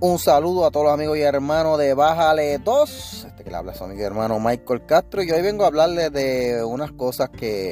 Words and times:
Un 0.00 0.20
saludo 0.20 0.64
a 0.64 0.70
todos 0.70 0.86
los 0.86 0.94
amigos 0.94 1.18
y 1.18 1.22
hermanos 1.22 1.76
de 1.76 1.92
Bájale 1.92 2.58
2. 2.58 3.24
Este 3.26 3.42
que 3.42 3.50
le 3.50 3.56
habla 3.56 3.74
su 3.74 3.82
amigo 3.82 4.00
y 4.00 4.04
hermano 4.04 4.38
Michael 4.38 4.86
Castro. 4.86 5.24
Y 5.24 5.30
hoy 5.32 5.42
vengo 5.42 5.64
a 5.64 5.66
hablarles 5.66 6.12
de 6.12 6.62
unas 6.62 6.92
cosas 6.92 7.30
que 7.30 7.70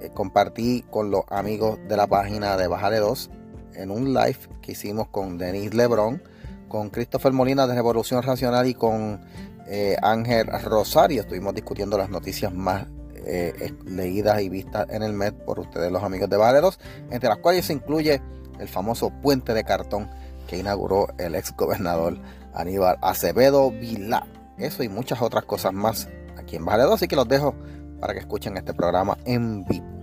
eh, 0.00 0.10
compartí 0.14 0.84
con 0.88 1.10
los 1.10 1.24
amigos 1.30 1.80
de 1.88 1.96
la 1.96 2.06
página 2.06 2.56
de 2.56 2.68
Bájale 2.68 2.98
2 2.98 3.30
en 3.74 3.90
un 3.90 4.14
live 4.14 4.38
que 4.62 4.72
hicimos 4.72 5.08
con 5.08 5.36
Denis 5.36 5.74
Lebron, 5.74 6.22
con 6.68 6.90
Christopher 6.90 7.32
Molina 7.32 7.66
de 7.66 7.74
Revolución 7.74 8.22
Racional 8.22 8.68
y 8.68 8.74
con 8.74 9.20
eh, 9.66 9.96
Ángel 10.02 10.46
Rosario. 10.46 11.22
Estuvimos 11.22 11.52
discutiendo 11.52 11.98
las 11.98 12.10
noticias 12.10 12.54
más 12.54 12.86
eh, 13.26 13.74
leídas 13.86 14.40
y 14.40 14.48
vistas 14.48 14.86
en 14.88 15.02
el 15.02 15.12
mes 15.12 15.32
por 15.32 15.58
ustedes, 15.58 15.90
los 15.90 16.04
amigos 16.04 16.30
de 16.30 16.36
Bájale 16.36 16.60
2, 16.60 16.78
entre 17.10 17.28
las 17.28 17.38
cuales 17.38 17.66
se 17.66 17.72
incluye 17.72 18.22
el 18.60 18.68
famoso 18.68 19.10
puente 19.20 19.52
de 19.52 19.64
cartón 19.64 20.08
que 20.46 20.58
inauguró 20.58 21.08
el 21.18 21.34
ex 21.34 21.54
gobernador 21.56 22.18
Aníbal 22.54 22.98
Acevedo 23.00 23.70
Vilá. 23.70 24.26
Eso 24.58 24.82
y 24.82 24.88
muchas 24.88 25.20
otras 25.22 25.44
cosas 25.44 25.72
más 25.72 26.08
aquí 26.36 26.56
en 26.56 26.64
Bajaledo, 26.64 26.94
así 26.94 27.08
que 27.08 27.16
los 27.16 27.28
dejo 27.28 27.54
para 28.00 28.12
que 28.12 28.20
escuchen 28.20 28.56
este 28.56 28.74
programa 28.74 29.18
en 29.24 29.64
vivo. 29.64 29.94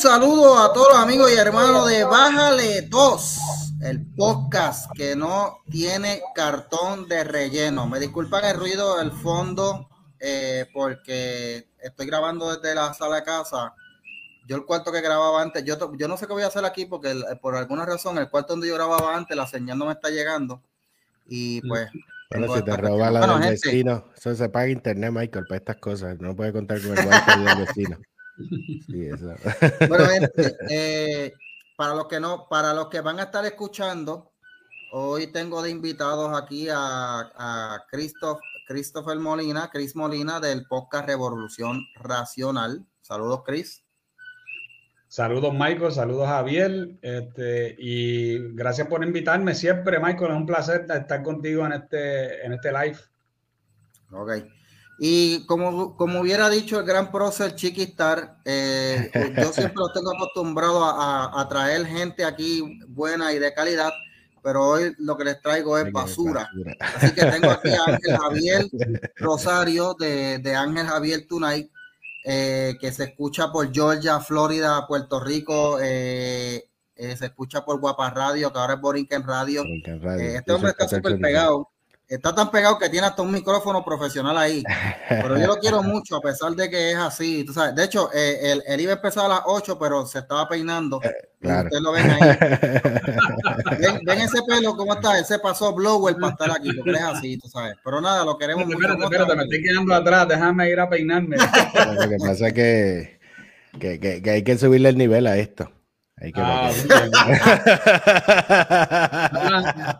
Saludo 0.00 0.58
a 0.58 0.72
todos 0.72 0.88
los 0.94 0.98
amigos 0.98 1.30
y 1.30 1.36
hermanos 1.36 1.86
de 1.86 2.04
Bájale 2.04 2.88
2, 2.88 3.38
el 3.82 4.06
podcast 4.16 4.90
que 4.96 5.14
no 5.14 5.58
tiene 5.70 6.22
cartón 6.34 7.06
de 7.06 7.22
relleno. 7.22 7.86
Me 7.86 8.00
disculpan 8.00 8.46
el 8.46 8.56
ruido 8.56 8.96
del 8.96 9.12
fondo 9.12 9.90
eh, 10.18 10.64
porque 10.72 11.68
estoy 11.82 12.06
grabando 12.06 12.56
desde 12.56 12.74
la 12.74 12.94
sala 12.94 13.16
de 13.16 13.24
casa. 13.24 13.74
Yo 14.46 14.56
el 14.56 14.64
cuarto 14.64 14.90
que 14.90 15.02
grababa 15.02 15.42
antes, 15.42 15.64
yo, 15.66 15.76
yo 15.98 16.08
no 16.08 16.16
sé 16.16 16.26
qué 16.26 16.32
voy 16.32 16.44
a 16.44 16.46
hacer 16.46 16.64
aquí 16.64 16.86
porque 16.86 17.14
por 17.42 17.54
alguna 17.54 17.84
razón 17.84 18.16
el 18.16 18.30
cuarto 18.30 18.54
donde 18.54 18.68
yo 18.68 18.76
grababa 18.76 19.14
antes, 19.14 19.36
la 19.36 19.46
señal 19.46 19.76
no 19.76 19.84
me 19.84 19.92
está 19.92 20.08
llegando. 20.08 20.62
Y 21.26 21.60
pues... 21.68 21.90
Bueno, 22.30 22.56
si 22.56 22.62
te 22.62 22.74
roba 22.74 23.10
la 23.10 23.26
del 23.26 23.50
vecino, 23.50 24.06
eso 24.16 24.34
se 24.34 24.48
paga 24.48 24.68
internet, 24.68 25.12
Michael, 25.12 25.44
para 25.46 25.58
estas 25.58 25.76
cosas. 25.76 26.18
No 26.20 26.34
puede 26.34 26.52
contar 26.54 26.80
con 26.80 26.96
el 26.96 27.06
wifi 27.06 27.44
del 27.44 27.66
vecino. 27.66 27.98
Bueno, 29.88 30.28
eh, 30.70 31.32
para 31.76 31.94
los 31.94 32.06
que 32.06 32.20
no, 32.20 32.46
para 32.48 32.74
los 32.74 32.88
que 32.88 33.00
van 33.00 33.20
a 33.20 33.24
estar 33.24 33.44
escuchando, 33.44 34.32
hoy 34.92 35.28
tengo 35.28 35.62
de 35.62 35.70
invitados 35.70 36.40
aquí 36.40 36.68
a, 36.68 37.32
a 37.34 37.86
Christopher 37.90 39.18
Molina, 39.18 39.70
Chris 39.72 39.96
Molina 39.96 40.40
del 40.40 40.66
podcast 40.66 41.06
Revolución 41.06 41.80
Racional. 41.96 42.86
Saludos, 43.00 43.42
Chris. 43.44 43.82
Saludos, 45.08 45.52
Michael. 45.52 45.90
Saludos, 45.90 46.28
Javier. 46.28 46.90
Este, 47.02 47.74
y 47.78 48.54
gracias 48.54 48.86
por 48.86 49.02
invitarme 49.02 49.56
siempre, 49.56 49.98
Michael. 49.98 50.30
Es 50.30 50.36
un 50.36 50.46
placer 50.46 50.86
estar 50.88 51.22
contigo 51.24 51.66
en 51.66 51.72
este, 51.72 52.46
en 52.46 52.52
este 52.52 52.70
live. 52.70 52.96
Ok. 54.12 54.30
Y 55.02 55.46
como, 55.46 55.96
como 55.96 56.20
hubiera 56.20 56.50
dicho 56.50 56.78
el 56.78 56.84
gran 56.84 57.10
prócer 57.10 57.54
Chiquistar, 57.54 58.36
eh, 58.44 59.10
yo 59.38 59.50
siempre 59.50 59.76
lo 59.76 59.90
tengo 59.94 60.14
acostumbrado 60.14 60.84
a, 60.84 61.40
a, 61.40 61.48
traer 61.48 61.86
gente 61.86 62.22
aquí 62.22 62.80
buena 62.86 63.32
y 63.32 63.38
de 63.38 63.54
calidad, 63.54 63.92
pero 64.42 64.62
hoy 64.62 64.94
lo 64.98 65.16
que 65.16 65.24
les 65.24 65.40
traigo 65.40 65.78
es 65.78 65.90
basura. 65.90 66.50
Así 66.80 67.14
que 67.14 67.24
tengo 67.24 67.50
aquí 67.50 67.70
a 67.70 67.94
Ángel 67.94 68.18
Javier 68.20 68.66
Rosario 69.16 69.96
de, 69.98 70.38
de 70.38 70.54
Ángel 70.54 70.86
Javier 70.86 71.26
Tonight, 71.26 71.70
eh, 72.26 72.74
que 72.78 72.92
se 72.92 73.04
escucha 73.04 73.50
por 73.50 73.72
Georgia, 73.72 74.20
Florida, 74.20 74.86
Puerto 74.86 75.18
Rico, 75.18 75.78
eh, 75.80 76.68
se 76.94 77.24
escucha 77.24 77.64
por 77.64 77.80
Guapa 77.80 78.10
Radio, 78.10 78.52
que 78.52 78.58
ahora 78.58 78.74
es 78.74 78.80
Borinquen 78.82 79.26
Radio. 79.26 79.64
Radio. 80.02 80.36
Este 80.36 80.52
hombre 80.52 80.72
está 80.72 80.86
súper 80.86 81.18
pegado 81.18 81.70
está 82.10 82.34
tan 82.34 82.50
pegado 82.50 82.76
que 82.76 82.88
tiene 82.88 83.06
hasta 83.06 83.22
un 83.22 83.30
micrófono 83.30 83.84
profesional 83.84 84.36
ahí. 84.36 84.64
Pero 85.08 85.38
yo 85.38 85.46
lo 85.46 85.56
quiero 85.58 85.80
mucho, 85.84 86.16
a 86.16 86.20
pesar 86.20 86.52
de 86.52 86.68
que 86.68 86.90
es 86.90 86.96
así. 86.96 87.44
Tú 87.44 87.52
sabes, 87.52 87.74
de 87.76 87.84
hecho, 87.84 88.10
eh, 88.12 88.60
él, 88.66 88.80
iba 88.80 88.92
a 88.92 88.96
empezar 88.96 89.26
a 89.26 89.28
las 89.28 89.42
8, 89.46 89.78
pero 89.78 90.04
se 90.04 90.18
estaba 90.18 90.48
peinando. 90.48 91.00
Eh, 91.02 91.12
ustedes 91.40 91.80
lo 91.80 91.92
ven 91.92 92.10
ahí. 92.10 92.20
ven, 94.04 94.20
ese 94.20 94.42
pelo, 94.42 94.76
¿cómo 94.76 94.94
está? 94.94 95.18
Él 95.18 95.24
se 95.24 95.38
pasó 95.38 95.72
blower 95.72 96.16
para 96.16 96.32
estar 96.32 96.50
aquí, 96.50 96.72
porque 96.72 96.90
es 96.98 97.02
así, 97.02 97.38
tú 97.38 97.48
sabes. 97.48 97.76
Pero 97.84 98.00
nada, 98.00 98.24
lo 98.24 98.36
queremos 98.36 98.66
mucho. 98.66 98.78
Espérate, 98.78 99.04
espérate, 99.04 99.36
me 99.36 99.44
estoy 99.44 99.62
quedando 99.62 99.94
atrás, 99.94 100.26
déjame 100.28 100.68
ir 100.68 100.80
a 100.80 100.90
peinarme. 100.90 101.36
lo 101.36 102.08
que 102.08 102.16
pasa 102.18 102.48
es 102.48 102.52
que, 102.52 103.20
que, 103.78 104.00
que, 104.00 104.30
hay 104.30 104.42
que 104.42 104.58
subirle 104.58 104.88
el 104.88 104.98
nivel 104.98 105.28
a 105.28 105.38
esto. 105.38 105.70
Hay 106.16 106.32
que 106.32 106.40
ah, 106.42 106.70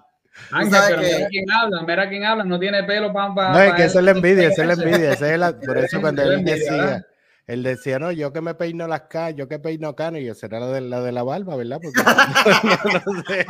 Ángel, 0.52 0.80
pero 0.88 1.02
mira 1.02 1.28
quién 1.28 1.50
habla, 1.50 1.82
mira 1.82 2.08
quién 2.08 2.24
habla, 2.24 2.44
no 2.44 2.58
tiene 2.58 2.84
pelo 2.84 3.12
para. 3.12 3.52
no, 3.52 3.60
es 3.60 3.74
que 3.74 3.84
eso 3.84 3.98
es 3.98 4.04
la 4.04 4.10
envidia, 4.10 4.48
eso 4.48 4.62
es 4.62 4.68
la 4.68 4.74
envidia. 4.74 5.12
Ese 5.12 5.32
es 5.32 5.38
la, 5.38 5.58
por 5.58 5.78
eso 5.78 6.00
cuando 6.00 6.22
él 6.22 6.44
decía, 6.44 7.06
él 7.46 7.62
decía, 7.62 7.98
no, 7.98 8.12
yo 8.12 8.32
que 8.32 8.40
me 8.40 8.54
peino 8.54 8.86
las 8.86 9.02
caras, 9.02 9.34
yo 9.36 9.48
que 9.48 9.58
peino 9.58 9.96
canas, 9.96 10.20
y 10.20 10.26
yo 10.26 10.34
será 10.34 10.60
la 10.60 10.68
de, 10.68 10.80
la 10.82 11.00
de 11.00 11.12
la 11.12 11.22
barba, 11.22 11.56
¿verdad? 11.56 11.80
Porque 11.82 12.00
no, 13.04 13.12
no 13.12 13.22
sé. 13.24 13.46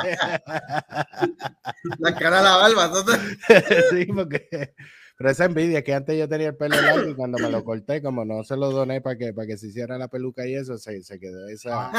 La 1.98 2.14
cara 2.14 2.38
de 2.38 2.42
la 2.44 2.56
barba, 2.56 2.84
entonces. 2.86 3.38
sí, 3.90 4.06
porque. 4.06 4.74
Pero 5.18 5.30
esa 5.32 5.44
envidia 5.44 5.84
que 5.84 5.92
antes 5.92 6.18
yo 6.18 6.26
tenía 6.26 6.48
el 6.48 6.56
pelo 6.56 6.80
largo 6.80 7.10
y 7.10 7.14
cuando 7.14 7.36
me 7.36 7.50
lo 7.50 7.62
corté, 7.62 8.00
como 8.00 8.24
no 8.24 8.42
se 8.42 8.56
lo 8.56 8.70
doné 8.70 9.02
para 9.02 9.18
que, 9.18 9.34
para 9.34 9.46
que 9.46 9.58
se 9.58 9.66
hiciera 9.66 9.98
la 9.98 10.08
peluca 10.08 10.46
y 10.46 10.54
eso, 10.54 10.78
se, 10.78 11.02
se 11.02 11.20
quedó 11.20 11.46
esa. 11.46 11.92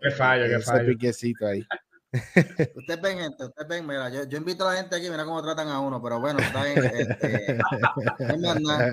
Qué 0.00 0.10
fallo, 0.10 0.46
qué 0.48 0.58
fallo. 0.58 0.82
Ese 0.82 0.90
piquecito 0.90 1.46
ahí. 1.46 1.64
Ustedes 2.12 3.02
ven, 3.02 3.18
gente, 3.18 3.44
ustedes 3.44 3.68
ven, 3.68 3.86
mira, 3.86 4.08
yo, 4.08 4.24
yo, 4.26 4.38
invito 4.38 4.66
a 4.66 4.72
la 4.72 4.80
gente 4.80 4.96
aquí, 4.96 5.10
mira 5.10 5.24
cómo 5.24 5.42
tratan 5.42 5.68
a 5.68 5.80
uno, 5.80 6.00
pero 6.02 6.18
bueno, 6.18 6.38
está 6.38 6.64
bien. 6.64 6.84
Este, 6.84 7.58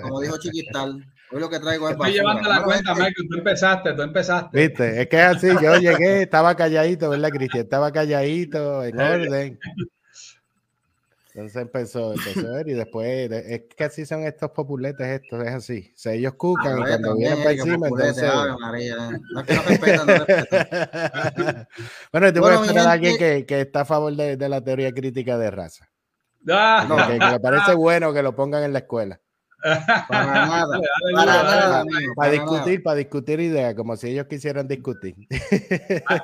como 0.02 0.20
dijo 0.20 0.38
Chiquistal, 0.38 1.02
hoy 1.32 1.40
lo 1.40 1.50
que 1.50 1.60
traigo 1.60 1.88
es. 1.88 1.96
Estoy 1.96 2.12
llevando 2.12 2.50
la 2.50 2.64
cuenta, 2.64 2.94
Michael, 2.94 3.28
tú 3.30 3.38
empezaste, 3.38 3.94
tú 3.94 4.02
empezaste. 4.02 4.60
Viste, 4.60 5.02
es 5.02 5.08
que 5.08 5.18
es 5.18 5.24
así, 5.24 5.48
yo 5.62 5.78
llegué, 5.78 6.24
estaba 6.24 6.56
calladito, 6.56 7.10
¿verdad, 7.10 7.30
Cristian? 7.30 7.64
Estaba 7.64 7.92
calladito, 7.92 8.84
en 8.84 9.00
orden. 9.00 9.60
Entonces 11.36 11.64
empezó, 11.64 12.14
empezó 12.14 12.48
a 12.48 12.52
ver 12.52 12.70
y 12.70 12.74
después 12.76 13.30
es 13.30 13.64
que 13.76 13.84
así 13.84 14.06
son 14.06 14.24
estos 14.24 14.52
populetes 14.52 15.22
estos, 15.22 15.46
es 15.46 15.54
así. 15.54 15.92
O 15.94 15.98
sea, 15.98 16.14
ellos 16.14 16.36
cucan 16.36 16.80
y 16.80 16.84
cuando 16.84 17.18
vienen 17.18 17.40
para 17.40 17.52
encima, 17.52 17.90
entonces. 17.90 18.24
bueno, 22.14 22.32
te 22.32 22.40
voy 22.40 22.54
a 22.54 22.56
esperar 22.56 22.88
a 22.88 22.92
alguien 22.94 23.18
que, 23.18 23.46
que, 23.46 23.60
está 23.60 23.82
a 23.82 23.86
favor 23.86 24.16
de, 24.16 24.38
de, 24.38 24.48
la 24.48 24.64
teoría 24.64 24.94
crítica 24.94 25.38
de 25.38 25.52
raza. 25.52 25.90
Ah. 26.50 26.88
que, 27.06 27.20
que, 27.20 27.26
me 27.26 27.40
parece 27.42 27.74
bueno 27.76 28.14
que 28.14 28.24
lo 28.24 28.34
pongan 28.34 28.64
en 28.64 28.72
la 28.72 28.80
escuela. 28.80 29.20
Para 30.08 30.46
nada. 30.46 30.80
Para 31.14 31.26
nada. 31.26 31.86
Para 32.16 32.32
discutir, 32.32 32.84
para 32.84 32.98
discutir 32.98 33.40
ideas, 33.40 33.74
como 33.74 33.96
si 33.96 34.10
ellos 34.10 34.28
quisieran 34.28 34.68
discutir. 34.68 35.16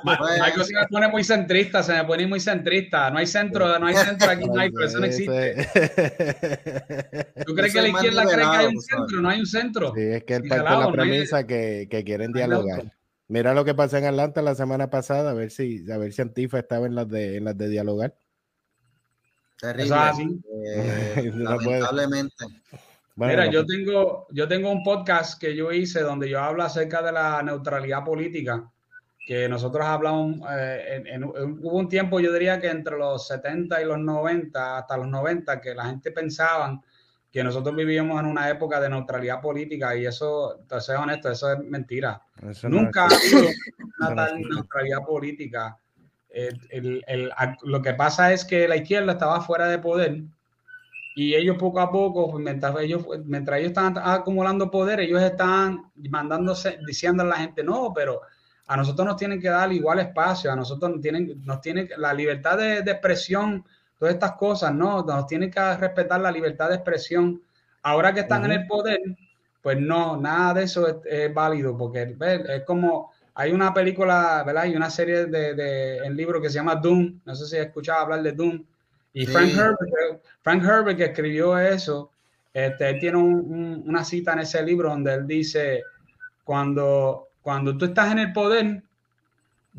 Michael 0.03 0.65
se 0.65 0.73
me 0.73 0.87
pone 0.89 1.07
muy 1.07 1.23
centrista, 1.23 1.81
se 1.81 1.93
me 1.93 2.03
pone 2.05 2.27
muy 2.27 2.39
centrista. 2.39 3.09
No 3.09 3.17
hay 3.17 3.27
centro, 3.27 3.79
no 3.79 3.87
hay 3.87 3.95
centro 3.95 4.29
aquí, 4.29 4.45
no 4.45 4.59
hay, 4.59 4.71
pero 4.71 4.85
eso 4.85 4.99
no 4.99 5.05
existe. 5.05 5.67
¿Tú 7.45 7.55
crees 7.55 7.73
que 7.73 7.81
la 7.81 7.87
izquierda 7.87 8.23
cree 8.25 8.35
que 8.35 8.57
hay 8.57 8.67
un 8.67 8.81
centro? 8.81 9.21
No 9.21 9.29
hay 9.29 9.39
un 9.39 9.47
centro. 9.47 9.93
Sí, 9.95 10.01
es 10.01 10.23
que 10.23 10.35
es 10.35 10.41
parte 10.47 10.69
de 10.69 10.79
la 10.79 10.91
premisa 10.91 11.47
que, 11.47 11.87
que 11.89 12.03
quieren 12.03 12.31
dialogar. 12.31 12.93
Mira 13.27 13.53
lo 13.53 13.63
que 13.63 13.73
pasó 13.73 13.97
en 13.97 14.05
Atlanta 14.05 14.41
la 14.41 14.55
semana 14.55 14.89
pasada, 14.89 15.31
a 15.31 15.33
ver 15.33 15.51
si, 15.51 15.89
a 15.89 15.97
ver 15.97 16.11
si 16.11 16.21
Antifa 16.21 16.59
estaba 16.59 16.85
en 16.85 16.95
las 16.95 17.07
de, 17.07 17.37
en 17.37 17.45
las 17.45 17.57
de 17.57 17.69
dialogar. 17.69 18.13
Terrible. 19.61 19.95
Eh, 20.65 21.31
lamentablemente. 21.35 22.45
Mira, 23.15 23.45
yo 23.47 23.65
tengo, 23.65 24.27
yo 24.31 24.47
tengo 24.47 24.71
un 24.71 24.83
podcast 24.83 25.39
que 25.39 25.55
yo 25.55 25.71
hice 25.71 26.01
donde 26.01 26.29
yo 26.29 26.39
hablo 26.39 26.63
acerca 26.63 27.01
de 27.01 27.11
la 27.11 27.41
neutralidad 27.43 28.03
política, 28.03 28.71
que 29.25 29.47
nosotros 29.47 29.85
hablamos, 29.85 30.39
eh, 30.51 31.03
en, 31.05 31.23
hubo 31.23 31.77
un 31.77 31.89
tiempo, 31.89 32.19
yo 32.19 32.33
diría 32.33 32.59
que 32.59 32.69
entre 32.69 32.97
los 32.97 33.27
70 33.27 33.81
y 33.81 33.85
los 33.85 33.99
90, 33.99 34.77
hasta 34.77 34.97
los 34.97 35.07
90, 35.07 35.61
que 35.61 35.75
la 35.75 35.85
gente 35.85 36.11
pensaba 36.11 36.81
que 37.31 37.43
nosotros 37.43 37.75
vivíamos 37.75 38.19
en 38.19 38.25
una 38.25 38.49
época 38.49 38.79
de 38.79 38.89
neutralidad 38.89 39.41
política 39.41 39.95
y 39.95 40.05
eso, 40.05 40.57
entonces 40.59 40.97
honesto, 40.97 41.31
eso 41.31 41.53
es 41.53 41.59
mentira. 41.59 42.21
Nunca 42.63 43.03
ha 43.03 43.05
habido 43.05 43.47
una 43.99 44.15
tal 44.15 44.41
neutralidad 44.41 45.05
política. 45.05 45.77
lo 47.63 47.81
que 47.81 47.93
pasa 47.93 48.33
es 48.33 48.43
que 48.43 48.67
la 48.67 48.77
izquierda 48.77 49.13
estaba 49.13 49.41
fuera 49.41 49.67
de 49.67 49.79
poder 49.79 50.23
y 51.13 51.35
ellos 51.35 51.57
poco 51.57 51.79
a 51.79 51.91
poco, 51.91 52.39
mientras 52.39 52.73
ellos, 52.79 53.05
mientras 53.25 53.59
ellos 53.59 53.69
están 53.69 53.97
acumulando 53.97 54.71
poder, 54.71 55.01
ellos 55.01 55.21
están 55.21 55.91
mandándose, 56.09 56.79
diciendo 56.85 57.23
a 57.23 57.25
la 57.25 57.35
gente, 57.35 57.63
no, 57.63 57.91
pero 57.93 58.21
a 58.67 58.77
nosotros 58.77 59.05
nos 59.05 59.17
tienen 59.17 59.41
que 59.41 59.49
dar 59.49 59.71
igual 59.73 59.99
espacio, 59.99 60.51
a 60.51 60.55
nosotros 60.55 60.91
nos 60.91 61.01
tienen, 61.01 61.41
nos 61.45 61.59
tienen 61.59 61.89
la 61.97 62.13
libertad 62.13 62.57
de, 62.57 62.79
expresión, 62.79 63.65
todas 63.97 64.13
estas 64.13 64.33
cosas, 64.33 64.73
¿no? 64.73 65.03
Nos 65.03 65.27
tienen 65.27 65.51
que 65.51 65.75
respetar 65.75 66.21
la 66.21 66.31
libertad 66.31 66.69
de 66.69 66.75
expresión. 66.75 67.41
Ahora 67.83 68.13
que 68.13 68.21
están 68.21 68.45
en 68.45 68.51
el 68.51 68.67
poder, 68.67 68.99
pues 69.61 69.77
no, 69.79 70.15
nada 70.15 70.53
de 70.53 70.63
eso 70.63 71.01
es, 71.03 71.33
válido, 71.33 71.77
porque 71.77 72.15
es 72.47 72.63
como, 72.63 73.11
hay 73.33 73.51
una 73.51 73.73
película, 73.73 74.43
¿verdad? 74.45 74.63
Hay 74.63 74.75
una 74.75 74.89
serie 74.89 75.25
de, 75.25 75.53
de 75.53 75.97
en 75.97 76.15
libro 76.15 76.41
que 76.41 76.49
se 76.49 76.55
llama 76.55 76.75
Doom, 76.75 77.19
no 77.25 77.35
sé 77.35 77.45
si 77.47 77.57
has 77.57 77.65
escuchado 77.65 77.99
hablar 77.99 78.23
de 78.23 78.31
Doom, 78.31 78.63
y 79.13 79.25
Frank, 79.25 79.51
Herbert, 79.51 80.21
Frank 80.41 80.63
Herbert, 80.63 80.97
que 80.97 81.05
escribió 81.05 81.57
eso, 81.57 82.11
este, 82.53 82.93
tiene 82.95 83.17
una 83.17 84.03
cita 84.03 84.33
en 84.33 84.39
ese 84.39 84.63
libro 84.63 84.89
donde 84.89 85.13
él 85.13 85.27
dice, 85.27 85.83
cuando, 86.43 87.27
cuando 87.41 87.77
tú 87.77 87.85
estás 87.85 88.11
en 88.11 88.19
el 88.19 88.33
poder, 88.33 88.83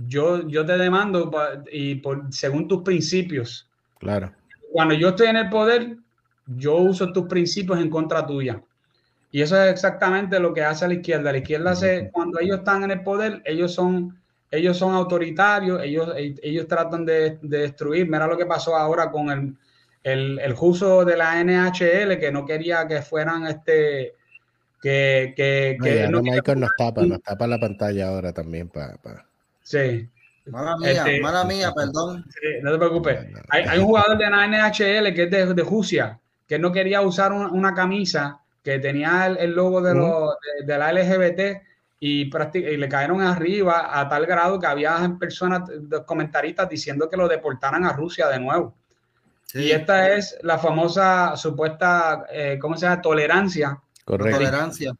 yo, 0.06 0.46
yo 0.49 0.64
te 0.64 0.76
demando 0.76 1.31
y 1.70 1.96
por, 1.96 2.32
según 2.32 2.69
tus 2.69 2.82
principios. 2.82 3.69
Claro. 3.99 4.32
Cuando 4.70 4.94
yo 4.94 5.11
estoy 5.11 5.29
en 5.29 5.37
el 5.37 5.49
poder, 5.50 5.96
yo 6.46 6.76
uso 6.76 7.12
tus 7.12 7.26
principios 7.26 7.79
en 7.79 7.90
contra 7.90 8.26
tuya. 8.26 8.62
Y 9.31 9.40
eso 9.40 9.62
es 9.62 9.70
exactamente 9.70 10.38
lo 10.38 10.52
que 10.52 10.62
hace 10.62 10.87
la 10.87 10.94
izquierda. 10.94 11.32
La 11.32 11.38
izquierda 11.38 11.70
hace, 11.70 12.11
cuando 12.12 12.38
ellos 12.38 12.58
están 12.58 12.84
en 12.84 12.90
el 12.90 13.02
poder, 13.02 13.43
ellos 13.44 13.75
son 13.75 14.19
ellos 14.53 14.77
son 14.77 14.95
autoritarios, 14.95 15.83
ellos, 15.83 16.13
ellos 16.15 16.69
tratan 16.69 17.07
de, 17.07 17.39
destruir. 17.41 18.07
Mira 18.07 18.27
lo 18.27 18.37
que 18.37 18.45
pasó 18.45 18.77
ahora 18.77 19.11
con 19.11 19.31
el, 19.31 19.57
el, 20.05 20.39
el 20.39 20.55
uso 20.61 21.07
de 21.07 21.17
la 21.17 21.43
NHL, 21.43 22.19
que 22.19 22.31
no 22.31 22.45
quería 22.45 22.87
que 22.87 23.01
fueran 23.01 23.47
este. 23.47 24.15
Que, 24.83 25.33
que, 25.37 25.79
que 25.81 26.09
no, 26.09 26.21
Michael 26.21 26.61
nos 26.61 26.71
tapa, 26.77 27.03
nos 27.03 27.23
tapa 27.23 27.47
la 27.47 27.59
pantalla 27.59 28.09
ahora 28.09 28.33
también 28.33 28.69
para. 28.69 28.99
Sí. 29.63 30.09
Mala 30.47 30.77
mía, 30.77 30.91
este, 30.91 31.21
mala 31.21 31.45
mía, 31.45 31.73
perdón. 31.75 32.27
no 32.63 32.73
te 32.73 32.79
preocupes. 32.79 33.21
Hay, 33.49 33.63
hay, 33.63 33.79
un 33.79 33.87
jugador 33.87 34.19
de 34.19 34.29
la 34.29 34.47
NHL 34.49 35.15
que 35.15 35.23
es 35.23 35.31
de, 35.31 35.55
de 35.55 35.63
Rusia, 35.63 36.19
que 36.47 36.59
no 36.59 36.73
quería 36.73 37.01
usar 37.01 37.33
una, 37.33 37.49
una 37.49 37.75
camisa 37.75 38.41
que 38.63 38.81
tenía 38.81 39.27
el, 39.27 39.39
el 39.39 39.53
logo 39.53 39.81
de, 39.81 39.95
los, 39.95 40.35
de, 40.59 40.67
de 40.67 40.79
la 40.79 40.93
LGBT 40.93 41.63
y, 42.05 42.29
y, 42.55 42.77
le 42.77 42.89
cayeron 42.89 43.21
arriba 43.21 43.97
a 43.97 44.09
tal 44.09 44.27
grado 44.27 44.59
que 44.59 44.67
había 44.67 45.17
personas, 45.21 45.71
comentaristas 46.05 46.69
diciendo 46.69 47.09
que 47.09 47.17
lo 47.17 47.29
deportaran 47.29 47.85
a 47.85 47.93
Rusia 47.93 48.27
de 48.27 48.41
nuevo. 48.41 48.75
Y 49.55 49.71
esta 49.71 50.13
es 50.13 50.37
la 50.43 50.59
famosa 50.59 51.37
supuesta, 51.37 52.27
eh, 52.29 52.59
¿cómo 52.61 52.77
se 52.77 52.87
llama? 52.87 53.01
Tolerancia. 53.01 53.81
Correcto. 54.05 54.37
Tolerancia. 54.37 54.93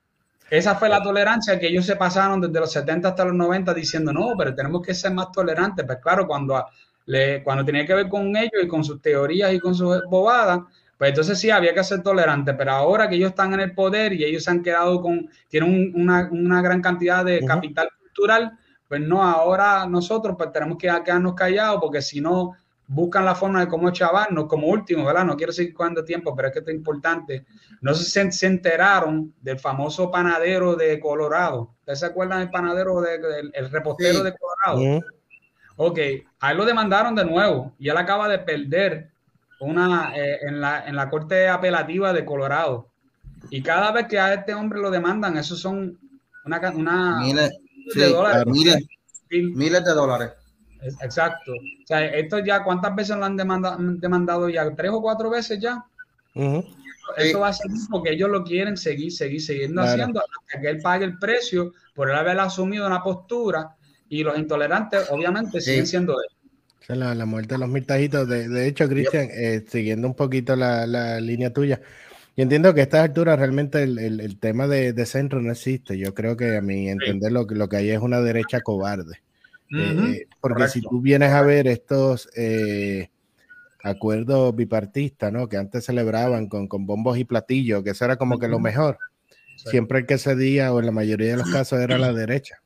Esa 0.49 0.77
fue 0.77 0.89
la 0.89 1.03
tolerancia 1.03 1.59
que 1.59 1.67
ellos 1.67 1.87
se 1.87 1.97
pasaron 1.97 2.41
desde 2.41 2.61
los 2.61 2.71
70 2.71 3.09
hasta 3.09 3.25
los 3.25 3.35
90 3.35 3.75
diciendo, 3.75 4.13
no, 4.13 4.35
pero 4.39 4.55
tenemos 4.55 4.81
que 4.81 4.95
ser 4.95 5.13
más 5.13 5.33
tolerantes. 5.33 5.85
Pues 5.85 5.99
claro, 6.01 6.25
cuando, 6.29 6.65
le, 7.07 7.43
cuando 7.43 7.65
tenía 7.65 7.85
que 7.85 7.95
ver 7.95 8.09
con 8.09 8.37
ellos 8.37 8.63
y 8.63 8.69
con 8.69 8.85
sus 8.85 9.03
teorías 9.03 9.53
y 9.53 9.59
con 9.59 9.75
sus 9.75 10.03
bobadas, 10.09 10.61
pues 11.03 11.11
entonces 11.11 11.41
sí, 11.41 11.51
había 11.51 11.75
que 11.75 11.83
ser 11.83 12.01
tolerante, 12.01 12.55
pero 12.55 12.71
ahora 12.71 13.09
que 13.09 13.17
ellos 13.17 13.31
están 13.31 13.53
en 13.55 13.59
el 13.59 13.75
poder 13.75 14.13
y 14.13 14.23
ellos 14.23 14.45
se 14.45 14.53
han 14.53 14.63
quedado 14.63 15.03
con, 15.03 15.29
tienen 15.49 15.93
una, 15.97 16.29
una, 16.31 16.63
gran 16.63 16.81
cantidad 16.81 17.25
de 17.25 17.45
capital 17.45 17.89
cultural, 18.01 18.57
pues 18.87 19.01
no, 19.01 19.21
ahora 19.21 19.85
nosotros 19.87 20.37
pues 20.39 20.53
tenemos 20.53 20.79
que 20.79 20.87
quedarnos 21.05 21.35
callados 21.35 21.81
porque 21.81 22.01
si 22.01 22.21
no 22.21 22.53
buscan 22.87 23.25
la 23.25 23.35
forma 23.35 23.59
de 23.59 23.67
cómo 23.67 23.91
chavarnos 23.91 24.47
como 24.47 24.69
último, 24.69 25.05
¿verdad? 25.05 25.25
No 25.25 25.37
quiero 25.37 25.53
seguir 25.53 25.75
cogiendo 25.75 26.05
tiempo, 26.05 26.37
pero 26.37 26.47
es 26.47 26.53
que 26.55 26.61
esto 26.61 26.71
es 26.71 26.77
importante. 26.77 27.47
No 27.81 27.95
si 27.95 28.05
se, 28.05 28.47
enteraron 28.47 29.35
del 29.41 29.59
famoso 29.59 30.09
panadero 30.09 30.77
de 30.77 31.01
Colorado. 31.01 31.75
¿Ustedes 31.81 31.99
se 31.99 32.07
acuerdan 32.07 32.39
del 32.39 32.51
panadero, 32.51 33.01
del 33.01 33.51
el 33.53 33.71
repostero 33.73 34.23
de 34.23 34.37
Colorado? 34.37 35.05
Ok, 35.75 35.99
ahí 36.39 36.57
lo 36.57 36.65
demandaron 36.65 37.17
de 37.17 37.25
nuevo 37.25 37.75
y 37.77 37.89
él 37.89 37.97
acaba 37.97 38.29
de 38.29 38.39
perder 38.39 39.12
una, 39.63 40.13
eh, 40.17 40.39
en, 40.43 40.61
la, 40.61 40.87
en 40.87 40.97
la 40.97 41.09
Corte 41.09 41.49
Apelativa 41.49 42.13
de 42.13 42.25
Colorado. 42.25 42.89
Y 43.51 43.63
cada 43.63 43.93
vez 43.93 44.07
que 44.07 44.19
a 44.19 44.35
este 44.35 44.55
hombre 44.55 44.81
lo 44.81 44.91
demandan, 44.91 45.37
eso 45.37 45.57
son 45.57 45.99
una, 46.45 46.71
una 46.73 47.21
miles, 47.21 47.53
de 47.95 48.09
dólares. 48.09 48.45
Miles, 49.31 49.85
de 49.85 49.93
dólares. 49.93 50.33
Exacto. 51.01 51.53
O 51.53 51.87
sea, 51.87 52.05
esto 52.07 52.39
ya, 52.41 52.65
¿cuántas 52.65 52.95
veces 52.95 53.17
lo 53.17 53.25
han 53.25 53.37
demandado, 53.37 53.77
demandado 53.79 54.49
ya? 54.49 54.75
¿Tres 54.75 54.91
o 54.93 55.01
cuatro 55.01 55.31
veces 55.31 55.61
ya? 55.61 55.85
Eso 57.17 57.41
va 57.41 57.49
a 57.49 57.53
ser 57.53 57.71
porque 57.91 58.13
ellos 58.13 58.31
lo 58.31 58.43
quieren 58.43 58.77
seguir, 58.77 59.13
seguir, 59.13 59.41
siguiendo 59.41 59.83
haciendo 59.83 60.21
hasta 60.21 60.61
que 60.61 60.69
él 60.69 60.81
pague 60.83 61.05
el 61.05 61.19
precio 61.19 61.73
por 61.95 62.11
él 62.11 62.17
haber 62.17 62.39
asumido 62.41 62.87
una 62.87 63.03
postura 63.03 63.77
y 64.09 64.23
los 64.23 64.39
intolerantes 64.39 65.09
obviamente 65.11 65.61
siguen 65.61 65.87
siendo 65.87 66.15
él. 66.15 66.29
La, 66.89 67.15
la, 67.15 67.27
muerte 67.27 67.55
de 67.55 67.59
los 67.59 67.69
mirtajitos. 67.69 68.29
De, 68.29 68.49
de 68.49 68.67
hecho, 68.67 68.89
Cristian, 68.89 69.29
eh, 69.33 69.65
siguiendo 69.69 70.09
un 70.09 70.15
poquito 70.15 70.57
la, 70.57 70.87
la, 70.87 71.21
línea 71.21 71.53
tuya, 71.53 71.81
yo 72.37 72.43
entiendo 72.43 72.75
que 72.75 72.81
a 72.81 72.85
estas 72.85 73.05
alturas 73.05 73.39
realmente 73.39 73.83
el, 73.83 73.99
el, 73.99 74.21
el 74.21 74.39
tema 74.39 74.67
de, 74.67 74.93
de, 74.93 75.07
centro 75.07 75.41
no 75.41 75.53
existe. 75.53 75.99
Yo 75.99 76.15
creo 76.15 76.37
que 76.37 76.57
a 76.57 76.63
mi 76.63 76.89
entender 76.89 77.33
lo, 77.33 77.45
lo 77.45 77.69
que 77.69 77.77
hay 77.77 77.91
es 77.91 78.01
una 78.01 78.21
derecha 78.21 78.61
cobarde. 78.61 79.19
Uh 79.71 79.77
-huh. 79.77 80.15
eh, 80.15 80.27
porque 80.41 80.55
Correcto. 80.55 80.73
si 80.73 80.83
tú 80.83 81.01
vienes 81.01 81.31
a 81.31 81.43
ver 81.43 81.67
estos 81.67 82.29
eh, 82.37 83.09
acuerdos 83.83 84.55
bipartistas, 84.55 85.33
¿no? 85.33 85.49
Que 85.49 85.57
antes 85.57 85.85
celebraban 85.85 86.49
con, 86.49 86.69
con, 86.69 86.87
bombos 86.87 87.17
y 87.17 87.25
platillos, 87.25 87.83
que 87.83 87.91
eso 87.91 88.05
era 88.05 88.17
como 88.17 88.35
uh 88.35 88.39
-huh. 88.39 88.41
que 88.41 88.49
lo 88.49 88.59
mejor. 88.59 88.99
Sí. 89.57 89.71
Siempre 89.71 90.01
el 90.01 90.07
que 90.07 90.19
cedía, 90.19 90.73
o 90.73 90.81
en 90.81 90.87
la 90.87 90.93
mayoría 90.93 91.33
de 91.33 91.37
los 91.37 91.51
casos, 91.51 91.79
era 91.81 91.97
la 91.99 92.13
derecha 92.13 92.63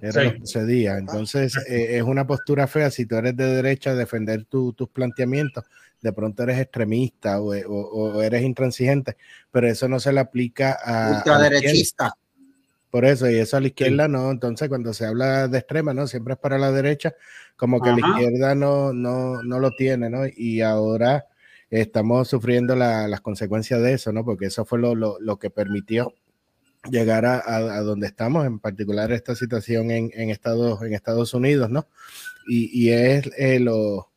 era 0.00 0.12
sí. 0.12 0.26
lo 0.26 0.32
que 0.32 0.40
sucedía. 0.40 0.98
Entonces, 0.98 1.56
eh, 1.68 1.96
es 1.96 2.02
una 2.02 2.26
postura 2.26 2.66
fea. 2.66 2.90
Si 2.90 3.06
tú 3.06 3.16
eres 3.16 3.36
de 3.36 3.46
derecha, 3.46 3.94
defender 3.94 4.44
tu, 4.44 4.72
tus 4.72 4.88
planteamientos, 4.88 5.64
de 6.00 6.12
pronto 6.12 6.42
eres 6.42 6.58
extremista 6.58 7.40
o, 7.40 7.54
o, 7.54 8.14
o, 8.14 8.22
eres 8.22 8.42
intransigente, 8.42 9.16
pero 9.50 9.66
eso 9.68 9.88
no 9.88 9.98
se 10.00 10.12
le 10.12 10.20
aplica 10.20 10.78
a. 10.82 11.16
Ultraderechista. 11.16 12.12
Por 12.90 13.04
eso, 13.04 13.28
y 13.28 13.34
eso 13.34 13.56
a 13.56 13.60
la 13.60 13.66
izquierda 13.66 14.06
sí. 14.06 14.12
no. 14.12 14.30
Entonces, 14.30 14.68
cuando 14.68 14.94
se 14.94 15.06
habla 15.06 15.48
de 15.48 15.58
extrema, 15.58 15.92
¿no? 15.92 16.06
Siempre 16.06 16.34
es 16.34 16.40
para 16.40 16.58
la 16.58 16.70
derecha, 16.72 17.14
como 17.56 17.80
que 17.80 17.90
Ajá. 17.90 18.00
la 18.00 18.08
izquierda 18.08 18.54
no, 18.54 18.92
no, 18.92 19.42
no 19.42 19.58
lo 19.58 19.70
tiene, 19.72 20.08
¿no? 20.08 20.22
Y 20.26 20.60
ahora 20.60 21.26
estamos 21.68 22.28
sufriendo 22.28 22.76
la, 22.76 23.08
las 23.08 23.20
consecuencias 23.20 23.82
de 23.82 23.94
eso, 23.94 24.12
¿no? 24.12 24.24
Porque 24.24 24.46
eso 24.46 24.64
fue 24.64 24.78
lo, 24.78 24.94
lo, 24.94 25.18
lo 25.20 25.38
que 25.38 25.50
permitió 25.50 26.14
llegar 26.90 27.24
a, 27.26 27.80
donde 27.80 28.06
estamos, 28.06 28.46
en 28.46 28.58
particular 28.58 29.12
esta 29.12 29.34
situación 29.34 29.90
en, 29.90 30.10
en, 30.14 30.30
Estados, 30.30 30.82
en 30.82 30.94
Estados 30.94 31.34
Unidos, 31.34 31.70
¿no? 31.70 31.88
Y, 32.48 32.90
es 32.90 33.28
eh, 33.36 33.58
lo, 33.58 34.12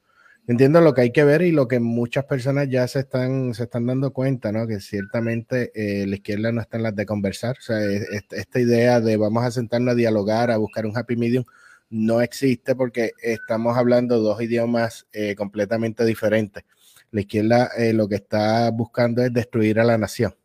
entiendo 0.48 0.82
lo 0.82 0.94
que 0.94 1.02
hay 1.02 1.12
que 1.12 1.24
ver 1.24 1.42
y 1.42 1.52
lo 1.52 1.68
que 1.68 1.80
muchas 1.80 2.26
personas 2.26 2.70
ya 2.70 2.88
se 2.88 3.00
están, 3.00 3.54
se 3.54 3.64
están 3.64 3.88
dando 3.88 4.14
cuenta, 4.14 4.52
¿no? 4.52 4.68
Que 4.68 4.80
ciertamente 4.80 5.72
eh, 5.74 6.06
la 6.06 6.16
izquierda 6.16 6.52
no 6.52 6.62
está 6.62 6.78
en 6.78 6.84
las 6.84 6.96
de 6.96 7.06
conversar, 7.06 7.58
o 7.60 7.62
sea, 7.62 7.84
es, 7.84 8.04
es, 8.10 8.24
esta 8.32 8.60
idea 8.60 9.02
de 9.02 9.18
vamos 9.18 9.44
a 9.44 9.52
sentarnos 9.52 9.94
a 9.94 9.96
dialogar, 9.96 10.52
a 10.52 10.58
buscar 10.58 10.86
un 10.86 10.96
happy 10.96 11.16
medium, 11.16 11.44
no 11.90 12.22
existe 12.22 12.76
porque 12.76 13.14
estamos 13.22 13.78
hablando 13.78 14.20
dos 14.20 14.42
idiomas 14.42 15.08
eh, 15.12 15.36
completamente 15.36 16.06
diferentes. 16.06 16.64
La 17.12 17.22
izquierda 17.22 17.72
eh, 17.78 17.94
lo 17.94 18.08
que 18.08 18.16
está 18.16 18.70
buscando 18.70 19.24
es 19.24 19.34
destruir 19.34 19.80
a 19.80 19.84
la 19.84 19.98
nación. 19.98 20.36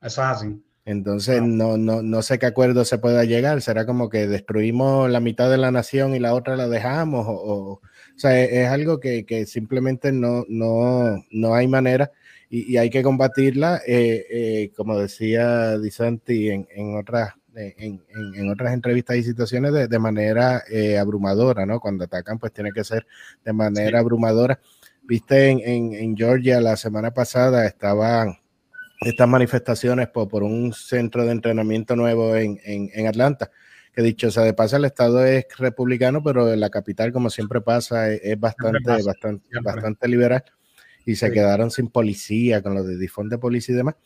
Eso 0.00 0.22
es 0.22 0.28
así. 0.28 0.62
Entonces, 0.88 1.42
no, 1.42 1.76
no, 1.76 2.00
no 2.00 2.22
sé 2.22 2.38
qué 2.38 2.46
acuerdo 2.46 2.82
se 2.86 2.96
pueda 2.96 3.24
llegar. 3.24 3.60
Será 3.60 3.84
como 3.84 4.08
que 4.08 4.26
destruimos 4.26 5.10
la 5.10 5.20
mitad 5.20 5.50
de 5.50 5.58
la 5.58 5.70
nación 5.70 6.14
y 6.14 6.18
la 6.18 6.32
otra 6.32 6.56
la 6.56 6.66
dejamos. 6.66 7.26
O, 7.26 7.32
o, 7.32 7.72
o 7.72 7.80
sea, 8.16 8.42
es, 8.42 8.50
es 8.52 8.68
algo 8.68 8.98
que, 8.98 9.26
que, 9.26 9.44
simplemente 9.44 10.12
no, 10.12 10.46
no, 10.48 11.22
no 11.30 11.54
hay 11.54 11.68
manera 11.68 12.10
y, 12.48 12.72
y 12.72 12.78
hay 12.78 12.88
que 12.88 13.02
combatirla, 13.02 13.82
eh, 13.86 14.24
eh, 14.30 14.72
como 14.74 14.98
decía 14.98 15.76
Disanti 15.78 16.48
en, 16.48 16.66
en 16.74 16.96
otras. 16.96 17.34
En, 17.54 18.00
en, 18.08 18.34
en, 18.36 18.50
otras 18.50 18.72
entrevistas 18.72 19.16
y 19.16 19.24
situaciones 19.24 19.72
de, 19.72 19.88
de 19.88 19.98
manera 19.98 20.62
eh, 20.70 20.96
abrumadora, 20.96 21.66
¿no? 21.66 21.80
Cuando 21.80 22.04
atacan, 22.04 22.38
pues 22.38 22.52
tiene 22.52 22.70
que 22.72 22.84
ser 22.84 23.06
de 23.44 23.52
manera 23.52 23.98
sí. 23.98 24.02
abrumadora. 24.02 24.58
Viste, 25.02 25.50
en, 25.50 25.92
en 25.92 26.16
Georgia 26.16 26.60
la 26.60 26.76
semana 26.76 27.12
pasada 27.12 27.66
estaban 27.66 28.38
estas 29.00 29.28
manifestaciones 29.28 30.08
por, 30.08 30.28
por, 30.28 30.42
un 30.42 30.72
centro 30.72 31.24
de 31.24 31.32
entrenamiento 31.32 31.96
nuevo 31.96 32.34
en, 32.36 32.58
en, 32.64 32.90
en, 32.92 33.06
Atlanta. 33.06 33.50
Que 33.94 34.02
dicho 34.02 34.30
sea 34.30 34.44
de 34.44 34.54
paso, 34.54 34.76
el 34.76 34.84
estado 34.84 35.24
es 35.24 35.46
republicano, 35.58 36.22
pero 36.22 36.54
la 36.54 36.70
capital, 36.70 37.12
como 37.12 37.30
siempre 37.30 37.60
pasa, 37.60 38.12
es, 38.12 38.20
es 38.22 38.38
bastante, 38.38 38.80
pasa, 38.84 39.06
bastante, 39.06 39.46
bastante 39.62 40.08
liberal. 40.08 40.44
Y 41.04 41.16
se 41.16 41.28
sí. 41.28 41.32
quedaron 41.32 41.70
sin 41.70 41.88
policía, 41.88 42.62
con 42.62 42.74
los 42.74 42.86
de 42.86 42.98
difón 42.98 43.28
de 43.28 43.38
policía 43.38 43.74
y 43.74 43.78
demás. 43.78 43.96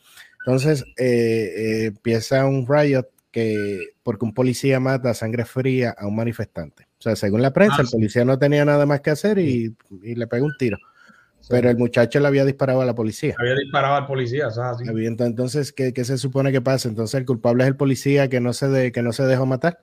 Entonces 0.45 0.83
eh, 0.97 1.53
eh, 1.55 1.85
empieza 1.85 2.45
un 2.45 2.67
riot 2.67 3.07
que 3.31 3.79
porque 4.03 4.25
un 4.25 4.33
policía 4.33 4.79
mata 4.79 5.09
a 5.09 5.13
sangre 5.13 5.45
fría 5.45 5.95
a 5.97 6.05
un 6.05 6.15
manifestante. 6.15 6.87
O 6.99 7.01
sea, 7.01 7.15
según 7.15 7.41
la 7.41 7.51
prensa, 7.51 7.77
ah, 7.79 7.81
el 7.81 7.89
policía 7.89 8.25
no 8.25 8.37
tenía 8.37 8.63
nada 8.63 8.85
más 8.85 9.01
que 9.01 9.09
hacer 9.09 9.39
y, 9.39 9.75
y 10.03 10.15
le 10.15 10.27
pegó 10.27 10.45
un 10.45 10.55
tiro. 10.57 10.77
Pero 11.49 11.69
el 11.69 11.77
muchacho 11.77 12.19
le 12.19 12.27
había 12.27 12.45
disparado 12.45 12.81
a 12.81 12.85
la 12.85 12.95
policía. 12.95 13.35
Había 13.37 13.55
disparado 13.55 13.95
al 13.95 14.05
policía, 14.05 14.49
¿sabes? 14.49 14.87
Entonces, 14.87 15.73
¿qué, 15.73 15.93
¿qué, 15.93 16.05
se 16.05 16.17
supone 16.17 16.51
que 16.51 16.61
pasa? 16.61 16.87
Entonces, 16.87 17.19
el 17.19 17.25
culpable 17.25 17.63
es 17.63 17.67
el 17.67 17.75
policía 17.75 18.29
que 18.29 18.39
no 18.39 18.53
se, 18.53 18.69
de, 18.69 18.91
que 18.91 19.01
no 19.01 19.11
se 19.11 19.23
dejó 19.23 19.45
matar. 19.45 19.79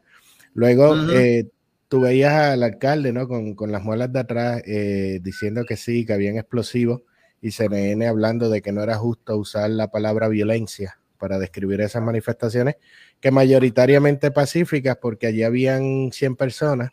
Luego, 0.55 0.91
uh 0.91 0.97
-huh. 0.97 1.15
eh, 1.15 1.49
tú 1.89 2.01
veías 2.01 2.33
al 2.33 2.63
alcalde, 2.63 3.13
¿no? 3.13 3.29
Con, 3.29 3.55
con 3.55 3.73
las 3.73 3.83
muelas 3.83 4.13
de 4.13 4.21
atrás 4.21 4.63
eh, 4.67 5.21
diciendo 5.23 5.65
que 5.65 5.77
sí, 5.77 6.07
que 6.07 6.13
habían 6.13 6.37
explosivos 6.37 7.03
y 7.43 7.53
CNN 7.53 8.07
hablando 8.07 8.51
de 8.51 8.63
que 8.63 8.73
no 8.73 8.83
era 8.83 8.97
justo 8.97 9.37
usar 9.37 9.71
la 9.71 9.91
palabra 9.91 10.29
violencia 10.29 10.99
para 11.19 11.39
describir 11.39 11.81
esas 11.83 12.03
manifestaciones, 12.03 12.77
que 13.21 13.31
mayoritariamente 13.31 14.31
pacíficas, 14.31 14.97
porque 15.01 15.27
allí 15.27 15.43
habían 15.43 16.11
100 16.13 16.37
personas 16.37 16.91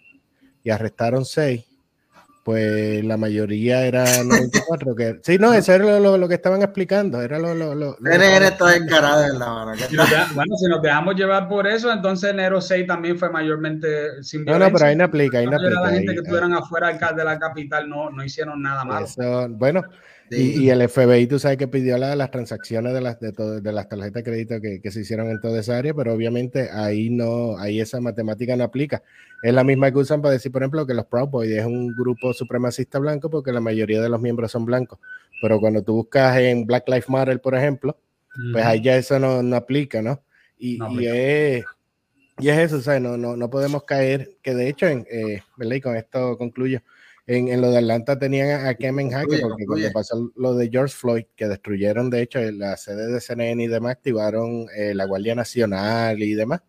y 0.64 0.70
arrestaron 0.70 1.24
6 1.24 1.66
pues 2.48 3.04
la 3.04 3.18
mayoría 3.18 3.86
era 3.86 4.06
94. 4.24 4.96
Que, 4.96 5.20
sí, 5.22 5.38
no, 5.38 5.54
eso 5.54 5.74
era 5.74 6.00
lo, 6.00 6.28
que 6.30 6.36
estaban 6.36 6.62
explicando. 6.62 7.22
Era 7.22 7.40
lo, 7.40 7.54
lo, 7.54 7.76
lo, 7.76 7.98
está 8.02 8.74
encarado 8.74 9.26
en 9.26 9.38
la 9.38 9.76
Bueno, 10.34 10.56
si 10.56 10.68
nos 10.70 10.82
dejamos 10.82 11.16
llevar 11.16 11.50
por 11.50 11.68
eso, 11.68 11.92
entonces 11.92 12.30
enero 12.30 12.62
6 12.62 12.88
también 12.88 13.20
fue 13.20 13.30
mayormente 13.30 14.24
sin 14.24 14.46
violencia. 14.46 14.60
No, 14.60 14.72
no, 14.72 14.78
pero 14.78 14.90
ahí 14.90 14.96
no 14.96 15.04
aplica. 15.04 15.40
Ahí 15.40 15.46
no 15.46 15.58
aplica 15.58 15.82
la 15.82 15.90
gente 15.90 16.14
que 16.14 16.20
estuvieran 16.20 16.54
afuera 16.54 16.94
de 16.94 17.26
la 17.26 17.38
capital 17.38 17.90
no, 17.90 18.12
no 18.12 18.24
hicieron 18.24 18.62
nada 18.62 18.86
malo. 18.86 19.06
Eso, 19.06 19.50
bueno, 19.50 19.84
y, 20.30 20.70
el 20.70 20.88
FBI, 20.90 21.28
tú 21.28 21.40
sabes 21.40 21.58
que 21.58 21.68
pidió 21.68 21.98
las 21.98 22.32
transacciones 22.32 22.94
de 22.94 23.02
las, 23.02 23.20
de, 23.20 23.32
de 23.32 23.72
las 23.72 23.88
tarjetas 23.88 24.14
de 24.14 24.24
crédito 24.24 24.62
que, 24.62 24.82
que, 24.82 24.92
se 24.92 25.02
hicieron 25.02 25.30
en 25.30 25.40
toda 25.40 25.60
esa 25.60 25.78
área, 25.78 25.94
pero 25.94 26.14
obviamente 26.14 26.70
ahí 26.72 27.10
no, 27.10 27.58
ahí 27.58 27.80
esa 27.80 28.02
matemática 28.02 28.56
no 28.58 28.64
aplica. 28.66 29.04
Es 29.44 29.54
la 29.54 29.64
misma 29.64 29.92
que 29.92 30.00
usan 30.00 30.22
para 30.22 30.34
decir, 30.34 30.52
por 30.52 30.64
ejemplo, 30.64 30.86
que 30.86 30.94
los 30.94 31.06
Proud 31.06 31.30
Boys 31.30 31.52
es 31.52 31.66
un 31.66 31.96
grupo 31.96 32.34
supremacista 32.34 33.00
blanco 33.00 33.30
porque 33.30 33.52
la 33.52 33.62
mayoría 33.62 34.02
de 34.02 34.10
los 34.10 34.20
miembros 34.20 34.52
son 34.52 34.66
blancos. 34.66 35.00
Pero 35.42 35.60
cuando 35.60 35.84
tú 35.84 35.94
buscas 35.94 36.38
en 36.40 36.66
Black 36.66 36.88
Lives 36.88 37.10
Matter, 37.10 37.40
por 37.40 37.56
ejemplo, 37.56 37.98
pues 38.52 38.66
ahí 38.66 38.82
ya 38.82 38.98
eso 38.98 39.20
no, 39.20 39.42
no 39.42 39.56
aplica, 39.56 40.02
¿no? 40.02 40.22
Y, 40.58 40.80
y, 41.00 41.08
es, 41.08 41.66
y, 42.40 42.50
es, 42.50 42.58
eso, 42.58 42.82
¿sabes? 42.82 43.02
No, 43.02 43.16
no, 43.16 43.38
no 43.38 43.50
podemos 43.50 43.84
caer, 43.84 44.38
que 44.42 44.56
de 44.56 44.68
hecho, 44.68 44.88
en, 44.88 45.06
eh, 45.10 45.42
¿verdad? 45.56 45.76
Y 45.76 45.82
con 45.82 45.96
esto 45.96 46.38
concluyo 46.38 46.82
en, 47.28 47.50
en, 47.50 47.62
lo 47.62 47.70
de 47.70 47.80
Atlanta 47.80 48.18
tenían 48.18 48.66
a 48.66 48.74
Kemen 48.76 49.12
Hacker, 49.12 49.42
porque 49.42 49.66
cuando 49.66 49.92
pasó 49.92 50.32
lo 50.36 50.56
de 50.56 50.70
George 50.70 50.96
Floyd, 50.96 51.26
que 51.36 51.48
destruyeron 51.48 52.10
de 52.10 52.22
hecho 52.22 52.40
la 52.40 52.78
sede 52.78 53.08
de 53.08 53.20
CNN 53.20 53.62
y 53.62 53.68
demás, 53.68 53.94
activaron 53.94 54.68
eh, 54.76 54.94
la 54.96 55.06
Guardia 55.06 55.36
Nacional 55.36 56.24
y 56.24 56.34
demás. 56.34 56.62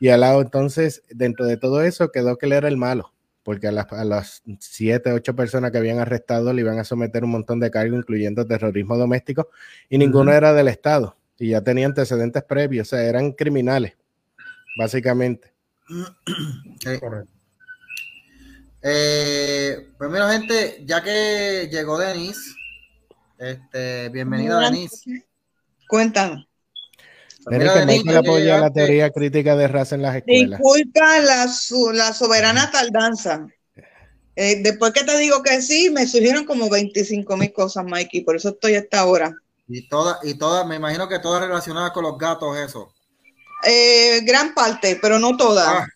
Y 0.00 0.08
al 0.08 0.20
lado, 0.20 0.42
entonces, 0.42 1.04
dentro 1.10 1.46
de 1.46 1.56
todo 1.56 1.84
eso, 1.84 2.10
quedó 2.10 2.36
que 2.36 2.46
él 2.46 2.52
era 2.52 2.66
el 2.66 2.76
malo, 2.76 3.14
porque 3.44 3.68
a 3.68 3.72
las, 3.72 3.92
a 3.92 4.04
las 4.04 4.42
siete, 4.58 5.12
ocho 5.12 5.36
personas 5.36 5.70
que 5.70 5.78
habían 5.78 6.00
arrestado 6.00 6.52
le 6.52 6.62
iban 6.62 6.80
a 6.80 6.84
someter 6.84 7.22
un 7.22 7.30
montón 7.30 7.60
de 7.60 7.70
cargos, 7.70 8.00
incluyendo 8.00 8.44
terrorismo 8.44 8.98
doméstico, 8.98 9.50
y 9.88 9.98
ninguno 9.98 10.32
era 10.32 10.52
del 10.52 10.66
Estado, 10.66 11.16
y 11.38 11.50
ya 11.50 11.60
tenía 11.60 11.86
antecedentes 11.86 12.42
previos, 12.42 12.88
o 12.88 12.90
sea, 12.96 13.04
eran 13.04 13.30
criminales, 13.30 13.96
básicamente. 14.76 15.52
Correcto. 17.00 17.41
Eh, 18.82 19.92
pues 19.96 20.10
mira, 20.10 20.32
gente, 20.32 20.82
ya 20.84 21.02
que 21.02 21.68
llegó 21.70 21.98
Denise, 21.98 22.52
este, 23.38 24.08
bienvenida 24.08 24.58
Denise. 24.58 25.24
Cuéntanos. 25.88 26.46
Pues 27.44 27.58
mira, 27.58 28.18
apoya 28.18 28.58
la 28.58 28.72
teoría 28.72 29.10
crítica 29.10 29.56
de 29.56 29.68
raza 29.68 29.94
en 29.94 30.02
las 30.02 30.16
escuelas. 30.16 30.60
Disculpa 30.60 31.18
la, 31.20 31.46
la 31.92 32.12
soberana 32.12 32.70
tardanza. 32.70 33.46
Eh, 34.34 34.62
después 34.62 34.92
que 34.92 35.04
te 35.04 35.18
digo 35.18 35.42
que 35.42 35.60
sí, 35.60 35.90
me 35.90 36.06
surgieron 36.06 36.44
como 36.44 36.70
25 36.70 37.36
mil 37.36 37.52
cosas, 37.52 37.84
Mikey, 37.84 38.22
por 38.22 38.36
eso 38.36 38.50
estoy 38.50 38.74
a 38.74 38.78
esta 38.78 39.04
hora. 39.04 39.32
Y 39.68 39.88
todas, 39.88 40.18
y 40.22 40.34
todas, 40.34 40.66
me 40.66 40.76
imagino 40.76 41.08
que 41.08 41.18
todas 41.18 41.42
relacionadas 41.42 41.92
con 41.92 42.04
los 42.04 42.16
gatos, 42.16 42.56
eso. 42.56 42.92
Eh, 43.64 44.20
gran 44.24 44.54
parte, 44.54 44.98
pero 45.00 45.18
no 45.18 45.36
todas. 45.36 45.66
Ah. 45.68 45.86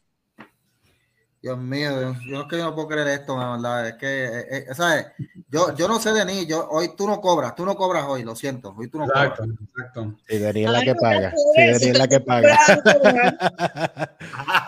Dios 1.47 1.59
mío, 1.59 2.17
yo 2.29 2.41
es 2.41 2.49
que 2.49 2.59
yo 2.59 2.65
no 2.65 2.75
puedo 2.75 2.89
creer 2.89 3.07
esto, 3.07 3.39
la 3.39 3.53
verdad. 3.53 3.87
Es 3.87 3.95
que, 3.95 4.25
eh, 4.25 4.47
eh, 4.51 4.75
¿sabes? 4.75 5.07
Yo, 5.49 5.77
yo 5.77 5.87
no 5.87 6.01
sé 6.01 6.13
de 6.13 6.25
ni, 6.25 6.45
yo, 6.45 6.69
hoy 6.69 6.97
tú 6.97 7.07
no 7.07 7.21
cobras, 7.21 7.55
tú 7.55 7.65
no 7.65 7.77
cobras 7.77 8.05
hoy, 8.09 8.25
lo 8.25 8.35
siento. 8.35 8.75
Hoy 8.77 8.91
tú 8.91 8.99
no 8.99 9.05
exacto, 9.05 9.45
cobras. 9.45 9.59
Exacto. 9.61 10.17
Si 10.27 10.39
Denis 10.39 10.67
es 10.67 10.73
la 10.73 10.83
que 10.83 10.95
paga. 10.97 11.33
Si 11.55 11.63
Denis 11.63 11.87
es 11.87 11.99
la 11.99 12.09
que 12.09 12.19
paga. 12.19 12.59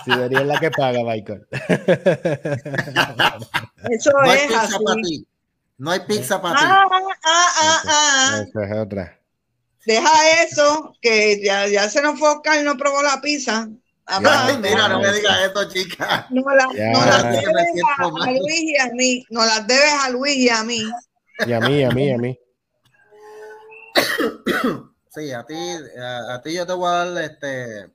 Si 0.05 0.11
Denis 0.13 0.39
es 0.39 0.47
la 0.47 0.61
que 0.61 0.71
paga, 0.71 1.03
Michael. 1.03 1.49
Eso 3.91 4.13
no 4.13 4.23
es 4.23 4.41
hay 4.41 4.47
pizza 4.47 4.63
así. 4.63 4.85
para 4.85 5.03
ti. 5.03 5.27
No 5.79 5.91
hay 5.91 6.01
pizza 6.01 6.41
para 6.41 6.61
ti. 6.61 6.65
Ah, 6.65 6.87
ah, 6.93 7.13
ah, 7.25 7.83
ah. 7.89 8.45
Eso 8.47 8.61
es 8.61 8.73
otra. 8.79 9.19
Deja 9.85 10.45
eso, 10.45 10.95
que 11.03 11.43
ya, 11.43 11.67
ya 11.67 11.89
se 11.89 12.01
nos 12.03 12.21
fue 12.21 12.29
Oscar 12.29 12.61
y 12.61 12.63
no 12.63 12.77
probó 12.77 13.03
la 13.03 13.21
pizza. 13.21 13.69
Ay, 14.09 14.57
mira, 14.59 14.89
no 14.89 15.01
me 15.01 15.13
digas 15.13 15.39
esto, 15.45 15.69
chica. 15.69 16.27
No, 16.31 16.43
la, 16.55 16.67
no 16.67 17.07
las 17.07 17.25
debes 17.25 17.83
a, 17.99 18.05
a, 18.05 18.33
Luis 18.33 18.63
y 18.63 18.79
a 18.79 18.87
mí. 18.95 19.25
No 19.29 19.45
las 19.45 19.67
debes 19.67 19.93
a 20.03 20.11
Luis 20.11 20.37
y 20.37 20.49
a 20.49 20.65
mí. 20.65 20.83
Y 21.47 21.53
a 21.53 21.61
mí, 21.61 21.85
a 21.85 21.91
mí, 21.91 22.13
a 22.13 22.19
mí. 22.19 22.39
Sí, 25.11 25.33
a 25.33 25.45
ti, 25.45 25.55
a, 26.01 26.35
a 26.35 26.43
ti 26.43 26.55
yo 26.55 26.67
te 26.67 26.73
voy 26.73 26.89
a 26.89 27.05
dar 27.05 27.25
este. 27.25 27.91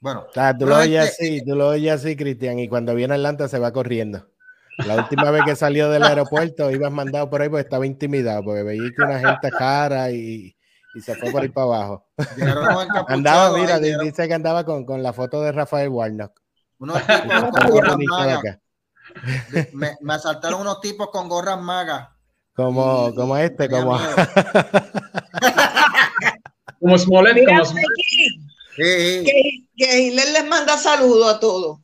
Bueno. 0.00 0.26
O 0.28 0.32
sea, 0.32 0.56
tú 0.56 0.66
lo 0.66 0.76
oyes 0.76 1.08
este, 1.10 1.24
así, 1.24 1.44
tú 1.44 1.54
lo 1.54 1.68
oyes 1.68 1.92
así, 1.92 2.16
Cristian, 2.16 2.58
y 2.58 2.68
cuando 2.68 2.94
viene 2.94 3.14
Atlanta 3.14 3.48
se 3.48 3.58
va 3.58 3.72
corriendo. 3.72 4.28
La 4.86 4.94
última 4.94 5.30
vez 5.32 5.42
que 5.44 5.56
salió 5.56 5.90
del 5.90 6.04
aeropuerto 6.04 6.70
ibas 6.70 6.92
mandado 6.92 7.28
por 7.28 7.42
ahí 7.42 7.48
porque 7.48 7.62
estaba 7.62 7.84
intimidado, 7.84 8.44
porque 8.44 8.62
veía 8.62 8.90
que 8.94 9.02
una 9.02 9.18
gente 9.18 9.50
cara 9.50 10.10
y, 10.12 10.54
y 10.94 11.00
se 11.00 11.14
fue 11.14 11.30
por 11.30 11.42
ahí 11.42 11.48
para 11.48 11.66
abajo. 11.66 12.06
andaba, 13.08 13.56
mira, 13.56 13.78
dice 13.78 14.26
que 14.26 14.34
andaba 14.34 14.64
con, 14.64 14.84
con, 14.84 15.02
la 15.02 15.12
foto 15.12 15.42
de 15.42 15.52
Rafael 15.52 15.88
Warnock. 15.88 16.40
Unos 16.78 16.98
tipos 17.06 17.50
con 17.50 17.70
gorras 17.70 17.96
magas. 17.98 18.58
Me, 19.72 19.96
me, 20.00 20.14
asaltaron 20.14 20.60
unos 20.60 20.80
tipos 20.80 21.08
con 21.10 21.28
gorras 21.28 21.60
magas. 21.60 22.08
Como, 22.54 23.10
y, 23.10 23.14
como 23.14 23.36
este, 23.36 23.68
como. 23.68 23.98
como 26.80 26.96
mira, 27.34 27.58
como. 27.58 27.64
Sí. 27.64 27.74
Que, 28.76 29.66
que 29.76 30.00
Hitler 30.00 30.28
les 30.32 30.46
manda 30.46 30.76
saludos 30.76 31.34
a 31.34 31.40
todos. 31.40 31.80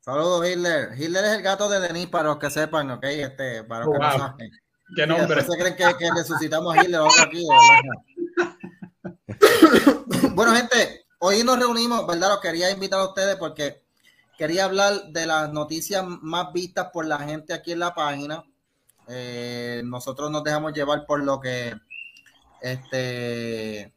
Saludos, 0.00 0.48
Hitler. 0.48 0.90
Hitler 0.98 1.24
es 1.24 1.32
el 1.32 1.42
gato 1.42 1.68
de 1.68 1.78
Denis, 1.80 2.08
para 2.08 2.30
los 2.30 2.38
que 2.38 2.50
sepan, 2.50 2.90
¿ok? 2.90 3.04
Este, 3.04 3.62
para 3.64 3.84
los 3.84 3.88
oh, 3.88 3.92
que 3.92 3.98
wow. 3.98 4.08
no 4.08 4.18
saben. 4.18 4.50
¿Qué 4.94 5.06
nombre? 5.06 5.42
se 5.42 5.58
creen 5.58 5.76
que, 5.76 5.84
que, 5.98 6.10
resucitamos 6.14 6.76
a 6.76 6.82
Hitler 6.82 7.00
aquí, 7.20 7.44
bueno, 10.34 10.54
gente, 10.54 11.06
hoy 11.18 11.42
nos 11.44 11.58
reunimos, 11.58 12.06
¿verdad? 12.06 12.30
Los 12.30 12.40
quería 12.40 12.70
invitar 12.70 13.00
a 13.00 13.06
ustedes 13.06 13.36
porque 13.36 13.82
quería 14.36 14.64
hablar 14.64 15.04
de 15.08 15.26
las 15.26 15.52
noticias 15.52 16.04
más 16.06 16.52
vistas 16.52 16.88
por 16.92 17.06
la 17.06 17.18
gente 17.18 17.54
aquí 17.54 17.72
en 17.72 17.78
la 17.78 17.94
página. 17.94 18.44
Eh, 19.08 19.82
nosotros 19.84 20.30
nos 20.30 20.44
dejamos 20.44 20.72
llevar 20.72 21.06
por 21.06 21.22
lo 21.22 21.40
que 21.40 21.74
este 22.60 23.92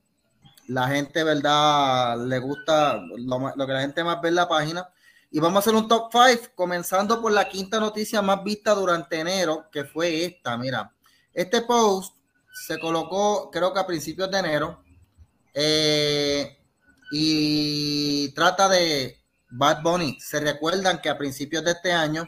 la 0.67 0.87
gente, 0.87 1.23
¿verdad? 1.23 2.17
Le 2.25 2.39
gusta 2.39 2.97
lo, 3.17 3.53
lo 3.55 3.67
que 3.67 3.73
la 3.73 3.81
gente 3.81 4.03
más 4.03 4.21
ve 4.21 4.29
en 4.29 4.35
la 4.35 4.47
página. 4.47 4.87
Y 5.31 5.39
vamos 5.39 5.57
a 5.57 5.59
hacer 5.59 5.75
un 5.75 5.87
top 5.87 6.09
5, 6.11 6.51
comenzando 6.55 7.21
por 7.21 7.31
la 7.31 7.49
quinta 7.49 7.79
noticia 7.79 8.21
más 8.21 8.43
vista 8.43 8.73
durante 8.73 9.19
enero, 9.19 9.69
que 9.71 9.83
fue 9.83 10.25
esta. 10.25 10.57
Mira, 10.57 10.93
este 11.33 11.61
post 11.61 12.15
se 12.65 12.79
colocó, 12.79 13.49
creo 13.51 13.73
que 13.73 13.79
a 13.79 13.87
principios 13.87 14.31
de 14.31 14.39
enero, 14.39 14.83
eh, 15.53 16.57
y 17.11 18.29
trata 18.33 18.69
de 18.69 19.21
Bad 19.49 19.81
Bunny. 19.81 20.19
Se 20.19 20.39
recuerdan 20.39 21.01
que 21.01 21.09
a 21.09 21.17
principios 21.17 21.63
de 21.63 21.71
este 21.71 21.91
año, 21.91 22.27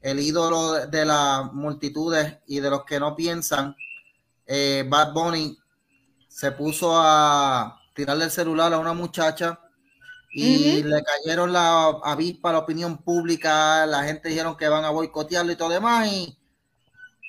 el 0.00 0.20
ídolo 0.20 0.86
de 0.86 1.04
las 1.04 1.52
multitudes 1.52 2.38
y 2.46 2.60
de 2.60 2.70
los 2.70 2.84
que 2.84 2.98
no 3.00 3.14
piensan, 3.14 3.76
eh, 4.46 4.84
Bad 4.88 5.12
Bunny 5.12 5.58
se 6.28 6.52
puso 6.52 6.92
a 6.94 7.80
tirarle 7.94 8.24
el 8.24 8.30
celular 8.30 8.72
a 8.72 8.78
una 8.78 8.94
muchacha 8.94 9.60
y 10.32 10.80
uh 10.80 10.84
-huh. 10.84 10.84
le 10.84 11.02
cayeron 11.02 11.52
la 11.52 11.88
avispa 12.04 12.50
a 12.50 12.52
la 12.52 12.58
opinión 12.60 12.98
pública, 12.98 13.86
la 13.86 14.04
gente 14.04 14.30
dijeron 14.30 14.56
que 14.56 14.68
van 14.68 14.84
a 14.84 14.90
boicotearlo 14.90 15.52
y 15.52 15.56
todo 15.56 15.68
demás, 15.68 16.08
y 16.10 16.38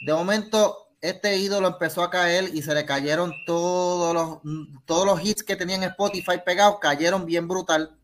de 0.06 0.14
momento 0.14 0.84
este 1.04 1.38
ídolo 1.38 1.68
empezó 1.68 2.02
a 2.02 2.10
caer 2.10 2.50
y 2.54 2.62
se 2.62 2.74
le 2.74 2.86
cayeron 2.86 3.34
todos 3.46 4.14
los, 4.14 4.40
todos 4.86 5.06
los 5.06 5.22
hits 5.22 5.44
que 5.44 5.58
tenían 5.58 5.84
Spotify 5.84 6.40
pegados, 6.46 6.80
cayeron 6.80 7.26
bien 7.26 7.46
brutal. 7.46 7.98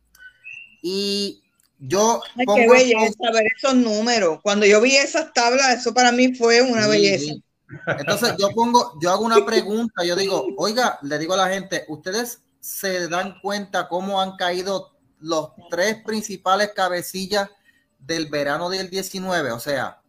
Y 0.82 1.42
yo... 1.78 2.22
Ay, 2.36 2.46
qué 2.46 2.70
belleza 2.70 3.32
ver 3.34 3.46
esos 3.56 3.76
números. 3.76 4.40
Cuando 4.44 4.66
yo 4.66 4.82
vi 4.82 4.98
esas 4.98 5.32
tablas, 5.32 5.80
eso 5.80 5.94
para 5.94 6.12
mí 6.12 6.36
fue 6.36 6.62
una 6.62 6.84
sí, 6.84 6.90
belleza. 6.90 7.24
Sí. 7.24 7.44
Entonces 8.00 8.34
yo 8.38 8.50
pongo, 8.50 8.98
yo 9.02 9.12
hago 9.12 9.24
una 9.24 9.46
pregunta, 9.46 10.04
yo 10.04 10.18
digo, 10.18 10.46
oiga, 10.58 11.00
le 11.02 11.18
digo 11.20 11.36
a 11.36 11.38
la 11.38 11.48
gente, 11.48 11.86
ustedes 11.88 12.42
se 12.60 13.08
dan 13.08 13.40
cuenta 13.42 13.88
cómo 13.88 14.22
han 14.22 14.36
caído 14.36 14.98
los 15.20 15.52
tres 15.70 16.04
principales 16.04 16.72
cabecillas 16.76 17.50
del 18.00 18.28
verano 18.28 18.70
del 18.70 18.90
19. 18.90 19.52
O 19.52 19.60
sea, 19.60 20.02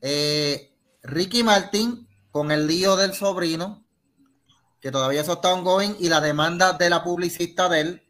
eh, 0.00 0.72
Ricky 1.02 1.42
Martin 1.42 2.08
con 2.30 2.50
el 2.50 2.66
lío 2.66 2.96
del 2.96 3.14
sobrino, 3.14 3.84
que 4.80 4.90
todavía 4.90 5.20
eso 5.20 5.34
está 5.34 5.52
ongoing, 5.52 5.96
y 6.00 6.08
la 6.08 6.20
demanda 6.20 6.72
de 6.72 6.90
la 6.90 7.04
publicista 7.04 7.68
de 7.68 7.80
él. 7.80 8.08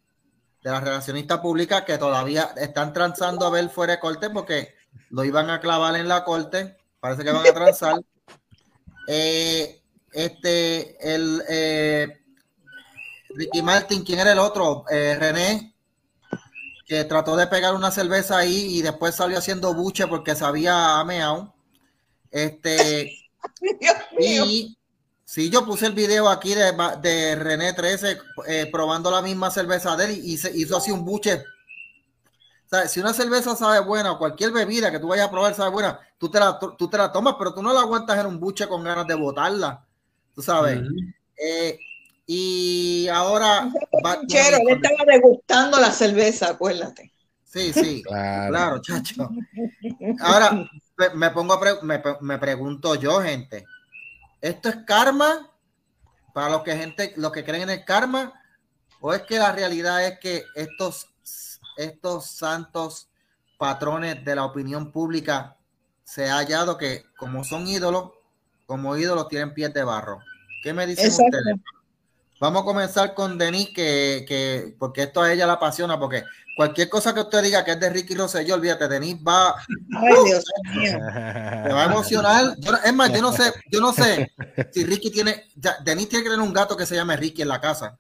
de 0.62 0.70
la 0.70 0.78
relacionista 0.78 1.42
pública 1.42 1.84
que 1.84 1.98
todavía 1.98 2.54
están 2.56 2.92
transando 2.92 3.44
a 3.44 3.50
ver 3.50 3.68
fuera 3.68 3.94
de 3.94 3.98
corte 3.98 4.30
porque 4.30 4.76
lo 5.10 5.24
iban 5.24 5.50
a 5.50 5.60
clavar 5.60 5.96
en 5.96 6.06
la 6.06 6.22
corte. 6.22 6.76
Parece 7.00 7.24
que 7.24 7.32
van 7.32 7.46
a 7.46 7.52
transar. 7.52 7.94
Eh, 9.08 9.82
este, 10.12 10.96
el 11.14 11.42
eh, 11.48 12.21
Ricky 13.34 13.62
Martin, 13.62 14.04
¿quién 14.04 14.18
era 14.20 14.32
el 14.32 14.38
otro? 14.38 14.84
Eh, 14.90 15.16
René, 15.18 15.74
que 16.86 17.04
trató 17.04 17.36
de 17.36 17.46
pegar 17.46 17.74
una 17.74 17.90
cerveza 17.90 18.38
ahí 18.38 18.78
y 18.78 18.82
después 18.82 19.14
salió 19.14 19.38
haciendo 19.38 19.74
buche 19.74 20.06
porque 20.06 20.34
sabía 20.34 20.98
a 20.98 21.04
meao. 21.04 21.54
Este, 22.30 23.30
y 24.18 24.76
si 25.24 25.50
yo 25.50 25.64
puse 25.64 25.86
el 25.86 25.92
video 25.92 26.28
aquí 26.28 26.54
de, 26.54 26.72
de 27.00 27.36
René 27.36 27.72
13 27.72 28.18
eh, 28.46 28.68
probando 28.70 29.10
la 29.10 29.22
misma 29.22 29.50
cerveza 29.50 29.96
de 29.96 30.04
él 30.04 30.20
y, 30.24 30.36
se 30.36 30.56
hizo 30.56 30.76
así 30.76 30.90
un 30.90 31.04
buche. 31.04 31.42
Si 32.88 33.00
una 33.00 33.12
cerveza 33.12 33.54
sabe 33.54 33.80
buena 33.80 34.12
o 34.12 34.18
cualquier 34.18 34.50
bebida 34.50 34.90
que 34.90 34.98
tú 34.98 35.08
vayas 35.08 35.28
a 35.28 35.30
probar 35.30 35.54
sabe 35.54 35.70
buena, 35.70 36.00
tú 36.16 36.30
te, 36.30 36.38
la, 36.38 36.58
tú 36.58 36.88
te 36.88 36.96
la 36.96 37.12
tomas, 37.12 37.34
pero 37.38 37.52
tú 37.52 37.62
no 37.62 37.70
la 37.70 37.80
aguantas 37.80 38.18
en 38.18 38.24
un 38.24 38.40
buche 38.40 38.66
con 38.66 38.82
ganas 38.82 39.06
de 39.06 39.14
botarla. 39.14 39.86
Tú 40.34 40.40
sabes. 40.40 40.80
eh, 41.36 41.78
y 42.34 43.08
ahora. 43.08 43.70
Chero, 44.26 44.56
él 44.66 44.80
estaba 44.82 45.04
degustando 45.06 45.78
la 45.78 45.90
cerveza, 45.90 46.48
acuérdate. 46.48 47.12
Sí, 47.44 47.74
sí, 47.74 48.02
claro, 48.06 48.50
claro 48.50 48.80
chacho. 48.80 49.28
Ahora 50.20 50.64
me 51.14 51.30
pongo 51.30 51.52
a 51.52 51.60
pre 51.60 51.72
me, 51.82 52.02
me, 52.22 52.38
pregunto 52.38 52.94
yo, 52.94 53.20
gente. 53.20 53.66
¿Esto 54.40 54.70
es 54.70 54.76
karma? 54.86 55.50
Para 56.32 56.48
los 56.48 56.62
que 56.62 56.74
gente, 56.74 57.12
los 57.16 57.32
que 57.32 57.44
creen 57.44 57.64
en 57.64 57.70
el 57.70 57.84
karma, 57.84 58.32
o 59.00 59.12
es 59.12 59.20
que 59.22 59.38
la 59.38 59.52
realidad 59.52 60.02
es 60.06 60.18
que 60.18 60.44
estos, 60.54 61.08
estos 61.76 62.30
santos 62.30 63.10
patrones 63.58 64.24
de 64.24 64.34
la 64.34 64.46
opinión 64.46 64.90
pública 64.90 65.58
se 66.02 66.30
ha 66.30 66.36
hallado 66.36 66.78
que 66.78 67.04
como 67.18 67.44
son 67.44 67.66
ídolos, 67.66 68.12
como 68.64 68.96
ídolos 68.96 69.28
tienen 69.28 69.52
pies 69.52 69.74
de 69.74 69.84
barro. 69.84 70.20
¿Qué 70.62 70.72
me 70.72 70.86
dicen 70.86 71.06
Exacto. 71.06 71.36
ustedes? 71.36 71.60
Vamos 72.42 72.62
a 72.62 72.64
comenzar 72.64 73.14
con 73.14 73.38
Denise, 73.38 73.72
que, 73.72 74.24
que, 74.26 74.74
porque 74.76 75.04
esto 75.04 75.22
a 75.22 75.32
ella 75.32 75.46
la 75.46 75.52
apasiona, 75.52 75.96
porque 75.96 76.24
cualquier 76.56 76.88
cosa 76.88 77.14
que 77.14 77.20
usted 77.20 77.40
diga 77.40 77.64
que 77.64 77.70
es 77.70 77.78
de 77.78 77.88
Ricky 77.88 78.16
Rosselló, 78.16 78.56
olvídate, 78.56 78.88
Denise 78.88 79.22
va. 79.22 79.54
Ay, 79.96 80.14
Dios 80.24 80.44
mío. 80.74 80.98
Me 80.98 81.72
va 81.72 81.82
a 81.82 81.84
emocionar. 81.84 82.56
Yo, 82.58 82.72
es 82.84 82.92
más, 82.94 83.12
yo 83.12 83.22
no 83.22 83.30
sé, 83.30 83.44
yo 83.70 83.80
no 83.80 83.92
sé 83.92 84.32
si 84.72 84.84
Ricky 84.84 85.12
tiene. 85.12 85.44
Ya, 85.54 85.76
Denise 85.84 86.08
tiene 86.08 86.24
que 86.24 86.30
tener 86.30 86.44
un 86.44 86.52
gato 86.52 86.76
que 86.76 86.84
se 86.84 86.96
llame 86.96 87.16
Ricky 87.16 87.42
en 87.42 87.48
la 87.48 87.60
casa. 87.60 87.96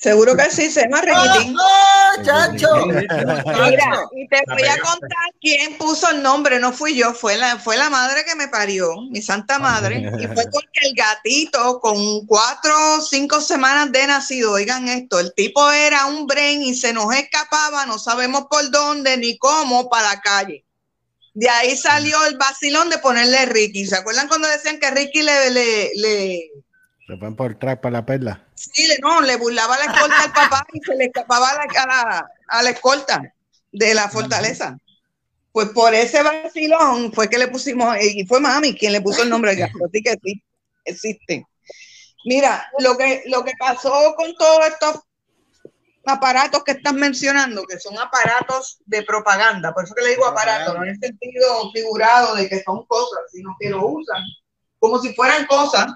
Seguro 0.00 0.36
que 0.36 0.50
sí, 0.50 0.70
se 0.70 0.82
llama 0.82 1.00
Riquitín. 1.00 1.56
¡Oh, 1.58 2.22
chacho! 2.22 2.86
Mira, 2.86 4.08
y 4.12 4.28
te 4.28 4.42
voy 4.48 4.62
a 4.62 4.78
contar 4.78 5.30
quién 5.40 5.76
puso 5.78 6.10
el 6.10 6.22
nombre, 6.22 6.58
no 6.60 6.72
fui 6.72 6.94
yo, 6.94 7.14
fue 7.14 7.36
la, 7.36 7.58
fue 7.58 7.76
la 7.76 7.90
madre 7.90 8.24
que 8.24 8.34
me 8.34 8.48
parió, 8.48 9.00
mi 9.10 9.22
santa 9.22 9.58
madre, 9.58 10.00
y 10.18 10.26
fue 10.26 10.44
porque 10.52 10.80
el 10.82 10.94
gatito 10.94 11.80
con 11.80 12.26
cuatro 12.26 12.74
o 12.96 13.00
cinco 13.00 13.40
semanas 13.40 13.92
de 13.92 14.06
nacido, 14.06 14.52
oigan 14.52 14.88
esto, 14.88 15.18
el 15.18 15.32
tipo 15.34 15.70
era 15.70 16.06
un 16.06 16.26
bren 16.26 16.62
y 16.62 16.74
se 16.74 16.92
nos 16.92 17.14
escapaba, 17.14 17.86
no 17.86 17.98
sabemos 17.98 18.46
por 18.50 18.70
dónde 18.70 19.16
ni 19.16 19.38
cómo, 19.38 19.88
para 19.88 20.14
la 20.14 20.20
calle. 20.20 20.64
De 21.34 21.48
ahí 21.48 21.76
salió 21.76 22.24
el 22.26 22.38
vacilón 22.38 22.88
de 22.90 22.98
ponerle 22.98 23.44
Ricky. 23.46 23.86
¿Se 23.86 23.96
acuerdan 23.96 24.28
cuando 24.28 24.46
decían 24.46 24.78
que 24.78 24.88
Ricky 24.90 25.22
le... 25.22 25.50
le, 25.50 25.90
le... 25.96 26.50
Se 27.08 27.16
van 27.16 27.34
por 27.34 27.58
track 27.58 27.80
para 27.80 27.92
la 27.94 28.06
perla. 28.06 28.43
Sí, 28.72 28.88
no, 29.00 29.20
le 29.20 29.36
burlaba 29.36 29.76
la 29.78 29.84
escolta 29.84 30.22
al 30.22 30.32
papá 30.32 30.66
y 30.72 30.80
se 30.80 30.94
le 30.94 31.06
escapaba 31.06 31.50
a 31.50 31.54
la, 31.54 31.82
a 31.82 31.86
la, 31.86 32.30
a 32.48 32.62
la 32.62 32.70
escolta 32.70 33.34
de 33.72 33.94
la 33.94 34.08
fortaleza. 34.08 34.78
Pues 35.52 35.68
por 35.68 35.94
ese 35.94 36.22
vacilón 36.22 37.12
fue 37.12 37.28
que 37.28 37.38
le 37.38 37.48
pusimos, 37.48 37.96
y 38.00 38.26
fue 38.26 38.40
mami 38.40 38.74
quien 38.74 38.92
le 38.92 39.00
puso 39.00 39.22
el 39.22 39.30
nombre 39.30 39.52
al 39.52 39.56
gato, 39.56 39.78
así 39.86 40.02
que 40.02 40.16
sí, 40.22 40.42
existe. 40.84 41.46
Mira, 42.24 42.68
lo 42.78 42.96
que, 42.96 43.22
lo 43.26 43.44
que 43.44 43.52
pasó 43.58 44.14
con 44.16 44.34
todos 44.36 44.66
estos 44.66 45.00
aparatos 46.06 46.64
que 46.64 46.72
estás 46.72 46.94
mencionando, 46.94 47.64
que 47.64 47.78
son 47.78 47.98
aparatos 47.98 48.78
de 48.84 49.02
propaganda, 49.02 49.72
por 49.72 49.84
eso 49.84 49.94
que 49.94 50.02
le 50.02 50.10
digo 50.10 50.26
aparatos, 50.26 50.74
no 50.74 50.82
en 50.82 50.90
el 50.90 50.98
sentido 50.98 51.70
figurado 51.72 52.34
de 52.34 52.48
que 52.48 52.62
son 52.62 52.84
cosas, 52.86 53.20
sino 53.30 53.54
que 53.60 53.70
lo 53.70 53.86
usan 53.86 54.22
como 54.78 54.98
si 54.98 55.14
fueran 55.14 55.46
cosas 55.46 55.86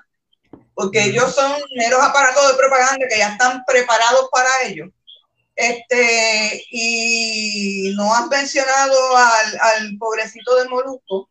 porque 0.79 1.07
ellos 1.07 1.35
son 1.35 1.53
meros 1.75 2.01
aparatos 2.01 2.53
de 2.53 2.57
propaganda 2.57 3.09
que 3.11 3.19
ya 3.19 3.33
están 3.33 3.65
preparados 3.65 4.29
para 4.31 4.49
ello. 4.65 4.85
Este, 5.57 6.65
y 6.71 7.93
no 7.97 8.15
has 8.15 8.29
mencionado 8.29 9.17
al, 9.17 9.59
al 9.61 9.99
pobrecito 9.99 10.55
de 10.55 10.69
Molusco, 10.69 11.29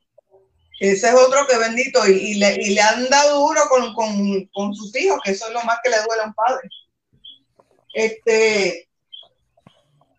ese 0.82 1.08
es 1.08 1.14
otro 1.14 1.48
que 1.48 1.58
bendito, 1.58 2.06
y, 2.06 2.12
y, 2.12 2.34
le, 2.34 2.56
y 2.62 2.74
le, 2.74 2.82
han 2.82 3.08
dado 3.08 3.40
duro 3.40 3.62
con, 3.70 3.94
con, 3.94 4.46
con, 4.48 4.76
sus 4.76 4.94
hijos, 4.98 5.22
que 5.24 5.32
eso 5.32 5.48
es 5.48 5.54
lo 5.54 5.64
más 5.64 5.80
que 5.82 5.92
le 5.92 6.04
duele 6.04 6.24
a 6.24 6.26
un 6.26 6.34
padre. 6.34 6.70
Este, 7.94 8.90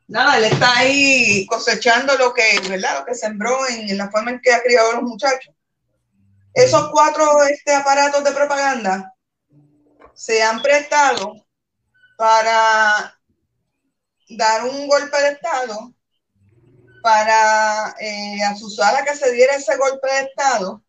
nada, 0.06 0.38
él 0.38 0.44
está 0.44 0.74
ahí 0.78 1.44
cosechando 1.44 2.16
lo 2.16 2.32
que, 2.32 2.60
¿verdad? 2.66 3.00
Lo 3.00 3.04
que 3.04 3.14
sembró 3.14 3.68
en, 3.68 3.90
en 3.90 3.98
la 3.98 4.10
forma 4.10 4.30
en 4.30 4.40
que 4.40 4.54
ha 4.54 4.62
criado 4.62 4.92
a 4.92 4.94
los 4.94 5.02
muchachos. 5.02 5.54
Esos 6.54 6.88
cuatro 6.90 7.42
este, 7.44 7.74
aparatos 7.74 8.24
de 8.24 8.32
propaganda 8.32 9.14
se 10.18 10.42
han 10.42 10.60
prestado 10.60 11.46
para 12.16 13.16
dar 14.28 14.64
un 14.64 14.88
golpe 14.88 15.16
de 15.16 15.28
Estado, 15.28 15.94
para 17.04 17.94
eh, 18.00 18.42
asusar 18.42 18.96
a 18.96 19.04
que 19.04 19.14
se 19.14 19.30
diera 19.30 19.54
ese 19.54 19.76
golpe 19.76 20.08
de 20.12 20.20
Estado, 20.22 20.82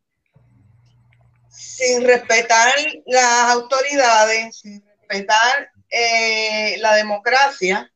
sin 1.51 2.07
respetar 2.07 2.73
las 3.05 3.51
autoridades, 3.51 4.57
sin 4.57 4.83
respetar 4.83 5.69
eh, 5.91 6.77
la 6.79 6.95
democracia, 6.95 7.87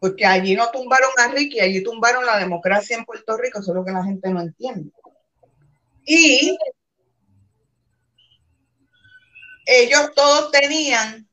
porque 0.00 0.26
allí 0.26 0.56
no 0.56 0.72
tumbaron 0.72 1.12
a 1.18 1.28
Ricky, 1.28 1.60
allí 1.60 1.84
tumbaron 1.84 2.26
la 2.26 2.38
democracia 2.38 2.96
en 2.96 3.04
Puerto 3.04 3.36
Rico, 3.36 3.60
eso 3.60 3.70
es 3.70 3.76
lo 3.76 3.84
que 3.84 3.92
la 3.92 4.02
gente 4.02 4.28
no 4.30 4.40
entiende. 4.40 4.90
Y 6.04 6.58
ellos 9.66 10.12
todos 10.14 10.50
tenían 10.50 11.28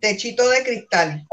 techito 0.00 0.48
de 0.48 0.62
cristal. 0.62 1.26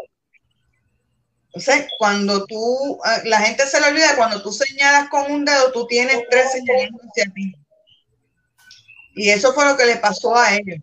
Entonces, 1.48 1.88
cuando 1.98 2.46
tú, 2.46 3.00
ah, 3.04 3.22
la 3.26 3.40
gente 3.40 3.66
se 3.66 3.82
le 3.82 3.88
olvida, 3.88 4.16
cuando 4.16 4.42
tú 4.42 4.52
señalas 4.52 5.10
con 5.10 5.32
un 5.32 5.44
dedo, 5.44 5.72
tú 5.72 5.88
tienes 5.88 6.24
tres 6.30 6.52
señales 6.52 6.92
hacia 7.10 7.34
ti. 7.34 7.54
Y 9.16 9.30
eso 9.32 9.54
fue 9.54 9.66
lo 9.66 9.76
que 9.76 9.86
le 9.86 9.98
pasó 9.98 10.36
a 10.36 10.56
ellos. 10.56 10.78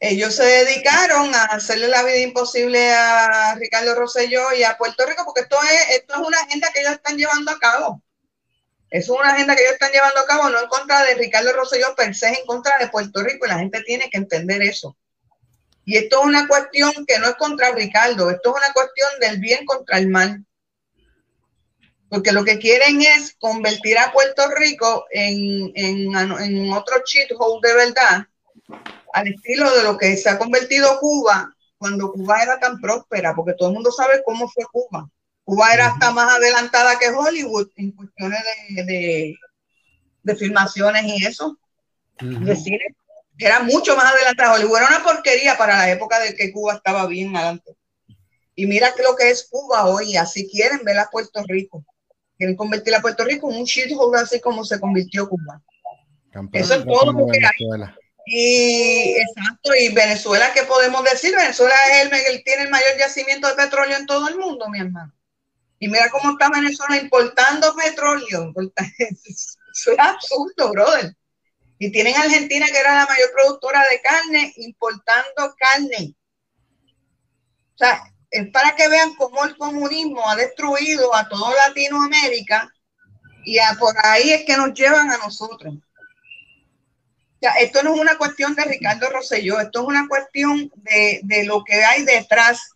Ellos 0.00 0.34
se 0.34 0.42
dedicaron 0.42 1.34
a 1.34 1.44
hacerle 1.44 1.88
la 1.88 2.02
vida 2.02 2.18
imposible 2.18 2.92
a 2.92 3.54
Ricardo 3.54 3.94
Rosselló 3.94 4.52
y 4.54 4.62
a 4.62 4.76
Puerto 4.76 5.06
Rico, 5.06 5.24
porque 5.24 5.42
esto 5.42 5.56
es, 5.62 5.96
esto 5.96 6.14
es 6.14 6.20
una 6.20 6.38
agenda 6.38 6.70
que 6.72 6.80
ellos 6.80 6.92
están 6.92 7.16
llevando 7.16 7.50
a 7.50 7.58
cabo. 7.58 8.02
Es 8.90 9.08
una 9.08 9.30
agenda 9.30 9.54
que 9.54 9.62
ellos 9.62 9.74
están 9.74 9.92
llevando 9.92 10.20
a 10.20 10.26
cabo, 10.26 10.48
no 10.48 10.60
en 10.60 10.68
contra 10.68 11.02
de 11.04 11.14
Ricardo 11.14 11.52
Rosselló 11.52 11.94
per 11.96 12.14
se, 12.14 12.28
en 12.28 12.46
contra 12.46 12.78
de 12.78 12.88
Puerto 12.88 13.22
Rico, 13.22 13.46
y 13.46 13.48
la 13.48 13.58
gente 13.58 13.82
tiene 13.82 14.08
que 14.10 14.18
entender 14.18 14.62
eso. 14.62 14.96
Y 15.84 15.96
esto 15.96 16.20
es 16.20 16.26
una 16.26 16.48
cuestión 16.48 16.92
que 17.06 17.18
no 17.18 17.28
es 17.28 17.36
contra 17.36 17.72
Ricardo, 17.72 18.30
esto 18.30 18.50
es 18.50 18.62
una 18.62 18.72
cuestión 18.72 19.08
del 19.20 19.38
bien 19.38 19.64
contra 19.64 19.98
el 19.98 20.08
mal. 20.08 20.44
Porque 22.08 22.32
lo 22.32 22.44
que 22.44 22.58
quieren 22.58 23.02
es 23.02 23.34
convertir 23.38 23.98
a 23.98 24.12
Puerto 24.12 24.48
Rico 24.56 25.06
en, 25.10 25.72
en, 25.74 26.14
en 26.14 26.72
otro 26.72 27.02
cheat 27.04 27.30
hole 27.36 27.60
de 27.62 27.74
verdad, 27.74 28.26
al 29.12 29.28
estilo 29.28 29.74
de 29.76 29.82
lo 29.82 29.96
que 29.96 30.16
se 30.16 30.28
ha 30.28 30.38
convertido 30.38 30.98
Cuba 31.00 31.52
cuando 31.78 32.12
Cuba 32.12 32.42
era 32.42 32.58
tan 32.58 32.80
próspera, 32.80 33.34
porque 33.34 33.54
todo 33.54 33.68
el 33.68 33.74
mundo 33.74 33.90
sabe 33.90 34.22
cómo 34.24 34.48
fue 34.48 34.64
Cuba. 34.70 35.08
Cuba 35.46 35.72
era 35.72 35.86
hasta 35.86 36.10
más 36.10 36.34
adelantada 36.34 36.98
que 36.98 37.08
Hollywood 37.08 37.68
en 37.76 37.92
cuestiones 37.92 38.40
de, 38.74 38.82
de, 38.82 39.36
de 40.24 40.34
filmaciones 40.34 41.04
y 41.04 41.24
eso, 41.24 41.56
uh 42.20 42.24
-huh. 42.24 42.44
de 42.44 42.56
cine. 42.56 42.84
Era 43.38 43.60
mucho 43.60 43.94
más 43.94 44.12
adelantada. 44.12 44.54
Hollywood 44.54 44.78
era 44.78 44.88
una 44.88 45.04
porquería 45.04 45.56
para 45.56 45.76
la 45.76 45.88
época 45.88 46.18
de 46.18 46.34
que 46.34 46.50
Cuba 46.52 46.74
estaba 46.74 47.06
bien 47.06 47.36
adelante. 47.36 47.76
Y 48.56 48.66
mira 48.66 48.92
lo 49.04 49.14
que 49.14 49.30
es 49.30 49.46
Cuba 49.48 49.86
hoy, 49.86 50.16
así 50.16 50.48
quieren 50.48 50.80
ver 50.82 50.98
a 50.98 51.08
Puerto 51.10 51.44
Rico. 51.46 51.84
Quieren 52.36 52.56
convertir 52.56 52.96
a 52.96 53.00
Puerto 53.00 53.22
Rico 53.22 53.48
en 53.48 53.58
un 53.58 53.64
shithole 53.66 54.18
así 54.18 54.40
como 54.40 54.64
se 54.64 54.80
convirtió 54.80 55.28
Cuba. 55.28 55.62
Campeón, 56.32 56.64
Eso 56.64 56.74
es 56.74 56.84
todo 56.84 57.12
lo 57.12 57.26
que 57.28 57.38
hay. 57.38 57.84
Y 58.28 59.14
exacto, 59.18 59.76
y 59.78 59.94
Venezuela, 59.94 60.50
¿qué 60.52 60.64
podemos 60.64 61.04
decir? 61.04 61.36
Venezuela 61.36 61.74
es 61.92 62.06
el, 62.06 62.34
el, 62.34 62.42
tiene 62.42 62.64
el 62.64 62.70
mayor 62.70 62.98
yacimiento 62.98 63.46
de 63.46 63.54
petróleo 63.54 63.96
en 63.96 64.06
todo 64.06 64.26
el 64.28 64.36
mundo, 64.36 64.68
mi 64.68 64.80
hermano. 64.80 65.12
Y 65.78 65.88
mira 65.88 66.10
cómo 66.10 66.32
está 66.32 66.48
Venezuela 66.48 66.96
importando 66.96 67.74
petróleo. 67.74 68.52
Eso 68.98 69.92
es 69.92 69.98
absurdo, 69.98 70.70
brother. 70.70 71.14
Y 71.78 71.92
tienen 71.92 72.16
Argentina, 72.16 72.66
que 72.66 72.78
era 72.78 72.94
la 72.94 73.06
mayor 73.06 73.30
productora 73.32 73.84
de 73.90 74.00
carne, 74.00 74.52
importando 74.56 75.54
carne. 75.58 76.14
O 77.74 77.78
sea, 77.78 78.02
es 78.30 78.48
para 78.50 78.74
que 78.74 78.88
vean 78.88 79.14
cómo 79.14 79.44
el 79.44 79.56
comunismo 79.56 80.28
ha 80.28 80.36
destruido 80.36 81.14
a 81.14 81.28
toda 81.28 81.68
Latinoamérica 81.68 82.72
y 83.44 83.58
por 83.78 83.94
ahí 84.04 84.32
es 84.32 84.44
que 84.44 84.56
nos 84.56 84.74
llevan 84.74 85.10
a 85.10 85.18
nosotros. 85.18 85.74
esto 87.60 87.82
no 87.82 87.94
es 87.94 88.00
una 88.00 88.18
cuestión 88.18 88.54
de 88.54 88.64
Ricardo 88.64 89.08
Rosselló, 89.10 89.60
esto 89.60 89.82
es 89.82 89.86
una 89.86 90.08
cuestión 90.08 90.72
de, 90.76 91.20
de 91.22 91.44
lo 91.44 91.62
que 91.62 91.84
hay 91.84 92.04
detrás 92.04 92.75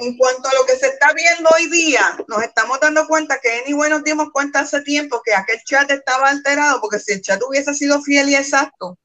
en 0.00 0.16
cuanto 0.16 0.48
a 0.48 0.54
lo 0.54 0.64
que 0.64 0.76
se 0.76 0.86
está 0.86 1.12
viendo 1.12 1.50
hoy 1.54 1.66
día, 1.66 2.16
nos 2.26 2.42
estamos 2.42 2.80
dando 2.80 3.06
cuenta 3.06 3.38
que 3.38 3.62
anyway 3.64 3.90
nos 3.90 4.02
dimos 4.02 4.30
cuenta 4.32 4.60
hace 4.60 4.80
tiempo 4.80 5.20
que 5.22 5.34
aquel 5.34 5.62
chat 5.64 5.90
estaba 5.90 6.30
alterado, 6.30 6.80
porque 6.80 6.98
si 6.98 7.12
el 7.12 7.22
chat 7.22 7.40
hubiese 7.46 7.74
sido 7.74 8.00
fiel 8.02 8.30
y 8.30 8.34
exacto, 8.34 8.98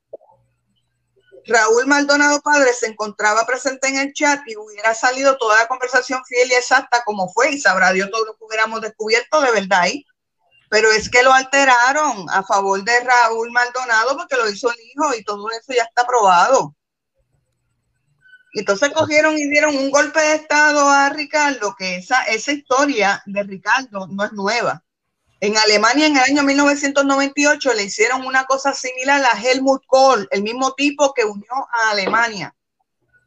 Raúl 1.47 1.85
Maldonado 1.85 2.41
Padre 2.41 2.73
se 2.73 2.87
encontraba 2.87 3.45
presente 3.45 3.89
en 3.89 3.97
el 3.97 4.13
chat 4.13 4.41
y 4.47 4.55
hubiera 4.55 4.95
salido 4.95 5.37
toda 5.37 5.57
la 5.57 5.67
conversación 5.67 6.23
fiel 6.25 6.49
y 6.49 6.55
exacta 6.55 7.03
como 7.03 7.31
fue, 7.31 7.51
y 7.51 7.59
sabrá 7.59 7.91
Dios 7.91 8.09
todo 8.09 8.25
lo 8.25 8.35
que 8.35 8.45
hubiéramos 8.45 8.81
descubierto 8.81 9.41
de 9.41 9.51
verdad 9.51 9.81
ahí. 9.81 10.05
Pero 10.69 10.91
es 10.91 11.09
que 11.09 11.21
lo 11.21 11.31
alteraron 11.31 12.27
a 12.29 12.41
favor 12.43 12.83
de 12.83 12.99
Raúl 13.01 13.51
Maldonado 13.51 14.17
porque 14.17 14.35
lo 14.35 14.49
hizo 14.49 14.71
el 14.71 14.77
hijo 14.79 15.13
y 15.13 15.23
todo 15.23 15.47
eso 15.51 15.73
ya 15.73 15.83
está 15.83 16.01
aprobado. 16.01 16.74
Y 18.55 18.59
entonces 18.59 18.89
cogieron 18.93 19.37
y 19.37 19.49
dieron 19.49 19.75
un 19.75 19.91
golpe 19.91 20.17
de 20.21 20.35
estado 20.35 20.89
a 20.89 21.09
Ricardo, 21.09 21.75
que 21.77 21.97
esa, 21.97 22.23
esa 22.23 22.53
historia 22.53 23.21
de 23.25 23.43
Ricardo 23.43 24.07
no 24.07 24.23
es 24.23 24.31
nueva. 24.31 24.81
En 25.41 25.57
Alemania 25.57 26.07
en 26.07 26.15
el 26.15 26.23
año 26.23 26.43
1998 26.43 27.73
le 27.73 27.83
hicieron 27.83 28.25
una 28.25 28.45
cosa 28.45 28.73
similar 28.73 29.21
a 29.25 29.37
Helmut 29.37 29.83
Kohl, 29.85 30.29
el 30.31 30.41
mismo 30.41 30.73
tipo 30.73 31.13
que 31.13 31.25
unió 31.25 31.51
a 31.51 31.89
Alemania. 31.91 32.55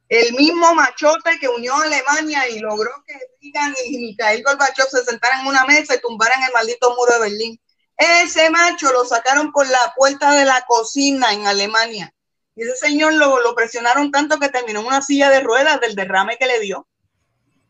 El 0.08 0.32
mismo 0.32 0.74
machote 0.74 1.38
que 1.38 1.48
unió 1.50 1.74
a 1.74 1.82
Alemania 1.82 2.48
y 2.48 2.60
logró 2.60 2.90
que 3.06 3.12
Reagan 3.42 3.74
y 3.84 3.98
Mikhail 3.98 4.42
Gorbachev 4.42 4.88
se 4.88 5.04
sentaran 5.04 5.42
en 5.42 5.48
una 5.48 5.66
mesa 5.66 5.94
y 5.94 6.00
tumbaran 6.00 6.42
el 6.42 6.54
maldito 6.54 6.96
muro 6.96 7.12
de 7.12 7.20
Berlín. 7.28 7.60
Ese 7.98 8.48
macho 8.48 8.90
lo 8.92 9.04
sacaron 9.04 9.52
por 9.52 9.68
la 9.68 9.92
puerta 9.94 10.32
de 10.32 10.46
la 10.46 10.64
cocina 10.66 11.34
en 11.34 11.46
Alemania 11.46 12.14
y 12.58 12.62
ese 12.62 12.74
señor 12.74 13.14
lo, 13.14 13.40
lo 13.40 13.54
presionaron 13.54 14.10
tanto 14.10 14.40
que 14.40 14.48
terminó 14.48 14.80
en 14.80 14.86
una 14.86 15.00
silla 15.00 15.30
de 15.30 15.38
ruedas 15.38 15.80
del 15.80 15.94
derrame 15.94 16.36
que 16.38 16.46
le 16.46 16.58
dio. 16.58 16.88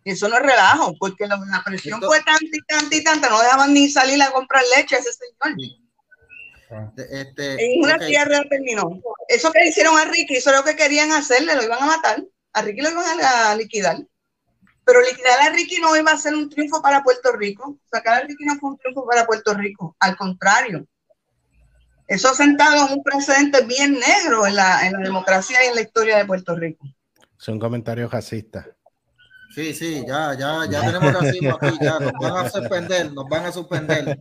Y 0.02 0.12
eso 0.12 0.30
no 0.30 0.36
es 0.36 0.42
relajo, 0.42 0.94
porque 0.98 1.26
la, 1.26 1.38
presión 1.62 2.00
fue 2.00 2.22
tanta 2.22 2.46
y 2.50 2.62
tanta 2.66 2.96
y 2.96 3.04
tanta, 3.04 3.28
no 3.28 3.38
dejaban 3.38 3.74
ni 3.74 3.90
salir 3.90 4.22
a 4.22 4.30
comprar 4.30 4.64
leche 4.74 4.96
a 4.96 5.00
ese 5.00 5.10
señor. 5.12 5.58
Este, 6.96 7.64
en 7.64 7.82
una 7.82 7.98
de 7.98 8.24
ruedas 8.24 8.46
terminó. 8.48 8.98
Eso 9.28 9.52
que 9.52 9.68
hicieron 9.68 9.98
a 9.98 10.06
Ricky, 10.06 10.36
eso 10.36 10.50
es 10.50 10.56
lo 10.56 10.64
que 10.64 10.74
querían 10.74 11.12
hacerle, 11.12 11.54
lo 11.54 11.64
iban 11.64 11.82
a 11.82 11.86
matar. 11.86 12.24
A 12.54 12.62
Ricky 12.62 12.80
lo 12.80 12.90
iban 12.90 13.04
a, 13.22 13.54
liquidar. 13.56 13.98
Pero 14.86 15.02
liquidar 15.02 15.38
a 15.42 15.50
Ricky 15.50 15.82
no 15.82 15.94
iba 15.94 16.12
a 16.12 16.16
ser 16.16 16.34
un 16.34 16.48
triunfo 16.48 16.80
para 16.80 17.02
Puerto 17.02 17.32
Rico. 17.32 17.78
Sacar 17.92 18.22
a 18.22 18.26
Ricky 18.26 18.46
no 18.46 18.56
fue 18.58 18.70
un 18.70 18.78
triunfo 18.78 19.06
para 19.06 19.26
Puerto 19.26 19.52
Rico. 19.52 19.94
Al 20.00 20.16
contrario, 20.16 20.86
eso 22.08 22.30
ha 22.30 22.34
sentado 22.34 22.94
un 22.94 23.02
precedente 23.02 23.64
bien 23.66 24.00
negro 24.00 24.46
en 24.46 24.56
la, 24.56 24.86
en 24.86 24.94
la 24.94 25.00
democracia 25.00 25.62
y 25.64 25.68
en 25.68 25.74
la 25.74 25.82
historia 25.82 26.16
de 26.16 26.24
Puerto 26.24 26.56
Rico. 26.56 26.86
Son 27.36 27.58
comentarios 27.60 28.10
racistas. 28.10 28.66
Sí, 29.54 29.74
sí, 29.74 30.04
ya, 30.06 30.34
ya, 30.34 30.66
ya 30.70 30.80
tenemos 30.80 31.12
racismo 31.12 31.58
aquí, 31.60 31.78
ya 31.80 31.98
nos 31.98 32.12
van 32.12 32.46
a 32.46 32.50
suspender, 32.50 33.12
nos 33.12 33.28
van 33.28 33.46
a 33.46 33.52
suspender. 33.52 34.18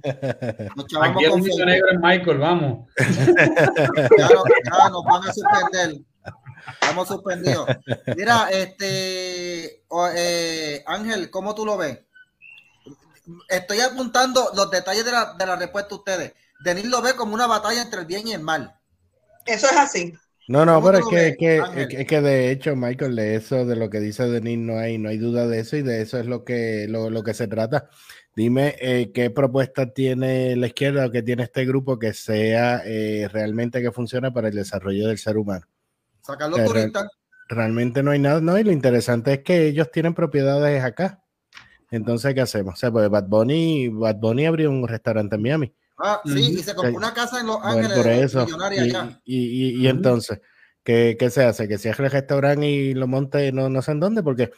Nos 0.76 0.86
aquí 1.02 1.26
el 1.26 1.32
único 1.32 1.66
negro 1.66 1.90
es 1.92 2.00
Michael, 2.00 2.38
vamos. 2.38 2.88
Ya, 4.18 4.28
ya, 4.28 4.90
nos 4.90 5.04
van 5.04 5.30
a 5.30 5.34
suspender. 5.34 6.02
Estamos 6.74 7.08
suspendidos. 7.08 7.68
Mira, 8.16 8.50
este 8.52 9.84
eh, 10.16 10.84
Ángel, 10.86 11.30
¿cómo 11.30 11.56
tú 11.56 11.66
lo 11.66 11.78
ves? 11.78 12.00
Estoy 13.48 13.80
apuntando 13.82 14.52
los 14.56 14.72
detalles 14.72 15.06
de 15.06 15.12
la, 15.12 15.36
de 15.38 15.46
la 15.46 15.56
respuesta 15.56 15.90
de 15.90 15.96
ustedes. 15.96 16.34
Denis 16.60 16.86
lo 16.86 17.02
ve 17.02 17.16
como 17.16 17.34
una 17.34 17.48
batalla 17.48 17.82
entre 17.82 18.02
el 18.02 18.06
bien 18.06 18.28
y 18.28 18.34
el 18.34 18.42
mal. 18.42 18.76
Eso 19.46 19.68
es 19.68 19.78
así. 19.78 20.14
No, 20.48 20.66
no, 20.66 20.82
pero 20.82 21.00
es 21.00 21.06
que, 21.10 21.36
que, 21.38 22.06
que, 22.06 22.22
de 22.22 22.52
hecho, 22.52 22.74
Michael, 22.76 23.18
de 23.18 23.36
eso, 23.36 23.66
de 23.66 23.76
lo 23.76 23.90
que 23.90 24.00
dice 24.00 24.28
Denis, 24.28 24.58
no 24.58 24.78
hay, 24.78 24.98
no 24.98 25.10
hay 25.10 25.18
duda 25.18 25.46
de 25.46 25.60
eso 25.60 25.76
y 25.76 25.82
de 25.82 26.02
eso 26.02 26.18
es 26.20 26.26
lo 26.26 26.46
que, 26.46 26.88
lo, 26.88 27.22
que 27.22 27.34
se 27.34 27.50
trata. 27.50 27.90
Dime 28.34 28.76
eh, 28.80 29.12
qué 29.14 29.30
propuesta 29.30 29.92
tiene 29.92 30.56
la 30.56 30.68
izquierda 30.68 31.06
o 31.06 31.12
qué 31.12 31.22
tiene 31.22 31.44
este 31.44 31.66
grupo 31.66 32.00
que 32.00 32.14
sea 32.14 32.82
eh, 32.86 33.28
realmente 33.30 33.82
que 33.82 33.92
funcione 33.92 34.32
para 34.32 34.48
el 34.48 34.56
desarrollo 34.56 35.10
del 35.10 35.18
ser 35.18 35.38
humano. 35.38 35.66
Sacarlo 36.22 36.64
turistas. 36.64 37.08
realmente 37.50 38.02
no 38.02 38.12
hay 38.12 38.20
nada, 38.20 38.40
no, 38.40 38.58
y 38.58 38.64
lo 38.64 38.72
interesante 38.72 39.34
es 39.34 39.40
que 39.40 39.68
ellos 39.68 39.92
tienen 39.92 40.14
propiedades 40.14 40.82
acá. 40.82 41.24
Entonces, 41.92 42.34
¿qué 42.34 42.42
hacemos? 42.42 42.76
O 42.76 42.78
sea, 42.78 42.92
pues 42.92 43.10
Bad 43.10 43.28
Bunny, 43.28 43.90
Bad 43.90 44.16
Bunny 44.16 44.46
abrió 44.46 44.70
un 44.70 44.88
restaurante 44.88 45.36
en 45.36 45.42
Miami. 45.42 45.74
Ah, 45.98 46.22
sí, 46.26 46.58
y 46.60 46.64
se 46.64 46.76
compró 46.76 46.96
una 46.96 47.14
casa 47.14 47.40
en 47.40 47.48
Los 47.48 47.60
Ángeles. 47.64 47.98
por 47.98 48.08
eso. 48.08 48.48
Y, 49.26 49.82
y, 49.82 49.88
entonces, 49.88 50.42
¿qué, 50.84 51.16
¿qué, 51.20 51.30
se 51.30 51.44
hace? 51.44 51.68
Que 51.68 51.78
cierre 51.78 52.06
el 52.06 52.12
restaurante 52.12 52.68
y 52.68 52.94
lo 52.94 53.08
monte 53.08 53.52
no, 53.52 53.70
no 53.70 53.82
sé 53.82 53.92
en 53.92 54.00
dónde, 54.00 54.22
porque 54.22 54.52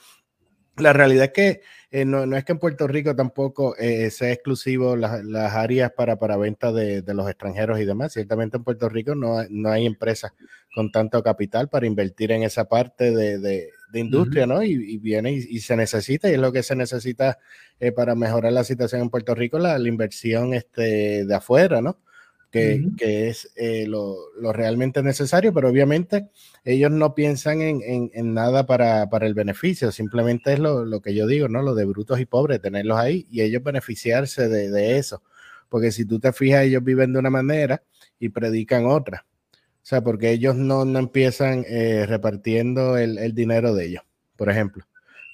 la 0.78 0.94
realidad 0.94 1.26
es 1.26 1.32
que 1.32 1.62
eh, 1.92 2.06
no, 2.06 2.26
no, 2.26 2.38
es 2.38 2.46
que 2.46 2.52
en 2.52 2.60
Puerto 2.60 2.88
Rico 2.88 3.16
tampoco 3.16 3.76
eh, 3.78 4.12
sea 4.12 4.32
exclusivo 4.32 4.96
las 4.96 5.54
áreas 5.54 5.92
para, 5.92 6.18
para 6.18 6.38
venta 6.38 6.72
de, 6.72 7.02
de, 7.02 7.14
los 7.14 7.28
extranjeros 7.28 7.80
y 7.80 7.86
demás. 7.86 8.14
Ciertamente 8.14 8.58
en 8.58 8.64
Puerto 8.64 8.90
Rico 8.90 9.16
no, 9.16 9.44
no 9.50 9.72
hay 9.72 9.86
empresas 9.86 10.34
con 10.74 10.92
tanto 10.92 11.24
capital 11.24 11.70
para 11.70 11.88
invertir 11.88 12.32
en 12.32 12.44
esa 12.44 12.66
parte 12.66 13.12
de, 13.12 13.40
de, 13.40 13.72
industria, 13.94 14.46
¿no? 14.46 14.62
Y, 14.62 14.98
viene 14.98 15.32
y, 15.32 15.60
se 15.60 15.76
necesita, 15.76 16.30
y 16.30 16.34
es 16.34 16.40
lo 16.40 16.52
que 16.52 16.62
se 16.62 16.76
necesita 16.76 17.40
eh, 17.80 17.92
para 17.92 18.14
mejorar 18.14 18.54
la 18.54 18.64
situación 18.64 19.02
en 19.02 19.10
Puerto 19.10 19.34
Rico, 19.34 19.58
la, 19.58 19.80
la 19.80 19.88
inversión 19.88 20.54
este, 20.54 21.26
de 21.26 21.36
afuera, 21.36 21.82
¿no? 21.82 21.98
que, 22.52 23.30
es 23.30 23.52
eh, 23.56 23.86
lo, 23.88 24.16
realmente 24.54 25.04
necesario, 25.04 25.54
pero 25.54 25.70
obviamente 25.70 26.30
ellos 26.64 26.92
no 26.92 27.14
piensan 27.14 27.62
en, 27.62 28.34
nada 28.34 28.66
para, 28.66 29.08
el 29.22 29.34
beneficio, 29.34 29.92
simplemente 29.92 30.54
es 30.54 30.60
lo, 30.60 31.02
que 31.02 31.14
yo 31.14 31.28
digo, 31.28 31.48
¿no? 31.48 31.62
Lo 31.62 31.76
de 31.76 31.86
brutos 31.86 32.20
y 32.20 32.26
pobres, 32.26 32.62
tenerlos 32.62 32.98
ahí 32.98 33.28
y 33.30 33.42
ellos 33.42 33.64
beneficiarse 33.64 34.48
de, 34.48 34.98
eso, 34.98 35.22
porque 35.70 35.92
si 35.92 36.06
tú 36.06 36.20
te 36.20 36.34
fijas, 36.34 36.64
ellos 36.64 36.84
viven 36.84 37.14
de 37.14 37.20
una 37.20 37.30
manera 37.30 37.84
y 38.20 38.30
predican 38.30 38.86
otra, 38.88 39.26
sea, 39.90 40.02
porque 40.02 40.32
ellos 40.32 40.56
no, 40.56 40.84
empiezan 40.98 41.66
eh, 41.68 42.06
repartiendo 42.08 42.98
el, 42.98 43.34
dinero 43.34 43.74
de 43.74 43.88
ellos, 43.88 44.04
por 44.36 44.50
ejemplo 44.50 44.86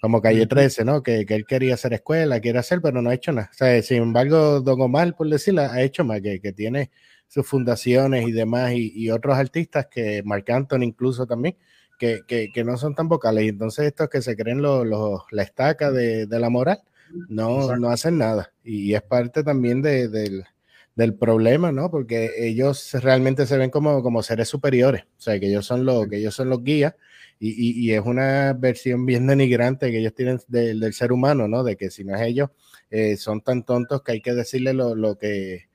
como 0.05 0.21
Calle 0.21 0.45
13, 0.45 0.85
¿no? 0.85 1.01
Que, 1.01 1.25
él 1.27 1.45
quería 1.47 1.73
hacer 1.73 1.93
escuela, 1.93 2.39
quiere 2.39 2.59
hacer, 2.59 2.79
pero 2.79 3.01
no 3.01 3.09
ha 3.09 3.15
hecho 3.15 3.31
nada. 3.31 3.49
O 3.51 3.57
sea, 3.57 3.81
sin 3.81 4.03
embargo, 4.03 4.61
Don 4.61 4.79
Omar, 4.79 5.15
por 5.15 5.27
decirlo, 5.27 5.63
ha 5.63 5.81
hecho 5.81 6.03
más, 6.05 6.21
que, 6.21 6.39
que 6.39 6.53
tiene 6.53 6.91
sus 7.27 7.47
fundaciones 7.47 8.27
y 8.27 8.31
demás, 8.31 8.73
y, 8.75 9.09
otros 9.09 9.35
artistas 9.35 9.87
que, 9.87 10.21
Marc 10.23 10.47
Anthony 10.51 10.83
incluso 10.83 11.25
también, 11.25 11.57
que, 11.97 12.21
que, 12.27 12.63
no 12.63 12.77
son 12.77 12.93
tan 12.93 13.07
vocales. 13.07 13.45
Y 13.45 13.47
entonces 13.49 13.87
estos 13.87 14.09
que 14.09 14.21
se 14.21 14.35
creen 14.35 14.61
la 14.61 15.43
estaca 15.43 15.91
de, 15.91 16.27
la 16.29 16.49
moral, 16.51 16.83
no, 17.27 17.75
no 17.75 17.89
hacen 17.89 18.19
nada. 18.19 18.53
Y 18.63 18.93
es 18.93 19.01
parte 19.01 19.43
también 19.43 19.81
de, 19.81 20.07
del, 20.07 20.45
del 20.95 21.13
problema, 21.13 21.71
¿no? 21.71 21.91
Porque 21.91 22.31
ellos 22.37 22.93
realmente 22.93 23.45
se 23.45 23.57
ven 23.57 23.69
como, 23.69 24.01
como 24.01 24.23
seres 24.23 24.47
superiores, 24.47 25.03
o 25.17 25.21
sea, 25.21 25.39
que 25.39 25.47
ellos 25.47 25.65
son 25.65 25.85
los, 25.85 26.07
que 26.07 26.17
ellos 26.17 26.33
son 26.33 26.49
los 26.49 26.63
guías 26.63 26.95
y, 27.37 27.91
es 27.91 28.01
una 28.01 28.53
versión 28.53 29.05
bien 29.05 29.27
denigrante 29.27 29.91
que 29.91 29.99
ellos 29.99 30.13
tienen 30.13 30.39
del 30.47 30.93
ser 30.93 31.11
humano, 31.11 31.47
¿no? 31.47 31.63
De 31.63 31.75
que 31.75 31.89
si 31.89 32.03
no 32.03 32.15
es 32.15 32.21
ellos, 32.21 32.49
eh, 32.89 33.17
son 33.17 33.41
tan 33.41 33.63
tontos 33.63 34.03
que 34.03 34.13
hay 34.13 34.21
que 34.21 34.33
decirle 34.33 34.73
lo, 34.73 35.17
que 35.17 35.67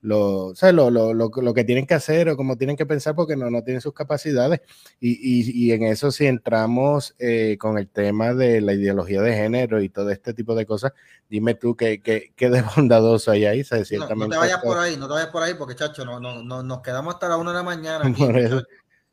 lo, 0.00 0.52
lo, 0.72 0.90
lo, 0.90 1.12
lo, 1.14 1.54
que 1.54 1.64
tienen 1.64 1.86
que 1.86 1.94
hacer 1.94 2.28
o 2.28 2.36
cómo 2.36 2.56
tienen 2.56 2.76
que 2.76 2.86
pensar 2.86 3.14
porque 3.14 3.36
no, 3.36 3.50
no 3.50 3.62
tienen 3.62 3.80
sus 3.80 3.92
capacidades. 3.92 4.60
Y, 5.00 5.66
y, 5.66 5.72
en 5.72 5.82
eso 5.84 6.10
si 6.12 6.26
entramos 6.26 7.14
eh, 7.18 7.56
con 7.58 7.78
el 7.78 7.88
tema 7.88 8.34
de 8.34 8.60
la 8.60 8.74
ideología 8.74 9.20
de 9.22 9.34
género 9.34 9.82
y 9.82 9.88
todo 9.88 10.10
este 10.10 10.34
tipo 10.34 10.54
de 10.54 10.66
cosas, 10.66 10.92
dime 11.28 11.54
tú 11.54 11.76
qué, 11.76 12.00
qué, 12.00 12.32
qué 12.36 12.50
de 12.50 12.62
bondadoso 12.76 13.32
hay 13.32 13.46
ahí. 13.46 13.62
No, 13.70 14.28
te 14.28 14.36
vayas 14.36 14.62
por 14.62 14.78
ahí, 14.78 14.96
no 14.96 15.08
te 15.08 15.14
vayas 15.14 15.30
por 15.30 15.42
ahí 15.42 15.54
porque, 15.54 15.74
chacho, 15.74 16.04
no, 16.04 16.20
no, 16.20 16.42
no 16.42 16.62
nos 16.62 16.80
quedamos 16.80 17.14
hasta 17.14 17.28
la 17.28 17.36
una 17.36 17.50
de 17.50 17.56
la 17.56 17.62
mañana. 17.62 18.04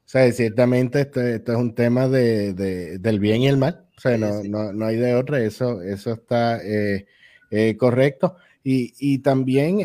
O 0.06 0.08
sea, 0.08 0.32
ciertamente 0.32 1.02
esto, 1.02 1.20
esto 1.20 1.54
es 1.54 1.58
un 1.58 1.74
tema 1.74 2.08
de, 2.08 2.54
de, 2.54 3.00
del 3.00 3.20
bien 3.20 3.42
y 3.42 3.48
el 3.48 3.58
mal. 3.58 3.88
O 3.98 4.00
sea, 4.00 4.20
no, 4.20 4.44
no, 4.44 4.72
no, 4.72 4.86
hay 4.86 4.98
de 4.98 5.16
otra. 5.16 5.40
Eso, 5.40 5.82
eso 5.82 6.14
está 6.14 6.64
eh, 6.64 7.08
eh, 7.50 7.76
correcto. 7.76 8.36
Y, 8.64 8.94
y 9.00 9.20
también, 9.20 9.80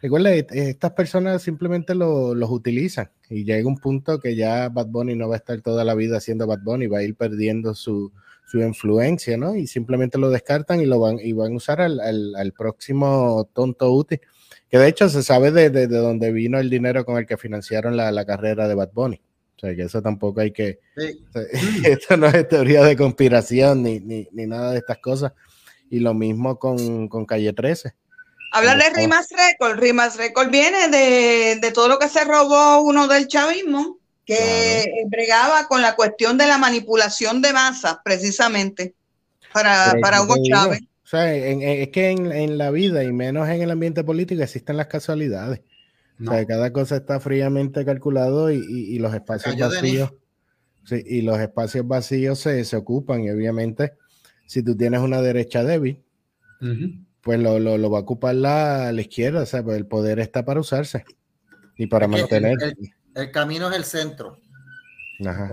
recuerda, 0.00 0.32
estas 0.34 0.92
personas 0.92 1.42
simplemente 1.42 1.94
lo, 1.94 2.34
los 2.34 2.50
utilizan. 2.50 3.10
Y 3.28 3.44
llega 3.44 3.68
un 3.68 3.78
punto 3.78 4.20
que 4.20 4.36
ya 4.36 4.68
Bad 4.68 4.86
Bunny 4.86 5.14
no 5.14 5.28
va 5.28 5.36
a 5.36 5.38
estar 5.38 5.60
toda 5.60 5.84
la 5.84 5.94
vida 5.94 6.18
haciendo 6.18 6.46
Bad 6.46 6.62
Bunny, 6.62 6.86
va 6.86 6.98
a 6.98 7.02
ir 7.02 7.14
perdiendo 7.14 7.74
su, 7.74 8.12
su 8.46 8.60
influencia, 8.60 9.36
¿no? 9.36 9.54
Y 9.56 9.66
simplemente 9.66 10.18
lo 10.18 10.30
descartan 10.30 10.80
y 10.80 10.86
lo 10.86 10.98
van, 10.98 11.18
y 11.20 11.32
van 11.32 11.52
a 11.52 11.56
usar 11.56 11.80
al, 11.80 12.00
al, 12.00 12.34
al 12.34 12.52
próximo 12.52 13.48
tonto 13.52 13.92
útil. 13.92 14.20
Que 14.70 14.78
de 14.78 14.88
hecho 14.88 15.08
se 15.08 15.22
sabe 15.22 15.50
de, 15.50 15.70
de, 15.70 15.86
de, 15.86 15.98
dónde 15.98 16.32
vino 16.32 16.58
el 16.58 16.70
dinero 16.70 17.04
con 17.04 17.18
el 17.18 17.26
que 17.26 17.36
financiaron 17.36 17.96
la, 17.96 18.10
la 18.10 18.24
carrera 18.24 18.68
de 18.68 18.74
Bad 18.74 18.92
Bunny. 18.92 19.20
O 19.56 19.60
sea, 19.60 19.74
que 19.74 19.82
eso 19.82 20.00
tampoco 20.00 20.40
hay 20.40 20.52
que... 20.52 20.78
esto 21.84 22.16
no 22.16 22.28
es 22.28 22.48
teoría 22.48 22.84
de 22.84 22.96
conspiración 22.96 23.82
ni, 23.82 23.98
ni, 23.98 24.28
ni, 24.32 24.46
nada 24.46 24.72
de 24.72 24.78
estas 24.78 24.98
cosas. 24.98 25.32
Y 25.90 25.98
lo 25.98 26.14
mismo 26.14 26.58
con, 26.58 27.08
con 27.08 27.26
Calle 27.26 27.52
13. 27.52 27.92
Hablar 28.50 28.78
de 28.78 28.90
Rimas 28.90 29.28
Record. 29.30 29.78
Rimas 29.78 30.16
Record 30.16 30.50
viene 30.50 30.88
de, 30.88 31.58
de, 31.60 31.72
todo 31.72 31.88
lo 31.88 31.98
que 31.98 32.08
se 32.08 32.24
robó 32.24 32.80
uno 32.80 33.06
del 33.06 33.28
chavismo, 33.28 33.98
que 34.24 35.04
bregaba 35.06 35.68
con 35.68 35.82
la 35.82 35.94
cuestión 35.96 36.38
de 36.38 36.46
la 36.46 36.58
manipulación 36.58 37.40
de 37.42 37.52
masas, 37.52 37.98
precisamente, 38.04 38.94
para, 39.52 39.94
para 40.00 40.22
Hugo 40.22 40.36
Chávez. 40.42 40.80
O 41.04 41.08
sea, 41.08 41.34
es 41.34 41.88
que 41.88 42.10
en, 42.10 42.30
en, 42.32 42.58
la 42.58 42.70
vida 42.70 43.02
y 43.02 43.12
menos 43.12 43.48
en 43.48 43.62
el 43.62 43.70
ambiente 43.70 44.04
político 44.04 44.42
existen 44.42 44.76
las 44.76 44.88
casualidades. 44.88 45.60
O 46.20 46.30
sea, 46.30 46.44
cada 46.44 46.72
cosa 46.72 46.96
está 46.96 47.20
fríamente 47.20 47.84
calculado 47.84 48.50
y, 48.50 48.56
y, 48.58 48.98
los 48.98 49.14
espacios 49.14 49.56
vacíos. 49.56 50.12
Sí, 50.84 51.02
y 51.06 51.22
los 51.22 51.38
espacios 51.38 51.86
vacíos 51.86 52.40
se, 52.40 52.64
se, 52.64 52.76
ocupan. 52.76 53.22
Y 53.22 53.30
obviamente, 53.30 53.92
si 54.46 54.62
tú 54.62 54.76
tienes 54.76 55.00
una 55.00 55.22
derecha 55.22 55.62
débil, 55.62 56.02
pues 57.28 57.40
lo, 57.40 57.58
lo, 57.58 57.76
lo, 57.76 57.90
va 57.90 57.98
a 57.98 58.00
ocupar 58.00 58.34
la, 58.34 58.90
la 58.90 59.02
izquierda. 59.02 59.42
O 59.42 59.44
sea, 59.44 59.62
pues 59.62 59.76
el 59.76 59.84
poder 59.84 60.18
está 60.18 60.46
para 60.46 60.60
usarse 60.60 61.04
y 61.76 61.86
para 61.86 62.08
mantener. 62.08 62.56
El, 62.62 62.74
el, 63.14 63.30
camino 63.30 63.68
es 63.68 63.76
el 63.76 63.84
centro. 63.84 64.38
Ajá. 65.26 65.52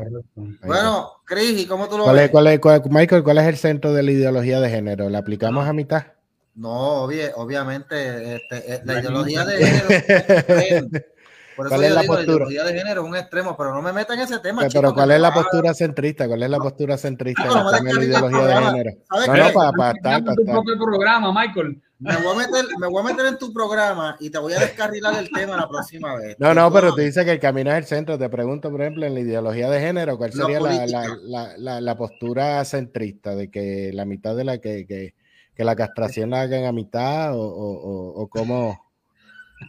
Bueno, 0.63 1.09
Cris, 1.25 1.59
¿y 1.59 1.65
cómo 1.65 1.89
tú 1.89 1.97
lo 1.97 2.05
¿Cuál 2.05 2.15
ves? 2.15 2.25
Es, 2.27 2.31
cuál 2.31 2.47
es, 2.47 2.59
cuál, 2.61 2.81
Michael, 2.89 3.23
¿cuál 3.23 3.39
es 3.39 3.47
el 3.47 3.57
centro 3.57 3.91
de 3.91 4.03
la 4.03 4.11
ideología 4.11 4.61
de 4.61 4.69
género? 4.69 5.09
¿La 5.09 5.17
aplicamos 5.17 5.67
a 5.67 5.73
mitad? 5.73 6.13
No, 6.53 7.03
obvio, 7.03 7.35
obviamente, 7.35 8.35
este, 8.37 8.81
la 8.85 9.01
ideología 9.01 9.43
de 9.43 9.65
género. 9.65 11.05
Por 11.55 11.67
eso 11.67 11.75
¿Cuál 11.75 11.83
es 11.85 11.93
la 11.93 12.01
digo, 12.01 12.13
postura? 12.15 12.45
La 12.45 12.51
ideología 12.51 12.63
de 12.63 12.79
género 12.79 13.01
es 13.03 13.07
un 13.07 13.15
extremo, 13.15 13.55
pero 13.57 13.73
no 13.73 13.81
me 13.81 13.93
metan 13.93 14.17
en 14.19 14.25
ese 14.25 14.39
tema. 14.39 14.61
Pero, 14.61 14.69
chico, 14.69 14.81
pero 14.81 14.93
¿cuál 14.93 15.11
es 15.11 15.21
la 15.21 15.33
postura 15.33 15.73
centrista? 15.73 16.27
¿Cuál 16.27 16.43
es 16.43 16.49
la 16.49 16.57
postura 16.57 16.97
centrista 16.97 17.43
Chico, 17.43 17.55
no 17.55 17.75
en 17.77 17.85
la 17.95 18.03
ideología 18.03 18.45
de 18.45 18.53
género? 18.65 18.91
¿Sabes 19.09 19.27
No, 19.27 19.33
qué? 19.33 19.39
no, 19.39 19.51
para, 19.53 19.71
para 19.71 19.91
estar, 19.97 20.19
tu 20.19 20.25
para 20.25 20.41
estar. 20.41 20.53
propio 20.55 20.75
programa, 20.77 21.31
Michael. 21.33 21.81
Me 21.97 22.13
voy, 22.17 22.35
a 22.35 22.37
meter, 22.47 22.65
me 22.77 22.87
voy 22.87 22.99
a 23.01 23.05
meter 23.05 23.25
en 23.25 23.37
tu 23.37 23.53
programa 23.53 24.17
y 24.19 24.29
te 24.29 24.37
voy 24.37 24.51
a 24.51 24.59
descarrilar 24.59 25.15
el 25.17 25.29
tema 25.31 25.55
la 25.55 25.69
próxima 25.69 26.13
vez. 26.17 26.35
No, 26.39 26.53
no, 26.53 26.69
pero 26.69 26.89
tú 26.89 26.95
Perdóname. 26.97 27.03
dices 27.05 27.23
que 27.23 27.31
el 27.31 27.39
camino 27.39 27.71
es 27.71 27.77
el 27.77 27.85
centro. 27.85 28.17
Te 28.17 28.27
pregunto, 28.29 28.69
por 28.69 28.81
ejemplo, 28.81 29.05
en 29.05 29.13
la 29.13 29.21
ideología 29.21 29.69
de 29.69 29.79
género, 29.79 30.17
¿cuál 30.17 30.33
sería 30.33 30.59
la, 30.59 30.85
la, 30.85 31.07
la, 31.23 31.57
la, 31.57 31.79
la 31.81 31.95
postura 31.95 32.65
centrista 32.65 33.33
de 33.33 33.49
que 33.49 33.91
la 33.93 34.03
mitad 34.03 34.35
de 34.35 34.43
la 34.43 34.57
que, 34.57 34.85
que, 34.85 35.15
que 35.55 35.63
la 35.63 35.77
castración 35.77 36.31
la 36.31 36.41
hagan 36.41 36.65
a 36.65 36.73
mitad 36.73 37.33
o, 37.33 37.39
o, 37.41 37.71
o, 37.79 38.21
o 38.23 38.27
cómo? 38.27 38.77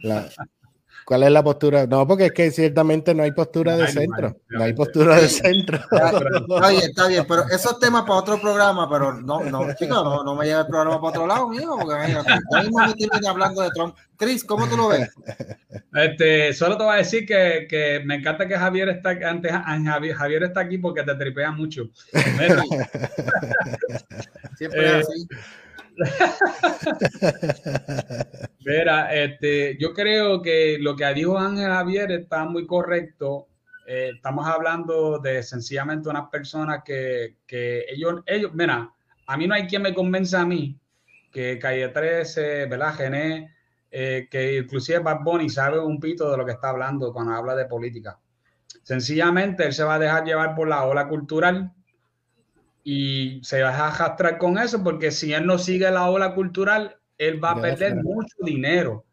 La, 0.03 0.27
¿Cuál 1.07 1.23
es 1.23 1.31
la 1.31 1.41
postura? 1.41 1.87
No, 1.87 2.05
porque 2.05 2.25
es 2.25 2.33
que 2.33 2.51
ciertamente 2.51 3.15
no 3.15 3.23
hay 3.23 3.31
postura 3.31 3.77
de 3.77 3.87
centro. 3.87 4.41
No 4.49 4.65
hay 4.65 4.73
postura 4.73 5.15
de 5.15 5.29
centro. 5.29 5.77
Está 5.89 6.19
bien, 6.69 6.83
está 6.83 7.07
bien, 7.07 7.25
pero 7.25 7.47
esos 7.47 7.79
temas 7.79 8.01
para 8.01 8.15
otro 8.15 8.41
programa, 8.41 8.89
pero 8.89 9.13
no, 9.13 9.39
no, 9.39 9.73
chicos, 9.75 10.03
no, 10.03 10.21
no 10.25 10.35
me 10.35 10.45
lleve 10.45 10.59
el 10.59 10.67
programa 10.67 10.99
para 10.99 11.09
otro 11.11 11.25
lado, 11.25 11.47
mío, 11.47 11.77
porque 11.79 12.11
ya 12.11 12.21
mismo 12.61 12.79
me 12.79 12.91
estoy 12.91 13.25
hablando 13.25 13.61
de 13.61 13.69
Trump. 13.69 13.95
Chris, 14.17 14.43
¿cómo 14.43 14.67
tú 14.67 14.75
lo 14.75 14.89
ves? 14.89 15.09
Este, 15.93 16.51
solo 16.51 16.75
te 16.75 16.83
voy 16.83 16.95
a 16.95 16.97
decir 16.97 17.25
que, 17.25 17.67
que 17.69 18.01
me 18.03 18.15
encanta 18.15 18.45
que 18.45 18.57
Javier 18.57 18.89
está 18.89 19.11
antes 19.11 19.53
Javier, 19.53 20.13
Javier 20.13 20.43
está 20.43 20.59
aquí 20.59 20.77
porque 20.77 21.03
te 21.03 21.15
tripea 21.15 21.51
mucho. 21.51 21.83
Siempre 24.57 24.81
Eh, 24.81 24.99
es 24.99 25.07
así. 25.07 25.25
Mira, 28.65 29.13
este, 29.13 29.77
yo 29.79 29.93
creo 29.93 30.41
que 30.41 30.77
lo 30.79 30.95
que 30.95 31.13
dijo 31.13 31.37
Ángel 31.37 31.69
Javier 31.69 32.11
está 32.11 32.45
muy 32.45 32.65
correcto. 32.67 33.47
Eh, 33.85 34.11
estamos 34.15 34.47
hablando 34.47 35.19
de 35.19 35.43
sencillamente 35.43 36.09
unas 36.09 36.29
personas 36.29 36.83
que, 36.85 37.37
que 37.47 37.85
ellos, 37.89 38.21
ellos, 38.25 38.53
mira, 38.53 38.93
a 39.25 39.37
mí 39.37 39.47
no 39.47 39.55
hay 39.55 39.67
quien 39.67 39.81
me 39.81 39.93
convenza 39.93 40.41
a 40.41 40.45
mí 40.45 40.77
que 41.31 41.59
Calle 41.59 41.89
13, 41.89 42.65
¿verdad? 42.65 42.95
Gené, 42.95 43.55
eh, 43.91 44.27
que 44.29 44.57
inclusive 44.57 44.99
Bad 44.99 45.21
Bunny 45.23 45.49
sabe 45.49 45.79
un 45.79 45.99
pito 45.99 46.29
de 46.31 46.37
lo 46.37 46.45
que 46.45 46.53
está 46.53 46.69
hablando 46.69 47.13
cuando 47.13 47.33
habla 47.33 47.55
de 47.55 47.65
política. 47.65 48.19
Sencillamente 48.83 49.65
él 49.65 49.73
se 49.73 49.83
va 49.83 49.95
a 49.95 49.99
dejar 49.99 50.25
llevar 50.25 50.55
por 50.55 50.67
la 50.67 50.85
ola 50.85 51.07
cultural 51.07 51.73
y 52.89 53.41
se 53.43 53.61
va 53.61 53.71
a 53.71 53.87
arrastrar 53.89 54.37
con 54.37 54.57
eso 54.57 54.81
porque 54.81 55.11
si 55.11 55.33
él 55.33 55.45
no 55.45 55.57
sigue 55.57 55.91
la 55.91 56.09
ola 56.09 56.33
cultural, 56.33 56.95
él 57.17 57.43
va 57.43 57.51
a 57.51 57.61
perder 57.61 57.97
mucho 57.97 58.37
dinero. 58.39 59.03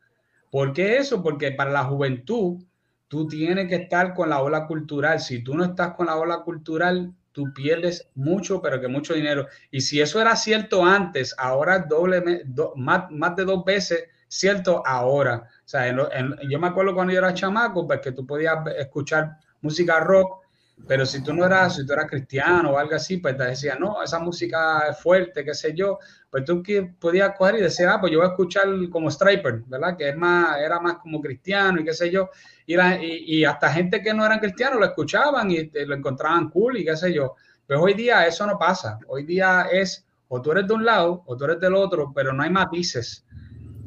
¿Por 0.49 0.73
qué 0.73 0.99
eso? 0.99 1.25
Porque 1.25 1.51
para 1.51 1.73
la 1.73 1.83
juventud 1.83 2.63
tú 3.09 3.27
tienes 3.27 3.67
que 3.67 3.75
estar 3.75 4.15
con 4.15 4.31
la 4.31 4.41
ola 4.41 4.69
cultural. 4.69 5.19
Si 5.19 5.43
tú 5.43 5.57
no 5.57 5.65
estás 5.65 5.95
con 5.95 6.07
la 6.07 6.15
ola 6.15 6.43
cultural, 6.45 7.13
tú 7.33 7.53
pierdes 7.53 8.09
mucho, 8.15 8.63
pero 8.63 8.81
que 8.81 8.87
mucho 8.87 9.13
dinero. 9.13 9.49
Y 9.73 9.81
si 9.81 10.01
eso 10.01 10.21
era 10.21 10.37
cierto 10.37 10.85
antes, 10.85 11.35
ahora 11.37 11.81
doble, 11.81 12.43
do, 12.45 12.75
más, 12.77 13.11
más 13.11 13.35
de 13.35 13.45
dos 13.45 13.65
veces 13.65 14.05
cierto 14.29 14.87
ahora. 14.87 15.49
O 15.49 15.69
sea, 15.69 15.89
en, 15.89 15.99
en, 16.13 16.37
yo 16.49 16.61
me 16.61 16.69
acuerdo 16.69 16.95
cuando 16.95 17.13
yo 17.13 17.19
era 17.19 17.35
chamaco, 17.35 17.89
pues 17.89 17.99
que 17.99 18.13
tú 18.13 18.25
podías 18.25 18.57
escuchar 18.79 19.37
música 19.63 19.99
rock, 19.99 20.44
pero 20.87 21.07
si 21.07 21.23
tú 21.23 21.33
no 21.33 21.47
eras, 21.47 21.77
si 21.77 21.87
tú 21.87 21.93
eras 21.93 22.11
cristiano 22.11 22.73
o 22.73 22.79
algo 22.79 22.95
así, 22.95 23.17
pues 23.17 23.37
te 23.37 23.45
decían, 23.45 23.79
no, 23.81 24.03
esa 24.03 24.19
música 24.19 24.89
es 24.91 24.99
fuerte, 24.99 25.45
qué 25.45 25.55
sé 25.55 25.73
yo, 25.75 25.99
pues 26.31 26.45
tú 26.45 26.63
podías 26.99 27.35
coger 27.37 27.57
y 27.57 27.63
decir, 27.63 27.87
ah, 27.87 27.99
pues 28.01 28.13
yo 28.13 28.19
voy 28.19 28.27
a 28.27 28.31
escuchar 28.31 28.67
como 28.91 29.11
Striper, 29.11 29.63
¿verdad? 29.67 29.97
Que 29.97 30.11
es 30.11 30.17
más, 30.17 30.59
era 30.59 30.81
más 30.81 30.97
como 30.97 31.21
cristiano 31.21 31.81
y 31.81 31.85
qué 31.85 31.95
sé 31.95 32.11
yo, 32.11 32.29
y, 32.67 32.77
la, 32.77 33.03
y, 33.03 33.25
y 33.27 33.45
hasta 33.45 33.73
gente 33.73 34.03
que 34.03 34.13
no 34.13 34.27
eran 34.27 34.41
cristianos 34.41 34.79
lo 34.79 34.87
escuchaban 34.87 35.51
y 35.51 35.71
lo 35.73 35.95
encontraban 35.95 36.51
cool 36.51 36.77
y 36.79 36.85
qué 36.85 36.97
sé 36.97 37.13
yo. 37.13 37.35
Pues 37.67 37.79
hoy 37.81 37.95
día 37.95 38.27
eso 38.27 38.47
no 38.47 38.59
pasa, 38.59 38.99
hoy 39.07 39.25
día 39.25 39.69
es 39.73 40.05
o 40.29 40.43
tú 40.43 40.53
eres 40.53 40.67
de 40.67 40.75
un 40.75 40.85
lado 40.85 41.23
o 41.27 41.37
tú 41.37 41.45
eres 41.45 41.61
del 41.61 41.75
otro, 41.75 42.13
pero 42.15 42.33
no 42.33 42.43
hay 42.43 42.51
matices. 42.51 43.25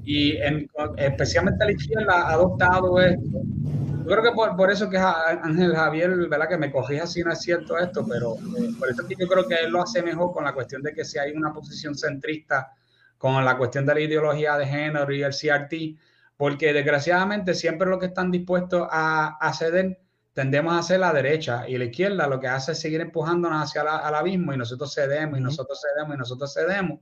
Y 0.03 0.37
en, 0.37 0.67
especialmente 0.97 1.65
la 1.65 1.71
izquierda 1.71 2.13
ha 2.13 2.31
adoptado 2.31 2.99
esto 3.01 3.41
yo 4.07 4.15
creo 4.15 4.23
que 4.23 4.31
por, 4.31 4.55
por, 4.55 4.71
eso 4.71 4.89
que 4.89 4.97
Ángel 4.97 5.75
Javier, 5.75 6.29
¿verdad? 6.29 6.47
Que 6.47 6.57
me 6.57 6.71
cogí 6.71 6.97
así, 6.97 7.23
no 7.23 7.31
es 7.31 7.41
cierto 7.41 7.77
esto, 7.77 8.05
pero 8.07 8.35
eh, 8.35 8.71
por 8.79 8.89
eso 8.89 9.05
que 9.05 9.15
yo 9.19 9.27
creo 9.27 9.47
que 9.47 9.55
él 9.55 9.71
lo 9.71 9.81
hace 9.81 10.01
mejor 10.01 10.31
con 10.31 10.45
la 10.45 10.53
cuestión 10.53 10.81
de 10.81 10.93
que 10.93 11.03
si 11.03 11.19
hay 11.19 11.33
una 11.33 11.53
posición 11.53 11.95
centrista 11.95 12.71
con 13.17 13.43
la 13.43 13.57
cuestión 13.57 13.85
de 13.85 13.93
la 13.95 13.99
ideología 13.99 14.57
de 14.57 14.65
género 14.65 15.11
y 15.11 15.23
el 15.23 15.31
CRT, 15.31 15.99
porque 16.37 16.71
desgraciadamente 16.71 17.53
siempre 17.53 17.89
lo 17.89 17.99
que 17.99 18.05
están 18.05 18.31
dispuestos 18.31 18.87
a, 18.89 19.37
a 19.41 19.53
ceder 19.53 19.99
tendemos 20.31 20.71
a 20.73 20.77
hacer 20.77 20.99
la 20.99 21.11
derecha 21.11 21.67
y 21.67 21.79
la 21.79 21.85
izquierda 21.85 22.27
lo 22.27 22.39
que 22.39 22.47
hace 22.47 22.73
es 22.73 22.79
seguir 22.79 23.01
empujándonos 23.01 23.59
hacia 23.59 23.83
la, 23.83 23.97
al 23.97 24.13
abismo 24.13 24.53
y 24.53 24.57
nosotros 24.57 24.93
cedemos 24.93 25.39
y 25.39 25.41
nosotros 25.41 25.81
cedemos 25.81 26.15
y 26.15 26.19
nosotros 26.19 26.53
cedemos. 26.53 26.99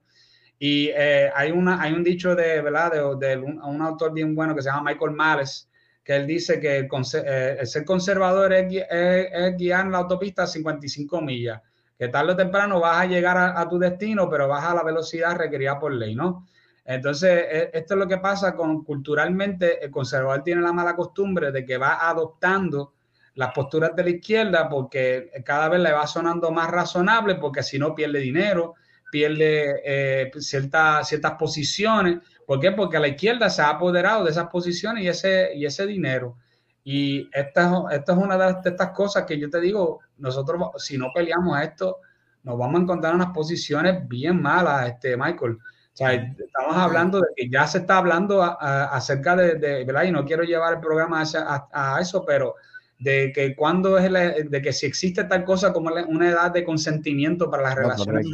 Y 0.57 0.87
eh, 0.95 1.29
hay, 1.35 1.51
una, 1.51 1.81
hay 1.81 1.91
un 1.91 2.01
dicho 2.01 2.33
de, 2.33 2.61
¿verdad? 2.61 2.93
de, 2.93 3.27
de 3.27 3.37
un, 3.37 3.61
un, 3.61 3.81
autor 3.81 4.13
bien 4.13 4.33
bueno 4.35 4.55
que 4.55 4.61
se 4.61 4.69
llama 4.69 4.91
Michael 4.91 5.11
Malice, 5.11 5.67
que 6.05 6.15
él 6.15 6.27
dice 6.27 6.59
que 6.59 6.77
el, 6.77 6.85
eh, 6.85 7.57
el 7.59 7.67
ser 7.67 7.83
conservador 7.83 8.53
es, 8.53 8.71
es, 8.71 9.27
es, 9.33 9.57
guiar 9.57 9.87
la 9.87 9.97
autopista 9.97 10.43
a 10.43 10.47
55 10.47 11.19
millas, 11.19 11.61
que 11.97 12.09
tarde 12.09 12.33
o 12.33 12.35
temprano 12.35 12.79
vas 12.79 13.01
a 13.01 13.05
llegar 13.07 13.35
a, 13.37 13.67
tu 13.67 13.79
destino, 13.79 14.29
pero 14.29 14.47
vas 14.47 14.63
a 14.63 14.75
la 14.75 14.83
velocidad 14.83 15.35
requerida 15.35 15.79
por 15.79 15.93
ley, 15.93 16.13
¿no? 16.13 16.45
Entonces, 16.85 17.71
esto 17.73 17.95
es 17.95 17.99
lo 17.99 18.07
que 18.07 18.19
pasa 18.19 18.55
con 18.55 18.83
culturalmente, 18.83 19.83
el 19.83 19.89
conservador 19.89 20.43
tiene 20.43 20.61
la 20.61 20.71
mala 20.71 20.95
costumbre 20.95 21.51
de 21.51 21.65
que 21.65 21.79
va 21.79 22.07
adoptando 22.07 22.93
las 23.33 23.51
posturas 23.53 23.95
de 23.95 24.03
la 24.03 24.09
izquierda 24.11 24.69
porque 24.69 25.31
cada 25.43 25.69
vez 25.69 25.79
le 25.79 25.91
va 25.91 26.05
sonando 26.05 26.51
más 26.51 26.69
razonable, 26.69 27.35
porque 27.35 27.63
si 27.63 27.79
no 27.79 27.95
pierde 27.95 28.19
dinero, 28.19 28.75
pierde 29.11 29.81
eh, 29.85 30.31
cierta, 30.39 31.03
ciertas 31.03 31.33
posiciones. 31.33 32.19
¿Por 32.45 32.59
qué? 32.59 32.71
Porque 32.71 32.99
la 32.99 33.07
izquierda 33.07 33.49
se 33.49 33.61
ha 33.61 33.69
apoderado 33.69 34.23
de 34.23 34.31
esas 34.31 34.47
posiciones 34.47 35.03
y 35.03 35.07
ese, 35.07 35.55
y 35.55 35.65
ese 35.65 35.85
dinero. 35.85 36.37
Y 36.83 37.29
esta, 37.33 37.85
esta 37.91 38.11
es 38.11 38.17
una 38.17 38.37
de 38.37 38.69
estas 38.69 38.91
cosas 38.91 39.25
que 39.25 39.39
yo 39.39 39.49
te 39.49 39.59
digo, 39.59 40.01
nosotros 40.17 40.61
si 40.77 40.97
no 40.97 41.07
peleamos 41.13 41.59
esto, 41.59 41.99
nos 42.43 42.57
vamos 42.59 42.79
a 42.79 42.83
encontrar 42.83 43.15
unas 43.15 43.31
posiciones 43.31 44.07
bien 44.07 44.39
malas, 44.39 44.89
este 44.89 45.17
Michael. 45.17 45.53
O 45.53 45.97
sea, 45.97 46.13
estamos 46.13 46.75
hablando 46.75 47.19
de 47.19 47.27
que 47.35 47.49
ya 47.49 47.65
se 47.65 47.79
está 47.79 47.97
hablando 47.97 48.43
a, 48.43 48.57
a, 48.59 48.95
acerca 48.95 49.35
de, 49.35 49.55
de, 49.55 49.83
¿verdad? 49.85 50.03
Y 50.03 50.11
no 50.11 50.25
quiero 50.25 50.43
llevar 50.43 50.73
el 50.75 50.79
programa 50.79 51.23
a, 51.23 51.95
a 51.95 52.01
eso, 52.01 52.23
pero 52.25 52.55
de 52.97 53.31
que 53.33 53.55
cuando 53.55 53.97
es 53.97 54.09
la, 54.09 54.31
de 54.31 54.61
que 54.61 54.71
si 54.71 54.85
existe 54.85 55.25
tal 55.25 55.43
cosa 55.43 55.73
como 55.73 55.91
una 56.07 56.29
edad 56.29 56.51
de 56.51 56.63
consentimiento 56.63 57.49
para 57.49 57.63
las 57.63 57.75
no, 57.75 57.81
relaciones 57.81 58.27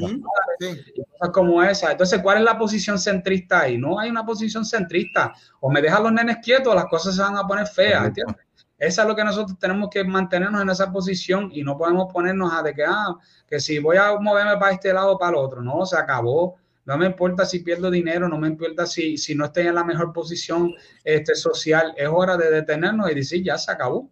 sí. 0.59 0.81
y 0.95 1.03
cosas 1.03 1.29
como 1.33 1.63
esa. 1.63 1.91
Entonces, 1.91 2.19
¿cuál 2.21 2.37
es 2.37 2.43
la 2.43 2.57
posición 2.57 2.99
centrista 2.99 3.61
ahí? 3.61 3.77
No 3.77 3.99
hay 3.99 4.09
una 4.09 4.25
posición 4.25 4.63
centrista. 4.63 5.33
O 5.59 5.71
me 5.71 5.81
dejan 5.81 6.03
los 6.03 6.13
nenes 6.13 6.37
quietos, 6.43 6.75
las 6.75 6.85
cosas 6.85 7.15
se 7.15 7.21
van 7.21 7.37
a 7.37 7.47
poner 7.47 7.65
feas, 7.67 8.07
¿entiendes? 8.07 8.37
Esa 8.77 9.03
es 9.03 9.07
lo 9.07 9.15
que 9.15 9.23
nosotros 9.23 9.59
tenemos 9.59 9.89
que 9.91 10.03
mantenernos 10.03 10.59
en 10.59 10.69
esa 10.71 10.91
posición 10.91 11.51
y 11.53 11.61
no 11.61 11.77
podemos 11.77 12.11
ponernos 12.11 12.51
a 12.51 12.63
de 12.63 12.73
que, 12.73 12.83
ah, 12.83 13.15
que 13.47 13.59
si 13.59 13.77
voy 13.77 13.97
a 13.97 14.17
moverme 14.19 14.57
para 14.57 14.71
este 14.71 14.91
lado 14.91 15.11
o 15.11 15.19
para 15.19 15.33
el 15.33 15.35
otro. 15.35 15.61
No, 15.61 15.85
se 15.85 15.95
acabó. 15.95 16.55
No 16.85 16.97
me 16.97 17.05
importa 17.05 17.45
si 17.45 17.59
pierdo 17.59 17.91
dinero, 17.91 18.27
no 18.27 18.39
me 18.39 18.47
importa 18.47 18.87
si, 18.87 19.17
si 19.17 19.35
no 19.35 19.45
estoy 19.45 19.67
en 19.67 19.75
la 19.75 19.83
mejor 19.83 20.11
posición 20.11 20.73
este, 21.03 21.35
social. 21.35 21.93
Es 21.95 22.09
hora 22.11 22.37
de 22.37 22.49
detenernos 22.49 23.11
y 23.11 23.13
decir, 23.13 23.43
ya 23.43 23.55
se 23.59 23.71
acabó. 23.71 24.09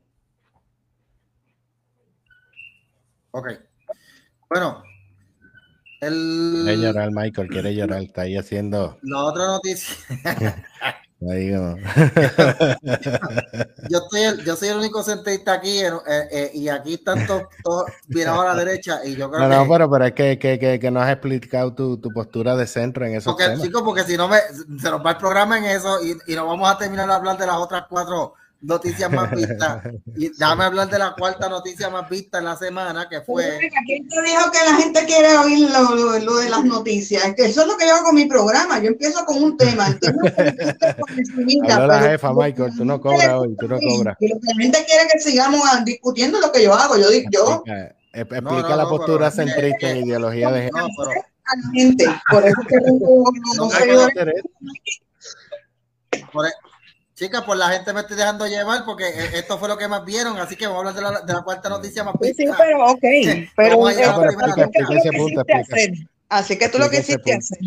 Ok. 3.32 3.48
Bueno, 4.50 4.84
el... 6.02 6.62
Quiere 6.64 6.78
llorar, 6.78 7.12
Michael, 7.12 7.48
quiere 7.50 7.76
llorar, 7.76 8.02
está 8.02 8.22
ahí 8.22 8.38
haciendo. 8.38 8.98
La 9.02 9.24
otra 9.24 9.46
noticia. 9.48 9.96
Yo, 11.22 11.34
estoy 13.98 14.22
el, 14.22 14.46
yo 14.46 14.56
soy 14.56 14.70
el 14.70 14.78
único 14.78 15.04
centrista 15.04 15.52
aquí 15.52 15.80
eh, 15.80 15.92
eh, 16.08 16.52
y 16.54 16.70
aquí 16.70 16.94
están 16.94 17.28
todos, 17.28 17.44
virados 18.08 18.40
a 18.40 18.46
la 18.46 18.56
derecha 18.56 19.02
y 19.04 19.18
yo 19.18 19.30
creo 19.30 19.42
no, 19.42 19.50
que... 19.50 19.56
No, 19.58 19.68
pero, 19.68 19.92
pero 19.92 20.06
es 20.06 20.14
que, 20.14 20.40
que, 20.40 20.58
que, 20.58 20.80
que 20.80 20.92
no 20.92 21.02
has 21.02 21.12
explicado 21.12 21.76
tu, 21.76 21.98
tu, 21.98 22.10
postura 22.12 22.56
de 22.56 22.66
centro 22.66 23.06
en 23.06 23.16
eso. 23.16 23.36
Porque, 23.36 23.62
chicos, 23.62 23.82
porque 23.82 24.04
si 24.04 24.16
no 24.16 24.30
me, 24.30 24.38
se 24.80 24.90
nos 24.90 25.06
va 25.06 25.12
el 25.12 25.18
programa 25.18 25.58
en 25.58 25.66
eso 25.66 26.02
y, 26.02 26.18
y 26.26 26.36
no 26.36 26.48
vamos 26.48 26.70
a 26.70 26.78
terminar 26.78 27.06
de 27.10 27.14
hablar 27.14 27.38
de 27.38 27.48
las 27.48 27.58
otras 27.58 27.84
cuatro 27.90 28.36
noticias 28.62 29.12
más 29.12 29.32
vistas. 29.32 29.84
Y 30.16 30.30
déjame 30.30 30.66
hablar 30.66 30.90
de 30.90 31.00
la 31.00 31.14
cuarta 31.18 31.48
noticia 31.50 31.90
más 31.90 32.10
vista 32.10 32.40
en 32.40 32.46
la 32.46 32.56
semana, 32.56 33.08
que 33.10 33.22
fue... 33.22 33.60
¿Quién 33.86 34.08
te 34.08 34.22
dijo 34.22 34.52
que 34.52 34.72
la 34.72 34.76
gente 34.78 35.06
quiere 35.06 35.38
oír 35.38 35.70
lo, 35.70 35.96
lo, 35.96 36.20
lo 36.20 36.38
de 36.38 36.50
las 36.50 36.64
noticias? 36.64 37.26
Es 37.26 37.36
que 37.36 37.46
eso 37.46 37.62
es 37.62 37.68
lo 37.68 37.78
que 37.78 37.86
yo 37.86 37.96
hago 37.96 38.06
con 38.06 38.16
mi 38.16 38.26
programa. 38.26 38.80
Yo 38.80 38.88
empiezo 38.88 39.26
con 39.26 39.42
un 39.44 39.58
tema. 39.58 39.98
Habló 41.70 41.88
la 41.88 42.02
jefa, 42.02 42.34
Michael. 42.34 42.74
Tú 42.76 42.86
no 42.86 43.00
cobras 43.00 43.34
hoy, 43.34 43.56
tú 43.58 43.68
no 43.68 43.80
cobras. 43.80 44.18
Y 44.20 44.28
lo 44.28 44.40
que 44.40 44.48
la 44.54 44.62
gente 44.62 44.86
quiere 44.86 45.10
que 45.12 45.20
sigamos 45.20 45.62
discutiendo 45.86 46.40
lo 46.40 46.52
que 46.52 46.64
yo 46.64 46.74
hago. 46.74 46.98
Yo, 46.98 47.08
yo 47.32 47.64
explica, 48.14 48.38
explica 48.38 48.42
no, 48.42 48.62
no, 48.62 48.76
la 48.76 48.84
no, 48.84 48.90
postura 48.90 49.32
pero, 49.32 49.48
centrista 49.48 49.90
en 49.90 50.08
ideología 50.08 50.52
de 50.52 50.62
género. 50.64 50.88
Pero, 50.98 51.12
a 51.12 51.56
la 51.56 51.72
gente. 51.74 52.06
Por 52.30 52.46
eso 52.46 52.62
que 52.68 52.76
no, 52.76 52.94
no, 53.56 53.70
por, 56.32 56.46
Chicas, 57.20 57.44
pues 57.46 57.60
la 57.60 57.68
gente 57.68 57.92
me 57.92 58.00
estoy 58.00 58.16
dejando 58.16 58.48
llevar 58.48 58.86
porque 58.86 59.04
esto 59.34 59.58
fue 59.58 59.68
lo 59.68 59.78
que 59.78 59.90
más 59.90 60.06
vieron, 60.06 60.38
así 60.38 60.56
que 60.56 60.68
vamos 60.68 60.86
a 60.86 60.90
hablar 60.90 60.96
de 60.96 61.02
la, 61.02 61.22
de 61.26 61.34
la 61.34 61.42
cuarta 61.42 61.68
noticia 61.68 62.02
más 62.02 62.16
Sí, 62.22 62.34
sí, 62.34 62.46
pero 62.58 62.86
ok. 62.86 63.04
Pero, 63.58 63.88
Así 66.30 66.58
que 66.58 66.70
tú 66.70 66.78
lo 66.78 66.90
que 66.90 67.00
hiciste 67.00 67.34
hacer. 67.34 67.58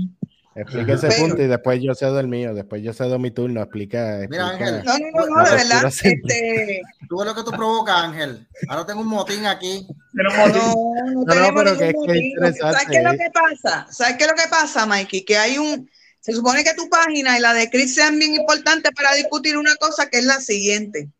Explique 0.55 0.93
ese 0.93 1.09
pero, 1.09 1.21
punto 1.21 1.43
y 1.43 1.49
después 1.49 1.83
yo 1.83 1.95
cedo 1.95 2.19
el 2.21 2.29
mío, 2.29 2.55
después 2.55 2.83
yo 2.83 2.95
cedo 2.95 3.19
mi 3.19 3.31
turno, 3.31 3.61
explica. 3.61 4.21
explica 4.23 4.55
Mira, 4.55 4.69
Ángel. 4.69 4.85
No, 4.85 4.99
no, 4.99 5.27
no, 5.27 5.37
no 5.37 5.45
de 5.45 5.51
verdad. 5.51 5.85
Este... 5.85 6.83
Tú 7.07 7.19
ves 7.19 7.27
lo 7.27 7.35
que 7.35 7.43
tú 7.43 7.51
provocas, 7.51 7.95
Ángel. 7.97 8.47
Ahora 8.69 8.87
tengo 8.87 9.03
un 9.03 9.09
motín 9.09 9.45
aquí. 9.45 9.87
No, 10.15 10.23
no, 10.25 10.47
no, 10.49 11.25
no, 11.25 11.35
no 11.35 11.55
pero 11.55 11.77
que 11.77 11.88
es 11.88 11.95
que 12.07 12.19
interesante. 12.19 12.59
¿Sabes 12.61 12.87
qué 12.91 12.97
es 12.97 13.05
lo 13.05 13.12
que 13.12 13.31
pasa? 13.33 13.87
¿Sabes 13.91 14.17
qué 14.17 14.25
es 14.25 14.31
lo 14.31 14.37
que 14.37 14.49
pasa, 14.49 14.87
Mikey? 14.87 15.25
Que 15.27 15.37
hay 15.37 15.59
un 15.59 15.91
se 16.23 16.33
supone 16.33 16.63
que 16.63 16.75
tu 16.75 16.89
página 16.89 17.37
y 17.37 17.41
la 17.41 17.53
de 17.53 17.69
Chris 17.69 17.97
sean 17.97 18.17
bien 18.17 18.37
importantes 18.37 18.93
para 18.95 19.13
discutir 19.15 19.57
una 19.57 19.75
cosa 19.75 20.09
que 20.09 20.19
es 20.19 20.25
la 20.25 20.41
siguiente. 20.41 21.11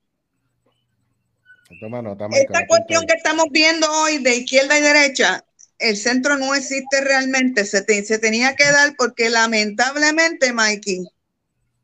Toma 1.81 2.01
nota, 2.01 2.29
Esta 2.31 2.67
cuestión 2.69 3.05
que 3.07 3.15
estamos 3.15 3.47
viendo 3.51 3.91
hoy 3.91 4.19
de 4.19 4.37
izquierda 4.37 4.79
y 4.79 4.83
derecha, 4.83 5.45
el 5.81 5.97
centro 5.97 6.39
no 6.39 6.55
existe 6.55 7.01
realmente, 7.01 7.65
se, 7.65 7.83
te, 7.83 8.05
se 8.05 8.21
tenía 8.21 8.55
que 8.55 8.65
dar 8.65 8.95
porque 8.97 9.29
lamentablemente, 9.29 10.53
Mikey, 10.53 11.05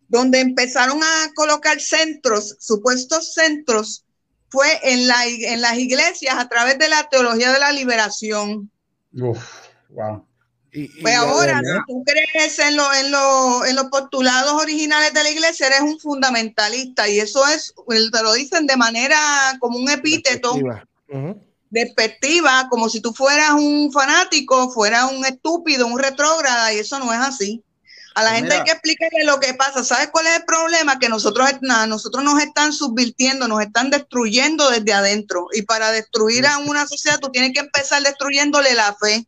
donde 0.06 0.38
empezaron 0.38 1.02
a 1.02 1.32
colocar 1.34 1.80
centros, 1.80 2.56
supuestos 2.60 3.34
centros, 3.34 4.04
fue 4.48 4.68
en, 4.84 5.08
la, 5.08 5.26
en 5.26 5.60
las 5.60 5.76
iglesias 5.76 6.36
a 6.38 6.48
través 6.48 6.78
de 6.78 6.88
la 6.88 7.08
teología 7.08 7.52
de 7.52 7.58
la 7.58 7.72
liberación. 7.72 8.70
Uf, 9.12 9.44
wow. 9.88 10.27
Y, 10.72 10.82
y 10.82 11.02
pues 11.02 11.14
ahora, 11.16 11.60
si 11.60 11.92
tú 11.92 12.04
crees 12.04 12.58
en, 12.58 12.76
lo, 12.76 12.92
en, 12.92 13.10
lo, 13.10 13.64
en 13.64 13.74
los 13.74 13.86
postulados 13.86 14.52
originales 14.52 15.14
de 15.14 15.22
la 15.22 15.30
iglesia, 15.30 15.68
eres 15.68 15.80
un 15.80 15.98
fundamentalista 15.98 17.08
y 17.08 17.20
eso 17.20 17.46
es, 17.48 17.74
te 17.86 18.22
lo 18.22 18.32
dicen 18.34 18.66
de 18.66 18.76
manera 18.76 19.18
como 19.60 19.78
un 19.78 19.88
epíteto, 19.88 20.54
despectiva, 20.54 20.84
uh 21.08 21.16
-huh. 21.16 21.42
despectiva 21.70 22.66
como 22.68 22.88
si 22.90 23.00
tú 23.00 23.14
fueras 23.14 23.52
un 23.52 23.90
fanático, 23.92 24.70
fueras 24.70 25.10
un 25.10 25.24
estúpido, 25.24 25.86
un 25.86 25.98
retrógrada 25.98 26.72
y 26.72 26.80
eso 26.80 26.98
no 26.98 27.12
es 27.12 27.20
así. 27.20 27.62
A 28.14 28.22
la 28.24 28.30
pues 28.30 28.40
gente 28.40 28.54
hay 28.56 28.64
que 28.64 28.72
explicarle 28.72 29.24
lo 29.24 29.38
que 29.38 29.54
pasa. 29.54 29.84
¿Sabes 29.84 30.08
cuál 30.08 30.26
es 30.26 30.38
el 30.38 30.44
problema? 30.44 30.98
Que 30.98 31.08
nosotros, 31.08 31.48
nada, 31.60 31.86
nosotros 31.86 32.24
nos 32.24 32.42
están 32.42 32.72
subvirtiendo, 32.72 33.46
nos 33.46 33.60
están 33.62 33.90
destruyendo 33.90 34.70
desde 34.70 34.92
adentro. 34.92 35.46
Y 35.52 35.62
para 35.62 35.92
destruir 35.92 36.44
a 36.44 36.58
una 36.58 36.84
sociedad, 36.88 37.20
tú 37.20 37.28
tienes 37.28 37.52
que 37.52 37.60
empezar 37.60 38.02
destruyéndole 38.02 38.74
la 38.74 38.96
fe. 39.00 39.24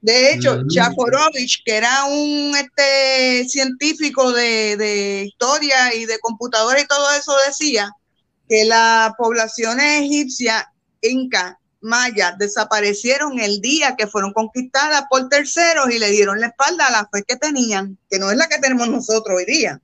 De 0.00 0.32
hecho. 0.32 0.62
Chaporovich, 0.68 1.62
que 1.64 1.76
era 1.76 2.04
un 2.04 2.54
este, 2.56 3.48
científico 3.48 4.32
de, 4.32 4.76
de, 4.76 5.24
historia 5.24 5.94
y 5.94 6.06
de 6.06 6.18
computadora 6.20 6.80
y 6.80 6.86
todo 6.86 7.10
eso, 7.12 7.32
decía 7.46 7.90
que 8.48 8.64
las 8.64 9.12
poblaciones 9.16 10.02
egipcias, 10.02 10.64
inca, 11.02 11.58
maya, 11.80 12.34
desaparecieron 12.38 13.38
el 13.38 13.60
día 13.60 13.94
que 13.96 14.06
fueron 14.06 14.32
conquistadas 14.32 15.04
por 15.10 15.28
terceros 15.28 15.90
y 15.90 15.98
le 15.98 16.10
dieron 16.10 16.40
la 16.40 16.48
espalda 16.48 16.86
a 16.86 16.90
la 16.90 17.08
fe 17.12 17.22
que 17.26 17.36
tenían, 17.36 17.98
que 18.10 18.18
no 18.18 18.30
es 18.30 18.36
la 18.36 18.48
que 18.48 18.58
tenemos 18.58 18.88
nosotros 18.88 19.36
hoy 19.36 19.44
día, 19.44 19.80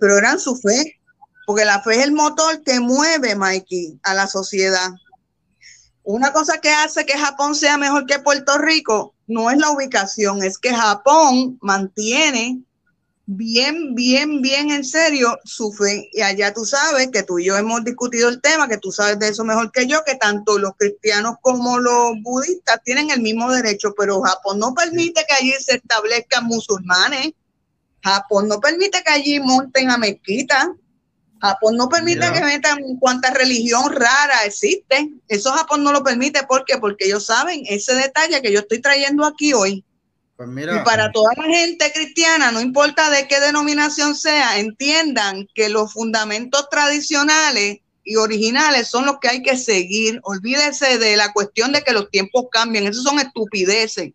pero 0.00 0.18
eran 0.18 0.40
su 0.40 0.56
fe, 0.56 1.00
porque 1.46 1.64
la 1.64 1.82
fe 1.82 1.96
es 1.96 2.04
el 2.04 2.12
motor 2.12 2.62
que 2.62 2.80
mueve, 2.80 3.36
Mikey, 3.36 4.00
a 4.02 4.14
la 4.14 4.26
sociedad. 4.26 4.90
Una 6.02 6.32
cosa 6.32 6.58
que 6.58 6.70
hace 6.70 7.06
que 7.06 7.16
Japón 7.16 7.54
sea 7.54 7.76
mejor 7.76 8.06
que 8.06 8.18
Puerto 8.18 8.58
Rico 8.58 9.14
no 9.30 9.50
es 9.50 9.58
la 9.58 9.70
ubicación, 9.70 10.42
es 10.42 10.58
que 10.58 10.74
Japón 10.74 11.58
mantiene 11.62 12.60
bien, 13.26 13.94
bien, 13.94 14.42
bien 14.42 14.70
en 14.70 14.84
serio 14.84 15.38
su 15.44 15.72
fe. 15.72 16.08
Y 16.12 16.20
allá 16.20 16.52
tú 16.52 16.64
sabes 16.64 17.10
que 17.12 17.22
tú 17.22 17.38
y 17.38 17.44
yo 17.46 17.56
hemos 17.56 17.84
discutido 17.84 18.28
el 18.28 18.40
tema, 18.40 18.68
que 18.68 18.78
tú 18.78 18.90
sabes 18.90 19.20
de 19.20 19.28
eso 19.28 19.44
mejor 19.44 19.70
que 19.70 19.86
yo, 19.86 20.02
que 20.04 20.16
tanto 20.16 20.58
los 20.58 20.72
cristianos 20.76 21.36
como 21.40 21.78
los 21.78 22.14
budistas 22.22 22.80
tienen 22.84 23.10
el 23.10 23.20
mismo 23.20 23.50
derecho, 23.52 23.94
pero 23.96 24.20
Japón 24.20 24.58
no 24.58 24.74
permite 24.74 25.24
que 25.28 25.34
allí 25.34 25.52
se 25.60 25.76
establezcan 25.76 26.44
musulmanes. 26.46 27.30
Japón 28.02 28.48
no 28.48 28.58
permite 28.58 29.02
que 29.04 29.12
allí 29.12 29.38
monten 29.38 29.90
a 29.90 29.98
mezquita. 29.98 30.74
Japón 31.40 31.76
no 31.76 31.88
permite 31.88 32.20
yeah. 32.20 32.32
que 32.32 32.42
metan 32.42 32.78
cuánta 32.98 33.30
religión 33.30 33.90
rara 33.92 34.44
existe. 34.44 35.10
Eso 35.26 35.52
Japón 35.52 35.82
no 35.82 35.92
lo 35.92 36.02
permite. 36.02 36.42
¿Por 36.44 36.64
qué? 36.64 36.78
Porque 36.78 37.06
ellos 37.06 37.26
saben 37.26 37.62
ese 37.66 37.94
detalle 37.94 38.42
que 38.42 38.52
yo 38.52 38.60
estoy 38.60 38.80
trayendo 38.80 39.24
aquí 39.24 39.54
hoy. 39.54 39.84
Pues 40.36 40.48
mira, 40.48 40.80
y 40.80 40.84
para 40.84 41.12
toda 41.12 41.32
la 41.36 41.44
gente 41.44 41.92
cristiana, 41.92 42.50
no 42.50 42.60
importa 42.60 43.10
de 43.10 43.28
qué 43.28 43.40
denominación 43.40 44.14
sea, 44.14 44.58
entiendan 44.58 45.46
que 45.54 45.68
los 45.68 45.92
fundamentos 45.92 46.68
tradicionales 46.70 47.80
y 48.04 48.16
originales 48.16 48.88
son 48.88 49.04
los 49.06 49.18
que 49.20 49.28
hay 49.28 49.42
que 49.42 49.56
seguir. 49.56 50.20
Olvídese 50.22 50.98
de 50.98 51.16
la 51.16 51.32
cuestión 51.32 51.72
de 51.72 51.82
que 51.82 51.92
los 51.92 52.10
tiempos 52.10 52.46
cambian. 52.50 52.86
Eso 52.86 53.02
son 53.02 53.18
estupideces. 53.18 54.12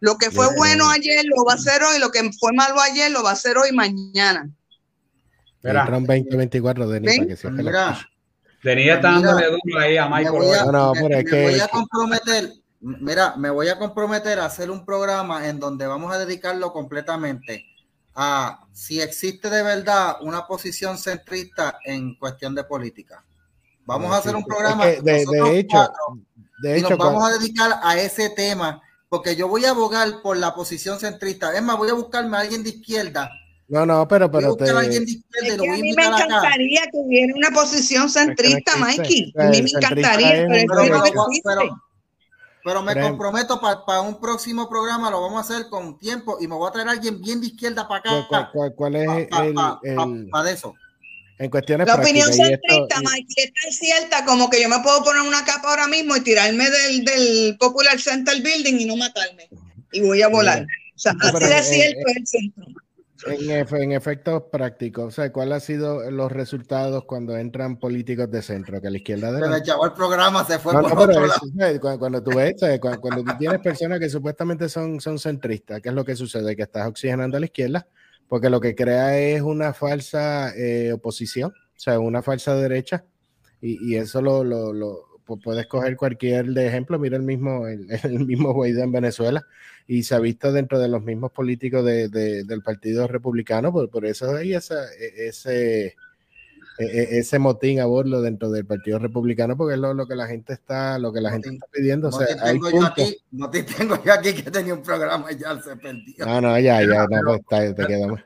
Lo 0.00 0.18
que 0.18 0.30
fue 0.30 0.46
yeah. 0.46 0.56
bueno 0.56 0.90
ayer 0.90 1.24
lo 1.24 1.44
va 1.44 1.52
a 1.52 1.56
hacer 1.56 1.82
hoy, 1.82 1.98
lo 1.98 2.10
que 2.10 2.28
fue 2.38 2.52
malo 2.52 2.80
ayer 2.80 3.10
lo 3.10 3.22
va 3.22 3.30
a 3.30 3.34
hacer 3.34 3.56
hoy 3.56 3.72
mañana. 3.72 4.50
Entró 5.64 6.00
2024 6.00 6.88
de 6.88 7.00
para 7.00 7.26
que 7.26 7.36
se 7.36 7.50
mira, 7.50 7.98
Tenía 8.62 8.96
dándole 8.98 9.46
duro 9.46 9.78
ahí 9.78 9.96
a 9.96 10.08
Michael. 10.08 10.32
Me 10.32 10.46
voy 10.46 10.56
a, 10.56 10.64
no, 10.64 10.94
me, 10.94 11.08
me 11.08 11.24
que, 11.24 11.42
voy 11.42 11.60
a 11.60 11.68
comprometer, 11.68 12.52
mira, 12.80 13.34
me 13.36 13.50
voy 13.50 13.68
a 13.68 13.78
comprometer 13.78 14.38
a 14.40 14.46
hacer 14.46 14.70
un 14.70 14.84
programa 14.84 15.48
en 15.48 15.58
donde 15.58 15.86
vamos 15.86 16.14
a 16.14 16.18
dedicarlo 16.18 16.72
completamente 16.72 17.66
a 18.14 18.66
si 18.72 19.00
existe 19.00 19.50
de 19.50 19.62
verdad 19.62 20.16
una 20.20 20.46
posición 20.46 20.98
centrista 20.98 21.78
en 21.84 22.14
cuestión 22.14 22.54
de 22.54 22.64
política. 22.64 23.24
Vamos 23.86 24.08
no, 24.08 24.14
a 24.14 24.18
hacer 24.18 24.36
un 24.36 24.44
programa 24.44 24.88
es 24.88 25.02
que 25.02 25.02
de, 25.02 25.12
de, 25.12 25.58
hecho, 25.58 25.76
cuatro, 25.76 26.18
de 26.62 26.76
y 26.76 26.80
hecho, 26.80 26.90
nos 26.90 26.98
vamos 26.98 27.24
a 27.24 27.38
dedicar 27.38 27.80
a 27.82 27.98
ese 27.98 28.30
tema 28.30 28.80
porque 29.08 29.36
yo 29.36 29.46
voy 29.46 29.64
a 29.64 29.70
abogar 29.70 30.22
por 30.22 30.36
la 30.36 30.54
posición 30.54 30.98
centrista. 30.98 31.54
Es 31.54 31.62
más, 31.62 31.76
voy 31.76 31.90
a 31.90 31.94
buscarme 31.94 32.36
a 32.36 32.40
alguien 32.40 32.62
de 32.62 32.70
izquierda 32.70 33.30
no, 33.68 33.86
no, 33.86 34.06
pero, 34.06 34.30
pero 34.30 34.54
te... 34.56 34.64
Es 34.64 34.72
que 34.72 34.76
a 34.76 35.72
mí 35.72 35.92
me 35.94 36.04
encantaría 36.04 36.82
que 36.82 36.98
hubiera 36.98 37.34
una 37.34 37.50
posición 37.50 38.10
centrista, 38.10 38.72
es 38.72 38.74
que 38.74 38.80
Mikey. 38.80 39.34
A 39.38 39.44
mí 39.44 39.62
me 39.62 39.70
encantaría, 39.70 40.46
pero, 40.48 40.64
pero, 40.68 41.02
pero, 41.02 41.26
pero, 41.42 41.80
pero 42.64 42.82
me 42.82 42.98
comprometo 42.98 43.60
para 43.60 43.84
pa 43.84 44.00
un 44.00 44.20
próximo 44.20 44.68
programa, 44.68 45.10
lo 45.10 45.20
vamos 45.20 45.38
a 45.38 45.40
hacer 45.40 45.68
con 45.68 45.98
tiempo 45.98 46.38
y 46.40 46.48
me 46.48 46.54
voy 46.54 46.68
a 46.68 46.72
traer 46.72 46.88
a 46.88 46.92
alguien 46.92 47.20
bien 47.20 47.40
de 47.40 47.48
izquierda 47.48 47.86
para 47.86 48.00
acá. 48.00 48.26
¿Cuál, 48.28 48.50
cuál, 48.52 48.74
cuál 48.74 48.96
es 48.96 49.06
pa, 49.06 49.44
el, 49.44 49.54
pa, 49.54 49.80
el, 49.82 50.28
pa, 50.30 50.50
eso? 50.50 50.74
En 51.38 51.50
cuestiones 51.50 51.86
La 51.86 51.96
opinión 51.96 52.32
centrista, 52.32 52.74
esto, 52.74 53.02
Mikey, 53.02 53.44
es 53.44 53.52
tan 53.52 53.72
cierta 53.72 54.24
como 54.24 54.48
que 54.48 54.62
yo 54.62 54.68
me 54.68 54.80
puedo 54.80 55.02
poner 55.02 55.22
una 55.22 55.44
capa 55.44 55.70
ahora 55.70 55.88
mismo 55.88 56.16
y 56.16 56.20
tirarme 56.20 56.70
del, 56.70 57.04
del 57.04 57.56
Popular 57.58 57.98
Center 57.98 58.40
Building 58.40 58.80
y 58.80 58.84
no 58.84 58.96
matarme. 58.96 59.48
Y 59.92 60.00
voy 60.00 60.22
a 60.22 60.28
volar. 60.28 60.62
O 60.62 60.98
sea, 60.98 61.12
así 61.20 61.44
de 61.44 61.62
cierto 61.62 62.00
es 62.06 62.16
el 62.16 62.26
centro. 62.26 62.64
En, 63.26 63.50
en, 63.50 63.92
efectos 63.92 64.42
prácticos, 64.50 65.04
o 65.04 65.10
sea, 65.10 65.32
¿cuáles 65.32 65.54
han 65.54 65.60
sido 65.60 66.10
los 66.10 66.32
resultados 66.32 67.04
cuando 67.04 67.36
entran 67.36 67.78
políticos 67.78 68.28
de 68.30 68.42
centro? 68.42 68.80
Que 68.80 68.90
la 68.90 68.96
izquierda 68.96 69.30
de. 69.30 69.58
Echó 69.58 69.84
el 69.84 69.92
programa, 69.92 70.44
se 70.44 70.58
fue 70.58 70.74
no, 70.74 70.82
por 70.82 70.94
no, 70.94 71.00
otro 71.02 71.24
eso, 71.24 71.40
cuando, 71.80 71.98
cuando, 71.98 72.22
tú 72.22 72.30
ves, 72.36 72.54
cuando, 72.80 73.00
cuando, 73.00 73.24
tú 73.24 73.38
tienes 73.38 73.60
personas 73.60 74.00
que 74.00 74.10
supuestamente 74.10 74.68
son, 74.68 75.00
son 75.00 75.18
centristas, 75.20 75.80
¿qué 75.80 75.90
es 75.90 75.94
lo 75.94 76.04
que 76.04 76.16
sucede? 76.16 76.56
Que 76.56 76.62
estás 76.62 76.88
oxigenando 76.88 77.36
a 77.36 77.40
la 77.40 77.46
izquierda, 77.46 77.86
porque 78.28 78.50
lo 78.50 78.60
que 78.60 78.74
crea 78.74 79.16
es 79.16 79.42
una 79.42 79.72
falsa 79.72 80.52
eh, 80.56 80.92
oposición, 80.92 81.52
o 81.52 81.80
sea, 81.80 82.00
una 82.00 82.20
falsa 82.20 82.56
derecha, 82.56 83.04
y, 83.60 83.92
y 83.92 83.96
eso 83.96 84.20
lo, 84.22 84.42
lo, 84.42 84.72
lo 84.72 85.14
puedes 85.24 85.66
coger 85.66 85.96
cualquier 85.96 86.46
de 86.46 86.66
ejemplo, 86.66 86.98
mira 86.98 87.16
el 87.16 87.22
mismo, 87.22 87.66
el, 87.66 87.86
mismo 88.26 88.52
Guaidó 88.52 88.82
en 88.82 88.92
Venezuela 88.92 89.46
y 89.86 90.02
se 90.02 90.14
ha 90.14 90.18
visto 90.18 90.52
dentro 90.52 90.78
de 90.78 90.88
los 90.88 91.02
mismos 91.02 91.32
políticos 91.32 91.84
de, 91.84 92.08
del 92.08 92.62
Partido 92.62 93.06
Republicano, 93.06 93.72
por, 93.72 93.88
por 93.90 94.06
eso 94.06 94.34
hay 94.34 94.54
esa, 94.54 94.84
e, 94.94 95.28
ese 95.28 95.94
e, 96.78 96.84
e, 96.84 97.18
ese 97.18 97.38
motín 97.38 97.80
a 97.80 97.86
bordo 97.86 98.20
dentro 98.20 98.50
del 98.50 98.66
Partido 98.66 98.98
Republicano, 98.98 99.56
porque 99.56 99.74
es 99.74 99.80
lo, 99.80 100.06
que 100.06 100.16
la 100.16 100.26
gente 100.26 100.54
está, 100.54 100.98
lo 100.98 101.12
que 101.12 101.20
la 101.20 101.30
gente 101.30 101.50
está 101.50 101.66
pidiendo. 101.70 102.10
No, 102.10 102.18
te 102.18 102.34
tengo 102.34 102.70
yo 102.70 102.86
aquí, 102.86 103.16
no 103.30 103.50
te 103.50 103.62
tengo 103.62 104.02
yo 104.02 104.12
aquí 104.12 104.32
que 104.32 104.50
tenía 104.50 104.74
un 104.74 104.82
programa 104.82 105.30
y 105.30 105.36
ya 105.36 105.60
se 105.60 105.76
perdió. 105.76 106.26
No, 106.26 106.40
no, 106.40 106.58
ya, 106.58 106.80
ya, 106.80 107.06
no, 107.06 107.20
pues, 107.24 107.40
está, 107.40 107.74
te 107.74 107.86
quedamos. 107.86 108.20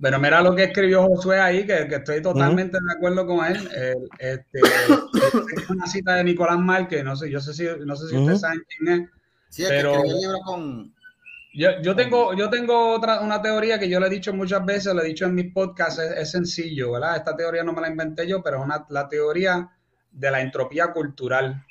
Pero 0.00 0.18
mira 0.18 0.40
lo 0.40 0.54
que 0.54 0.64
escribió 0.64 1.06
Josué 1.06 1.38
ahí, 1.38 1.66
que, 1.66 1.86
que 1.86 1.96
estoy 1.96 2.22
totalmente 2.22 2.76
de 2.76 2.92
acuerdo 2.92 3.26
con 3.26 3.44
él. 3.44 3.68
este, 4.18 4.58
es 5.56 5.70
una 5.70 5.86
cita 5.86 6.14
de 6.14 6.24
Nicolás 6.24 6.58
Márquez, 6.58 7.04
no 7.04 7.14
sé, 7.14 7.30
yo 7.30 7.40
sé 7.40 7.52
si, 7.52 7.66
no 7.84 7.94
sé 7.94 8.08
si 8.08 8.16
ustedes 8.16 8.40
saben 8.40 8.62
quién 8.68 9.02
es. 9.02 9.10
Sí, 9.52 9.64
es 9.64 9.68
pero, 9.68 10.02
que 10.02 10.08
el 10.08 10.18
libro 10.18 10.38
con, 10.46 10.94
yo, 11.52 11.68
yo, 11.82 11.94
tengo, 11.94 12.32
yo 12.32 12.48
tengo 12.48 12.94
otra, 12.94 13.20
una 13.20 13.42
teoría 13.42 13.78
que 13.78 13.86
yo 13.86 14.00
le 14.00 14.06
he 14.06 14.10
dicho 14.10 14.32
muchas 14.32 14.64
veces, 14.64 14.94
lo 14.94 15.02
he 15.02 15.08
dicho 15.08 15.26
en 15.26 15.34
mis 15.34 15.52
podcasts, 15.52 15.98
es, 15.98 16.30
sencillo, 16.30 16.92
¿verdad? 16.92 17.16
Esta 17.16 17.36
teoría 17.36 17.62
no 17.62 17.74
me 17.74 17.82
la 17.82 17.88
inventé 17.88 18.26
yo, 18.26 18.42
pero 18.42 18.60
es 18.60 18.64
una, 18.64 18.86
la 18.88 19.10
teoría 19.10 19.70
de 20.10 20.30
la 20.30 20.40
entropía 20.40 20.90
cultural. 20.94 21.66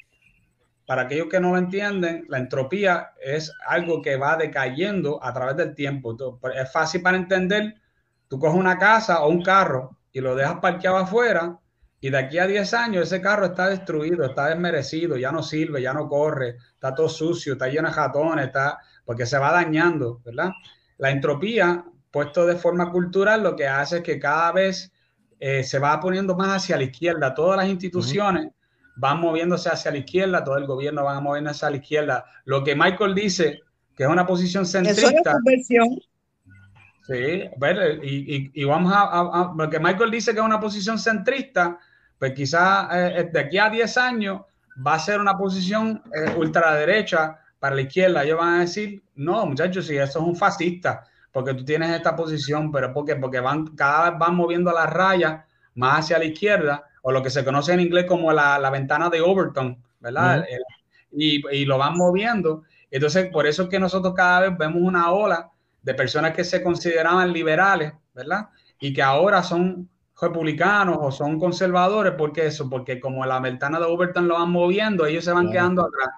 Para 0.85 1.03
aquellos 1.03 1.27
que 1.27 1.39
no 1.39 1.53
lo 1.53 1.57
entienden, 1.57 2.25
la 2.29 2.37
entropía 2.37 3.13
es 3.19 3.51
algo 3.65 4.03
que 4.03 4.15
va 4.15 4.37
decayendo 4.37 5.23
a 5.23 5.33
través 5.33 5.57
del 5.57 5.73
tiempo. 5.73 6.15
Pues, 6.39 6.55
es 6.57 6.71
fácil 6.71 7.01
para 7.01 7.17
entender. 7.17 7.81
Tú 8.27 8.37
coges 8.37 8.59
una 8.59 8.77
casa 8.77 9.23
o 9.23 9.29
un 9.29 9.41
carro 9.41 9.97
y 10.11 10.21
lo 10.21 10.35
dejas 10.35 10.59
parqueado 10.59 10.97
afuera 10.97 11.57
y 12.03 12.09
de 12.09 12.17
aquí 12.17 12.39
a 12.39 12.47
10 12.47 12.73
años 12.73 13.03
ese 13.03 13.21
carro 13.21 13.45
está 13.45 13.69
destruido, 13.69 14.25
está 14.25 14.47
desmerecido, 14.47 15.17
ya 15.17 15.31
no 15.31 15.43
sirve, 15.43 15.83
ya 15.83 15.93
no 15.93 16.09
corre, 16.09 16.57
está 16.73 16.95
todo 16.95 17.07
sucio, 17.07 17.53
está 17.53 17.67
lleno 17.67 17.87
de 17.87 17.93
jatones, 17.93 18.47
está 18.47 18.79
porque 19.05 19.27
se 19.27 19.37
va 19.37 19.51
dañando, 19.51 20.19
¿verdad? 20.25 20.49
La 20.97 21.11
entropía, 21.11 21.85
puesto 22.09 22.47
de 22.47 22.55
forma 22.55 22.91
cultural, 22.91 23.43
lo 23.43 23.55
que 23.55 23.67
hace 23.67 23.97
es 23.97 24.03
que 24.03 24.19
cada 24.19 24.51
vez 24.51 24.91
eh, 25.39 25.63
se 25.63 25.77
va 25.77 25.99
poniendo 25.99 26.35
más 26.35 26.63
hacia 26.63 26.77
la 26.77 26.83
izquierda. 26.83 27.33
Todas 27.35 27.57
las 27.57 27.67
instituciones 27.67 28.49
van 28.95 29.19
moviéndose 29.19 29.69
hacia 29.69 29.91
la 29.91 29.97
izquierda, 29.99 30.43
todo 30.43 30.57
el 30.57 30.65
gobierno 30.65 31.03
va 31.03 31.19
moviéndose 31.19 31.57
hacia 31.57 31.69
la 31.69 31.77
izquierda. 31.77 32.25
Lo 32.45 32.63
que 32.63 32.75
Michael 32.75 33.13
dice, 33.13 33.61
que 33.95 34.03
es 34.03 34.09
una 34.09 34.25
posición 34.25 34.65
centrista. 34.65 35.37
Sí, 37.07 37.49
y, 38.03 38.61
y, 38.61 38.63
vamos 38.63 38.93
a, 38.95 39.53
Lo 39.57 39.69
que 39.69 39.79
Michael 39.79 40.11
dice 40.11 40.33
que 40.33 40.39
es 40.39 40.45
una 40.45 40.59
posición 40.59 40.99
centrista, 40.99 41.77
pues 42.21 42.33
quizás 42.33 42.87
eh, 42.91 43.29
de 43.33 43.39
aquí 43.39 43.57
a 43.57 43.67
10 43.67 43.97
años 43.97 44.41
va 44.85 44.93
a 44.93 44.99
ser 44.99 45.19
una 45.19 45.35
posición 45.35 46.03
eh, 46.13 46.35
ultraderecha 46.37 47.39
para 47.57 47.73
la 47.73 47.81
izquierda, 47.81 48.23
ellos 48.23 48.37
van 48.37 48.53
a 48.53 48.59
decir, 48.59 49.01
no, 49.15 49.43
muchachos, 49.47 49.87
si 49.87 49.97
eso 49.97 50.19
es 50.19 50.25
un 50.27 50.35
fascista, 50.35 51.03
porque 51.31 51.55
tú 51.55 51.65
tienes 51.65 51.89
esta 51.89 52.15
posición, 52.15 52.71
pero 52.71 52.93
¿por 52.93 53.05
qué? 53.05 53.15
Porque 53.15 53.39
van, 53.39 53.75
cada 53.75 54.11
vez 54.11 54.19
van 54.19 54.35
moviendo 54.35 54.71
la 54.71 54.85
raya 54.85 55.47
más 55.73 56.01
hacia 56.01 56.19
la 56.19 56.25
izquierda, 56.25 56.83
o 57.01 57.11
lo 57.11 57.23
que 57.23 57.31
se 57.31 57.43
conoce 57.43 57.73
en 57.73 57.79
inglés 57.79 58.05
como 58.07 58.31
la, 58.31 58.59
la 58.59 58.69
ventana 58.69 59.09
de 59.09 59.19
Overton, 59.19 59.81
¿verdad? 59.99 60.45
y, 61.11 61.41
y, 61.51 61.65
lo 61.65 61.79
van 61.79 61.97
moviendo. 61.97 62.61
Entonces, 62.91 63.31
por 63.31 63.47
eso 63.47 63.63
es 63.63 63.69
que 63.69 63.79
nosotros 63.79 64.13
cada 64.13 64.41
vez 64.41 64.57
vemos 64.59 64.83
una 64.83 65.09
ola 65.11 65.49
de 65.81 65.95
personas 65.95 66.35
que 66.35 66.43
se 66.43 66.61
consideraban 66.61 67.33
liberales, 67.33 67.93
¿verdad? 68.13 68.49
Y 68.79 68.93
que 68.93 69.01
ahora 69.01 69.41
son 69.41 69.89
republicanos 70.19 70.97
o 70.99 71.11
son 71.11 71.39
conservadores, 71.39 72.13
¿por 72.13 72.31
qué 72.31 72.47
eso? 72.47 72.69
Porque 72.69 72.99
como 72.99 73.25
la 73.25 73.39
ventana 73.39 73.79
de 73.79 73.85
Overton 73.85 74.27
lo 74.27 74.35
van 74.35 74.51
moviendo, 74.51 75.05
ellos 75.05 75.25
se 75.25 75.31
van 75.31 75.51
quedando 75.51 75.81
atrás. 75.81 76.09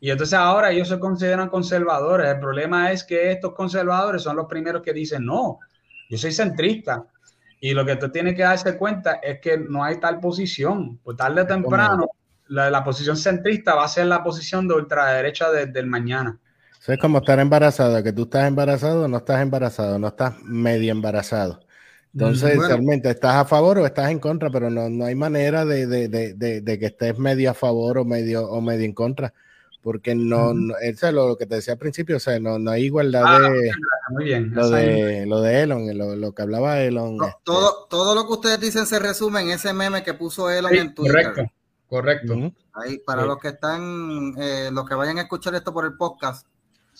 Y 0.00 0.10
entonces 0.10 0.38
ahora 0.38 0.70
ellos 0.70 0.88
se 0.88 0.98
consideran 0.98 1.48
conservadores. 1.48 2.28
El 2.28 2.40
problema 2.40 2.92
es 2.92 3.02
que 3.02 3.32
estos 3.32 3.54
conservadores 3.54 4.22
son 4.22 4.36
los 4.36 4.46
primeros 4.46 4.82
que 4.82 4.92
dicen, 4.92 5.24
no, 5.24 5.58
yo 6.08 6.18
soy 6.18 6.32
centrista. 6.32 7.04
Y 7.60 7.74
lo 7.74 7.84
que 7.84 7.96
tú 7.96 8.08
tienes 8.10 8.34
que 8.34 8.42
darse 8.42 8.76
cuenta 8.76 9.14
es 9.14 9.40
que 9.40 9.58
no 9.58 9.82
hay 9.82 9.98
tal 9.98 10.20
posición. 10.20 11.00
Pues 11.02 11.16
tarde 11.16 11.42
o 11.42 11.46
temprano, 11.46 12.06
la, 12.46 12.70
la, 12.70 12.84
posición 12.84 13.16
centrista 13.16 13.74
va 13.74 13.84
a 13.84 13.88
ser 13.88 14.06
la 14.06 14.22
posición 14.22 14.68
de 14.68 14.74
ultraderecha 14.74 15.50
desde 15.50 15.80
el 15.80 15.86
mañana. 15.86 16.38
Eso 16.80 16.92
es 16.92 16.98
como 17.00 17.18
estar 17.18 17.40
embarazado, 17.40 18.00
que 18.04 18.12
tú 18.12 18.22
estás 18.22 18.46
embarazado, 18.46 19.08
no 19.08 19.16
estás 19.16 19.42
embarazado, 19.42 19.98
no 19.98 20.08
estás 20.08 20.40
medio 20.42 20.92
embarazado. 20.92 21.60
Entonces, 22.12 22.58
realmente 22.58 23.10
estás 23.10 23.36
a 23.36 23.44
favor 23.44 23.78
o 23.78 23.86
estás 23.86 24.10
en 24.10 24.18
contra, 24.18 24.50
pero 24.50 24.70
no, 24.70 24.88
no 24.88 25.04
hay 25.04 25.14
manera 25.14 25.64
de, 25.64 25.86
de, 25.86 26.08
de, 26.08 26.60
de, 26.60 26.78
que 26.78 26.86
estés 26.86 27.18
medio 27.18 27.50
a 27.50 27.54
favor 27.54 27.98
o 27.98 28.04
medio, 28.04 28.48
o 28.48 28.60
medio 28.60 28.84
en 28.84 28.92
contra 28.92 29.32
porque 29.82 30.14
no, 30.14 30.52
eso 30.82 31.08
es 31.08 31.14
lo, 31.14 31.36
que 31.36 31.46
te 31.46 31.56
decía 31.56 31.74
al 31.74 31.78
principio, 31.78 32.16
o 32.16 32.20
sea, 32.20 32.38
no, 32.38 32.58
no 32.58 32.70
hay 32.70 32.84
igualdad 32.84 33.22
ah, 33.24 33.48
de, 33.48 33.72
muy 34.10 34.24
bien, 34.24 34.52
lo, 34.54 34.68
de 34.68 35.24
lo 35.26 35.40
de 35.40 35.62
Elon, 35.62 35.96
lo, 35.96 36.16
lo 36.16 36.32
que 36.34 36.42
hablaba 36.42 36.80
Elon. 36.80 37.16
Este 37.22 37.36
todo, 37.44 37.86
todo 37.88 38.14
lo 38.14 38.26
que 38.26 38.32
ustedes 38.32 38.60
dicen 38.60 38.86
se 38.86 38.98
resume 38.98 39.40
en 39.40 39.50
ese 39.50 39.72
meme 39.72 40.02
que 40.02 40.14
puso 40.14 40.50
Elon 40.50 40.74
en 40.74 40.94
Twitter. 40.94 41.32
Correcto, 41.32 41.52
correcto. 41.88 42.52
Ahí, 42.74 42.98
para 42.98 43.24
los 43.24 43.38
que 43.38 43.48
están, 43.48 44.34
eh, 44.36 44.68
los 44.72 44.86
que 44.86 44.94
vayan 44.94 45.18
a 45.18 45.22
escuchar 45.22 45.54
esto 45.54 45.72
por 45.72 45.84
el 45.84 45.96
podcast, 45.96 46.46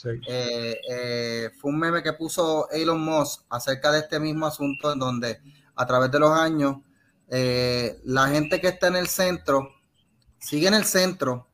eh, 0.04 0.80
eh, 0.88 1.50
fue 1.58 1.70
un 1.70 1.78
meme 1.78 2.02
que 2.02 2.12
puso 2.12 2.70
Elon 2.70 3.00
Musk 3.00 3.42
acerca 3.48 3.90
de 3.92 4.00
este 4.00 4.20
mismo 4.20 4.46
asunto 4.46 4.92
en 4.92 4.98
donde 4.98 5.40
a 5.74 5.86
través 5.86 6.10
de 6.10 6.18
los 6.18 6.30
años 6.30 6.76
la 7.30 8.28
gente 8.28 8.60
que 8.60 8.68
está 8.68 8.86
en 8.86 8.96
el 8.96 9.06
centro 9.06 9.68
sigue 10.38 10.68
en 10.68 10.74
el 10.74 10.84
centro 10.84 11.48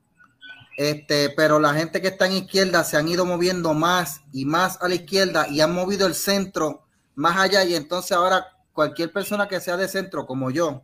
este, 0.77 1.31
pero 1.31 1.61
la 1.61 1.73
gente 1.73 2.03
que 2.03 2.09
está 2.09 2.27
en 2.27 2.33
izquierda 2.33 2.83
se 2.83 2.97
han 2.97 3.07
ido 3.07 3.25
moviendo 3.25 3.75
más 3.75 4.23
y 4.33 4.45
más 4.45 4.83
a 4.83 4.89
la 4.89 4.97
izquierda 4.97 5.47
y 5.49 5.61
han 5.61 5.73
movido 5.73 6.07
el 6.07 6.15
centro 6.15 6.85
más 7.15 7.37
allá 7.37 7.65
y 7.65 7.77
entonces 7.77 8.13
ahora 8.13 8.47
cualquier 8.73 9.13
persona 9.13 9.47
que 9.47 9.61
sea 9.61 9.77
de 9.77 9.87
centro 9.87 10.27
como 10.27 10.51
yo 10.51 10.83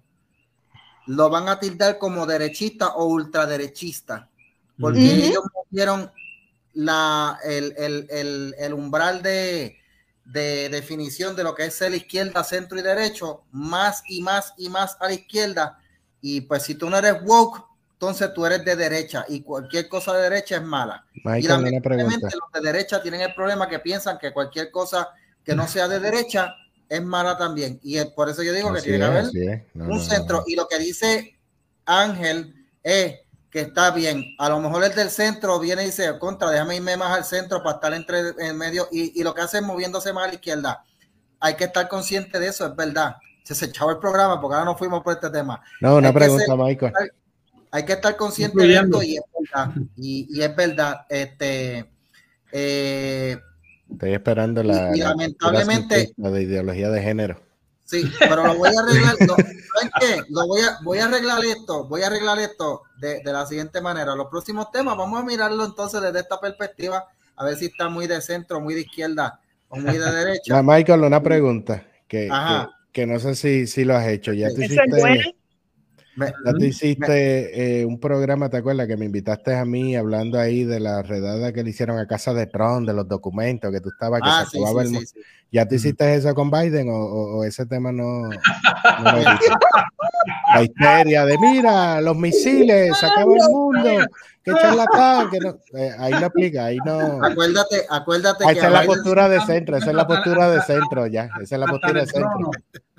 lo 1.06 1.28
van 1.28 1.48
a 1.48 1.58
tildar 1.58 1.98
como 1.98 2.24
derechista 2.24 2.94
o 2.94 3.06
ultraderechista 3.06 4.28
porque 4.78 5.26
ellos 5.26 5.42
movieron 5.54 6.10
la, 6.74 7.38
el, 7.44 7.74
el, 7.76 8.54
el, 8.58 8.74
umbral 8.74 9.22
de, 9.22 9.76
de 10.24 10.68
definición 10.68 11.34
de 11.36 11.44
lo 11.44 11.54
que 11.54 11.66
es 11.66 11.74
ser 11.74 11.94
izquierda, 11.94 12.44
centro 12.44 12.78
y 12.78 12.82
derecho 12.82 13.44
más 13.50 14.02
y 14.08 14.22
más 14.22 14.54
y 14.56 14.68
más 14.68 14.96
a 15.00 15.06
la 15.06 15.14
izquierda 15.14 15.78
y 16.20 16.42
pues 16.42 16.62
si 16.64 16.74
tú 16.74 16.90
no 16.90 16.98
eres 16.98 17.16
woke 17.24 17.70
entonces 18.00 18.32
tú 18.32 18.46
eres 18.46 18.64
de 18.64 18.76
derecha 18.76 19.26
y 19.28 19.42
cualquier 19.42 19.86
cosa 19.86 20.14
de 20.14 20.22
derecha 20.22 20.56
es 20.56 20.62
mala. 20.62 21.04
y 21.12 21.42
lamentablemente 21.42 22.28
los 22.34 22.50
de 22.54 22.60
derecha 22.62 23.02
tienen 23.02 23.20
el 23.20 23.34
problema 23.34 23.68
que 23.68 23.78
piensan 23.78 24.16
que 24.16 24.32
cualquier 24.32 24.70
cosa 24.70 25.10
que 25.44 25.54
no 25.54 25.68
sea 25.68 25.86
de 25.86 26.00
derecha 26.00 26.54
es 26.88 27.02
mala 27.02 27.36
también. 27.36 27.78
Y 27.82 28.02
por 28.16 28.30
eso 28.30 28.42
yo 28.42 28.54
digo 28.54 28.72
que 28.72 28.80
tiene 28.80 28.98
que 29.00 29.04
haber 29.04 29.66
un 29.74 30.00
centro. 30.00 30.44
Y 30.46 30.56
lo 30.56 30.66
que 30.66 30.78
dice 30.78 31.38
Ángel 31.84 32.54
es 32.82 33.20
que 33.50 33.60
está 33.60 33.90
bien. 33.90 34.34
A 34.38 34.48
lo 34.48 34.60
mejor 34.60 34.84
el 34.84 34.94
del 34.94 35.10
centro 35.10 35.58
viene 35.58 35.82
y 35.82 35.86
dice, 35.86 36.18
contra, 36.18 36.50
déjame 36.50 36.76
irme 36.76 36.96
más 36.96 37.16
al 37.16 37.24
centro 37.24 37.62
para 37.62 37.76
estar 37.76 37.94
entre 37.94 38.20
en 38.38 38.56
medio. 38.56 38.88
Y, 38.92 39.22
lo 39.22 39.34
que 39.34 39.42
hace 39.42 39.58
es 39.58 39.64
moviéndose 39.64 40.12
más 40.12 40.24
a 40.24 40.28
la 40.28 40.34
izquierda. 40.34 40.84
Hay 41.40 41.54
que 41.54 41.64
estar 41.64 41.88
consciente 41.88 42.38
de 42.38 42.48
eso, 42.48 42.66
es 42.66 42.76
verdad. 42.76 43.16
Se, 43.42 43.64
echaba 43.64 43.92
el 43.92 43.98
programa 43.98 44.40
porque 44.40 44.54
ahora 44.54 44.66
no 44.66 44.76
fuimos 44.76 45.02
por 45.02 45.14
este 45.14 45.28
tema. 45.30 45.60
No, 45.80 45.96
una 45.96 46.12
pregunta, 46.12 46.54
Michael 46.54 46.92
hay 47.70 47.84
que 47.84 47.92
estar 47.92 48.16
consciente 48.16 48.66
de 48.66 48.74
esto 48.74 49.02
y 49.02 49.16
es 49.16 49.22
verdad. 49.38 49.74
Y, 49.96 50.40
es 50.40 50.56
verdad. 50.56 51.06
Este, 51.08 51.90
eh, 52.52 53.38
Estoy 53.90 54.12
esperando 54.12 54.62
la, 54.62 54.90
lamentablemente, 54.94 56.12
la, 56.16 56.30
de 56.30 56.42
ideología 56.42 56.90
de 56.90 57.02
género. 57.02 57.40
Sí, 57.90 58.08
pero 58.20 58.46
lo 58.46 58.54
voy 58.54 58.68
a 58.68 58.80
arreglar. 58.80 59.16
qué? 59.98 60.22
Lo 60.28 60.46
voy 60.46 60.60
a, 60.60 60.78
voy 60.84 60.98
a 60.98 61.06
arreglar 61.06 61.44
esto. 61.44 61.88
Voy 61.88 62.02
a 62.02 62.06
arreglar 62.06 62.38
esto 62.38 62.82
de, 63.00 63.20
de, 63.20 63.32
la 63.32 63.44
siguiente 63.46 63.80
manera. 63.80 64.14
Los 64.14 64.28
próximos 64.28 64.70
temas 64.70 64.96
vamos 64.96 65.20
a 65.20 65.24
mirarlo 65.24 65.64
entonces 65.64 66.00
desde 66.00 66.20
esta 66.20 66.38
perspectiva, 66.38 67.04
a 67.34 67.44
ver 67.44 67.56
si 67.56 67.66
está 67.66 67.88
muy 67.88 68.06
de 68.06 68.20
centro, 68.20 68.60
muy 68.60 68.74
de 68.74 68.82
izquierda 68.82 69.40
o 69.68 69.76
muy 69.76 69.98
de 69.98 70.12
derecha. 70.12 70.62
Michael, 70.62 71.02
una 71.02 71.20
pregunta 71.20 71.84
que, 72.06 72.30
que, 72.92 73.06
no 73.06 73.18
sé 73.18 73.34
si, 73.34 73.66
si 73.66 73.84
lo 73.84 73.96
has 73.96 74.06
hecho. 74.06 74.32
Ya 74.34 74.50
te 74.50 74.66
hiciste, 74.66 75.34
ya 76.16 76.52
tú 76.52 76.64
hiciste 76.64 77.80
eh, 77.80 77.84
un 77.86 77.98
programa, 78.00 78.48
¿te 78.48 78.58
acuerdas? 78.58 78.86
Que 78.86 78.96
me 78.96 79.06
invitaste 79.06 79.54
a 79.54 79.64
mí 79.64 79.96
hablando 79.96 80.38
ahí 80.38 80.64
de 80.64 80.80
la 80.80 81.02
redada 81.02 81.52
que 81.52 81.62
le 81.62 81.70
hicieron 81.70 81.98
a 81.98 82.06
casa 82.06 82.34
de 82.34 82.46
Trump, 82.46 82.86
de 82.86 82.94
los 82.94 83.08
documentos, 83.08 83.70
que 83.70 83.80
tú 83.80 83.90
estabas, 83.90 84.20
que 84.20 84.28
ah, 84.28 84.46
se 84.50 84.58
acababa 84.58 84.82
el 84.82 85.06
¿Ya 85.52 85.66
tú 85.66 85.74
hiciste 85.74 86.14
eso 86.14 86.32
con 86.32 86.48
Biden 86.48 86.88
o, 86.90 87.42
ese 87.42 87.66
tema 87.66 87.90
no? 87.90 88.30
la 90.54 90.62
histeria 90.62 91.26
de, 91.26 91.36
mira, 91.38 92.00
los 92.00 92.16
misiles, 92.16 92.96
se 92.96 93.06
acaba 93.06 93.32
el 93.34 93.50
mundo, 93.50 93.90
que 94.44 94.52
charlatán, 94.52 95.28
que 95.28 95.40
no. 95.40 95.56
Eh, 95.76 95.92
ahí 95.98 96.12
lo 96.12 96.26
aplica, 96.26 96.66
ahí 96.66 96.78
no. 96.84 97.24
Acuérdate, 97.24 97.84
acuérdate. 97.90 98.44
esa 98.44 98.66
es 98.68 98.72
la 98.72 98.84
postura 98.84 99.28
de 99.28 99.40
centro, 99.40 99.76
esa 99.76 99.90
es 99.90 99.96
la 99.96 100.06
postura 100.06 100.50
de 100.50 100.62
centro, 100.62 101.06
ya. 101.08 101.30
Esa 101.42 101.56
es 101.56 101.60
la 101.60 101.66
postura 101.66 102.00
de 102.00 102.06
centro. 102.06 102.50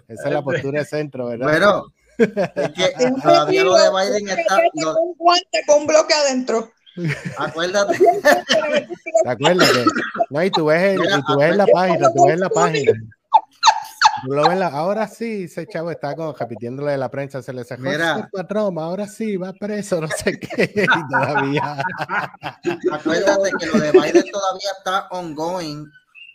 Esa 0.09 0.27
es 0.27 0.33
la 0.33 0.41
postura 0.41 0.79
de 0.79 0.85
centro, 0.85 1.27
¿verdad? 1.27 1.47
Pero 1.49 1.93
Es 2.21 2.69
que 2.73 2.93
todavía 3.23 3.63
lo 3.63 3.75
de 3.75 3.89
Biden 3.89 4.29
está. 4.37 4.57
Lo... 4.75 4.95
Un 5.01 5.15
guante 5.17 5.61
con 5.67 5.87
bloque 5.87 6.13
adentro. 6.13 6.71
Acuérdate. 7.37 7.97
¿Te 9.23 9.29
acuerdas 9.29 9.71
que? 9.71 9.85
No, 10.29 10.43
y 10.43 10.51
tú 10.51 10.65
ves, 10.65 10.83
el, 10.83 10.99
y 11.03 11.23
tú 11.23 11.37
ves 11.39 11.55
la 11.55 11.65
página, 11.67 12.11
tú 12.13 12.25
ves 12.25 12.39
la 12.39 12.49
página. 12.49 12.91
Tú 14.23 14.33
lo 14.33 14.47
ves 14.49 14.59
la, 14.59 14.67
ahora 14.67 15.07
sí, 15.07 15.45
ese 15.45 15.65
chavo 15.67 15.89
está 15.89 16.15
como 16.15 16.33
repitiéndole 16.33 16.91
de 16.91 16.97
la 16.97 17.09
prensa, 17.09 17.41
se 17.41 17.53
le 17.53 17.63
sacó 17.63 17.81
Mira. 17.83 18.29
Roma, 18.49 18.83
ahora 18.83 19.07
sí, 19.07 19.35
va 19.37 19.51
preso, 19.53 19.99
no 20.01 20.07
sé 20.09 20.37
qué, 20.39 20.71
y 20.85 21.07
todavía. 21.09 21.77
Acuérdate 22.91 23.49
que 23.59 23.65
lo 23.67 23.79
de 23.79 23.91
Biden 23.91 24.25
todavía 24.31 24.69
está 24.77 25.07
ongoing. 25.11 25.85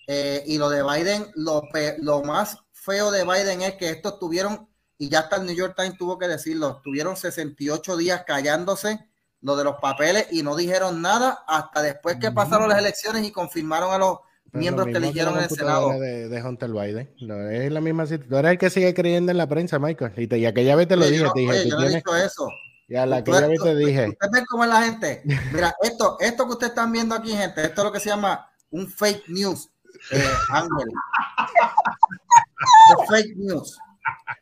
eh, 0.09 0.43
y 0.47 0.59
lo 0.59 0.69
de 0.71 0.83
Biden, 0.83 1.27
lo, 1.35 1.63
pe- 1.73 1.97
lo 2.01 2.23
más 2.23 2.57
feo 2.73 3.11
de 3.11 3.25
Biden 3.25 3.63
es 3.63 3.75
que 3.75 3.91
estos 3.91 4.19
tuvieron, 4.19 4.69
y 4.99 5.09
ya 5.09 5.21
hasta 5.21 5.37
el 5.37 5.47
New 5.47 5.55
York 5.55 5.75
Times 5.77 5.99
tuvo 5.99 6.19
que 6.19 6.29
decirlo, 6.29 6.81
tuvieron 6.83 7.17
68 7.17 7.97
días 7.97 8.25
callándose 8.27 9.07
lo 9.43 9.57
de 9.57 9.65
los 9.65 9.77
papeles 9.77 10.27
y 10.31 10.43
no 10.43 10.57
dijeron 10.57 11.03
nada 11.03 11.45
hasta 11.47 11.83
después 11.83 12.17
que 12.17 12.33
pasaron 12.33 12.69
las 12.69 12.79
elecciones 12.79 13.25
y 13.25 13.31
confirmaron 13.31 13.93
a 13.93 13.99
los 13.99 14.19
Pero 14.51 14.61
miembros 14.61 14.87
lo 14.87 14.93
que 14.93 14.99
eligieron 14.99 15.37
en 15.37 15.45
el 15.45 15.51
Senado. 15.51 15.91
De, 16.01 16.29
de 16.29 16.43
Hunter 16.43 16.71
Biden. 16.71 17.15
No, 17.21 17.49
es 17.49 17.71
la 17.71 17.81
misma 17.81 18.07
situación. 18.07 18.29
Tú 18.29 18.37
eres 18.39 18.53
el 18.53 18.59
que 18.59 18.71
sigue 18.71 18.95
creyendo 18.95 19.31
en 19.31 19.39
la 19.39 19.49
prensa, 19.49 19.79
Michael. 19.79 20.13
Y, 20.17 20.27
te, 20.27 20.39
y 20.39 20.47
aquella 20.47 20.75
vez 20.75 20.89
te 20.89 20.97
lo 20.97 21.07
dije, 21.07 21.23
yo 21.23 21.33
te 21.33 21.41
dije, 21.41 21.53
oye, 21.53 21.69
yo 21.69 21.79
no 21.79 21.87
he 21.87 21.95
dicho 21.95 22.17
eso. 22.17 22.49
ya 22.89 23.07
la 23.07 23.17
aquella 23.17 23.47
vez 23.47 23.63
te 23.63 23.77
dije. 23.77 24.09
Ustedes 24.09 24.33
ven 24.33 24.45
cómo 24.47 24.65
es 24.65 24.71
la 24.71 24.83
gente. 24.83 25.23
Mira, 25.53 25.75
esto, 25.83 26.17
esto 26.19 26.47
que 26.47 26.53
ustedes 26.53 26.71
están 26.71 26.91
viendo 26.91 27.15
aquí, 27.15 27.33
gente, 27.33 27.63
esto 27.63 27.83
es 27.83 27.85
lo 27.85 27.93
que 27.93 28.01
se 28.01 28.09
llama 28.09 28.51
un 28.71 28.89
fake 28.89 29.29
news, 29.29 29.69
eh, 30.11 30.25
Ángel. 30.51 30.89
Fake 33.09 33.37
news. 33.37 33.79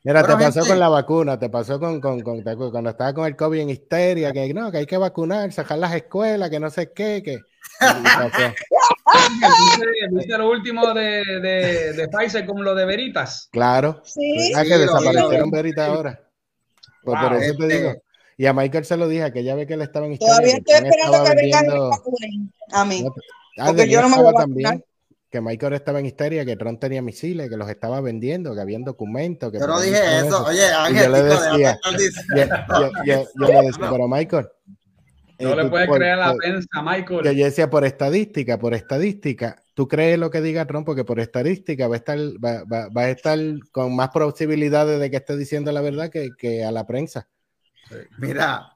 Mira, 0.03 0.21
Bueno, 0.23 0.37
te 0.39 0.45
pasó 0.45 0.61
gente. 0.61 0.69
con 0.71 0.79
la 0.81 0.89
vacuna, 0.89 1.39
te 1.39 1.49
pasó 1.49 1.81
con, 1.81 2.01
con, 2.01 2.21
con- 2.21 2.45
te 2.45 2.51
acuerdas, 2.51 2.73
cuando 2.73 2.91
estaba 2.91 3.15
con 3.15 3.27
el 3.27 3.37
COVID 3.37 3.61
en 3.61 3.71
histeria, 3.71 4.33
que 4.33 4.53
no, 4.53 4.71
que 4.71 4.79
hay 4.79 4.87
que 4.87 4.97
vacunar, 4.99 5.51
sacar 5.53 5.79
las 5.79 5.95
escuelas, 5.95 6.51
que 6.51 6.61
no 6.61 6.69
sé 6.71 6.93
qué, 6.93 7.23
que. 7.23 7.39
¿Viste, 10.11 10.39
lo 10.39 10.51
último 10.51 10.93
de, 10.95 11.23
de, 11.41 11.93
de 11.95 12.09
Pfizer 12.09 12.45
con 12.47 12.62
lo 12.62 12.75
de 12.75 12.85
Veritas? 12.85 13.49
Claro. 13.53 14.01
Sí. 14.05 14.53
Ah, 14.55 14.62
Sí, 14.62 14.69
que 14.69 14.79
desaparecieron 14.79 15.39
lo 15.39 15.45
vi. 15.47 15.51
Verita 15.51 15.87
ahora. 15.87 16.21
Pues 17.03 17.21
Wow, 17.21 17.29
por 17.29 17.43
eso 17.43 17.55
te 17.57 17.62
este- 17.65 17.77
digo. 17.79 17.95
Y 18.37 18.47
a 18.47 18.53
Michael 18.53 18.85
se 18.85 18.97
lo 18.97 19.07
dije, 19.07 19.33
que 19.33 19.41
él 19.75 19.83
estaba 19.83 20.07
en 20.07 20.12
histeria. 20.15 20.35
Todavía 20.35 20.55
que 20.55 20.59
estoy 20.73 20.89
esperando 20.89 21.25
que 21.25 21.35
vengan 21.37 21.65
y 21.67 21.69
vacunen 21.79 22.53
a 22.73 22.85
mí. 22.85 23.07
Ah, 23.59 23.67
Porque 23.67 23.89
yo 23.89 24.03
no 24.03 24.09
me 24.09 24.17
voy 24.17 24.27
a 24.27 24.33
también, 24.33 24.65
vacunar. 24.71 24.85
Que 25.35 25.41
Michael 25.41 25.72
estaba 25.72 25.99
en 25.99 26.07
histeria, 26.07 26.45
que 26.45 26.55
Trump 26.55 26.78
tenía 26.78 27.03
misiles, 27.03 27.51
que 27.51 27.57
los 27.57 27.68
estaba 27.68 28.01
vendiendo, 28.01 28.55
que 28.55 28.61
habían 28.61 28.85
documentos. 28.85 29.51
Que 29.51 29.59
Yo 29.59 29.66
no 29.66 29.80
dije 29.80 29.99
eso. 30.18 30.45
Oye, 30.45 30.64
Ángel, 30.72 31.07
yo 31.07 31.11
le 31.11 31.22
decía, 31.24 31.78
Yo, 31.85 32.47
yo- 32.76 32.91
yo- 33.05 33.24
yo 33.35 33.47
le 33.49 33.66
decía, 33.66 33.91
pero 33.91 34.07
Michael. 34.07 34.47
No 35.41 35.51
eh, 35.51 35.57
le 35.57 35.62
tú 35.64 35.70
puedes 35.70 35.89
por- 35.89 35.97
creer 35.99 36.12
a 36.12 36.16
la 36.16 36.26
por- 36.30 36.37
prensa, 36.37 36.68
que 36.72 36.82
Michael. 36.82 37.37
yo 37.37 37.45
decía, 37.45 37.68
por 37.68 37.85
estadística, 37.85 38.57
por 38.61 38.74
estadística, 38.74 39.61
tú 39.74 39.89
crees 39.89 40.16
lo 40.20 40.30
que 40.30 40.41
diga 40.41 40.64
Trump, 40.68 40.87
porque 40.87 41.03
por 41.05 41.18
estadística 41.18 41.89
va 41.89 41.95
a 41.97 41.99
estar, 41.99 42.16
va, 42.18 42.62
va- 42.72 42.89
va 42.97 43.03
a 43.03 43.11
estar 43.11 43.37
con 43.72 43.97
más 43.97 44.11
posibilidades 44.11 45.01
de 45.01 45.11
que 45.11 45.16
esté 45.16 45.37
diciendo 45.37 45.72
la 45.72 45.80
verdad 45.80 46.11
que, 46.11 46.28
que 46.39 46.64
a 46.64 46.70
la 46.70 46.87
prensa. 46.87 47.26
Mira, 48.18 48.70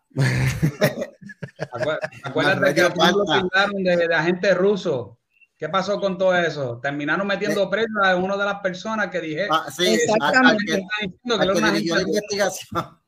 Acué- 1.73 1.99
Acuérdate 2.25 2.75
que 2.75 2.81
a 2.81 2.89
raya 2.89 2.95
Trump 2.95 3.17
lo 3.17 3.27
falta. 3.27 3.41
tildaron 3.49 3.85
de, 3.85 4.09
de 4.09 4.15
agente 4.17 4.55
ruso. 4.55 5.18
¿Qué 5.59 5.69
pasó 5.69 5.99
con 5.99 6.17
todo 6.17 6.37
eso? 6.37 6.79
Terminaron 6.81 7.27
metiendo 7.27 7.69
preso 7.69 7.89
a 8.05 8.15
una 8.15 8.37
de 8.37 8.45
las 8.45 8.61
personas 8.61 9.09
que 9.09 9.21
dije. 9.21 9.49
ah, 9.51 9.67
sí, 9.77 9.87
al, 9.87 9.93
al 9.93 9.97
Exactamente. 9.97 10.65
que, 10.65 11.39
que 11.53 11.61
dirigió 11.73 11.97
la 11.97 12.03
investigación. 12.03 13.01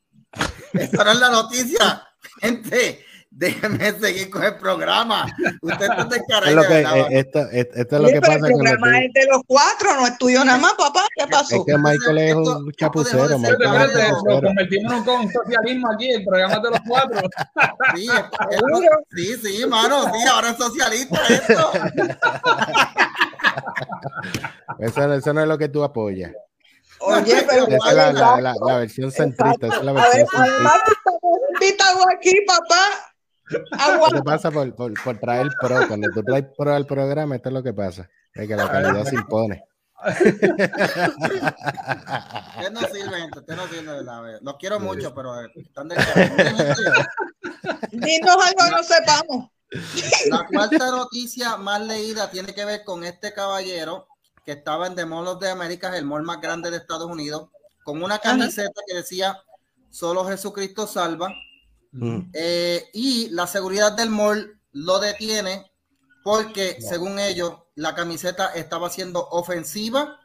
Eso 0.73 1.05
no 1.05 1.11
es 1.13 1.21
la 1.21 1.31
noticia. 1.31 2.09
Gente, 2.41 3.05
déjenme 3.31 3.93
seguir 3.93 4.29
con 4.29 4.43
el 4.43 4.57
programa. 4.57 5.25
Usted 5.63 5.83
está 5.91 6.03
Es 6.03 6.09
descarado. 6.09 6.55
lo 6.57 6.63
de 6.63 6.69
que, 6.69 6.75
verdad, 6.75 7.07
esto, 7.13 7.39
es- 7.51 7.69
esto 7.75 7.97
es 7.97 8.03
lo 8.03 8.09
que 8.09 8.21
pasa 8.21 8.35
el 8.35 8.41
programa 8.41 8.99
es 9.01 9.13
de 9.13 9.27
los 9.31 9.43
cuatro, 9.47 9.95
no 9.97 10.07
es 10.07 10.19
tuyo 10.19 10.45
nada 10.45 10.59
más, 10.59 10.75
papá. 10.75 11.07
¿Qué 11.17 11.27
pasó? 11.29 11.57
Es 11.57 11.63
que 11.67 11.79
Michael 11.79 12.19
es 12.19 12.29
Esto- 12.29 12.41
un 12.41 12.47
esto 12.47 12.63
dejó 12.65 12.71
chapucero. 12.77 13.29
chapucero. 13.29 14.43
convertimos 14.43 14.93
en 14.93 14.99
un- 14.99 15.05
con 15.05 15.21
un 15.21 15.33
socialismo 15.33 15.91
aquí, 15.93 16.11
el 16.11 16.25
programa 16.25 16.55
es 16.55 16.63
de 16.63 16.71
los 16.71 16.81
cuatro. 16.87 17.21
Sí, 17.97 18.09
sí, 19.17 19.37
sí, 19.59 19.67
mano, 19.67 20.05
sí, 20.05 20.29
ahora 20.29 20.51
es 20.51 20.57
socialista 20.57 21.19
esto. 21.29 21.73
Eso, 24.79 25.13
eso 25.13 25.33
no 25.35 25.43
es 25.43 25.49
lo 25.49 25.59
que 25.59 25.69
tú 25.69 25.83
apoyas. 25.83 26.33
Oye, 27.01 27.45
pero 27.49 27.67
Esa 27.67 27.89
es 27.91 27.95
la, 27.97 28.13
la, 28.13 28.41
la, 28.41 28.55
la 28.65 28.77
versión 28.79 29.11
centrista. 29.11 29.67
Esa 29.67 29.77
es 29.79 29.83
la 29.85 29.91
A 29.91 29.95
ver, 29.95 30.03
versión 30.05 30.27
centrista. 30.29 30.55
además 30.55 30.81
estamos 30.87 31.39
invitados 31.55 32.05
aquí, 32.15 32.35
papá. 32.47 33.10
¿Qué 33.51 33.63
Aguanta. 33.73 34.23
pasa 34.23 34.51
por, 34.51 34.75
por, 34.75 34.95
por 35.03 35.19
traer 35.19 35.49
pro? 35.61 35.87
Cuando 35.89 36.09
tú 36.15 36.23
traes 36.23 36.47
pro 36.57 36.73
al 36.75 36.87
programa, 36.87 37.37
esto 37.37 37.49
es 37.49 37.53
lo 37.53 37.63
que 37.63 37.73
pasa. 37.73 38.09
Es 38.35 38.47
que 38.49 38.57
la 38.57 38.71
calidad 38.71 39.05
se 39.05 39.17
impone. 39.17 39.65
Usted 40.03 40.41
no 42.73 42.81
sirve, 42.81 43.21
gente, 43.21 43.39
usted 43.41 43.57
no 43.57 43.69
sirve, 43.69 43.93
¿verdad? 43.93 44.39
Los 44.41 44.57
quiero 44.57 44.81
mucho, 44.81 45.15
pero 45.15 45.41
están 45.57 45.91
gente, 45.91 46.03
Dinos 47.93 48.37
algo 48.37 48.65
que 48.65 48.71
no 48.71 48.83
sepamos. 48.83 49.51
La 50.31 50.47
cuarta 50.47 50.91
noticia 50.91 51.57
más 51.57 51.81
leída 51.83 52.31
tiene 52.31 52.55
que 52.55 52.65
ver 52.65 52.83
con 52.85 53.05
este 53.05 53.33
caballero 53.33 54.07
que 54.45 54.53
estaba 54.53 54.87
en 54.87 54.95
The 54.95 55.05
Mall 55.05 55.27
of 55.29 55.41
the 55.41 55.51
Americas, 55.51 55.95
el 55.95 56.07
mall 56.07 56.23
más 56.23 56.41
grande 56.41 56.71
de 56.71 56.79
Estados 56.79 57.11
Unidos, 57.11 57.51
con 57.85 58.03
una 58.03 58.19
camiseta 58.19 58.81
que 58.87 58.97
decía 58.97 59.39
solo 59.91 60.25
Jesucristo 60.25 60.87
salva. 60.87 61.35
Mm. 61.93 62.31
Eh, 62.33 62.89
y 62.93 63.31
la 63.31 63.47
seguridad 63.47 63.93
del 63.93 64.11
mall 64.11 64.61
lo 64.73 64.99
detiene 64.99 65.71
porque, 66.23 66.79
según 66.81 67.19
ellos, 67.19 67.55
la 67.75 67.95
camiseta 67.95 68.53
estaba 68.55 68.91
siendo 68.91 69.27
ofensiva 69.31 70.21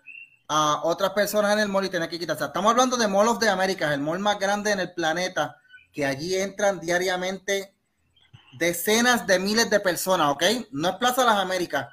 a 0.48 0.82
otras 0.84 1.12
personas 1.12 1.54
en 1.54 1.60
el 1.60 1.70
mall 1.70 1.86
y 1.86 1.90
tenía 1.90 2.10
que 2.10 2.20
quitarse. 2.20 2.46
Estamos 2.46 2.72
hablando 2.72 2.98
de 2.98 3.08
Mall 3.08 3.28
of 3.28 3.40
the 3.40 3.50
Americas, 3.50 3.94
el 3.94 4.02
mall 4.02 4.20
más 4.20 4.38
grande 4.40 4.72
en 4.72 4.80
el 4.80 4.94
planeta, 4.94 5.58
que 5.92 6.06
allí 6.06 6.36
entran 6.36 6.80
diariamente 6.80 7.74
decenas 8.60 9.26
de 9.26 9.40
miles 9.40 9.70
de 9.70 9.80
personas, 9.80 10.30
¿ok? 10.32 10.44
No 10.72 10.90
es 10.90 10.96
Plaza 10.96 11.26
Las 11.26 11.38
Américas. 11.38 11.88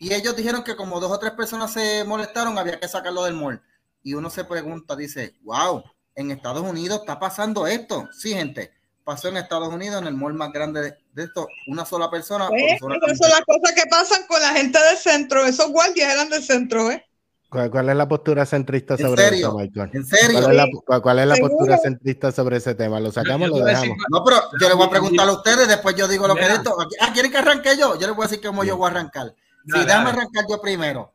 Y 0.00 0.14
ellos 0.14 0.36
dijeron 0.36 0.62
que 0.62 0.76
como 0.76 1.00
dos 1.00 1.10
o 1.10 1.18
tres 1.18 1.32
personas 1.32 1.72
se 1.72 2.04
molestaron, 2.04 2.56
había 2.58 2.78
que 2.78 2.86
sacarlo 2.86 3.24
del 3.24 3.34
mall. 3.34 3.60
Y 4.02 4.14
uno 4.14 4.30
se 4.30 4.44
pregunta, 4.44 4.94
dice, 4.94 5.34
wow, 5.42 5.82
en 6.14 6.30
Estados 6.30 6.62
Unidos 6.62 7.00
está 7.00 7.18
pasando 7.18 7.66
esto. 7.66 8.08
Sí, 8.12 8.32
gente, 8.32 8.72
pasó 9.08 9.28
en 9.28 9.38
Estados 9.38 9.72
Unidos, 9.72 10.02
en 10.02 10.08
el 10.08 10.12
mall 10.14 10.34
más 10.34 10.52
grande 10.52 10.82
de, 10.82 10.98
de 11.14 11.24
esto, 11.24 11.48
una 11.66 11.86
sola 11.86 12.10
persona. 12.10 12.46
Pues, 12.48 12.78
por 12.78 12.94
esas 12.94 13.16
son 13.16 13.30
las 13.30 13.40
cosas 13.40 13.74
que 13.74 13.88
pasan 13.88 14.26
con 14.28 14.38
la 14.42 14.50
gente 14.52 14.78
del 14.78 14.98
centro. 14.98 15.46
Esos 15.46 15.70
guardias 15.70 16.12
eran 16.12 16.28
del 16.28 16.42
centro, 16.42 16.90
¿eh? 16.90 17.02
¿Cuál, 17.48 17.70
cuál 17.70 17.88
es 17.88 17.96
la 17.96 18.06
postura 18.06 18.44
centrista 18.44 18.94
¿En 18.94 19.06
sobre 19.06 19.22
serio? 19.22 19.46
eso, 19.48 19.56
Michael? 19.56 19.90
¿En 19.94 20.04
serio? 20.04 20.38
¿Cuál 20.42 20.50
es 20.50 20.56
la, 20.58 20.66
cuál- 20.84 21.00
cuál 21.00 21.18
es 21.20 21.26
la 21.26 21.36
postura 21.36 21.78
centrista 21.78 22.30
sobre 22.32 22.58
ese 22.58 22.74
tema? 22.74 23.00
¿Lo 23.00 23.10
sacamos 23.10 23.50
o 23.50 23.58
lo 23.60 23.64
dejamos? 23.64 23.96
No, 24.10 24.22
pero 24.22 24.36
yo 24.60 24.68
les 24.68 24.76
voy 24.76 24.86
a 24.86 24.90
preguntar 24.90 25.26
a 25.26 25.32
ustedes, 25.32 25.66
después 25.66 25.96
yo 25.96 26.06
digo 26.06 26.28
lo 26.28 26.34
que 26.34 26.42
es 26.42 26.50
esto. 26.50 26.76
Ah, 27.00 27.10
¿quieren 27.14 27.32
que 27.32 27.38
arranque 27.38 27.78
yo? 27.78 27.98
Yo 27.98 28.06
les 28.06 28.14
voy 28.14 28.26
a 28.26 28.28
decir 28.28 28.46
cómo 28.46 28.62
yo 28.64 28.76
voy 28.76 28.88
a 28.88 28.90
arrancar. 28.90 29.34
Sí, 29.64 29.72
déjame 29.72 29.86
dale. 29.86 30.10
arrancar 30.10 30.44
yo 30.50 30.60
primero. 30.60 31.14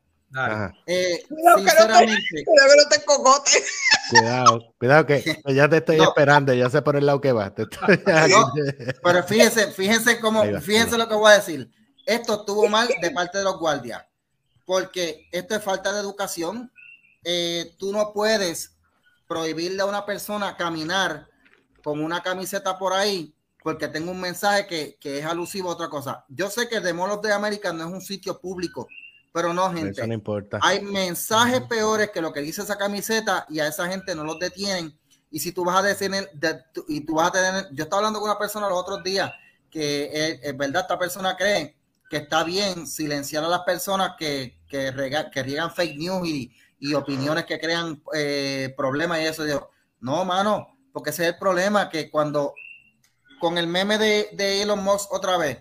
Eh, 0.88 1.24
Cuidado 1.30 1.56
que 1.58 1.64
no 1.64 1.66
te- 1.66 1.72
sinceramente, 1.72 2.44
Cuidado 2.46 2.70
que 2.70 2.76
no 2.84 2.90
te 2.90 3.06
cocote. 3.06 3.52
Cuidado, 4.10 4.60
cuidado 4.80 5.06
que 5.06 5.24
que 5.46 5.54
ya 5.54 5.70
te 5.70 5.78
estoy 5.78 5.98
No. 5.98 6.04
esperando, 6.06 6.54
ya 6.54 6.70
sé 6.70 6.82
por 6.82 6.96
el 6.96 7.06
lado 7.06 7.22
que 7.22 7.32
vas. 7.32 7.54
Te 7.54 7.64
estoy- 7.64 8.00
No. 8.30 8.52
Pero 9.04 9.24
fíjense, 9.24 9.72
fíjense 9.72 10.20
cómo, 10.20 10.40
va, 10.52 10.60
fíjense 10.62 10.98
lo 10.98 11.08
que 11.08 11.16
voy 11.16 11.32
a 11.32 11.36
decir. 11.36 11.70
Esto 12.06 12.40
estuvo 12.42 12.68
mal 12.68 12.90
de 13.02 13.12
parte 13.12 13.38
de 13.38 13.44
los 13.44 13.58
guardias, 13.60 14.04
porque 14.66 15.28
esto 15.32 15.56
es 15.56 15.64
falta 15.64 15.94
de 15.94 16.00
educación. 16.00 16.72
Eh, 17.24 17.76
tú 17.78 17.92
no 17.94 18.12
puedes 18.14 18.76
prohibirle 19.28 19.82
a 19.82 19.86
una 19.86 20.06
persona 20.06 20.58
caminar 20.58 21.28
con 21.84 22.04
una 22.04 22.22
camiseta 22.22 22.78
por 22.78 22.94
ahí, 22.94 23.34
porque 23.64 23.88
tengo 23.88 24.12
un 24.12 24.20
mensaje 24.20 24.68
que, 24.68 24.98
que 25.00 25.20
es 25.20 25.26
alusivo 25.26 25.70
a 25.70 25.74
otra 25.74 25.88
cosa. 25.90 26.26
Yo 26.28 26.50
sé 26.50 26.68
que 26.68 26.82
The 26.82 26.92
Mall 26.94 27.12
of 27.12 27.22
the 27.22 27.32
America 27.32 27.72
no 27.72 27.86
es 27.88 27.94
un 27.94 28.02
sitio 28.02 28.40
público, 28.42 28.88
pero 29.34 29.54
no, 29.54 29.74
gente. 29.74 29.92
Eso 30.00 30.08
no 30.08 30.14
importa. 30.14 30.60
Hay 30.62 30.82
mensajes 30.82 31.62
peores 31.64 32.12
que 32.12 32.22
lo 32.22 32.32
que 32.32 32.40
dice 32.42 32.62
esa 32.62 32.78
camiseta 32.78 33.46
y 33.50 33.60
a 33.60 33.68
esa 33.68 33.88
gente 33.90 34.16
no 34.16 34.24
los 34.24 34.40
detienen. 34.40 34.98
Y 35.32 35.40
si 35.40 35.52
tú 35.52 35.66
vas 35.66 35.78
a 35.80 35.82
decir, 35.82 36.12
de- 36.12 36.60
tú- 36.74 36.86
y 36.88 37.02
tú 37.02 37.16
vas 37.16 37.30
a 37.30 37.32
tener, 37.32 37.68
yo 37.74 37.84
estaba 37.84 37.98
hablando 38.02 38.20
con 38.22 38.30
una 38.30 38.40
persona 38.40 38.70
los 38.70 38.78
otros 38.80 39.04
días 39.04 39.30
que 39.70 40.06
es, 40.14 40.40
es 40.44 40.56
verdad, 40.56 40.84
esta 40.84 41.00
persona 41.00 41.36
cree 41.36 41.76
que 42.08 42.18
está 42.18 42.44
bien 42.44 42.86
silenciar 42.86 43.44
a 43.44 43.48
las 43.48 43.62
personas 43.62 44.12
que, 44.20 44.60
que, 44.70 44.92
rega- 44.92 45.32
que 45.32 45.42
riegan 45.42 45.72
fake 45.74 45.98
news 45.98 46.28
y, 46.28 46.56
y 46.80 46.94
opiniones 46.94 47.46
que 47.46 47.60
crean 47.60 48.04
eh, 48.14 48.72
problemas 48.78 49.20
y 49.20 49.24
eso. 49.26 49.48
Yo, 49.48 49.72
no, 50.00 50.24
mano, 50.24 50.78
porque 50.92 51.10
ese 51.10 51.24
es 51.24 51.34
el 51.34 51.40
problema, 51.40 51.90
que 51.90 52.12
cuando 52.12 52.54
con 53.40 53.58
el 53.58 53.66
meme 53.66 53.98
de, 53.98 54.30
de 54.34 54.62
Elon 54.62 54.84
Musk 54.84 55.12
otra 55.12 55.38
vez, 55.38 55.58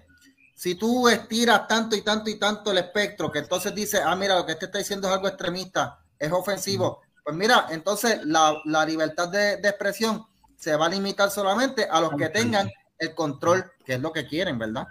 si 0.62 0.76
tú 0.76 1.08
estiras 1.08 1.66
tanto 1.66 1.96
y 1.96 2.02
tanto 2.02 2.30
y 2.30 2.36
tanto 2.36 2.70
el 2.70 2.78
espectro, 2.78 3.32
que 3.32 3.40
entonces 3.40 3.74
dice, 3.74 4.00
ah, 4.00 4.14
mira, 4.14 4.36
lo 4.36 4.46
que 4.46 4.52
este 4.52 4.66
está 4.66 4.78
diciendo 4.78 5.08
es 5.08 5.14
algo 5.14 5.26
extremista, 5.26 5.98
es 6.16 6.30
ofensivo, 6.30 7.00
pues 7.24 7.34
mira, 7.34 7.66
entonces 7.70 8.20
la, 8.24 8.56
la 8.66 8.86
libertad 8.86 9.28
de, 9.28 9.56
de, 9.56 9.68
expresión 9.68 10.24
se 10.56 10.76
va 10.76 10.86
a 10.86 10.88
limitar 10.88 11.32
solamente 11.32 11.88
a 11.90 12.00
los 12.00 12.12
que 12.16 12.28
tengan 12.28 12.70
el 12.96 13.12
control, 13.12 13.72
que 13.84 13.94
es 13.94 14.00
lo 14.00 14.12
que 14.12 14.28
quieren, 14.28 14.56
¿verdad? 14.56 14.86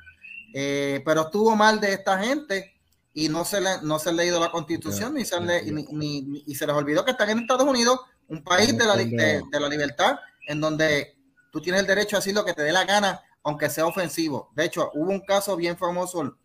Eh, 0.53 1.01
pero 1.05 1.21
estuvo 1.21 1.55
mal 1.55 1.79
de 1.79 1.93
esta 1.93 2.19
gente 2.19 2.73
y 3.13 3.29
no 3.29 3.45
se, 3.45 3.61
le, 3.61 3.81
no 3.81 3.97
se 3.97 4.09
ha 4.09 4.11
leído 4.11 4.41
la 4.41 4.51
constitución 4.51 5.13
ni 5.13 5.23
se, 5.23 5.39
le, 5.39 5.63
ni, 5.71 5.85
ni, 5.89 6.43
y 6.47 6.53
se 6.53 6.67
les 6.67 6.75
olvidó 6.75 7.05
que 7.05 7.11
están 7.11 7.29
en 7.29 7.39
Estados 7.39 7.65
Unidos, 7.65 7.97
un 8.27 8.43
país 8.43 8.77
de 8.77 8.85
la, 8.85 8.97
de, 8.97 9.41
de 9.49 9.59
la 9.61 9.69
libertad, 9.69 10.19
en 10.49 10.59
donde 10.59 11.15
tú 11.49 11.61
tienes 11.61 11.79
el 11.79 11.87
derecho 11.87 12.17
a 12.17 12.19
decir 12.19 12.35
lo 12.35 12.43
que 12.43 12.53
te 12.53 12.61
dé 12.61 12.73
la 12.73 12.83
gana, 12.83 13.21
aunque 13.43 13.69
sea 13.69 13.85
ofensivo. 13.85 14.51
De 14.55 14.65
hecho, 14.65 14.91
hubo 14.93 15.11
un 15.11 15.21
caso 15.21 15.55
bien 15.55 15.77
famoso 15.77 16.37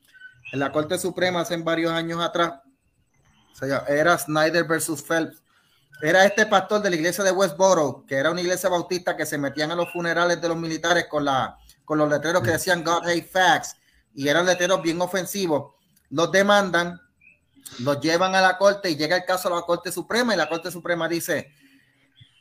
en 0.53 0.59
la 0.59 0.73
Corte 0.73 0.99
Suprema 0.99 1.41
hace 1.41 1.57
varios 1.59 1.93
años 1.93 2.21
atrás. 2.21 2.61
Era 3.89 4.19
Snyder 4.19 4.65
versus 4.65 5.03
Phelps. 5.03 5.43
Era 6.03 6.27
este 6.27 6.45
pastor 6.45 6.83
de 6.83 6.91
la 6.91 6.97
iglesia 6.97 7.25
de 7.25 7.33
Westboro, 7.33 8.05
que 8.07 8.17
era 8.17 8.31
una 8.31 8.43
iglesia 8.43 8.69
bautista 8.69 9.17
que 9.17 9.25
se 9.25 9.39
metían 9.39 9.71
a 9.71 9.75
los 9.75 9.91
funerales 9.93 10.41
de 10.41 10.49
los 10.49 10.57
militares 10.57 11.07
con, 11.09 11.25
la, 11.25 11.57
con 11.85 11.97
los 11.99 12.09
letreros 12.09 12.43
que 12.43 12.51
decían 12.51 12.85
God 12.85 13.09
hate 13.09 13.27
facts 13.27 13.77
y 14.15 14.29
eran 14.29 14.45
letreros 14.45 14.83
bien 14.83 15.01
ofensivos. 15.01 15.73
Los 16.11 16.31
demandan, 16.31 17.01
los 17.79 18.01
llevan 18.01 18.35
a 18.35 18.43
la 18.43 18.59
corte 18.59 18.91
y 18.91 18.97
llega 18.97 19.17
el 19.17 19.25
caso 19.25 19.49
a 19.49 19.57
la 19.57 19.63
Corte 19.63 19.91
Suprema 19.91 20.35
y 20.35 20.37
la 20.37 20.49
Corte 20.49 20.71
Suprema 20.71 21.09
dice, 21.09 21.51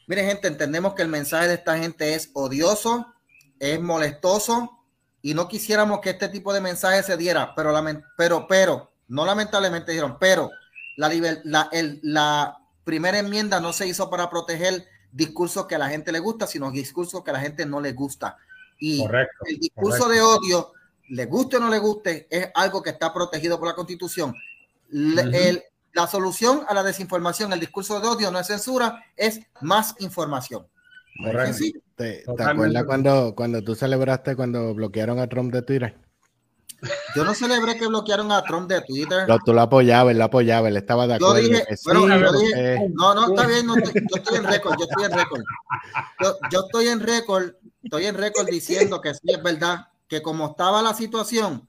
mire 0.07 0.25
gente, 0.25 0.49
entendemos 0.49 0.93
que 0.93 1.01
el 1.01 1.07
mensaje 1.07 1.47
de 1.47 1.55
esta 1.55 1.77
gente 1.77 2.13
es 2.13 2.31
odioso, 2.33 3.14
es 3.59 3.81
molestoso 3.81 4.79
y 5.21 5.33
no 5.33 5.47
quisiéramos 5.47 6.01
que 6.01 6.11
este 6.11 6.29
tipo 6.29 6.53
de 6.53 6.61
mensaje 6.61 7.01
se 7.03 7.17
diera, 7.17 7.53
pero, 7.55 7.73
pero, 8.15 8.47
pero, 8.47 8.91
no 9.07 9.25
lamentablemente 9.25 9.91
dijeron, 9.91 10.17
pero 10.19 10.51
la, 10.97 11.11
la, 11.43 11.69
el, 11.71 11.99
la 12.03 12.57
primera 12.83 13.19
enmienda 13.19 13.59
no 13.59 13.73
se 13.73 13.87
hizo 13.87 14.09
para 14.09 14.29
proteger 14.29 14.85
discursos 15.11 15.65
que 15.65 15.75
a 15.75 15.79
la 15.79 15.89
gente 15.89 16.11
le 16.11 16.19
gusta, 16.19 16.45
sino 16.45 16.71
discursos 16.71 17.23
que 17.23 17.31
a 17.31 17.33
la 17.33 17.39
gente 17.39 17.65
no 17.65 17.81
le 17.81 17.93
gusta. 17.93 18.37
Y 18.79 18.99
correcto, 18.99 19.45
el 19.47 19.59
discurso 19.59 20.03
correcto. 20.03 20.09
de 20.09 20.21
odio, 20.21 20.71
le 21.09 21.25
guste 21.25 21.57
o 21.57 21.59
no 21.59 21.69
le 21.69 21.79
guste, 21.79 22.27
es 22.29 22.49
algo 22.53 22.83
que 22.83 22.91
está 22.91 23.13
protegido 23.13 23.57
por 23.57 23.67
la 23.67 23.75
Constitución. 23.75 24.35
Le, 24.89 25.21
uh 25.21 25.25
-huh. 25.25 25.35
el, 25.35 25.63
la 25.93 26.07
solución 26.07 26.65
a 26.67 26.73
la 26.73 26.83
desinformación, 26.83 27.53
el 27.53 27.59
discurso 27.59 27.99
de 27.99 28.07
odio 28.07 28.29
no 28.29 28.39
es 28.39 28.47
censura, 28.47 29.03
es 29.15 29.39
más 29.61 29.95
información. 29.99 30.67
¿Te, 31.95 32.23
¿Te, 32.37 32.43
acuerdas 32.43 32.83
cuando, 32.83 33.33
cuando 33.35 33.63
tú 33.63 33.73
celebraste 33.73 34.35
cuando 34.35 34.73
bloquearon 34.73 35.19
a 35.19 35.27
Trump 35.27 35.53
de 35.53 35.61
Twitter? 35.61 36.05
Yo 37.15 37.23
no 37.23 37.33
celebré 37.33 37.77
que 37.77 37.87
bloquearon 37.87 38.31
a 38.31 38.43
Trump 38.43 38.69
de 38.69 38.81
Twitter. 38.81 39.27
No, 39.27 39.39
tú 39.39 39.53
lo 39.53 39.61
apoyabas, 39.61 40.11
él 40.11 40.17
lo 40.17 40.25
apoyaba, 40.25 40.67
él 40.67 40.77
estaba 40.77 41.07
de 41.07 41.15
acuerdo. 41.15 41.39
Yo 41.39 41.47
dije, 41.47 41.65
sí, 41.77 41.83
bueno, 41.85 42.19
yo 42.19 42.33
dije, 42.33 42.73
eh. 42.73 42.89
no, 42.93 43.13
no, 43.15 43.27
está 43.27 43.47
bien, 43.47 43.65
no, 43.65 43.75
yo 43.77 44.15
estoy 44.15 44.37
en 44.37 44.43
récord, 44.43 44.75
yo 44.77 44.85
estoy 44.89 45.05
en 45.05 45.11
récord. 45.11 45.41
Yo, 46.21 46.35
yo 46.51 46.59
estoy 46.65 46.87
en 46.87 46.99
récord, 46.99 47.53
estoy 47.81 48.05
en 48.05 48.15
récord 48.15 48.47
diciendo 48.47 49.01
que 49.01 49.13
sí 49.13 49.21
es 49.23 49.41
verdad, 49.41 49.87
que 50.07 50.21
como 50.21 50.51
estaba 50.51 50.81
la 50.81 50.93
situación, 50.93 51.67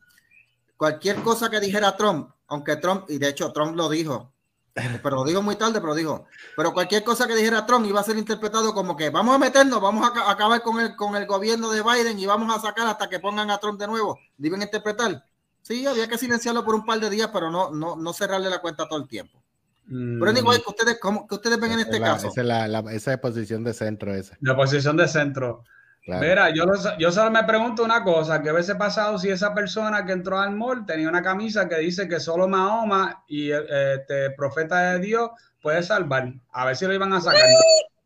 cualquier 0.76 1.16
cosa 1.22 1.50
que 1.50 1.60
dijera 1.60 1.96
Trump, 1.96 2.30
aunque 2.48 2.76
Trump, 2.76 3.04
y 3.08 3.18
de 3.18 3.28
hecho 3.28 3.52
Trump 3.52 3.76
lo 3.76 3.88
dijo, 3.88 4.32
pero 5.02 5.16
lo 5.16 5.24
dijo 5.24 5.42
muy 5.42 5.56
tarde, 5.56 5.80
pero 5.80 5.94
dijo, 5.94 6.26
pero 6.56 6.72
cualquier 6.72 7.02
cosa 7.02 7.26
que 7.26 7.34
dijera 7.34 7.66
Trump 7.66 7.86
iba 7.86 8.00
a 8.00 8.04
ser 8.04 8.18
interpretado 8.18 8.74
como 8.74 8.96
que 8.96 9.10
vamos 9.10 9.34
a 9.34 9.38
meternos, 9.38 9.80
vamos 9.80 10.08
a 10.08 10.30
acabar 10.30 10.62
con 10.62 10.80
el, 10.80 10.94
con 10.96 11.16
el 11.16 11.26
gobierno 11.26 11.70
de 11.70 11.82
Biden 11.82 12.18
y 12.18 12.26
vamos 12.26 12.54
a 12.54 12.60
sacar 12.60 12.86
hasta 12.86 13.08
que 13.08 13.18
pongan 13.18 13.50
a 13.50 13.58
Trump 13.58 13.80
de 13.80 13.86
nuevo. 13.86 14.18
Deben 14.36 14.62
interpretar. 14.62 15.24
Sí, 15.62 15.86
había 15.86 16.06
que 16.08 16.18
silenciarlo 16.18 16.64
por 16.64 16.74
un 16.74 16.84
par 16.84 17.00
de 17.00 17.10
días, 17.10 17.30
pero 17.32 17.50
no, 17.50 17.70
no, 17.70 17.96
no 17.96 18.12
cerrarle 18.12 18.50
la 18.50 18.60
cuenta 18.60 18.86
todo 18.86 19.00
el 19.00 19.08
tiempo. 19.08 19.42
Mm. 19.86 20.20
Pero 20.20 20.38
igual 20.38 20.62
que 20.62 20.70
ustedes, 20.70 20.98
¿cómo, 21.00 21.26
que 21.26 21.34
ustedes 21.36 21.58
ven 21.58 21.72
en 21.72 21.80
este 21.80 21.98
la, 21.98 22.06
caso? 22.06 22.28
Esa 22.28 22.40
es, 22.42 22.46
la, 22.46 22.68
la, 22.68 22.92
esa 22.92 23.14
es 23.14 23.18
posición 23.18 23.64
de 23.64 23.72
centro 23.72 24.14
esa. 24.14 24.36
La 24.40 24.54
posición 24.54 24.96
de 24.96 25.08
centro. 25.08 25.64
Claro. 26.06 26.24
Mira, 26.24 26.54
yo, 26.54 26.64
yo 27.00 27.10
solo 27.10 27.32
me 27.32 27.42
pregunto 27.42 27.82
una 27.82 28.04
cosa, 28.04 28.40
¿qué 28.40 28.52
hubiese 28.52 28.76
pasado 28.76 29.18
si 29.18 29.28
esa 29.28 29.52
persona 29.52 30.06
que 30.06 30.12
entró 30.12 30.38
al 30.38 30.54
mall 30.54 30.86
tenía 30.86 31.08
una 31.08 31.20
camisa 31.20 31.68
que 31.68 31.78
dice 31.78 32.06
que 32.06 32.20
solo 32.20 32.46
Mahoma 32.46 33.24
y 33.26 33.50
este 33.50 34.30
profeta 34.36 34.92
de 34.92 35.00
Dios 35.00 35.30
puede 35.60 35.82
salvar? 35.82 36.32
A 36.52 36.64
ver 36.64 36.76
si 36.76 36.86
lo 36.86 36.94
iban 36.94 37.12
a 37.12 37.20
sacar. 37.20 37.42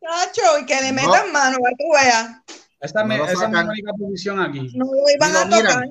Chacho, 0.01 0.59
y 0.63 0.65
que 0.65 0.81
le 0.81 0.93
metan 0.93 1.27
no. 1.27 1.33
mano, 1.35 1.59
a 1.59 1.71
tú 1.77 1.85
veas. 1.93 2.37
Esta, 2.81 3.05
no 3.05 3.15
esa 3.17 3.45
es 3.45 3.51
mi 3.51 3.59
única 3.59 3.93
posición 3.93 4.41
aquí. 4.41 4.73
No 4.75 4.87
lo 4.87 5.11
iban 5.15 5.37
a 5.37 5.51
tocar. 5.51 5.85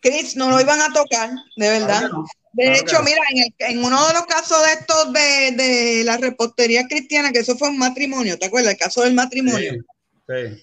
Chris, 0.00 0.36
no 0.36 0.50
lo 0.50 0.60
iban 0.60 0.80
a 0.80 0.92
tocar, 0.92 1.30
de 1.56 1.68
verdad. 1.68 1.98
Claro 1.98 2.18
no. 2.18 2.24
De 2.52 2.64
claro 2.64 2.80
hecho, 2.80 3.02
mira, 3.02 3.22
en, 3.32 3.38
el, 3.42 3.54
en, 3.58 3.84
uno 3.84 4.06
de 4.06 4.14
los 4.14 4.26
casos 4.26 4.64
de 4.64 4.72
estos 4.74 5.12
de, 5.12 5.50
de, 5.56 6.04
la 6.04 6.16
repostería 6.16 6.86
cristiana, 6.86 7.32
que 7.32 7.40
eso 7.40 7.58
fue 7.58 7.70
un 7.70 7.78
matrimonio, 7.78 8.38
¿te 8.38 8.46
acuerdas? 8.46 8.74
El 8.74 8.78
caso 8.78 9.02
del 9.02 9.14
matrimonio. 9.14 9.72
Sí. 9.72 9.80
Sí. 10.30 10.62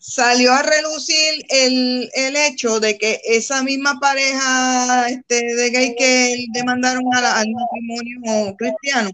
Salió 0.00 0.52
a 0.52 0.62
relucir 0.62 1.44
el, 1.48 2.10
el, 2.14 2.36
hecho 2.36 2.80
de 2.80 2.98
que 2.98 3.20
esa 3.24 3.62
misma 3.62 4.00
pareja 4.00 5.08
este, 5.08 5.54
de 5.54 5.70
gay 5.70 5.94
que 5.94 6.44
demandaron 6.52 7.04
a 7.14 7.20
la, 7.20 7.38
al 7.38 7.46
matrimonio 7.50 8.56
cristiano 8.56 9.10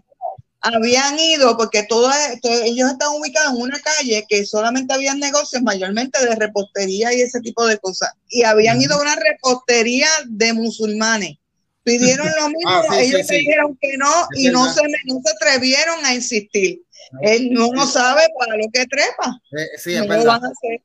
habían 0.61 1.17
ido, 1.19 1.55
porque 1.57 1.83
todo, 1.83 2.11
todo, 2.41 2.61
ellos 2.63 2.91
estaban 2.91 3.15
ubicados 3.19 3.55
en 3.55 3.61
una 3.61 3.79
calle 3.79 4.25
que 4.27 4.45
solamente 4.45 4.93
habían 4.93 5.19
negocios 5.19 5.61
mayormente 5.61 6.23
de 6.23 6.35
repostería 6.35 7.13
y 7.13 7.21
ese 7.21 7.39
tipo 7.41 7.65
de 7.65 7.77
cosas. 7.77 8.11
Y 8.29 8.43
habían 8.43 8.81
ido 8.81 8.95
a 8.95 9.01
una 9.01 9.15
repostería 9.15 10.09
de 10.27 10.53
musulmanes. 10.53 11.37
Pidieron 11.83 12.27
lo 12.39 12.49
mismo, 12.49 12.71
ah, 12.71 12.83
sí, 12.89 13.05
ellos 13.05 13.21
sí, 13.21 13.35
sí. 13.35 13.39
dijeron 13.39 13.77
que 13.79 13.97
no 13.97 14.27
es 14.35 14.39
y 14.39 14.49
no 14.49 14.71
se, 14.71 14.81
no 15.05 15.21
se 15.23 15.31
atrevieron 15.31 16.05
a 16.05 16.13
insistir. 16.13 16.81
Él 17.21 17.51
no, 17.51 17.69
no 17.71 17.85
sabe 17.85 18.23
para 18.37 18.55
lo 18.57 18.65
que 18.71 18.85
trepa. 18.85 19.39
Eh, 19.57 19.77
sí, 19.77 19.93
es 19.93 20.01
no 20.01 20.07
verdad. 20.07 20.23
Lo 20.23 20.29
van 20.31 20.45
a 20.45 20.47
hacer. 20.47 20.81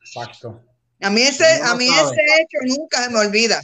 Exacto. 0.00 0.62
A 1.00 1.10
mí 1.10 1.22
ese, 1.22 1.60
no 1.60 1.70
a 1.70 1.76
mí 1.76 1.86
ese 1.88 2.22
hecho 2.40 2.76
nunca 2.78 3.04
se 3.04 3.10
me 3.10 3.18
olvida. 3.18 3.60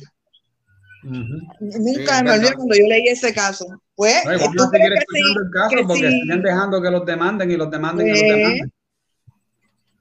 Uh 1.05 1.09
-huh. 1.09 1.49
Nunca 1.61 2.19
sí, 2.19 2.25
me 2.25 2.31
olvida 2.33 2.55
cuando 2.55 2.75
yo 2.75 2.87
leí 2.87 3.09
ese 3.09 3.33
caso. 3.33 3.67
Pues, 3.95 4.25
no, 4.25 4.33
¿tú 4.53 4.71
crees 4.71 4.91
que 4.91 5.19
sí, 5.19 5.35
el 5.45 5.51
caso 5.53 5.77
que 5.77 5.85
porque 5.85 6.09
sí. 6.09 6.21
siguen 6.21 6.43
dejando 6.43 6.83
que 6.83 6.91
los 6.91 7.07
demanden 7.07 7.51
y 7.51 7.57
los 7.57 7.71
demanden 7.71 8.09
pues, 8.09 8.19
y 8.19 8.29
los 8.29 8.37
demanden. 8.39 8.73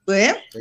Pues, 0.04 0.34
sí. 0.52 0.60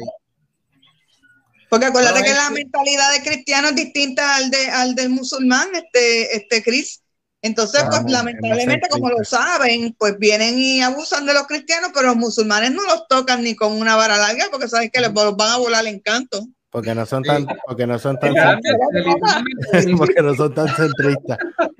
Porque 1.70 1.86
acuérdate 1.86 2.20
no, 2.20 2.26
que 2.26 2.34
la 2.34 2.50
mentalidad 2.50 3.14
de 3.14 3.24
cristiano 3.24 3.70
es 3.70 3.76
distinta 3.76 4.36
al 4.36 4.50
de 4.50 4.70
al 4.72 4.96
del 4.96 5.10
musulmán, 5.10 5.70
este, 5.74 6.36
este 6.36 6.64
Cris. 6.64 7.02
Entonces, 7.42 7.84
pues 7.90 8.04
lamentablemente, 8.08 8.90
como 8.90 9.10
lo 9.10 9.24
saben, 9.24 9.96
pues 9.98 10.18
vienen 10.20 10.60
y 10.60 10.82
abusan 10.82 11.26
de 11.26 11.34
los 11.34 11.48
cristianos, 11.48 11.92
pero 11.94 12.08
los 12.08 12.18
musulmanes 12.18 12.72
no 12.72 12.84
los 12.84 13.08
tocan 13.08 13.44
ni 13.44 13.56
con 13.56 13.72
una 13.74 13.96
vara 13.96 14.18
larga 14.18 14.46
porque 14.52 14.68
saben 14.68 14.90
que 14.90 15.00
les 15.00 15.14
van 15.14 15.40
a 15.40 15.58
volar 15.58 15.88
el 15.88 15.96
encanto. 15.96 16.46
Porque 16.72 16.94
no 16.94 17.04
son 17.04 17.24
tan, 17.24 17.48
porque 17.66 17.88
no 17.88 17.98
son 17.98 18.20
tan, 18.20 18.32
porque 19.98 20.22
no 20.22 20.36
son 20.36 20.54
tan 20.54 20.68
centristas. 20.68 21.40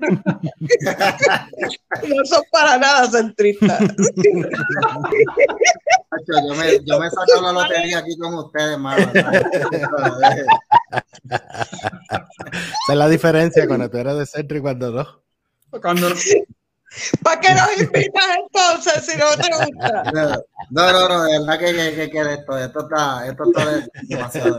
no 2.08 2.24
son 2.24 2.42
para 2.50 2.76
nada 2.76 3.08
centristas. 3.08 3.78
yo 6.26 6.54
me, 6.56 6.84
yo 6.84 6.98
me 6.98 7.08
saco 7.08 7.40
la 7.40 7.52
lotería 7.52 7.98
aquí 7.98 8.18
con 8.18 8.34
ustedes, 8.34 8.76
mano. 8.78 9.06
Esa 9.12 9.36
es 12.88 12.96
la 12.96 13.08
diferencia 13.08 13.68
cuando 13.68 13.88
tú 13.88 13.98
eres 13.98 14.16
de 14.16 14.26
centro 14.26 14.58
y 14.58 14.60
cuando 14.60 14.90
no. 14.90 15.29
Cuando 15.70 16.08
¿Para 17.22 17.40
qué 17.40 17.54
nos 17.54 17.80
invitas 17.80 18.24
entonces 18.36 19.06
si 19.06 19.16
no 19.16 19.30
te 19.36 19.48
gusta? 19.54 20.44
No, 20.70 20.92
no, 20.92 21.08
no, 21.08 21.22
de 21.22 21.38
verdad 21.38 21.58
que, 21.58 21.72
que, 21.72 21.94
que, 21.94 22.10
que 22.10 22.32
esto, 22.34 22.58
esto 22.58 22.80
está, 22.80 23.26
esto 23.28 23.44
está 23.44 23.88
demasiado. 24.02 24.58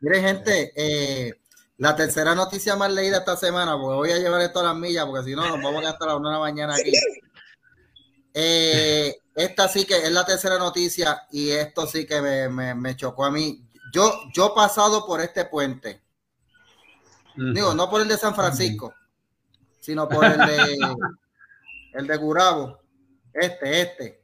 Mire, 0.00 0.20
gente, 0.22 0.72
eh, 0.74 1.34
la 1.76 1.94
tercera 1.94 2.34
noticia 2.34 2.76
más 2.76 2.90
leída 2.90 3.18
esta 3.18 3.36
semana, 3.36 3.76
porque 3.78 3.96
voy 3.96 4.10
a 4.10 4.18
llevar 4.18 4.40
esto 4.40 4.60
a 4.60 4.64
las 4.64 4.76
millas, 4.76 5.04
porque 5.04 5.24
si 5.24 5.36
no, 5.36 5.46
nos 5.46 5.62
vamos 5.62 5.82
a 5.82 5.90
gastar 5.90 6.08
a 6.08 6.12
las 6.12 6.20
una 6.20 6.30
de 6.30 6.34
la 6.34 6.40
mañana 6.40 6.74
aquí. 6.74 6.92
Eh, 8.32 9.18
esta 9.34 9.68
sí 9.68 9.84
que 9.84 9.96
es 9.96 10.12
la 10.12 10.24
tercera 10.24 10.58
noticia 10.58 11.26
y 11.30 11.50
esto 11.50 11.86
sí 11.86 12.06
que 12.06 12.20
me, 12.22 12.48
me, 12.48 12.74
me 12.74 12.96
chocó 12.96 13.26
a 13.26 13.30
mí. 13.30 13.62
Yo, 13.92 14.12
yo 14.34 14.54
pasado 14.54 15.06
por 15.06 15.20
este 15.20 15.44
puente, 15.44 16.02
uh 17.36 17.40
-huh. 17.40 17.54
digo, 17.54 17.74
no 17.74 17.88
por 17.90 18.00
el 18.00 18.08
de 18.08 18.16
San 18.16 18.34
Francisco, 18.34 18.86
uh 18.86 18.90
-huh. 18.90 19.05
Sino 19.86 20.08
por 20.08 20.24
el 20.24 20.36
de 20.36 20.78
el 21.92 22.06
de 22.08 22.16
Gurabo, 22.16 22.80
este, 23.32 23.82
este. 23.82 24.20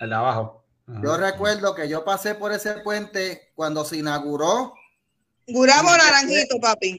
El 0.00 0.10
de 0.10 0.16
abajo. 0.16 0.64
Yo 1.00 1.16
recuerdo 1.16 1.76
que 1.76 1.88
yo 1.88 2.04
pasé 2.04 2.34
por 2.34 2.50
ese 2.50 2.74
puente 2.80 3.52
cuando 3.54 3.84
se 3.84 3.98
inauguró. 3.98 4.74
Gurabo 5.46 5.90
Naranjito, 5.96 6.58
papi. 6.60 6.98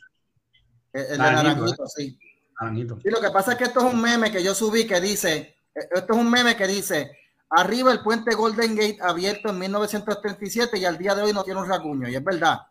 El, 0.93 1.01
el 1.01 1.09
de 1.09 1.17
Naranjito, 1.17 1.85
sí. 1.87 2.17
Naranjito. 2.61 2.99
Y 3.03 3.09
lo 3.09 3.19
que 3.19 3.29
pasa 3.29 3.51
es 3.51 3.57
que 3.57 3.65
esto 3.65 3.85
es 3.85 3.93
un 3.93 4.01
meme 4.01 4.31
que 4.31 4.41
yo 4.41 4.55
subí 4.55 4.87
que 4.87 5.01
dice, 5.01 5.57
esto 5.75 6.13
es 6.13 6.17
un 6.17 6.31
meme 6.31 6.55
que 6.55 6.65
dice, 6.65 7.11
arriba 7.49 7.91
el 7.91 8.01
puente 8.01 8.33
Golden 8.35 8.73
Gate 8.73 8.99
abierto 9.01 9.49
en 9.49 9.59
1937 9.59 10.77
y 10.77 10.85
al 10.85 10.97
día 10.97 11.13
de 11.13 11.23
hoy 11.23 11.33
no 11.33 11.43
tiene 11.43 11.59
un 11.59 11.67
racuño, 11.67 12.07
y 12.07 12.15
es 12.15 12.23
verdad. 12.23 12.61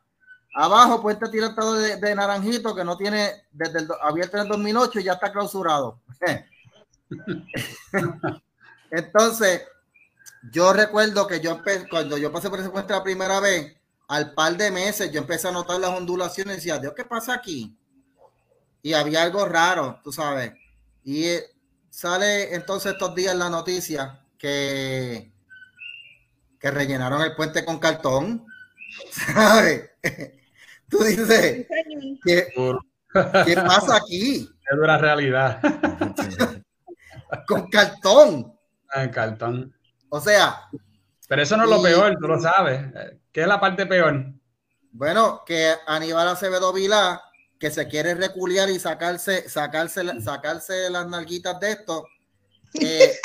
Abajo, 0.55 1.01
puente 1.01 1.29
tirantado 1.31 1.75
de, 1.75 1.97
de 1.97 2.15
Naranjito 2.15 2.75
que 2.75 2.85
no 2.85 2.97
tiene, 2.97 3.47
desde 3.51 3.81
el, 3.81 3.89
abierto 4.03 4.37
en 4.37 4.43
el 4.43 4.49
2008 4.49 5.01
y 5.01 5.05
ya 5.05 5.15
está 5.15 5.33
clausurado. 5.33 6.01
Entonces, 8.91 9.63
yo 10.51 10.73
recuerdo 10.73 11.27
que 11.27 11.41
yo 11.41 11.63
cuando 11.89 12.19
yo 12.19 12.31
pasé 12.31 12.51
por 12.51 12.61
ese 12.61 12.71
puente 12.71 12.93
la 12.93 13.03
primera 13.03 13.41
vez, 13.41 13.75
al 14.09 14.35
par 14.35 14.57
de 14.57 14.71
meses 14.71 15.11
yo 15.11 15.21
empecé 15.21 15.49
a 15.49 15.53
notar 15.53 15.81
las 15.81 15.91
ondulaciones 15.91 16.55
y 16.55 16.57
decía, 16.57 16.79
Dios, 16.79 16.93
¿qué 16.95 17.05
pasa 17.05 17.33
aquí? 17.33 17.75
Y 18.83 18.93
había 18.93 19.23
algo 19.23 19.47
raro, 19.47 20.01
tú 20.05 20.13
sabes. 20.13 20.53
Y 21.05 21.25
eh, 21.25 21.45
sale 21.89 22.55
entonces 22.55 22.93
estos 22.93 23.15
días 23.15 23.35
la 23.37 23.49
noticia 23.49 24.21
que, 24.37 25.33
que 26.59 26.71
rellenaron 26.71 27.23
el 27.23 27.35
puente 27.35 27.65
con 27.65 27.79
cartón. 27.79 28.45
¿Sabes? 29.11 29.91
Tú 30.93 31.03
dices, 31.03 31.67
¿qué, 32.23 32.49
¿qué 33.47 33.55
pasa 33.57 33.97
aquí? 33.97 34.49
Es 34.71 34.77
dura 34.79 34.97
realidad. 34.97 35.61
con 37.49 37.69
cartón. 37.69 38.57
En 38.95 39.11
cartón. 39.11 39.75
O 40.09 40.21
sea. 40.21 40.69
Pero 41.29 41.43
eso 41.43 41.57
no 41.57 41.65
es 41.65 41.71
lo 41.71 41.83
peor, 41.83 42.17
tú 42.19 42.29
lo 42.29 42.41
sabes. 42.41 42.81
¿Qué 43.33 43.43
es 43.43 43.49
la 43.49 43.59
parte 43.59 43.87
peor? 43.87 44.33
Bueno, 44.93 45.43
que 45.45 45.75
Aníbal 45.87 46.29
Acevedo 46.29 46.73
Vilá, 46.73 47.21
que 47.59 47.71
se 47.71 47.89
quiere 47.89 48.15
reculiar 48.15 48.71
y 48.71 48.79
sacarse, 48.79 49.49
sacarse, 49.49 50.21
sacarse 50.21 50.89
las 50.89 51.09
nalguitas 51.09 51.59
de 51.59 51.73
esto, 51.73 52.07
eh, 52.81 53.19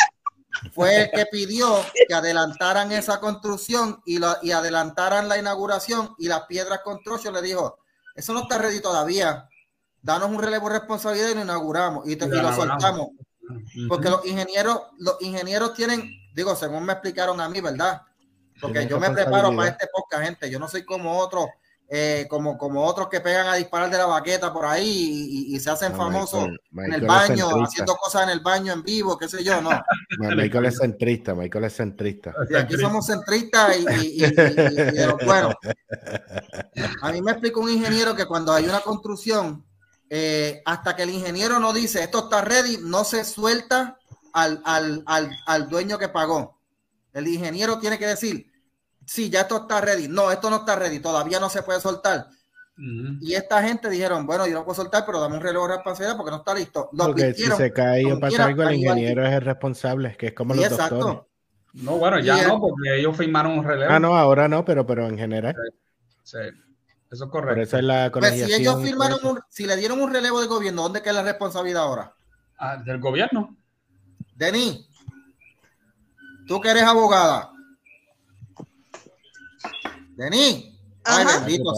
fue 0.73 1.03
el 1.03 1.11
que 1.11 1.25
pidió 1.25 1.83
que 2.07 2.13
adelantaran 2.13 2.91
esa 2.91 3.19
construcción 3.19 4.01
y, 4.05 4.19
lo, 4.19 4.35
y 4.41 4.51
adelantaran 4.51 5.27
la 5.27 5.37
inauguración 5.37 6.15
y 6.17 6.27
las 6.27 6.43
piedras 6.43 6.81
construction 6.83 7.33
le 7.33 7.41
dijo, 7.41 7.79
eso 8.15 8.33
no 8.33 8.41
está 8.41 8.57
ready 8.57 8.81
todavía, 8.81 9.47
danos 10.01 10.29
un 10.29 10.41
relevo 10.41 10.69
de 10.69 10.79
responsabilidad 10.79 11.29
y 11.29 11.35
lo 11.35 11.41
inauguramos 11.41 12.07
y, 12.07 12.15
te, 12.15 12.25
y 12.25 12.29
lo 12.29 12.53
soltamos. 12.53 13.09
Porque 13.87 14.09
los 14.09 14.25
ingenieros, 14.25 14.81
los 14.97 15.15
ingenieros 15.21 15.73
tienen 15.73 16.17
Digo, 16.37 16.55
según 16.55 16.85
me 16.85 16.93
explicaron 16.93 17.41
a 17.41 17.49
mí, 17.49 17.61
¿verdad? 17.61 18.03
Porque 18.61 18.85
yo 18.85 18.99
me 18.99 19.09
preparo 19.09 19.55
para 19.55 19.69
este 19.69 19.87
podcast, 19.91 20.23
gente. 20.23 20.51
Yo 20.51 20.59
no 20.59 20.67
soy 20.67 20.85
como 20.85 21.17
otros, 21.17 21.47
eh, 21.89 22.27
como, 22.29 22.57
como 22.57 22.83
otros 22.83 23.07
que 23.07 23.21
pegan 23.21 23.47
a 23.47 23.55
disparar 23.55 23.89
de 23.89 23.97
la 23.97 24.05
baqueta 24.05 24.51
por 24.51 24.65
ahí 24.65 25.47
y, 25.47 25.57
se 25.57 25.69
hacen 25.69 25.95
famosos 25.95 26.49
en 26.73 26.93
el 26.93 27.01
baño, 27.01 27.47
haciendo 27.63 27.95
cosas 27.95 28.23
en 28.23 28.29
el 28.29 28.41
baño 28.41 28.73
en 28.73 28.83
vivo, 28.83 29.17
qué 29.17 29.29
sé 29.29 29.41
yo, 29.41 29.61
no. 29.61 29.69
Michael 30.35 30.65
es 30.65 30.79
centrista, 30.79 31.33
Michael 31.33 31.63
es 31.63 31.75
centrista. 31.75 32.33
Y 32.49 32.55
aquí 32.55 32.75
somos 32.75 33.05
centristas 33.05 33.77
y, 33.77 34.21
bueno. 35.25 35.53
A 37.01 37.11
mí 37.13 37.21
me 37.21 37.31
explicó 37.31 37.61
un 37.61 37.69
ingeniero 37.69 38.13
que 38.15 38.25
cuando 38.25 38.51
hay 38.51 38.65
una 38.65 38.81
construcción, 38.81 39.65
eh, 40.09 40.61
hasta 40.65 40.93
que 40.93 41.03
el 41.03 41.09
ingeniero 41.11 41.57
no 41.57 41.71
dice 41.71 42.03
esto 42.03 42.25
está 42.25 42.41
ready, 42.41 42.79
no 42.81 43.05
se 43.05 43.23
suelta 43.23 43.97
al, 44.33 44.61
al, 44.65 45.03
al, 45.05 45.31
al 45.45 45.69
dueño 45.69 45.97
que 45.97 46.09
pagó. 46.09 46.59
El 47.13 47.27
ingeniero 47.27 47.79
tiene 47.79 47.97
que 47.97 48.07
decir, 48.07 48.51
sí, 49.07 49.29
ya 49.29 49.41
esto 49.41 49.57
está 49.57 49.81
ready. 49.81 50.07
No, 50.07 50.31
esto 50.31 50.49
no 50.49 50.57
está 50.57 50.75
ready, 50.75 50.99
todavía 50.99 51.39
no 51.39 51.49
se 51.49 51.63
puede 51.63 51.79
soltar. 51.79 52.27
Y 52.79 53.33
esta 53.33 53.63
gente 53.63 53.89
dijeron, 53.89 54.27
bueno, 54.27 54.45
yo 54.45 54.53
no 54.53 54.63
puedo 54.63 54.75
soltar, 54.75 55.03
pero 55.03 55.19
dame 55.19 55.37
un 55.37 55.41
reloj 55.41 55.67
de 55.67 55.75
responsabilidad 55.75 56.15
porque 56.15 56.31
no 56.31 56.37
está 56.37 56.53
listo. 56.53 56.89
porque 56.95 57.33
si 57.33 57.47
se 57.47 57.73
cae 57.73 58.05
o 58.11 58.19
pasa 58.19 58.45
algo, 58.45 58.63
el 58.63 58.75
ingeniero 58.75 59.25
es 59.25 59.33
el 59.33 59.41
responsable, 59.41 60.15
que 60.15 60.27
es 60.27 60.33
como 60.33 60.53
los 60.53 60.63
exacto. 60.63 60.95
doctores. 60.95 61.21
No, 61.73 61.97
bueno, 61.97 62.19
ya 62.19 62.47
no, 62.47 62.59
porque 62.59 62.99
ellos 62.99 63.17
firmaron 63.17 63.59
un 63.59 63.65
relevo. 63.65 63.91
Ah, 63.91 63.99
no, 63.99 64.15
ahora 64.15 64.47
no, 64.47 64.63
pero, 64.63 64.85
pero 64.85 65.07
en 65.07 65.17
general. 65.17 65.55
Sí, 66.23 66.37
eso 67.09 67.25
es 67.25 67.31
correcto. 67.31 67.77
es 67.77 67.83
la 67.83 68.11
pues 68.11 68.33
si 68.33 68.53
ellos 68.53 68.81
firmaron, 68.81 69.19
un, 69.23 69.39
si 69.49 69.65
le 69.65 69.75
dieron 69.75 69.99
un 70.01 70.13
relevo 70.13 70.41
de 70.41 70.47
gobierno, 70.47 70.83
¿dónde 70.83 71.01
queda 71.01 71.13
la 71.13 71.23
responsabilidad 71.23 71.83
ahora? 71.83 72.13
Ah, 72.59 72.77
del 72.77 72.99
gobierno. 72.99 73.55
Denis, 74.35 74.87
tú 76.47 76.61
que 76.61 76.69
eres 76.69 76.83
abogada. 76.83 77.51
Denis, 80.17 80.65
ay 81.03 81.25
bendito. 81.25 81.73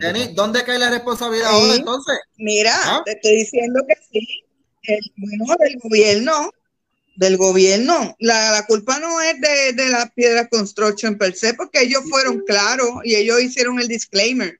Denis, 0.00 0.34
¿dónde 0.34 0.64
cae 0.64 0.78
la 0.78 0.88
responsabilidad 0.88 1.50
ahora 1.50 1.74
entonces? 1.74 2.18
Mira, 2.38 2.74
¿Ah? 2.84 3.02
te 3.04 3.12
estoy 3.12 3.36
diciendo 3.36 3.82
que 3.86 3.94
sí. 4.10 4.44
El 4.82 5.00
bueno 5.16 5.54
del 5.58 5.78
gobierno, 5.78 6.50
del 7.16 7.36
gobierno. 7.36 8.16
La, 8.18 8.50
la 8.50 8.66
culpa 8.66 8.98
no 8.98 9.20
es 9.20 9.38
de, 9.40 9.74
de 9.74 9.90
la 9.90 10.10
piedra 10.14 10.48
construction 10.48 11.18
per 11.18 11.34
se, 11.34 11.52
porque 11.52 11.82
ellos 11.82 12.02
fueron 12.08 12.40
claros 12.40 12.90
y 13.04 13.14
ellos 13.14 13.42
hicieron 13.42 13.78
el 13.78 13.88
disclaimer. 13.88 14.58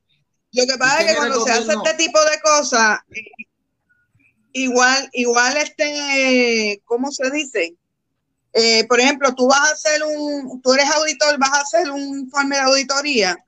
Lo 0.52 0.66
que 0.66 0.76
pasa 0.76 1.00
es 1.00 1.10
que 1.10 1.16
cuando 1.16 1.44
se 1.44 1.52
hace 1.52 1.72
este 1.72 1.94
tipo 1.94 2.18
de 2.20 2.40
cosas, 2.42 3.00
igual, 4.52 5.08
igual 5.14 5.56
este, 5.56 6.82
¿cómo 6.84 7.10
se 7.10 7.30
dice? 7.30 7.74
Eh, 8.56 8.86
por 8.86 9.00
ejemplo, 9.00 9.34
tú 9.34 9.48
vas 9.48 9.58
a 9.58 9.72
hacer 9.72 10.00
un, 10.04 10.62
tú 10.62 10.72
eres 10.74 10.88
auditor, 10.90 11.38
vas 11.38 11.52
a 11.52 11.60
hacer 11.62 11.90
un 11.90 12.20
informe 12.20 12.54
de 12.54 12.62
auditoría, 12.62 13.44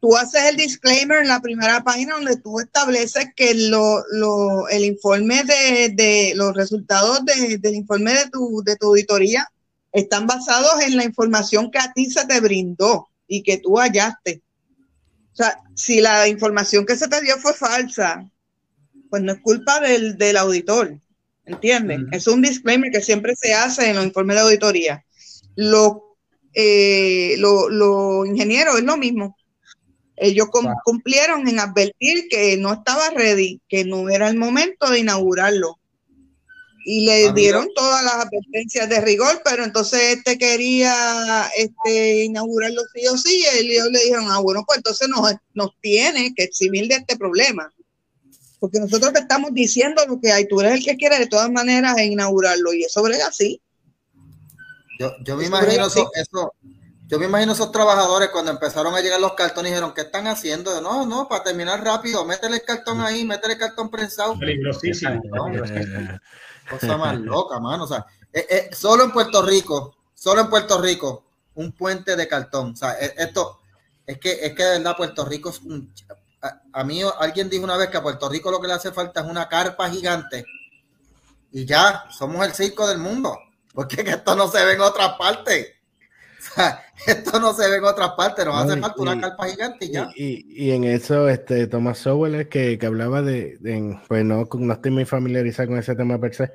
tú 0.00 0.14
haces 0.18 0.44
el 0.44 0.56
disclaimer 0.58 1.22
en 1.22 1.28
la 1.28 1.40
primera 1.40 1.82
página 1.82 2.16
donde 2.16 2.36
tú 2.36 2.60
estableces 2.60 3.28
que 3.34 3.54
lo, 3.54 4.04
lo, 4.12 4.68
el 4.68 4.84
informe 4.84 5.44
de, 5.44 5.88
de 5.94 6.32
los 6.34 6.54
resultados 6.54 7.24
de, 7.24 7.56
del 7.56 7.74
informe 7.74 8.12
de 8.12 8.28
tu, 8.28 8.62
de 8.62 8.76
tu 8.76 8.88
auditoría 8.88 9.50
están 9.92 10.26
basados 10.26 10.82
en 10.82 10.98
la 10.98 11.04
información 11.04 11.70
que 11.70 11.78
a 11.78 11.90
ti 11.94 12.10
se 12.10 12.26
te 12.26 12.38
brindó 12.40 13.08
y 13.26 13.42
que 13.42 13.56
tú 13.56 13.78
hallaste. 13.78 14.42
O 15.32 15.36
sea, 15.36 15.58
si 15.74 16.02
la 16.02 16.28
información 16.28 16.84
que 16.84 16.96
se 16.96 17.08
te 17.08 17.22
dio 17.22 17.38
fue 17.38 17.54
falsa, 17.54 18.30
pues 19.08 19.22
no 19.22 19.32
es 19.32 19.40
culpa 19.40 19.80
del, 19.80 20.18
del 20.18 20.36
auditor, 20.36 21.00
¿entiendes? 21.46 22.00
Es 22.12 22.26
un 22.26 22.42
disclaimer 22.42 22.90
que 22.90 23.00
siempre 23.00 23.34
se 23.36 23.54
hace 23.54 23.90
en 23.90 23.96
los 23.96 24.04
informes 24.04 24.36
de 24.36 24.42
auditoría. 24.42 25.04
Los 25.56 25.92
eh, 26.54 27.34
lo, 27.38 28.24
ingenieros 28.24 28.78
es 28.78 28.84
lo 28.84 28.96
mismo. 28.96 29.36
Ellos 30.16 30.46
cumplieron 30.84 31.48
en 31.48 31.58
advertir 31.58 32.28
que 32.30 32.56
no 32.56 32.72
estaba 32.72 33.10
ready, 33.10 33.60
que 33.68 33.84
no 33.84 34.08
era 34.08 34.28
el 34.28 34.36
momento 34.36 34.88
de 34.88 35.00
inaugurarlo. 35.00 35.80
Y 36.86 37.06
le 37.06 37.32
dieron 37.32 37.66
todas 37.74 38.04
las 38.04 38.26
advertencias 38.26 38.88
de 38.90 39.00
rigor, 39.00 39.40
pero 39.42 39.64
entonces 39.64 40.18
este 40.18 40.36
quería 40.36 41.50
este, 41.56 42.24
inaugurarlo 42.24 42.82
sí 42.94 43.06
o 43.08 43.16
sí, 43.16 43.42
y 43.42 43.70
ellos 43.70 43.88
le 43.90 44.04
dijeron, 44.04 44.26
ah, 44.28 44.40
bueno, 44.40 44.64
pues 44.66 44.76
entonces 44.76 45.08
nos, 45.08 45.34
nos 45.54 45.70
tiene 45.80 46.34
que 46.36 46.44
exhibir 46.44 46.86
de 46.88 46.96
este 46.96 47.16
problema 47.16 47.73
porque 48.64 48.80
nosotros 48.80 49.12
te 49.12 49.18
estamos 49.18 49.52
diciendo 49.52 50.00
lo 50.08 50.18
que 50.18 50.32
hay, 50.32 50.48
tú 50.48 50.58
eres 50.58 50.78
el 50.78 50.84
que 50.86 50.96
quiere 50.96 51.18
de 51.18 51.26
todas 51.26 51.50
maneras 51.50 52.00
inaugurarlo 52.00 52.72
y 52.72 52.82
eso 52.82 53.06
es 53.08 53.22
así. 53.22 53.60
Yo, 54.98 55.12
yo 55.22 55.36
me 55.36 55.44
imagino 55.44 55.86
eso, 55.86 56.54
yo 57.06 57.18
me 57.18 57.26
imagino 57.26 57.52
esos 57.52 57.70
trabajadores 57.70 58.30
cuando 58.30 58.52
empezaron 58.52 58.94
a 58.94 59.02
llegar 59.02 59.20
los 59.20 59.34
cartones 59.34 59.70
dijeron, 59.70 59.92
¿qué 59.92 60.00
están 60.00 60.26
haciendo? 60.28 60.80
No, 60.80 61.04
no, 61.04 61.28
para 61.28 61.44
terminar 61.44 61.84
rápido, 61.84 62.24
métele 62.24 62.56
el 62.56 62.62
cartón 62.62 63.02
ahí, 63.02 63.26
métele 63.26 63.52
el 63.52 63.58
cartón 63.58 63.90
prensado. 63.90 64.38
Peligrosísimo. 64.38 65.20
cosa 66.70 66.96
más 66.96 67.20
loca, 67.20 67.60
mano. 67.60 67.84
O 67.84 67.86
sea, 67.86 68.06
eh, 68.32 68.46
eh, 68.48 68.70
solo 68.72 69.04
en 69.04 69.10
Puerto 69.10 69.42
Rico, 69.42 69.94
solo 70.14 70.40
en 70.40 70.48
Puerto 70.48 70.80
Rico, 70.80 71.26
un 71.56 71.72
puente 71.72 72.16
de 72.16 72.26
cartón. 72.26 72.72
O 72.72 72.76
sea, 72.76 72.94
eh, 72.98 73.12
esto, 73.18 73.60
es 74.06 74.18
que, 74.18 74.32
es 74.40 74.54
que 74.54 74.62
de 74.62 74.78
verdad 74.78 74.96
Puerto 74.96 75.26
Rico 75.26 75.50
es 75.50 75.60
un, 75.60 75.92
a, 76.72 76.84
mí 76.84 77.00
alguien 77.18 77.48
dijo 77.48 77.64
una 77.64 77.76
vez 77.76 77.88
que 77.88 77.96
a 77.96 78.02
Puerto 78.02 78.28
Rico 78.28 78.50
lo 78.50 78.60
que 78.60 78.68
le 78.68 78.74
hace 78.74 78.92
falta 78.92 79.20
es 79.20 79.26
una 79.26 79.48
carpa 79.48 79.88
gigante 79.88 80.44
y 81.52 81.64
ya 81.64 82.04
somos 82.10 82.44
el 82.44 82.52
circo 82.52 82.86
del 82.86 82.98
mundo, 82.98 83.38
porque 83.72 84.02
esto 84.02 84.34
no 84.34 84.48
se 84.48 84.64
ve 84.64 84.72
en 84.74 84.80
otras 84.80 85.14
partes. 85.18 85.68
O 86.44 86.56
sea, 86.56 86.82
esto 87.06 87.40
no 87.40 87.54
se 87.54 87.70
ve 87.70 87.76
en 87.76 87.84
otras 87.84 88.10
partes, 88.10 88.44
nos 88.44 88.54
hace 88.56 88.78
falta 88.78 89.00
una 89.00 89.18
carpa 89.18 89.48
gigante 89.48 89.86
y 89.86 89.92
ya. 89.92 90.10
Y, 90.14 90.70
en 90.72 90.84
eso, 90.84 91.26
este 91.26 91.66
Thomas 91.68 91.96
Sowell, 91.96 92.50
que, 92.50 92.76
que 92.76 92.84
hablaba 92.84 93.22
de, 93.22 93.58
pues 94.06 94.24
no, 94.26 94.46
no 94.52 94.72
estoy 94.74 94.90
muy 94.90 95.06
familiarizado 95.06 95.70
con 95.70 95.78
ese 95.78 95.96
tema 95.96 96.20
per 96.20 96.34
se, 96.34 96.52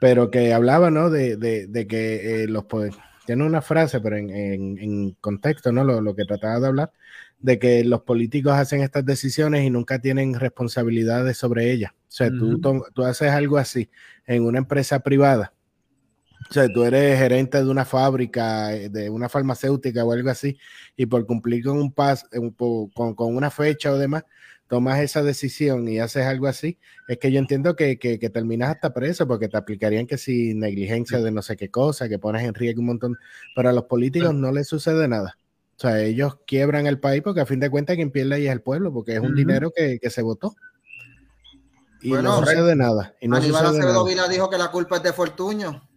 pero 0.00 0.32
que 0.32 0.52
hablaba, 0.52 0.90
¿no? 0.90 1.10
De, 1.10 1.36
de, 1.36 1.86
que 1.86 2.42
eh, 2.42 2.48
los 2.48 2.64
poderes, 2.64 2.96
tiene 3.24 3.44
una 3.44 3.62
frase, 3.62 4.00
pero 4.00 4.16
en, 4.16 4.30
en, 4.30 5.12
contexto, 5.20 5.70
¿no? 5.70 5.84
Lo, 5.84 6.00
lo, 6.00 6.16
que 6.16 6.24
trataba 6.24 6.58
de 6.58 6.66
hablar, 6.66 6.92
de 7.40 7.58
que 7.58 7.84
los 7.84 8.02
políticos 8.02 8.52
hacen 8.52 8.82
estas 8.82 9.04
decisiones 9.04 9.64
y 9.64 9.70
nunca 9.70 9.98
tienen 9.98 10.34
responsabilidades 10.34 11.36
sobre 11.36 11.72
ellas. 11.72 11.92
O 11.92 12.12
sea, 12.12 12.28
tú, 12.30 12.60
tú 12.60 13.02
haces 13.04 13.30
algo 13.30 13.56
así 13.56 13.90
en 14.26 14.44
una 14.44 14.58
empresa 14.58 15.00
privada. 15.00 15.52
O 16.48 16.52
sea, 16.52 16.68
tú 16.68 16.84
eres 16.84 17.18
gerente 17.18 17.58
de 17.58 17.68
una 17.68 17.84
fábrica, 17.84 18.74
eh, 18.74 18.88
de 18.88 19.10
una 19.10 19.28
farmacéutica 19.28 20.04
o 20.04 20.12
algo 20.12 20.30
así, 20.30 20.58
y 20.96 21.06
por 21.06 21.26
cumplir 21.26 21.64
con 21.64 21.78
un 21.78 21.92
pas, 21.92 22.24
con, 22.54 23.14
con, 23.14 23.36
una 23.36 23.50
fecha 23.50 23.92
o 23.92 23.98
demás, 23.98 24.24
tomas 24.66 25.00
esa 25.00 25.22
decisión 25.22 25.86
y 25.88 25.98
haces 25.98 26.26
algo 26.26 26.46
así, 26.46 26.78
es 27.08 27.18
que 27.18 27.30
yo 27.30 27.38
entiendo 27.38 27.76
que, 27.76 27.98
que, 27.98 28.18
que, 28.18 28.30
terminas 28.30 28.70
hasta 28.70 28.92
preso 28.94 29.26
porque 29.26 29.48
te 29.48 29.56
aplicarían 29.56 30.06
que 30.06 30.16
si 30.16 30.54
negligencia 30.54 31.18
de 31.20 31.30
no 31.30 31.42
sé 31.42 31.56
qué 31.56 31.70
cosa, 31.70 32.08
que 32.08 32.18
pones 32.18 32.42
en 32.44 32.54
riesgo 32.54 32.80
un 32.80 32.86
montón. 32.86 33.16
Pero 33.54 33.68
a 33.68 33.72
los 33.72 33.84
políticos 33.84 34.34
no 34.34 34.50
les 34.52 34.68
sucede 34.68 35.08
nada. 35.08 35.36
O 35.80 35.88
sea, 35.88 35.98
ellos 35.98 36.36
quiebran 36.46 36.86
el 36.86 37.00
país 37.00 37.22
porque 37.22 37.40
a 37.40 37.46
fin 37.46 37.58
de 37.58 37.70
cuentas 37.70 37.96
quien 37.96 38.10
pierde 38.10 38.34
ahí 38.34 38.46
es 38.46 38.52
el 38.52 38.60
pueblo, 38.60 38.92
porque 38.92 39.14
es 39.14 39.20
un 39.20 39.34
dinero 39.34 39.72
que, 39.74 39.98
se 40.10 40.20
votó. 40.20 40.54
Y 42.02 42.10
no 42.10 42.40
sucede 42.40 42.76
nada. 42.76 43.14
Y 43.18 43.28
no 43.28 43.36
Aníbal 43.36 43.64
Acevedo 43.64 44.04
Vila 44.04 44.28
dijo 44.28 44.50
que 44.50 44.58
la 44.58 44.70
culpa 44.70 44.98
es 44.98 45.02
de 45.04 45.14
Fortuño. 45.14 45.88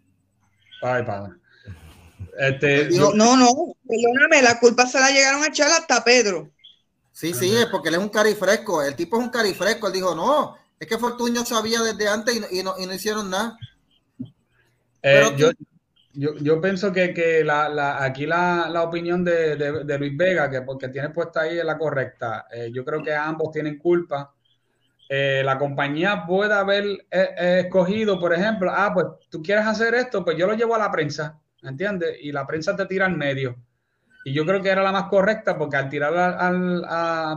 Ay, 0.82 1.04
padre. 1.04 1.34
Este, 2.40 2.92
no, 2.92 3.12
no, 3.12 3.76
perdóname, 3.86 4.42
la 4.42 4.58
culpa 4.58 4.88
se 4.88 5.02
la 5.02 5.10
llegaron 5.10 5.44
a 5.44 5.48
echar 5.48 5.70
hasta 5.70 6.02
Pedro. 6.02 6.50
Sí, 7.12 7.34
sí, 7.34 7.54
es 7.54 7.66
porque 7.66 7.90
él 7.90 7.96
es 7.96 8.02
un 8.02 8.10
carifresco. 8.10 8.82
El 8.82 8.96
tipo 8.96 9.18
es 9.18 9.24
un 9.26 9.32
carifresco. 9.32 9.88
Él 9.88 9.94
dijo, 9.94 10.16
no, 10.16 10.56
es 10.80 10.88
que 10.88 10.98
Fortuño 10.98 11.44
sabía 11.44 11.82
desde 11.82 12.08
antes 12.08 12.34
y 12.34 12.64
no, 12.64 12.76
y 12.80 12.86
no, 12.86 12.94
hicieron 12.94 13.30
nada. 13.30 13.58
Eh, 15.02 15.34
yo, 15.36 15.52
yo, 16.14 16.62
pienso 16.62 16.92
que, 16.92 17.14
que 17.14 17.44
la, 17.44 17.70
la, 17.70 18.04
aquí 18.04 18.26
la, 18.26 18.70
la 18.70 18.84
opinión 18.84 19.24
de, 19.24 19.56
de, 19.56 19.98
Luis 20.00 20.16
Vega, 20.16 20.50
que 20.50 20.62
porque 20.62 20.90
tiene 20.90 21.10
puesta 21.10 21.42
ahí 21.42 21.58
es 21.58 21.66
la 21.66 21.78
correcta. 21.78 22.48
Eh, 22.52 22.72
yo 22.74 22.86
creo 22.86 23.04
que 23.04 23.14
ambos 23.14 23.52
tienen 23.52 23.78
culpa. 23.78 24.34
Eh, 25.10 25.42
la 25.44 25.58
compañía 25.58 26.26
puede 26.26 26.54
haber 26.54 27.06
escogido, 27.10 28.20
por 28.20 28.34
ejemplo, 28.34 28.72
ah, 28.74 28.92
pues 28.94 29.06
tú 29.30 29.42
quieres 29.44 29.66
hacer 29.66 29.94
esto, 29.96 30.24
pues 30.24 30.38
yo 30.38 30.48
lo 30.48 30.54
llevo 30.54 30.76
a 30.76 30.80
la 30.80 30.92
prensa 30.92 31.40
¿entiendes? 31.64 32.18
Y 32.22 32.32
la 32.32 32.46
prensa 32.46 32.76
te 32.76 32.86
tira 32.86 33.06
al 33.06 33.18
medio. 33.18 33.56
Y 34.26 34.34
yo 34.34 34.46
creo 34.46 34.62
que 34.62 34.70
era 34.70 34.82
la 34.84 34.94
más 34.94 35.06
correcta 35.06 35.58
porque 35.58 35.76
al 35.76 35.90
tirar 35.90 36.38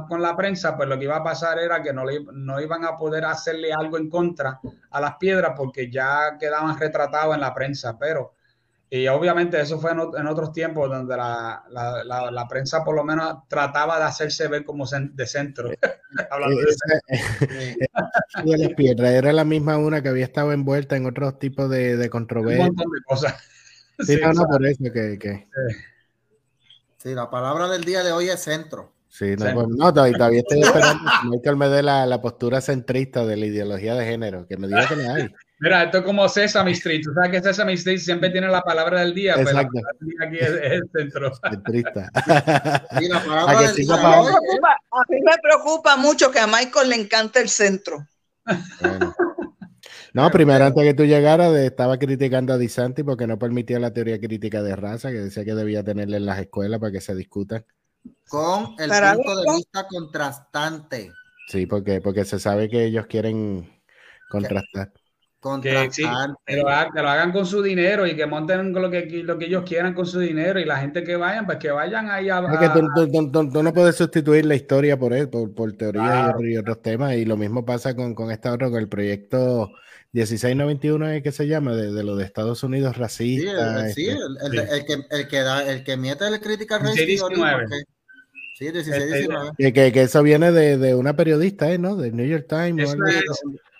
con 0.09 0.23
la 0.23 0.37
prensa, 0.37 0.77
pues 0.77 0.89
lo 0.89 0.97
que 0.97 1.05
iba 1.05 1.17
a 1.17 1.25
pasar 1.25 1.59
era 1.59 1.83
que 1.83 1.93
no, 1.93 2.05
le, 2.05 2.25
no 2.33 2.61
iban 2.61 2.85
a 2.85 2.97
poder 2.97 3.25
hacerle 3.25 3.73
algo 3.73 3.97
en 3.99 4.09
contra 4.09 4.61
a 4.91 5.01
las 5.01 5.17
piedras 5.17 5.53
porque 5.57 5.91
ya 5.91 6.37
quedaban 6.39 6.79
retratados 6.79 7.35
en 7.35 7.41
la 7.41 7.53
prensa. 7.53 7.99
Pero, 7.99 8.35
y 8.89 9.09
obviamente 9.09 9.61
eso 9.61 9.81
fue 9.81 9.91
en, 9.91 10.27
otros 10.29 10.53
tiempos 10.53 10.89
donde 10.89 11.17
la, 11.17 11.65
la, 11.71 12.31
la, 12.31 12.49
prensa 12.49 12.85
por 12.85 12.95
lo 12.95 13.03
menos 13.03 13.39
trataba 13.49 13.99
de 13.99 14.05
hacerse 14.05 14.47
ver 14.47 14.65
como 14.65 14.87
de 14.87 15.27
centro. 15.27 15.71
Hablando 16.31 16.61
de, 16.61 18.57
las 18.59 18.75
piedras 18.77 19.11
era 19.11 19.33
la 19.33 19.45
misma 19.45 19.77
una 19.77 20.03
que 20.03 20.09
había 20.09 20.25
estado 20.25 20.53
envuelta 20.53 20.97
en 20.97 21.07
otros 21.07 21.39
tipos 21.41 21.69
de, 21.69 21.97
de 21.97 22.11
controversias. 22.11 22.69
Un 22.69 22.77
montón 22.77 22.93
de 22.93 23.03
cosas. 23.05 23.35
Sí, 23.99 24.19
no, 24.21 24.31
no, 24.31 24.43
por 24.47 24.67
eso 24.67 24.85
que, 24.93 25.19
que... 25.19 25.49
Sí, 26.99 27.15
la 27.15 27.31
palabra 27.31 27.67
del 27.67 27.83
día 27.83 28.05
de 28.05 28.13
hoy 28.13 28.29
es 28.29 28.43
centro. 28.43 28.93
Sí, 29.09 29.35
no, 29.39 29.55
pues, 29.55 29.69
no 29.69 29.95
todavía, 29.95 30.41
estoy 30.41 30.61
esperando 30.61 31.03
que 31.03 31.29
Michael 31.31 31.57
me 31.57 31.69
dé 31.71 31.83
la, 31.83 32.05
la, 32.05 32.21
postura 32.21 32.61
centrista 32.61 33.25
de 33.25 33.39
la 33.39 33.47
ideología 33.47 33.95
de 33.95 34.05
género, 34.05 34.47
que 34.47 34.59
me 34.59 34.67
diga 34.67 34.87
que 34.87 34.97
no 34.97 35.15
hay. 35.15 35.31
Mira, 35.59 35.85
esto 35.85 35.99
es 35.99 36.05
como 36.05 36.29
Sesame 36.29 36.73
Street. 36.73 37.01
Tú 37.03 37.15
sabes 37.15 37.31
que 37.31 37.43
Sesame 37.43 37.73
Street 37.75 37.99
siempre 37.99 38.31
tiene 38.31 38.49
la 38.49 38.63
palabra 38.63 39.01
del 39.01 39.15
día, 39.15 39.35
Exacto. 39.35 39.71
pero 39.73 39.87
la 39.87 40.07
día 40.07 40.27
aquí 40.27 40.37
es, 40.37 40.63
es, 40.63 40.73
el 40.73 40.91
centro. 40.93 41.33
Centrista. 41.51 42.11
Y 43.01 43.09
la 43.09 43.25
palabra 43.25 43.63
del 43.63 43.75
día 43.75 43.95
a, 43.95 44.23
mí 44.23 44.29
a 44.91 45.01
mí 45.09 45.21
me 45.23 45.39
preocupa 45.43 45.97
mucho 45.97 46.31
que 46.31 46.41
a 46.41 46.47
Michael 46.47 46.91
le 46.91 46.97
encanta 46.97 47.41
el 47.41 47.49
centro. 47.49 48.07
Bueno. 48.81 49.15
No, 50.13 50.31
primero 50.31 50.65
antes 50.65 50.83
que 50.83 50.95
tú 50.95 51.05
llegaras 51.05 51.55
estaba 51.57 51.99
criticando 51.99 52.55
a 52.55 52.57
Disanti 52.57 53.03
porque 53.03 53.27
no 53.27 53.39
permitía 53.39 53.79
la 53.79 53.93
teoría 53.93 54.19
crítica 54.19 54.63
de 54.63 54.75
raza, 54.75 55.11
que 55.11 55.19
decía 55.19 55.45
que 55.45 55.55
debía 55.55 55.85
tenerla 55.85 56.17
en 56.17 56.25
las 56.25 56.39
escuelas 56.39 56.81
para 56.81 56.91
que 56.91 57.03
se 57.03 57.15
discutan. 57.15 57.67
Con 58.27 58.75
el 58.79 58.89
punto 58.89 59.37
de 59.37 59.57
vista 59.57 59.87
contrastante. 59.87 61.13
Sí, 61.49 61.67
porque, 61.67 62.01
porque 62.01 62.25
se 62.25 62.39
sabe 62.39 62.71
que 62.71 62.87
ellos 62.87 63.07
quieren 63.07 63.71
contrastar. 64.31 64.91
Que, 65.63 65.89
sí, 65.91 66.05
que, 66.45 66.57
lo 66.57 66.69
hagan, 66.69 67.33
con 67.33 67.47
su 67.47 67.63
dinero 67.63 68.07
y 68.07 68.17
que 68.17 68.27
monten 68.27 68.73
lo 68.73 68.91
que, 68.91 69.07
lo 69.23 69.39
que 69.39 69.47
ellos 69.47 69.65
quieran 69.65 69.95
con 69.95 70.07
su 70.07 70.19
dinero 70.19 70.59
y 70.59 70.65
la 70.65 70.79
gente 70.79 71.05
que 71.05 71.17
vayan, 71.17 71.47
pues 71.47 71.59
que 71.59 71.71
vayan 71.71 72.11
ahí 72.11 72.29
a... 72.29 72.43
tú, 72.73 73.63
no 73.63 73.73
puedes 73.73 73.97
sustituir 73.97 74.45
la 74.45 74.55
historia 74.55 74.99
por, 74.99 75.31
por, 75.31 75.55
por 75.55 75.73
teorías 75.75 76.35
y, 76.41 76.57
otros 76.57 76.83
temas 76.83 77.15
y 77.15 77.25
lo 77.25 77.37
mismo 77.37 77.65
pasa 77.65 77.95
con, 77.95 78.15
con 78.15 78.31
esta 78.31 78.53
otra, 78.53 78.69
con 78.71 78.79
el 78.79 78.89
proyecto 78.89 79.71
1691 80.13 81.23
que 81.23 81.33
se 81.33 81.47
llama, 81.47 81.75
de, 81.75 81.93
de, 81.93 82.03
lo 82.03 82.17
de 82.17 82.25
Estados 82.25 82.63
Unidos 82.63 82.97
racista. 82.97 83.91
Sí, 83.93 84.09
el, 84.09 84.17
este, 84.17 84.47
el, 84.49 84.59
el, 84.71 84.85
que, 84.85 84.95
el 85.11 85.29
que 85.29 85.41
da, 85.41 85.71
el 85.71 85.85
que 85.85 85.97
miete 85.97 86.27
el 86.27 86.41
critical 86.41 86.81
race. 86.81 87.07
Sí, 88.57 88.65
1619. 88.65 89.51
Que, 89.59 89.73
que, 89.75 89.93
que, 89.93 90.03
eso 90.03 90.23
viene 90.23 90.51
de, 90.51 90.79
de 90.79 90.95
una 90.95 91.15
periodista, 91.15 91.71
¿eh? 91.71 91.77
¿no? 91.77 91.95
Del 91.95 92.17
New 92.17 92.27
York 92.27 92.47
Times. 92.49 92.97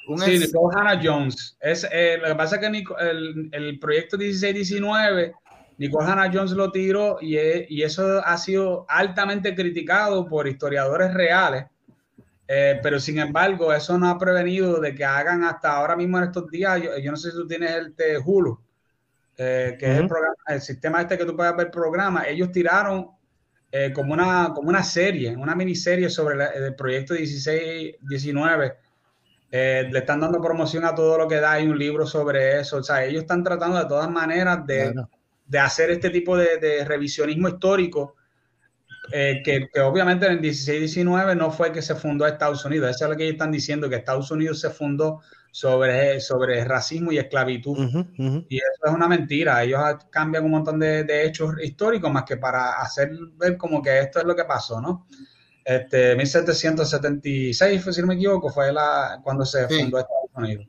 Un 0.07 0.21
sí, 0.21 0.39
Nicole 0.39 0.75
Hannah 0.77 1.01
Jones. 1.03 1.57
Es, 1.61 1.87
eh, 1.91 2.19
lo 2.21 2.29
que 2.29 2.35
pasa 2.35 2.57
es 2.57 2.61
que 2.61 2.85
el, 3.01 3.49
el 3.53 3.79
proyecto 3.79 4.17
1619, 4.17 5.35
Nicole 5.79 6.07
Hannah 6.07 6.31
Jones 6.33 6.53
lo 6.53 6.71
tiró 6.71 7.19
y, 7.21 7.37
y, 7.69 7.83
eso 7.83 8.23
ha 8.25 8.37
sido 8.39 8.87
altamente 8.89 9.55
criticado 9.55 10.27
por 10.27 10.47
historiadores 10.47 11.13
reales. 11.13 11.67
Eh, 12.49 12.79
pero 12.83 13.01
sin 13.01 13.19
embargo, 13.19 13.73
eso 13.73 13.99
no 13.99 14.09
ha 14.09 14.19
prevenido 14.19 14.81
de 14.81 14.95
que 14.95 15.05
hagan 15.05 15.43
hasta 15.43 15.73
ahora 15.73 15.97
mismo 15.97 16.19
en 16.19 16.25
estos 16.25 16.49
días. 16.51 16.81
Yo, 16.81 16.97
yo 16.99 17.11
no 17.11 17.17
sé 17.17 17.33
si 17.33 17.37
tú 17.37 17.47
tienes 17.49 17.73
el 17.73 17.97
de 17.97 18.19
Hulu, 18.25 18.61
eh, 19.37 19.77
que 19.79 19.93
es 19.93 19.99
el, 19.99 20.07
programa, 20.07 20.37
el 20.47 20.61
sistema 20.61 21.01
este 21.01 21.19
que 21.19 21.25
tú 21.25 21.37
puedes 21.37 21.57
ver 21.57 21.71
programa. 21.71 22.29
Ellos 22.29 22.53
tiraron 22.53 23.11
como, 23.93 24.15
una, 24.15 24.53
como 24.55 24.71
una 24.71 24.83
serie, 24.83 25.37
una 25.37 25.55
miniserie 25.55 26.09
sobre 26.09 26.43
el 26.55 26.75
proyecto 26.77 27.13
1619 27.13 28.86
eh, 29.51 29.89
le 29.91 29.99
están 30.01 30.21
dando 30.21 30.41
promoción 30.41 30.85
a 30.85 30.95
todo 30.95 31.19
lo 31.19 31.29
que 31.29 31.37
da, 31.37 31.53
hay 31.53 31.67
un 31.67 31.79
libro 31.79 32.07
sobre 32.07 32.61
eso, 32.61 32.79
o 32.79 32.83
sea, 32.83 33.05
ellos 33.05 33.23
están 33.23 33.45
tratando 33.45 33.79
de 33.79 33.87
todas 33.87 34.11
maneras 34.11 34.67
de, 34.67 34.93
de 35.47 35.59
hacer 35.59 35.91
este 35.91 36.11
tipo 36.11 36.37
de, 36.37 36.59
de 36.59 36.85
revisionismo 36.85 37.49
histórico, 37.49 38.17
eh, 39.13 39.41
que, 39.45 39.69
que, 39.73 39.81
obviamente 39.81 40.27
en 40.27 40.33
el 40.33 40.41
16-19 40.41 41.37
no 41.37 41.53
fue 41.53 41.71
que 41.71 41.81
se 41.81 41.95
fundó 41.95 42.27
Estados 42.27 42.65
Unidos, 42.65 42.91
eso 42.91 43.05
es 43.05 43.11
lo 43.11 43.17
que 43.17 43.23
ellos 43.23 43.35
están 43.35 43.53
diciendo, 43.53 43.89
que 43.89 43.97
Estados 43.97 44.31
Unidos 44.33 44.59
se 44.59 44.71
fundó 44.71 45.21
sobre, 45.53 46.19
sobre 46.21 46.65
racismo 46.65 47.13
y 47.13 47.19
esclavitud, 47.19 47.79
y 48.49 48.57
eso 48.57 48.83
es 48.85 48.93
una 48.93 49.07
mentira, 49.07 49.63
ellos 49.63 49.81
cambian 50.11 50.45
un 50.45 50.51
montón 50.51 50.81
de, 50.81 51.05
de 51.05 51.25
hechos 51.25 51.55
históricos 51.63 52.11
más 52.13 52.25
que 52.25 52.37
para 52.37 52.73
hacer 52.81 53.13
ver 53.37 53.57
como 53.57 53.81
que 53.81 54.01
esto 54.01 54.19
es 54.19 54.25
lo 54.25 54.35
que 54.35 54.45
pasó, 54.45 54.81
¿no? 54.81 55.07
Este, 55.67 56.15
1776, 56.15 57.85
si 57.91 58.01
no 58.01 58.07
me 58.07 58.15
equivoco, 58.15 58.51
fue 58.51 58.73
la, 58.73 59.21
cuando 59.25 59.45
se 59.45 59.67
fundó 59.67 59.99
Estados 59.99 60.31
Unidos. 60.37 60.67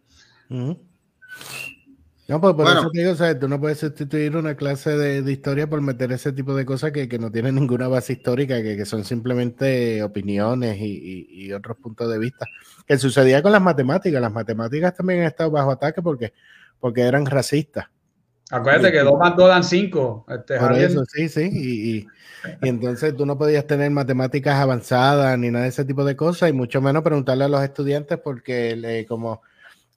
No, 2.28 2.42
pues 2.42 2.56
por 2.56 2.68
eso 2.68 2.90
te 2.90 3.00
digo, 3.02 3.12
o 3.12 3.16
sea, 3.16 3.38
tú 3.38 3.48
no 3.48 3.62
puedes 3.62 3.78
sustituir 3.78 4.36
una 4.36 4.56
clase 4.56 4.98
de, 4.98 5.22
de, 5.22 5.32
historia 5.32 5.70
por 5.70 5.82
meter 5.82 6.12
ese 6.12 6.34
tipo 6.34 6.56
de 6.56 6.66
cosas 6.66 6.92
que, 6.92 7.08
que 7.08 7.20
no 7.20 7.32
tienen 7.32 7.54
ninguna 7.54 7.88
base 7.88 8.14
histórica, 8.14 8.60
que, 8.64 8.76
que 8.76 8.86
son 8.86 9.06
simplemente 9.06 10.02
opiniones 10.02 10.82
y, 10.82 11.28
y, 11.30 11.46
y, 11.46 11.54
otros 11.54 11.78
puntos 11.78 12.10
de 12.10 12.18
vista. 12.18 12.48
Que 12.88 12.98
sucedía 12.98 13.44
con 13.44 13.52
las 13.52 13.62
matemáticas. 13.62 14.20
Las 14.20 14.34
matemáticas 14.34 14.96
también 14.96 15.20
han 15.20 15.28
estado 15.28 15.52
bajo 15.52 15.70
ataque 15.70 16.02
porque, 16.02 16.34
porque 16.80 17.02
eran 17.02 17.28
racistas. 17.28 17.86
Acuérdate 18.50 18.92
que 18.92 19.00
dos 19.00 19.20
más 19.20 19.36
dos 19.36 19.50
dan 19.50 19.64
cinco. 19.64 20.26
Este, 20.30 20.58
por 20.58 20.74
eso, 20.74 21.04
sí, 21.06 21.28
sí. 21.28 21.50
Y, 21.52 21.98
y, 21.98 22.08
entonces 22.62 23.16
tú 23.16 23.26
no 23.26 23.38
podías 23.38 23.68
tener 23.68 23.92
matemáticas 23.92 24.56
avanzadas 24.56 25.38
ni 25.38 25.52
nada 25.52 25.64
de 25.64 25.70
ese 25.70 25.84
tipo 25.84 26.06
de 26.06 26.16
cosas, 26.16 26.50
y 26.50 26.54
mucho 26.54 26.82
menos 26.82 27.04
preguntarle 27.04 27.44
a 27.44 27.50
los 27.50 27.62
estudiantes, 27.62 28.18
porque 28.20 28.76
le, 28.76 29.06
como 29.06 29.42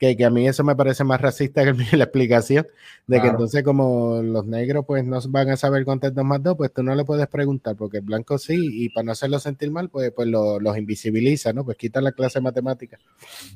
que, 0.01 0.17
que, 0.17 0.25
a 0.25 0.31
mí 0.31 0.49
eso 0.49 0.65
me 0.65 0.75
parece 0.75 1.05
más 1.05 1.21
racista 1.21 1.63
que 1.63 1.75
la 1.97 2.05
explicación 2.05 2.67
de 3.07 3.17
claro. 3.17 3.23
que 3.23 3.29
entonces 3.29 3.63
como 3.63 4.23
los 4.23 4.47
negros 4.47 4.87
pues 4.87 5.05
no 5.05 5.21
van 5.29 5.51
a 5.51 5.57
saber 5.57 5.85
contar 5.85 6.15
dos 6.15 6.25
más 6.25 6.43
dos, 6.43 6.57
pues 6.57 6.73
tú 6.73 6.83
no 6.83 6.95
le 6.95 7.05
puedes 7.05 7.27
preguntar 7.29 7.77
porque 7.77 7.99
el 7.99 8.05
blanco 8.05 8.39
sí 8.39 8.57
y 8.59 8.89
para 8.89 9.05
no 9.05 9.13
hacerlo 9.13 9.39
sentir 9.39 9.71
mal 9.71 9.91
pues, 9.91 10.11
pues 10.17 10.27
lo, 10.27 10.59
los 10.59 10.79
invisibiliza, 10.79 11.53
¿no? 11.53 11.65
Pues 11.65 11.77
quita 11.77 12.01
la 12.01 12.13
clase 12.13 12.39
de 12.39 12.45
matemática. 12.45 12.99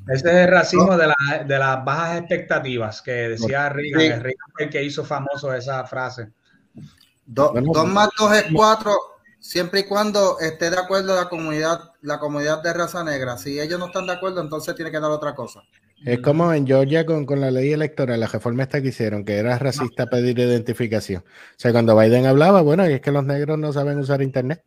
Ese 0.07 0.29
es 0.29 0.35
el 0.35 0.47
racismo 0.47 0.91
no. 0.91 0.97
de, 0.97 1.07
la, 1.07 1.43
de, 1.45 1.57
las 1.57 1.83
bajas 1.83 2.19
expectativas 2.19 3.01
que 3.01 3.11
decía 3.11 3.69
Reagan, 3.69 4.01
sí. 4.01 4.09
Reagan 4.09 4.33
el 4.59 4.69
que 4.69 4.83
hizo 4.83 5.03
famoso 5.03 5.51
esa 5.51 5.83
frase. 5.85 6.29
Do, 7.25 7.53
bueno, 7.53 7.71
dos 7.73 7.87
más 7.87 8.09
dos 8.19 8.31
es 8.37 8.45
cuatro 8.53 8.91
siempre 9.39 9.79
y 9.79 9.83
cuando 9.85 10.39
esté 10.39 10.69
de 10.69 10.77
acuerdo 10.77 11.15
la 11.15 11.27
comunidad, 11.27 11.91
la 12.01 12.19
comunidad 12.19 12.61
de 12.61 12.71
raza 12.71 13.03
negra. 13.03 13.35
Si 13.39 13.59
ellos 13.59 13.79
no 13.79 13.87
están 13.87 14.05
de 14.05 14.13
acuerdo, 14.13 14.41
entonces 14.41 14.75
tiene 14.75 14.91
que 14.91 14.99
dar 14.99 15.09
otra 15.09 15.33
cosa. 15.33 15.63
Es 16.03 16.19
como 16.19 16.53
en 16.53 16.67
Georgia 16.67 17.05
con, 17.05 17.25
con, 17.25 17.41
la 17.41 17.49
ley 17.49 17.71
electoral, 17.71 18.19
la 18.19 18.27
reforma 18.27 18.63
esta 18.63 18.81
que 18.81 18.89
hicieron, 18.89 19.23
que 19.25 19.37
era 19.37 19.57
racista 19.57 20.07
pedir 20.07 20.37
identificación. 20.37 21.23
O 21.23 21.55
sea, 21.57 21.71
cuando 21.71 21.97
Biden 21.97 22.25
hablaba, 22.25 22.61
bueno, 22.61 22.83
es 22.83 23.01
que 23.01 23.11
los 23.11 23.25
negros 23.25 23.57
no 23.57 23.73
saben 23.73 23.97
usar 23.97 24.21
internet 24.21 24.63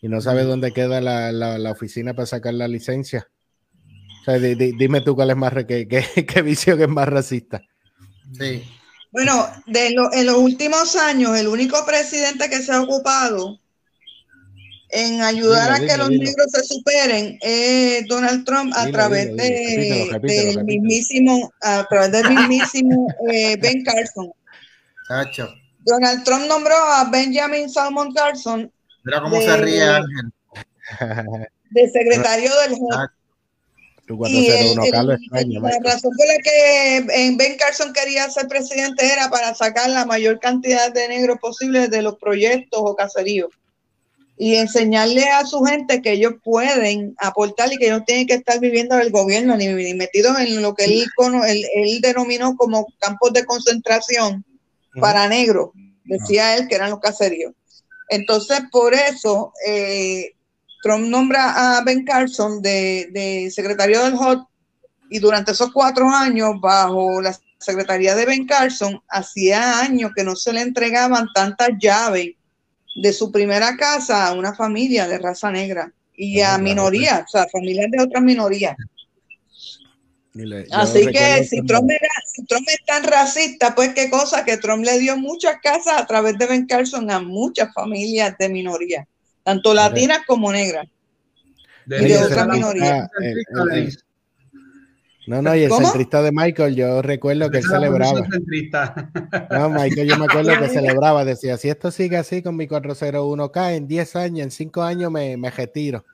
y 0.00 0.08
no 0.08 0.20
sabe 0.20 0.44
dónde 0.44 0.72
queda 0.72 1.00
la, 1.00 1.30
la, 1.32 1.58
la 1.58 1.70
oficina 1.70 2.14
para 2.14 2.26
sacar 2.26 2.54
la 2.54 2.66
licencia. 2.66 3.28
O 4.22 4.24
sea, 4.24 4.38
di, 4.38 4.54
di, 4.54 4.72
dime 4.72 5.00
tú 5.00 5.14
cuál 5.14 5.30
es 5.30 5.36
más, 5.36 5.52
qué, 5.66 5.86
qué, 5.86 6.26
qué 6.26 6.42
visión 6.42 6.80
es 6.80 6.88
más 6.88 7.08
racista. 7.08 7.62
Sí. 8.36 8.64
Bueno, 9.12 9.46
de 9.66 9.90
lo, 9.90 10.12
en 10.12 10.26
los 10.26 10.36
últimos 10.36 10.96
años, 10.96 11.36
el 11.36 11.48
único 11.48 11.84
presidente 11.84 12.48
que 12.48 12.62
se 12.62 12.72
ha 12.72 12.80
ocupado 12.80 13.59
en 14.92 15.22
ayudar 15.22 15.74
dilo, 15.74 15.84
a 15.84 15.88
que 15.88 15.96
los 15.98 16.08
dilo. 16.08 16.24
negros 16.24 16.46
se 16.52 16.64
superen 16.64 17.38
es 17.40 18.06
Donald 18.06 18.44
Trump 18.44 18.72
a 18.76 18.90
través 18.90 19.34
de, 19.36 20.08
repítelo, 20.10 20.52
del 20.52 20.64
mismísimo 20.64 21.52
a 21.62 21.86
través 21.88 22.12
del 22.12 22.30
mismísimo 22.30 23.06
eh, 23.32 23.56
Ben 23.56 23.84
Carson. 23.84 24.32
Cacho. 25.06 25.48
Donald 25.80 26.24
Trump 26.24 26.46
nombró 26.46 26.74
a 26.74 27.08
Benjamin 27.10 27.70
Salmon 27.70 28.12
Carson. 28.12 28.70
Mira 29.04 29.20
cómo 29.20 29.38
de, 29.38 29.44
se 29.44 29.56
ríe 29.56 29.82
Ángel. 29.82 30.32
De 31.70 31.88
secretario 31.88 32.50
del 32.62 32.72
Y 34.26 34.48
la 34.48 35.78
razón 35.84 36.10
por 36.16 36.26
la 36.26 36.38
que 36.42 36.96
en 36.96 37.36
Ben 37.36 37.56
Carson 37.56 37.92
quería 37.92 38.28
ser 38.28 38.48
presidente 38.48 39.06
era 39.06 39.30
para 39.30 39.54
sacar 39.54 39.88
la 39.88 40.04
mayor 40.04 40.40
cantidad 40.40 40.92
de 40.92 41.06
negros 41.06 41.38
posible 41.38 41.86
de 41.86 42.02
los 42.02 42.18
proyectos 42.18 42.80
o 42.82 42.96
caseríos 42.96 43.50
y 44.42 44.56
enseñarle 44.56 45.28
a 45.28 45.44
su 45.44 45.62
gente 45.64 46.00
que 46.00 46.12
ellos 46.12 46.32
pueden 46.42 47.14
aportar 47.18 47.70
y 47.70 47.76
que 47.76 47.88
ellos 47.88 48.04
tienen 48.06 48.26
que 48.26 48.32
estar 48.32 48.58
viviendo 48.58 48.96
del 48.96 49.10
gobierno 49.10 49.54
ni, 49.54 49.68
metidos 49.92 50.40
en 50.40 50.62
lo 50.62 50.74
que 50.74 50.86
él, 50.86 51.04
él, 51.74 52.00
denominó 52.00 52.56
como 52.56 52.86
campos 52.98 53.34
de 53.34 53.44
concentración 53.44 54.42
para 54.98 55.28
negros, 55.28 55.72
decía 56.04 56.56
él 56.56 56.68
que 56.68 56.76
eran 56.76 56.88
los 56.88 57.00
caseríos. 57.00 57.52
Entonces, 58.08 58.62
por 58.72 58.94
eso, 58.94 59.52
eh, 59.66 60.32
Trump 60.82 61.06
nombra 61.08 61.76
a 61.76 61.84
Ben 61.84 62.06
Carson 62.06 62.62
de, 62.62 63.52
secretario 63.54 64.02
del 64.04 64.14
HOT 64.14 64.48
y 65.10 65.18
durante 65.18 65.52
esos 65.52 65.70
cuatro 65.70 66.08
años, 66.08 66.54
bajo 66.62 67.20
la 67.20 67.38
secretaría 67.58 68.14
de 68.14 68.24
Ben 68.24 68.46
Carson, 68.46 69.02
hacía 69.06 69.80
años 69.80 70.12
que 70.16 70.24
no 70.24 70.34
se 70.34 70.54
le 70.54 70.62
entregaban 70.62 71.26
tantas 71.34 71.68
llaves 71.78 72.36
de 73.00 73.12
su 73.12 73.32
primera 73.32 73.76
casa 73.76 74.26
a 74.26 74.34
una 74.34 74.54
familia 74.54 75.08
de 75.08 75.18
raza 75.18 75.50
negra 75.50 75.92
y 76.14 76.40
a 76.40 76.58
minorías, 76.58 77.22
o 77.22 77.28
sea, 77.28 77.46
familias 77.50 77.90
de 77.90 78.02
otras 78.02 78.22
minorías. 78.22 78.76
Así 80.70 81.06
que 81.06 81.44
si 81.44 81.62
Trump, 81.62 81.90
era, 81.90 82.08
si 82.26 82.44
Trump, 82.44 82.66
es 82.68 82.84
tan 82.86 83.02
racista, 83.04 83.74
pues 83.74 83.94
qué 83.94 84.10
cosa 84.10 84.44
que 84.44 84.58
Trump 84.58 84.84
le 84.84 84.98
dio 84.98 85.16
muchas 85.16 85.56
casas 85.62 86.00
a 86.00 86.06
través 86.06 86.38
de 86.38 86.46
Ben 86.46 86.66
Carson 86.66 87.10
a 87.10 87.20
muchas 87.20 87.72
familias 87.74 88.36
de 88.38 88.48
minoría, 88.48 89.08
tanto 89.42 89.74
latinas 89.74 90.20
como 90.26 90.52
negras. 90.52 90.86
De, 91.86 92.02
y 92.02 92.08
de 92.08 92.18
otras 92.18 92.46
minorías. 92.46 93.08
No, 95.30 95.40
no, 95.42 95.54
y 95.54 95.62
el 95.62 95.70
centrista 95.70 96.22
de 96.22 96.32
Michael, 96.32 96.74
yo 96.74 97.02
recuerdo 97.02 97.50
que 97.50 97.58
él 97.58 97.64
celebraba. 97.64 98.26
No, 99.48 99.70
Michael, 99.70 100.08
yo 100.08 100.18
me 100.18 100.24
acuerdo 100.28 100.58
que 100.58 100.68
celebraba, 100.68 101.24
decía, 101.24 101.56
si 101.56 101.68
esto 101.68 101.92
sigue 101.92 102.16
así 102.16 102.42
con 102.42 102.56
mi 102.56 102.66
401k, 102.66 103.76
en 103.76 103.86
10 103.86 104.16
años, 104.16 104.42
en 104.42 104.50
5 104.50 104.82
años 104.82 105.12
me, 105.12 105.36
me 105.36 105.50
retiro. 105.50 106.04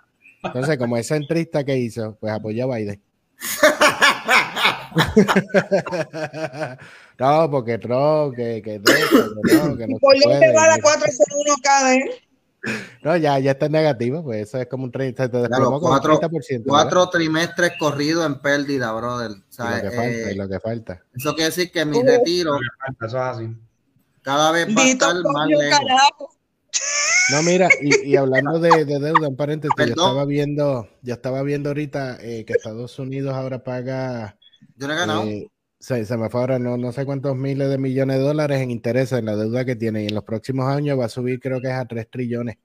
Entonces, 0.44 0.76
como 0.76 0.98
es 0.98 1.06
centrista 1.06 1.64
que 1.64 1.78
hizo, 1.78 2.18
pues 2.20 2.30
apoyó 2.30 2.70
a 2.70 2.76
Biden. 2.76 3.00
no, 7.18 7.50
porque 7.50 7.78
Trump, 7.78 8.36
que, 8.36 8.60
que, 8.60 8.82
que, 8.82 8.82
no, 8.82 9.78
que 9.78 9.86
no 9.86 9.96
¿Por 9.98 10.20
dónde 10.20 10.52
va 10.52 10.68
la 10.68 10.76
401k 10.76 11.84
de 11.84 11.96
él? 11.96 12.10
No, 13.02 13.16
ya, 13.16 13.38
ya 13.38 13.52
está 13.52 13.68
negativo, 13.68 14.22
pues 14.24 14.48
eso 14.48 14.58
es 14.58 14.66
como 14.66 14.84
un 14.84 14.92
30%. 14.92 15.48
Claro, 15.48 15.78
cuatro, 15.80 16.18
cuatro 16.66 17.08
trimestres 17.08 17.72
corridos 17.78 18.26
en 18.26 18.40
pérdida, 18.40 18.92
brother. 18.92 19.30
lo, 19.30 19.36
que 19.38 19.90
falta, 19.90 20.06
eh, 20.06 20.34
lo 20.34 20.48
que 20.48 20.60
falta. 20.60 21.02
Eso 21.14 21.34
quiere 21.34 21.50
decir 21.50 21.70
que 21.70 21.84
mi 21.84 22.02
retiro 22.02 22.58
cada 24.22 24.50
vez 24.50 24.66
va 24.76 24.82
a 24.82 24.88
estar 24.88 25.14
más 25.32 25.48
lejos. 25.48 26.36
No, 27.30 27.42
mira, 27.42 27.68
y, 27.80 28.10
y 28.10 28.16
hablando 28.16 28.60
de, 28.60 28.84
de, 28.84 28.98
deuda, 29.00 29.26
en 29.26 29.36
paréntesis, 29.36 29.74
yo 29.76 29.84
estaba 29.84 30.24
viendo, 30.24 30.88
ya 31.02 31.14
estaba 31.14 31.42
viendo 31.42 31.70
ahorita 31.70 32.18
eh, 32.20 32.44
que 32.44 32.52
Estados 32.52 32.98
Unidos 32.98 33.34
ahora 33.34 33.64
paga. 33.64 34.36
Yo 34.76 34.86
no 34.86 34.94
he 34.94 34.96
ganado. 34.96 35.22
Eh, 35.24 35.50
se, 35.78 36.04
se, 36.04 36.16
me 36.16 36.28
fue 36.30 36.40
ahora 36.40 36.58
no, 36.58 36.76
no 36.76 36.92
sé 36.92 37.04
cuántos 37.04 37.36
miles 37.36 37.68
de 37.68 37.78
millones 37.78 38.16
de 38.16 38.22
dólares 38.22 38.60
en 38.60 38.70
intereses 38.70 39.18
en 39.18 39.26
la 39.26 39.36
deuda 39.36 39.64
que 39.64 39.76
tiene 39.76 40.04
y 40.04 40.06
en 40.06 40.14
los 40.14 40.24
próximos 40.24 40.66
años 40.68 40.98
va 40.98 41.06
a 41.06 41.10
subir 41.10 41.40
creo 41.40 41.60
que 41.60 41.68
es 41.68 41.74
a 41.74 41.84
3 41.84 42.08
trillones 42.10 42.56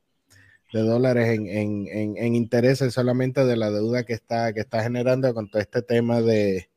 de 0.74 0.82
dólares 0.82 1.30
en, 1.30 1.48
en, 1.48 1.88
en, 1.88 2.18
en 2.18 2.36
intereses 2.36 2.94
solamente 2.94 3.46
de 3.46 3.58
la 3.58 3.70
deuda 3.70 4.04
que 4.04 4.14
está, 4.14 4.54
que 4.54 4.62
está 4.62 4.82
generando 4.82 5.34
con 5.34 5.50
todo 5.50 5.62
este 5.62 5.82
tema 5.82 6.22
de, 6.22 6.70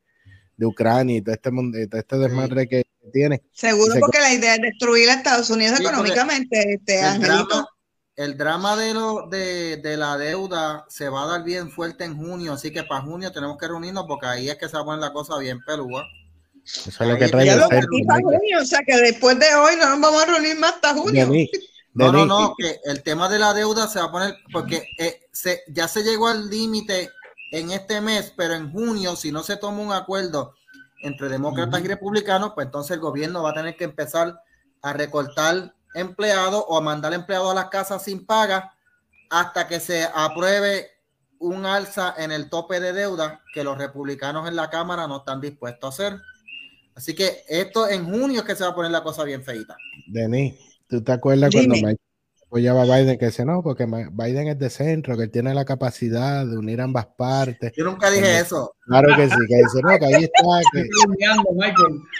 de 0.57 0.65
Ucrania 0.65 1.17
y 1.17 1.21
todo 1.21 1.35
este, 1.35 1.87
todo 1.87 1.99
este 1.99 2.17
desmadre 2.17 2.67
que 2.67 2.83
tiene. 3.13 3.43
Seguro 3.51 3.95
porque 3.99 4.19
la 4.19 4.33
idea 4.33 4.55
es 4.55 4.61
destruir 4.61 5.09
a 5.09 5.13
Estados 5.13 5.49
Unidos 5.49 5.79
económicamente, 5.79 6.73
este 6.73 6.99
el 6.99 7.21
Drama, 7.21 7.67
el 8.15 8.37
drama 8.37 8.75
de, 8.75 8.93
lo, 8.93 9.27
de, 9.27 9.77
de, 9.77 9.97
la 9.97 10.17
deuda 10.17 10.85
se 10.89 11.09
va 11.09 11.23
a 11.23 11.27
dar 11.27 11.43
bien 11.43 11.69
fuerte 11.69 12.03
en 12.03 12.17
junio, 12.17 12.53
así 12.53 12.71
que 12.71 12.83
para 12.83 13.01
junio 13.01 13.31
tenemos 13.31 13.57
que 13.57 13.67
reunirnos 13.67 14.05
porque 14.07 14.25
ahí 14.25 14.49
es 14.49 14.57
que 14.57 14.67
se 14.67 14.75
va 14.75 14.81
a 14.81 14.85
poner 14.85 15.01
la 15.01 15.13
cosa 15.13 15.37
bien 15.37 15.59
pelúa. 15.65 16.03
Eso 16.65 17.03
es 17.03 17.09
lo 17.09 17.17
que 17.17 17.27
trae 17.27 17.47
el 17.47 17.61
junio, 17.61 18.61
o 18.61 18.65
sea 18.65 18.79
que 18.85 18.97
después 18.97 19.37
de 19.39 19.53
hoy 19.53 19.75
no 19.75 19.89
nos 19.89 20.01
vamos 20.01 20.23
a 20.23 20.25
reunir 20.25 20.57
más 20.57 20.73
hasta 20.73 20.93
junio. 20.95 21.29
No, 21.93 22.11
no, 22.11 22.25
no, 22.25 22.55
que 22.57 22.79
el 22.85 23.03
tema 23.03 23.29
de 23.29 23.39
la 23.39 23.53
deuda 23.53 23.87
se 23.87 23.99
va 23.99 24.05
a 24.05 24.11
poner, 24.11 24.35
porque 24.51 24.85
eh, 24.97 25.27
se, 25.31 25.61
ya 25.67 25.87
se 25.87 26.03
llegó 26.03 26.27
al 26.27 26.49
límite 26.49 27.09
en 27.51 27.71
este 27.71 28.01
mes, 28.01 28.33
pero 28.35 28.55
en 28.55 28.71
junio, 28.71 29.15
si 29.15 29.31
no 29.31 29.43
se 29.43 29.57
toma 29.57 29.81
un 29.81 29.93
acuerdo 29.93 30.55
entre 31.03 31.29
demócratas 31.29 31.81
y 31.81 31.87
republicanos, 31.87 32.51
pues 32.53 32.65
entonces 32.65 32.95
el 32.95 32.99
gobierno 32.99 33.43
va 33.43 33.51
a 33.51 33.53
tener 33.53 33.77
que 33.77 33.85
empezar 33.85 34.41
a 34.81 34.93
recortar 34.93 35.73
empleados 35.93 36.65
o 36.67 36.77
a 36.77 36.81
mandar 36.81 37.13
empleados 37.13 37.51
a 37.51 37.55
las 37.55 37.69
casas 37.69 38.03
sin 38.03 38.25
paga 38.25 38.73
hasta 39.29 39.67
que 39.67 39.79
se 39.79 40.03
apruebe 40.13 40.89
un 41.39 41.65
alza 41.65 42.13
en 42.17 42.31
el 42.31 42.49
tope 42.49 42.79
de 42.79 42.91
deuda 42.91 43.41
que 43.53 43.63
los 43.63 43.77
republicanos 43.77 44.47
en 44.47 44.55
la 44.55 44.69
Cámara 44.69 45.07
no 45.07 45.17
están 45.17 45.41
dispuestos 45.41 45.85
a 45.85 45.93
hacer. 45.93 46.21
Así 46.95 47.13
que 47.13 47.43
esto 47.49 47.89
en 47.89 48.05
junio 48.05 48.39
es 48.39 48.45
que 48.45 48.55
se 48.55 48.63
va 48.63 48.69
a 48.69 48.75
poner 48.75 48.89
la 48.89 49.03
cosa 49.03 49.25
bien 49.25 49.43
feita. 49.43 49.75
Denis, 50.07 50.55
¿tú 50.87 51.03
te 51.03 51.11
acuerdas 51.11 51.51
cuando 51.53 51.75
Mike 51.75 51.99
apoyaba 52.47 52.83
a 52.83 52.85
Biden 52.85 53.19
que 53.19 53.25
dice 53.25 53.43
no, 53.43 53.61
porque 53.61 53.85
Biden 53.85 54.47
es 54.47 54.57
de 54.57 54.69
centro, 54.69 55.17
que 55.17 55.27
tiene 55.27 55.53
la 55.53 55.65
capacidad 55.65 56.45
de 56.45 56.57
unir 56.57 56.79
ambas 56.79 57.07
partes? 57.17 57.73
Yo 57.75 57.83
nunca 57.83 58.09
dije 58.09 58.39
eso. 58.39 58.75
Claro 58.85 59.13
que 59.13 59.27
sí, 59.27 59.35
que 59.47 59.55
dice 59.57 59.81
no, 59.83 59.99
que 59.99 60.05
ahí 60.05 60.23
está. 60.23 60.41
Que... 60.71 60.87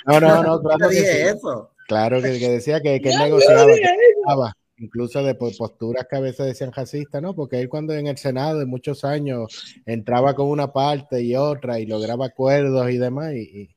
No, 0.05 0.19
no, 0.19 0.43
no, 0.43 0.61
claro 0.61 0.89
que 0.89 0.95
dije 0.95 1.29
eso. 1.29 1.71
Claro 1.87 2.21
que, 2.21 2.37
que, 2.37 2.49
decía 2.49 2.81
que, 2.81 2.99
que 2.99 3.11
él 3.11 3.17
negociaba, 3.17 4.53
incluso 4.77 5.23
de 5.23 5.35
posturas 5.35 6.05
que 6.09 6.17
a 6.17 6.19
veces 6.19 6.47
decían 6.47 6.73
racistas, 6.73 7.21
¿no? 7.21 7.33
Porque 7.33 7.61
él 7.61 7.69
cuando 7.69 7.93
en 7.93 8.07
el 8.07 8.17
Senado 8.17 8.59
de 8.59 8.65
muchos 8.65 9.05
años 9.05 9.75
entraba 9.85 10.35
con 10.35 10.47
una 10.47 10.73
parte 10.73 11.21
y 11.21 11.35
otra 11.35 11.79
y 11.79 11.85
lograba 11.85 12.25
acuerdos 12.25 12.89
y 12.89 12.97
demás 12.97 13.33
y, 13.33 13.61
y 13.61 13.74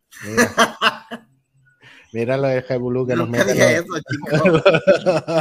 mira, 2.13 2.37
lo 2.37 2.49
de 2.49 2.63
Jebulú 2.63 3.07
que 3.07 3.17
nos 3.17 3.29
mete. 3.29 3.53
Dije 3.53 3.77
eso, 3.77 3.87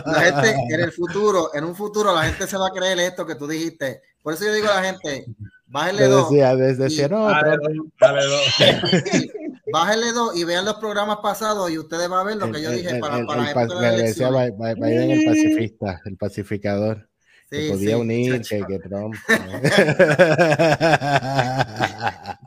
la 0.06 0.22
gente 0.22 0.56
en 0.70 0.80
el 0.82 0.92
futuro, 0.92 1.54
en 1.54 1.64
un 1.64 1.76
futuro 1.76 2.14
la 2.14 2.24
gente 2.24 2.48
se 2.48 2.58
va 2.58 2.68
a 2.68 2.72
creer 2.72 3.00
esto 3.00 3.26
que 3.26 3.36
tú 3.36 3.48
dijiste. 3.48 4.02
Por 4.22 4.34
eso 4.34 4.46
yo 4.46 4.54
digo 4.54 4.68
a 4.70 4.82
la 4.82 4.84
gente, 4.84 5.26
bájale 5.68 6.08
dos. 6.08 6.30
Decía, 6.30 6.56
decía, 6.56 7.08
no, 7.08 7.28
dale, 7.28 7.58
dale 8.00 8.26
dos. 8.26 8.42
Bájenle 9.72 10.14
dos 10.14 10.36
y 10.38 10.44
vean 10.46 10.66
los 10.66 10.76
programas 10.76 11.18
pasados 11.18 11.70
y 11.70 11.78
ustedes 11.78 12.08
van 12.08 12.22
a 12.22 12.24
ver 12.24 12.38
lo 12.38 12.52
que 12.52 12.62
yo 12.62 12.72
dije 12.72 12.96
el, 12.96 13.00
para, 13.00 13.26
para 13.26 13.90
el, 13.90 13.98
decía 14.02 14.30
Biden 14.30 15.12
el 15.12 15.26
pacifista, 15.26 16.02
el 16.06 16.16
pacificador. 16.16 17.10
Sí, 17.50 17.58
que 17.58 17.70
podía 17.70 17.96
sí, 17.96 18.02
unir 18.02 18.42
que, 18.42 18.66
que, 18.66 18.80
Trump. 18.80 19.16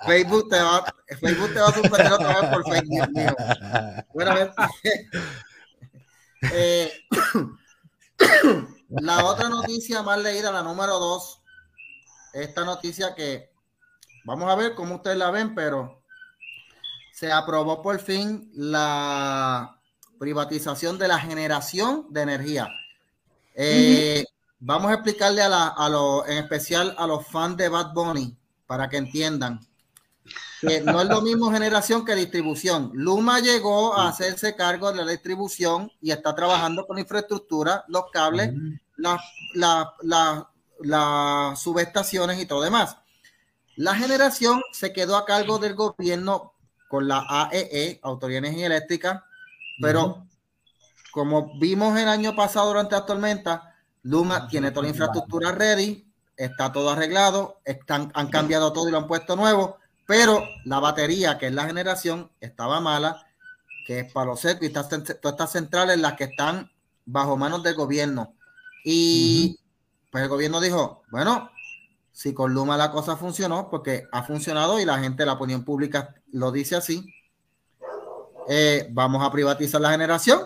Facebook 0.07 0.49
te 0.51 0.61
va, 0.61 0.95
Facebook 1.21 1.55
te 1.55 1.61
va 1.61 1.69
a 1.69 1.73
suspender 1.73 2.13
otra 2.13 2.41
vez 2.41 2.51
por 2.51 2.71
Facebook 2.71 3.11
mío. 3.11 3.35
Bueno, 4.15 4.31
a 4.31 4.35
ver. 4.35 4.53
Eh, 6.55 6.91
la 8.89 9.27
otra 9.27 9.51
noticia 9.51 10.03
más 10.03 10.19
leída, 10.21 10.51
la 10.51 10.63
número 10.63 10.99
dos, 10.99 11.43
esta 12.33 12.65
noticia 12.65 13.15
que 13.15 13.51
vamos 14.25 14.51
a 14.51 14.55
ver 14.55 14.75
cómo 14.75 14.95
ustedes 14.95 15.19
la 15.19 15.31
ven, 15.31 15.55
pero 15.55 16.03
se 17.13 17.31
aprobó 17.31 17.83
por 17.83 18.01
fin 18.01 18.51
la 18.55 19.79
privatización 20.19 20.99
de 20.99 21.09
la 21.09 21.19
generación 21.19 22.07
de 22.09 22.23
energía. 22.23 22.69
Eh, 23.55 24.25
vamos 24.61 24.91
a 24.91 24.95
explicarle 24.95 25.43
a, 25.43 25.49
la, 25.49 25.69
a 25.69 25.89
lo, 25.89 26.27
en 26.27 26.39
especial 26.39 26.95
a 26.99 27.07
los 27.07 27.27
fans 27.27 27.57
de 27.57 27.69
Bad 27.69 27.93
Bunny 27.93 28.37
para 28.67 28.89
que 28.89 28.99
entiendan 28.99 29.61
que 30.61 30.83
no 30.83 31.01
es 31.01 31.09
lo 31.09 31.23
mismo 31.23 31.51
generación 31.51 32.05
que 32.05 32.15
distribución. 32.15 32.91
Luma 32.93 33.41
llegó 33.41 33.97
a 33.97 34.09
hacerse 34.09 34.55
cargo 34.55 34.93
de 34.93 35.05
la 35.05 35.11
distribución 35.11 35.91
y 36.01 36.11
está 36.11 36.35
trabajando 36.35 36.87
con 36.87 36.99
infraestructura, 36.99 37.85
los 37.89 38.11
cables, 38.13 38.53
las 38.97 39.21
la, 39.55 39.95
la, 40.83 41.55
subestaciones 41.57 42.39
y 42.41 42.47
todo 42.47 42.61
demás. 42.61 42.99
La 43.77 43.95
generación 43.95 44.63
se 44.73 44.93
quedó 44.93 45.17
a 45.17 45.25
cargo 45.25 45.59
del 45.59 45.75
gobierno 45.75 46.53
con 46.89 47.09
la 47.09 47.25
AEE, 47.29 47.69
e, 47.73 48.01
Autoridad 48.03 48.43
de 48.43 48.49
Energía 48.49 48.67
Eléctrica, 48.67 49.25
pero 49.81 50.27
como 51.13 51.59
vimos 51.59 51.99
el 51.99 52.09
año 52.09 52.37
pasado 52.37 52.69
durante 52.69 52.97
la 52.97 53.07
tormenta, 53.07 53.70
Luma 54.03 54.49
tiene 54.49 54.71
toda 54.71 54.85
la 54.85 54.91
infraestructura 54.91 55.53
ready, 55.53 56.07
está 56.37 56.73
todo 56.73 56.91
arreglado, 56.91 57.61
están, 57.65 58.11
han 58.15 58.29
cambiado 58.29 58.73
todo 58.73 58.89
y 58.89 58.93
lo 58.93 58.99
han 58.99 59.07
puesto 59.07 59.37
nuevo, 59.37 59.77
pero 60.07 60.43
la 60.65 60.81
batería, 60.81 61.39
que 61.39 61.49
es 61.49 61.53
la 61.53 61.67
generación, 61.67 62.31
estaba 62.41 62.81
mala, 62.81 63.27
que 63.87 64.01
es 64.01 64.13
para 64.13 64.27
los 64.27 64.41
circuitos, 64.41 64.89
todas 64.89 65.11
estas 65.11 65.53
centrales 65.53 65.99
las 65.99 66.15
que 66.15 66.25
están 66.25 66.71
bajo 67.05 67.37
manos 67.37 67.63
del 67.63 67.75
gobierno. 67.75 68.35
Y 68.85 69.61
pues 70.11 70.23
el 70.23 70.31
gobierno 70.31 70.61
dijo, 70.61 71.03
bueno, 71.11 71.51
si 72.13 72.33
con 72.35 72.55
Luma 72.55 72.77
la 72.77 72.91
cosa 72.91 73.17
funcionó, 73.17 73.69
porque 73.71 74.07
ha 74.11 74.23
funcionado 74.23 74.81
y 74.81 74.85
la 74.85 74.99
gente, 74.99 75.27
la 75.27 75.35
opinión 75.35 75.65
pública 75.65 76.15
lo 76.33 76.51
dice 76.51 76.77
así, 76.77 77.07
eh, 78.49 78.89
vamos 78.91 79.25
a 79.25 79.31
privatizar 79.31 79.81
la 79.81 79.91
generación 79.91 80.41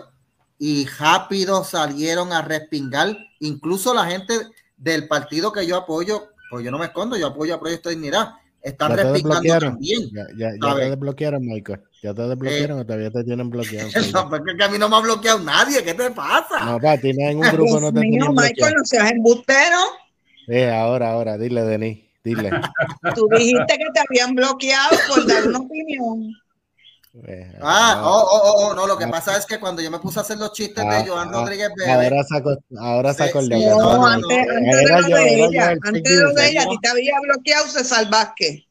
y 0.57 0.85
rápido 0.85 1.63
salieron 1.63 2.31
a 2.31 2.41
respingar, 2.41 3.17
incluso 3.39 3.93
la 3.93 4.05
gente 4.05 4.33
del 4.77 5.07
partido 5.07 5.51
que 5.51 5.65
yo 5.65 5.77
apoyo, 5.77 6.29
pues 6.49 6.63
yo 6.63 6.71
no 6.71 6.77
me 6.77 6.85
escondo, 6.85 7.17
yo 7.17 7.27
apoyo 7.27 7.55
a 7.55 7.59
Proyecto 7.59 7.89
de 7.89 7.95
Dignidad, 7.95 8.33
están 8.61 8.95
respingando 8.97 9.59
también. 9.59 10.09
Ya, 10.11 10.25
ya, 10.35 10.51
ya 10.59 10.75
te 10.75 10.89
desbloquearon, 10.89 11.45
Michael. 11.45 11.81
Ya 12.01 12.13
te 12.13 12.21
desbloquearon 12.23 12.79
eh, 12.79 12.81
o 12.81 12.85
todavía 12.85 13.11
te 13.11 13.23
tienen 13.23 13.49
bloqueado. 13.49 13.89
No, 14.13 14.29
porque 14.29 14.63
a 14.63 14.69
mí 14.69 14.77
no 14.77 14.89
me 14.89 14.95
ha 14.95 14.99
bloqueado 15.01 15.39
nadie. 15.39 15.83
¿Qué 15.83 15.93
te 15.93 16.09
pasa? 16.11 16.65
No, 16.65 16.79
para 16.79 16.99
ti 16.99 17.11
en 17.11 17.37
un 17.37 17.51
grupo 17.51 17.79
no 17.79 17.93
te 17.93 17.99
mío, 17.99 18.31
Michael, 18.31 18.73
no 18.75 18.85
seas 18.85 19.11
embustero. 19.11 19.77
Eh, 20.47 20.71
ahora, 20.71 21.11
ahora, 21.11 21.37
dile, 21.37 21.61
Denis, 21.63 22.05
dile. 22.23 22.51
Tú 23.13 23.27
dijiste 23.35 23.77
que 23.77 23.85
te 23.93 24.01
habían 24.07 24.35
bloqueado 24.35 24.97
por 25.09 25.27
dar 25.27 25.47
una 25.47 25.59
opinión. 25.59 26.33
Eh, 27.23 27.49
ah, 27.61 28.01
oh, 28.03 28.27
oh, 28.29 28.41
oh, 28.43 28.67
oh, 28.67 28.73
no, 28.75 28.85
lo 28.85 28.97
que 28.97 29.07
pasa 29.07 29.37
es 29.37 29.45
que 29.45 29.57
cuando 29.57 29.81
yo 29.81 29.89
me 29.89 29.99
puse 29.99 30.19
a 30.19 30.21
hacer 30.21 30.37
los 30.37 30.51
chistes 30.51 30.83
de 30.83 30.95
ah, 30.95 31.03
Joan 31.07 31.29
ah, 31.29 31.31
Rodríguez 31.31 31.69
Bebe. 31.75 31.91
Ahora 31.91 32.23
saco, 32.23 32.57
ahora 32.77 33.13
saco 33.13 33.39
el 33.39 33.49
de 33.49 33.69
No, 33.69 34.05
antes, 34.05 34.37
antes 34.49 34.75
de 34.75 34.89
lo 34.89 35.07
de 35.07 35.45
ella, 35.45 35.69
antes 35.69 36.03
de 36.03 36.15
lo 36.19 36.33
de 36.33 36.49
ella, 36.49 36.63
a 36.63 36.69
ti 36.69 36.77
te 36.81 36.89
había 36.89 37.19
bloqueado 37.21 37.67
César 37.67 38.09
Vázquez. 38.09 38.63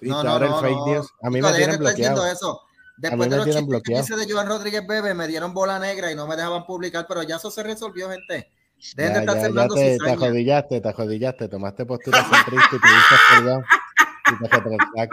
No, 0.00 0.24
no, 0.24 0.38
no, 0.38 0.58
A 0.58 1.30
mí 1.30 1.42
me 1.42 1.52
tienen 1.52 1.78
bloqueado. 1.78 2.26
Eso. 2.26 2.62
Después 2.96 3.28
de 3.28 3.36
los 3.36 3.46
chistes 3.46 3.82
que 3.84 3.92
hice 3.92 4.16
de 4.16 4.32
Joan 4.32 4.46
Rodríguez 4.46 4.86
Bebe, 4.86 5.12
me 5.12 5.26
dieron 5.28 5.52
bola 5.52 5.78
negra 5.78 6.10
y 6.10 6.14
no 6.14 6.26
me 6.26 6.36
dejaban 6.36 6.64
publicar, 6.64 7.04
pero 7.06 7.22
ya 7.22 7.36
eso 7.36 7.50
se 7.50 7.62
resolvió, 7.62 8.08
gente. 8.08 8.50
Dejen 8.96 9.12
de 9.12 9.20
estar 9.20 9.40
sembrando 9.40 9.74
te, 9.74 9.98
te 9.98 10.10
ajodillaste, 10.10 10.80
te 10.80 10.88
ajodillaste, 10.88 11.48
tomaste 11.48 11.86
postura 11.86 12.24
centrista 12.24 12.76
y 12.76 12.80
te 12.80 12.88
dices 12.88 13.18
perdón 13.30 13.64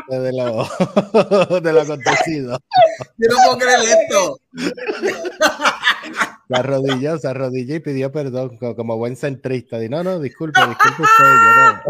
de 0.09 0.34
lo, 0.34 1.59
de 1.61 1.74
lo 1.74 1.82
acontecido. 1.82 2.59
Yo 3.17 3.28
no 3.30 3.36
puedo 3.45 3.57
creer 3.57 3.80
esto. 3.82 4.39
Se 6.47 6.55
arrodilló, 6.55 7.17
se 7.20 7.28
arrodilló 7.28 7.76
y 7.76 7.80
pidió 7.80 8.11
perdón 8.11 8.57
como, 8.57 8.97
buen 8.97 9.15
centrista. 9.15 9.78
Di, 9.78 9.88
no, 9.89 10.03
no, 10.03 10.20
disculpe, 10.20 10.59
disculpe 10.67 11.03
usted, 11.03 11.26
yo 11.26 11.53
no. 11.63 11.84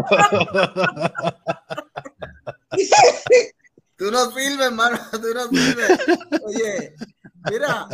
Tú 3.96 4.10
no 4.10 4.30
sirves, 4.30 4.66
hermano, 4.66 4.98
tú 5.12 5.34
no 5.34 5.48
sirves. 5.48 5.98
Oye, 6.44 6.94
mira. 7.50 7.86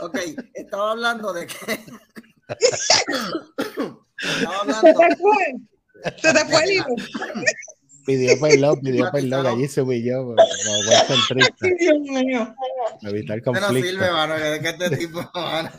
Ok, 0.00 0.18
estaba 0.54 0.92
hablando 0.92 1.32
de 1.32 1.46
que. 1.46 1.80
estaba 4.18 4.60
hablando. 4.60 5.00
Se 6.16 6.32
te 6.32 6.44
fue. 6.46 6.64
El 6.64 6.72
hijo. 6.72 6.88
Pidió 8.06 8.40
perdón, 8.40 8.80
pidió 8.80 9.10
perdón, 9.12 9.46
allí 9.46 9.68
se 9.68 9.82
humilló 9.82 10.24
como 10.24 10.34
buen 10.34 11.06
centrista. 11.06 11.66
Dios 11.78 11.98
mío. 12.00 12.54
Evitar 13.02 13.42
conflicto. 13.42 13.72
No 13.72 13.80
sirve, 13.80 14.10
mano, 14.10 14.34
que 14.36 14.68
este 14.68 14.96
tipo, 14.96 15.30
mano. 15.34 15.70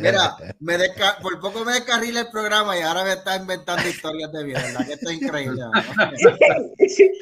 Mira, 0.00 0.36
me 0.60 0.78
desca 0.78 1.18
por 1.20 1.40
poco 1.40 1.64
me 1.64 1.72
descarrila 1.72 2.20
el 2.20 2.30
programa 2.30 2.78
y 2.78 2.82
ahora 2.82 3.04
me 3.04 3.12
está 3.14 3.36
inventando 3.36 3.88
historias 3.88 4.32
de 4.32 4.44
vida, 4.44 4.62
¿verdad? 4.62 4.86
Que 4.86 4.92
esto 4.92 5.10
es 5.10 5.22
increíble. 5.22 5.60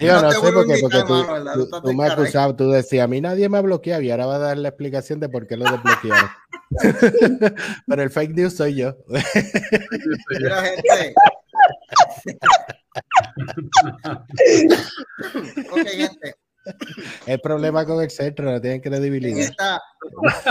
Yo 0.01 0.13
no, 0.13 0.23
no 0.23 0.33
sé 0.33 0.53
por 0.53 0.67
qué, 0.67 0.79
porque 0.81 1.03
tú, 1.07 1.25
mano, 1.25 1.53
tú, 1.55 1.81
tú, 1.83 1.95
me 1.95 2.07
acusabas, 2.07 2.57
tú 2.57 2.71
decías, 2.71 3.05
a 3.05 3.09
mí 3.09 3.21
nadie 3.21 3.49
me 3.49 3.59
ha 3.59 3.63
bloqueado 3.63 4.03
y 4.03 4.11
ahora 4.11 4.27
va 4.27 4.37
a 4.37 4.39
dar 4.39 4.59
la 4.59 4.69
explicación 4.69 5.21
de 5.21 5.29
por 5.29 5.47
qué 5.47 5.57
lo 5.57 5.65
desbloquearon. 5.65 6.31
Pero 7.87 8.03
el 8.03 8.11
fake 8.11 8.35
news 8.35 8.55
soy 8.55 8.75
yo. 8.77 8.97
Mira, 10.29 10.63
gente. 10.63 11.15
Ok, 15.71 15.87
gente. 15.87 16.35
El 17.27 17.41
problema 17.41 17.87
con 17.87 18.03
el 18.03 18.11
centro, 18.11 18.51
no 18.51 18.61
tienen 18.61 18.81
credibilidad. 18.81 19.81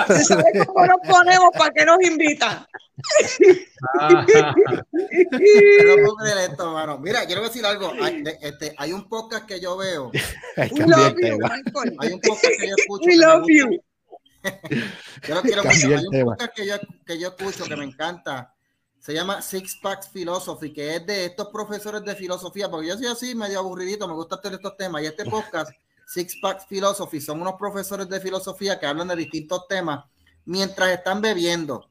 ¿Se 0.07 0.23
sabe 0.23 0.65
cómo 0.65 0.85
nos 0.85 0.97
ponemos 1.07 1.49
para 1.57 1.69
que 1.71 1.85
nos 1.85 2.01
invitan? 2.01 2.65
esto, 6.49 6.71
mano. 6.71 6.97
Mira, 6.97 7.25
quiero 7.25 7.43
decir 7.43 7.65
algo. 7.65 7.93
Hay, 8.01 8.23
este, 8.41 8.73
hay 8.77 8.91
un 8.91 9.07
podcast 9.07 9.45
que 9.45 9.59
yo 9.59 9.77
veo. 9.77 10.11
hay 10.57 10.71
un 10.71 12.21
podcast 12.21 12.53
que 12.59 12.67
yo 12.67 12.75
escucho. 12.77 13.05
We 13.05 13.17
love 13.17 13.45
you. 13.47 13.81
yo 15.27 15.41
quiero 15.41 15.61
hay 15.63 15.83
un 15.83 16.25
podcast 16.25 16.53
que 16.55 16.65
yo, 16.65 16.75
que 17.05 17.19
yo 17.19 17.27
escucho 17.27 17.65
que 17.65 17.75
me 17.75 17.83
encanta 17.83 18.55
se 18.99 19.13
llama 19.13 19.41
Six 19.41 19.77
Packs 19.81 20.09
Philosophy, 20.09 20.73
que 20.73 20.97
es 20.97 21.05
de 21.05 21.25
estos 21.25 21.47
profesores 21.47 22.03
de 22.03 22.15
filosofía, 22.15 22.69
porque 22.69 22.87
yo 22.87 22.97
soy 22.97 23.07
así 23.07 23.33
medio 23.33 23.59
aburridito, 23.59 24.07
me 24.07 24.13
gusta 24.13 24.35
hacer 24.35 24.53
estos 24.53 24.75
temas, 24.75 25.01
y 25.01 25.05
este 25.05 25.25
podcast, 25.29 25.71
Six 26.05 26.37
Packs 26.41 26.65
Philosophy, 26.65 27.21
son 27.21 27.41
unos 27.41 27.53
profesores 27.53 28.09
de 28.09 28.19
filosofía 28.19 28.79
que 28.79 28.85
hablan 28.85 29.07
de 29.07 29.15
distintos 29.15 29.67
temas 29.67 30.05
mientras 30.45 30.89
están 30.89 31.21
bebiendo. 31.21 31.87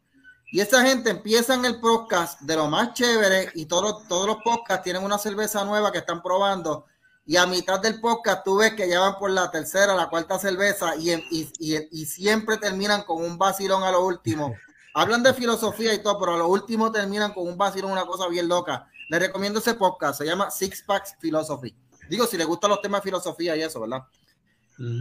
Y 0.51 0.61
esa 0.61 0.83
gente 0.83 1.11
empieza 1.11 1.55
en 1.55 1.65
el 1.65 1.79
podcast 1.79 2.41
de 2.41 2.57
lo 2.57 2.69
más 2.69 2.95
chévere 2.95 3.51
y 3.55 3.67
todos, 3.67 4.09
todos 4.09 4.27
los 4.27 4.39
podcasts 4.43 4.83
tienen 4.83 5.05
una 5.05 5.19
cerveza 5.19 5.65
nueva 5.65 5.93
que 5.93 5.99
están 5.99 6.23
probando. 6.23 6.87
Y 7.27 7.37
a 7.37 7.47
mitad 7.47 7.79
del 7.81 8.01
podcast 8.01 8.43
tú 8.45 8.57
ves 8.57 8.73
que 8.73 8.89
ya 8.89 9.01
van 9.01 9.19
por 9.19 9.31
la 9.31 9.51
tercera, 9.51 9.95
la 9.95 10.09
cuarta 10.09 10.39
cerveza 10.39 10.97
y, 10.97 11.13
y, 11.13 11.53
y, 11.59 11.77
y 11.93 12.07
siempre 12.07 12.57
terminan 12.57 13.03
con 13.03 13.23
un 13.23 13.37
vacilón 13.37 13.83
a 13.83 13.93
lo 13.93 14.07
último 14.07 14.55
Hablan 14.95 15.23
de 15.23 15.35
filosofía 15.35 15.95
y 15.95 16.03
todo, 16.03 16.19
pero 16.19 16.35
a 16.35 16.39
lo 16.39 16.49
último 16.49 16.91
terminan 16.91 17.33
con 17.33 17.47
un 17.47 17.57
vacío, 17.57 17.87
una 17.87 18.07
cosa 18.07 18.29
bien 18.29 18.49
loca. 18.49 18.89
Les 19.09 19.21
recomiendo 19.21 19.61
ese 19.61 19.75
podcast, 19.75 20.19
se 20.19 20.27
llama 20.27 20.51
Six 20.51 20.83
Packs 20.83 21.17
Philosophy. 21.21 21.75
Digo, 22.09 22.27
si 22.27 22.37
les 22.37 22.47
gustan 22.47 22.71
los 22.71 22.81
temas 22.81 23.01
de 23.03 23.11
filosofía 23.11 23.57
y 23.57 23.63
eso, 23.63 23.81
¿verdad? 23.81 24.03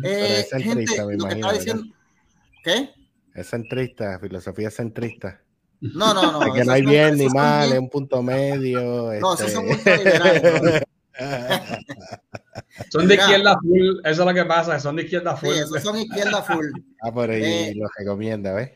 Eh, 0.03 0.47
es 0.51 0.63
gente, 0.63 0.85
lo 0.97 1.27
que 1.27 1.35
está 1.35 1.51
diciendo. 1.53 1.83
¿Qué? 2.63 2.93
Es 3.33 3.49
centrista, 3.49 4.19
filosofía 4.19 4.71
centrista. 4.71 5.41
No, 5.79 6.13
no, 6.13 6.31
no. 6.31 6.39
que 6.53 6.63
no 6.63 6.71
hay 6.73 6.81
bien 6.81 7.17
ni 7.17 7.27
mal, 7.29 7.71
es 7.71 7.79
un 7.79 7.89
punto 7.89 8.21
medio. 8.23 9.13
No, 9.19 9.33
esos 9.33 9.51
son 9.51 9.67
ultraliberales. 9.67 10.83
son 12.91 13.07
de 13.07 13.15
izquierda 13.15 13.57
full, 13.59 13.99
eso 14.03 14.21
es 14.21 14.27
lo 14.27 14.33
que 14.33 14.45
pasa, 14.45 14.79
son 14.79 14.95
de 14.95 15.03
izquierda 15.03 15.35
full. 15.35 15.49
Sí, 15.49 15.59
esos 15.59 15.81
son 15.81 15.97
izquierda 15.97 16.41
full. 16.43 16.65
Ah, 17.01 17.11
por 17.11 17.29
ahí 17.29 17.43
eh, 17.43 17.73
lo 17.75 17.88
recomienda, 17.97 18.53
¿ves? 18.53 18.71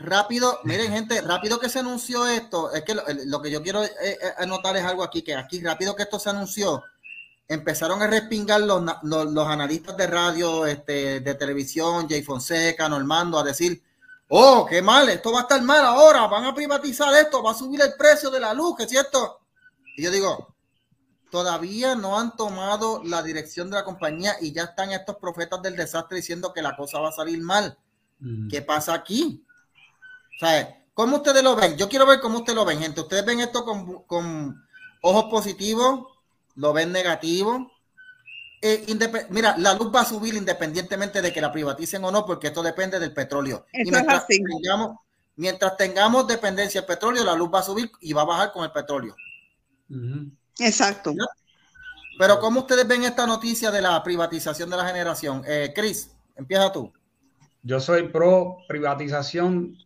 Rápido, 0.00 0.60
miren 0.64 0.92
gente, 0.92 1.20
rápido 1.20 1.58
que 1.58 1.68
se 1.68 1.80
anunció 1.80 2.26
esto, 2.26 2.72
es 2.72 2.82
que 2.82 2.94
lo, 2.94 3.42
que 3.42 3.50
yo 3.50 3.62
quiero 3.62 3.84
eh, 3.84 3.90
eh, 4.02 4.18
anotar 4.38 4.76
es 4.76 4.84
algo 4.84 5.02
aquí, 5.02 5.22
que 5.22 5.34
aquí 5.34 5.60
rápido 5.62 5.96
que 5.96 6.04
esto 6.04 6.18
se 6.18 6.30
anunció, 6.30 6.82
empezaron 7.48 8.02
a 8.02 8.06
respingar 8.06 8.60
los, 8.60 8.82
los, 9.02 9.48
analistas 9.48 9.96
de 9.96 10.06
radio, 10.06 10.66
este, 10.66 11.20
de 11.20 11.34
televisión, 11.34 12.08
Jay 12.08 12.22
Fonseca, 12.22 12.88
Normando, 12.88 13.38
a 13.38 13.44
decir, 13.44 13.82
oh, 14.28 14.66
qué 14.68 14.82
mal, 14.82 15.08
esto 15.08 15.32
va 15.32 15.40
a 15.40 15.42
estar 15.42 15.62
mal 15.62 15.84
ahora, 15.84 16.26
van 16.26 16.44
a 16.44 16.54
privatizar 16.54 17.14
esto, 17.14 17.42
va 17.42 17.52
a 17.52 17.54
subir 17.54 17.80
el 17.80 17.94
precio 17.94 18.30
de 18.30 18.40
la 18.40 18.54
luz, 18.54 18.76
que 18.76 18.84
es 18.84 18.90
cierto. 18.90 19.40
Y 19.96 20.02
yo 20.02 20.10
digo, 20.10 20.54
todavía 21.30 21.94
no 21.94 22.18
han 22.18 22.36
tomado 22.36 23.02
la 23.04 23.22
dirección 23.22 23.70
de 23.70 23.76
la 23.76 23.84
compañía 23.84 24.36
y 24.40 24.52
ya 24.52 24.64
están 24.64 24.92
estos 24.92 25.16
profetas 25.16 25.62
del 25.62 25.76
desastre 25.76 26.16
diciendo 26.16 26.52
que 26.52 26.62
la 26.62 26.76
cosa 26.76 26.98
va 26.98 27.10
a 27.10 27.12
salir 27.12 27.40
mal. 27.40 27.78
Mm. 28.18 28.48
¿Qué 28.48 28.62
pasa 28.62 28.94
aquí? 28.94 29.45
O 30.36 30.38
sea, 30.38 30.84
¿cómo 30.94 31.16
ustedes 31.16 31.42
lo 31.42 31.56
ven? 31.56 31.76
Yo 31.76 31.88
quiero 31.88 32.06
ver 32.06 32.20
cómo 32.20 32.38
ustedes 32.38 32.56
lo 32.56 32.64
ven, 32.64 32.80
gente. 32.80 33.00
¿Ustedes 33.00 33.24
ven 33.24 33.40
esto 33.40 33.64
con, 33.64 34.66
ojos 35.02 35.24
positivos? 35.30 36.06
¿Lo 36.54 36.72
ven 36.72 36.92
negativo? 36.92 37.70
Eh, 38.60 38.86
mira, 39.30 39.56
la 39.58 39.74
luz 39.74 39.94
va 39.94 40.00
a 40.02 40.06
subir 40.06 40.34
independientemente 40.34 41.22
de 41.22 41.32
que 41.32 41.40
la 41.40 41.52
privaticen 41.52 42.04
o 42.04 42.10
no, 42.10 42.26
porque 42.26 42.48
esto 42.48 42.62
depende 42.62 42.98
del 42.98 43.12
petróleo. 43.12 43.66
y 43.72 43.90
mientras, 43.90 44.26
Tengamos, 44.26 44.96
mientras 45.36 45.76
tengamos 45.76 46.26
dependencia 46.26 46.80
del 46.80 46.88
petróleo, 46.88 47.24
la 47.24 47.34
luz 47.34 47.50
va 47.52 47.60
a 47.60 47.64
subir 47.64 47.90
y 48.00 48.12
va 48.12 48.22
a 48.22 48.26
bajar 48.26 48.52
con 48.52 48.64
el 48.64 48.72
petróleo. 48.72 49.16
Exacto. 50.58 51.14
Pero 52.18 52.40
¿cómo 52.40 52.60
ustedes 52.60 52.88
ven 52.88 53.04
esta 53.04 53.26
noticia 53.26 53.70
de 53.70 53.82
la 53.82 54.02
privatización 54.02 54.70
de 54.70 54.76
la 54.76 54.86
generación? 54.86 55.42
Eh, 55.46 55.72
Chris, 55.74 56.10
empieza 56.34 56.72
tú. 56.72 56.92
Yo 57.62 57.80
soy 57.80 58.08
pro 58.08 58.58
privatización 58.68 59.76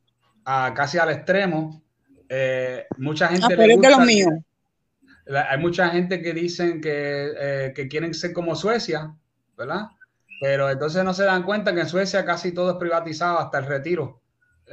casi 0.74 0.98
al 0.98 1.10
extremo. 1.10 1.82
Eh, 2.28 2.86
mucha 2.98 3.28
gente. 3.28 3.46
Ah, 3.46 3.56
le 3.56 3.74
gusta, 3.74 5.48
Hay 5.50 5.58
mucha 5.58 5.88
gente 5.90 6.22
que 6.22 6.32
dicen 6.32 6.80
que, 6.80 7.32
eh, 7.36 7.72
que, 7.74 7.88
quieren 7.88 8.14
ser 8.14 8.32
como 8.32 8.54
Suecia, 8.54 9.14
¿verdad? 9.56 9.88
Pero 10.40 10.70
entonces 10.70 11.04
no 11.04 11.12
se 11.12 11.24
dan 11.24 11.42
cuenta 11.42 11.74
que 11.74 11.80
en 11.80 11.88
Suecia 11.88 12.24
casi 12.24 12.52
todo 12.52 12.72
es 12.72 12.76
privatizado 12.76 13.38
hasta 13.38 13.58
el 13.58 13.66
retiro. 13.66 14.22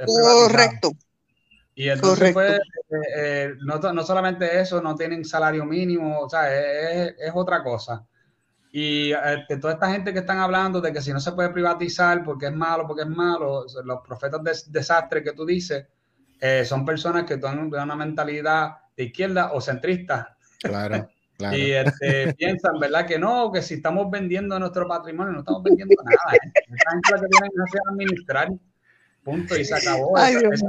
Correcto. 0.06 0.92
Y 1.74 1.88
entonces, 1.90 2.32
pues, 2.32 2.58
eh, 3.16 3.54
no, 3.60 3.78
no, 3.92 4.02
solamente 4.02 4.60
eso, 4.60 4.80
no 4.80 4.96
tienen 4.96 5.24
salario 5.24 5.64
mínimo, 5.64 6.20
o 6.20 6.28
sea, 6.28 6.52
es, 6.52 7.14
es 7.18 7.32
otra 7.34 7.62
cosa. 7.62 8.04
Y 8.72 9.10
de 9.10 9.56
toda 9.60 9.74
esta 9.74 9.90
gente 9.90 10.12
que 10.12 10.18
están 10.20 10.38
hablando 10.38 10.80
de 10.80 10.92
que 10.92 11.00
si 11.00 11.12
no 11.12 11.20
se 11.20 11.32
puede 11.32 11.48
privatizar 11.50 12.22
porque 12.22 12.46
es 12.46 12.52
malo, 12.54 12.86
porque 12.86 13.02
es 13.02 13.08
malo, 13.08 13.64
los 13.84 14.00
profetas 14.06 14.42
de 14.42 14.52
desastre 14.72 15.22
que 15.22 15.32
tú 15.32 15.46
dices, 15.46 15.86
eh, 16.40 16.64
son 16.64 16.84
personas 16.84 17.24
que 17.24 17.38
tienen 17.38 17.72
una 17.72 17.96
mentalidad 17.96 18.76
de 18.96 19.04
izquierda 19.04 19.52
o 19.52 19.60
centristas. 19.60 20.26
Claro. 20.62 21.08
Claro. 21.38 21.56
Y 21.56 21.70
este, 21.70 22.34
piensan, 22.34 22.80
¿verdad? 22.80 23.06
Que 23.06 23.16
no, 23.16 23.52
que 23.52 23.62
si 23.62 23.74
estamos 23.74 24.10
vendiendo 24.10 24.58
nuestro 24.58 24.88
patrimonio, 24.88 25.34
no 25.34 25.38
estamos 25.38 25.62
vendiendo 25.62 25.94
nada. 26.02 26.34
¿eh? 26.34 26.50
Esa 26.52 26.90
gente 26.90 27.12
lo 27.12 27.20
que 27.20 27.28
tienen 27.28 27.50
que 27.54 27.62
hacer 27.62 27.80
administrar. 27.92 28.48
Punto. 29.22 29.56
Y 29.56 29.64
se 29.64 29.76
acabó. 29.76 30.18
Ay, 30.18 30.34
esa, 30.34 30.40
Dios 30.40 30.54
esa- 30.54 30.66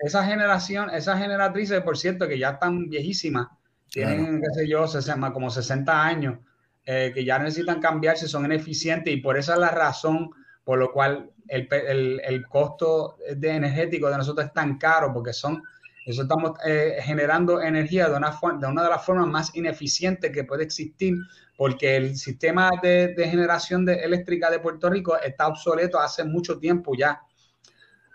esa 0.00 0.24
generación, 0.24 0.90
esas 0.90 1.16
generatrices, 1.16 1.80
por 1.82 1.96
cierto, 1.96 2.26
que 2.26 2.40
ya 2.40 2.50
están 2.50 2.88
viejísimas, 2.88 3.50
tienen, 3.88 4.40
qué 4.40 4.48
sé 4.52 4.68
yo, 4.68 4.88
60, 4.88 5.32
como 5.32 5.48
60 5.48 6.04
años, 6.04 6.40
eh, 6.84 7.10
que 7.14 7.24
ya 7.24 7.38
necesitan 7.38 7.80
cambiarse, 7.80 8.28
son 8.28 8.44
ineficientes 8.46 9.12
y 9.12 9.18
por 9.18 9.36
esa 9.38 9.54
es 9.54 9.60
la 9.60 9.70
razón 9.70 10.30
por 10.64 10.78
lo 10.78 10.92
cual 10.92 11.30
el, 11.48 11.66
el- 11.72 12.20
el 12.24 12.46
costo 12.46 13.16
de 13.36 13.50
energético 13.50 14.08
de 14.08 14.18
nosotros 14.18 14.46
es 14.46 14.52
tan 14.52 14.78
caro, 14.78 15.12
porque 15.12 15.32
son, 15.32 15.62
eso 16.04 16.22
estamos 16.22 16.52
eh, 16.64 16.98
generando 17.02 17.60
energía 17.60 18.08
de 18.08 18.16
una, 18.16 18.38
de 18.60 18.66
una 18.66 18.82
de 18.84 18.90
las 18.90 19.04
formas 19.04 19.26
más 19.26 19.54
ineficientes 19.56 20.30
que 20.30 20.44
puede 20.44 20.64
existir, 20.64 21.14
porque 21.56 21.96
el 21.96 22.16
sistema 22.16 22.70
de, 22.82 23.14
de 23.14 23.28
generación 23.28 23.84
de 23.84 23.94
eléctrica 23.96 24.50
de 24.50 24.60
Puerto 24.60 24.88
Rico 24.90 25.18
está 25.20 25.48
obsoleto 25.48 25.98
hace 25.98 26.24
mucho 26.24 26.58
tiempo 26.58 26.92
ya. 26.96 27.20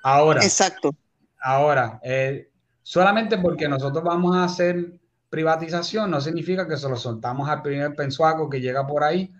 Ahora, 0.04 0.44
Exacto. 0.44 0.96
Ahora, 1.42 2.00
eh, 2.04 2.50
solamente 2.82 3.38
porque 3.38 3.68
nosotros 3.68 4.04
vamos 4.04 4.36
a 4.36 4.46
hacer 4.46 5.00
privatización 5.36 6.12
no 6.12 6.22
significa 6.22 6.66
que 6.66 6.78
se 6.78 6.88
lo 6.88 6.96
soltamos 6.96 7.50
al 7.50 7.62
primer 7.62 7.94
pensuaco 7.94 8.50
que 8.50 8.62
llega 8.62 8.88
por 8.88 9.04
ahí 9.04 9.34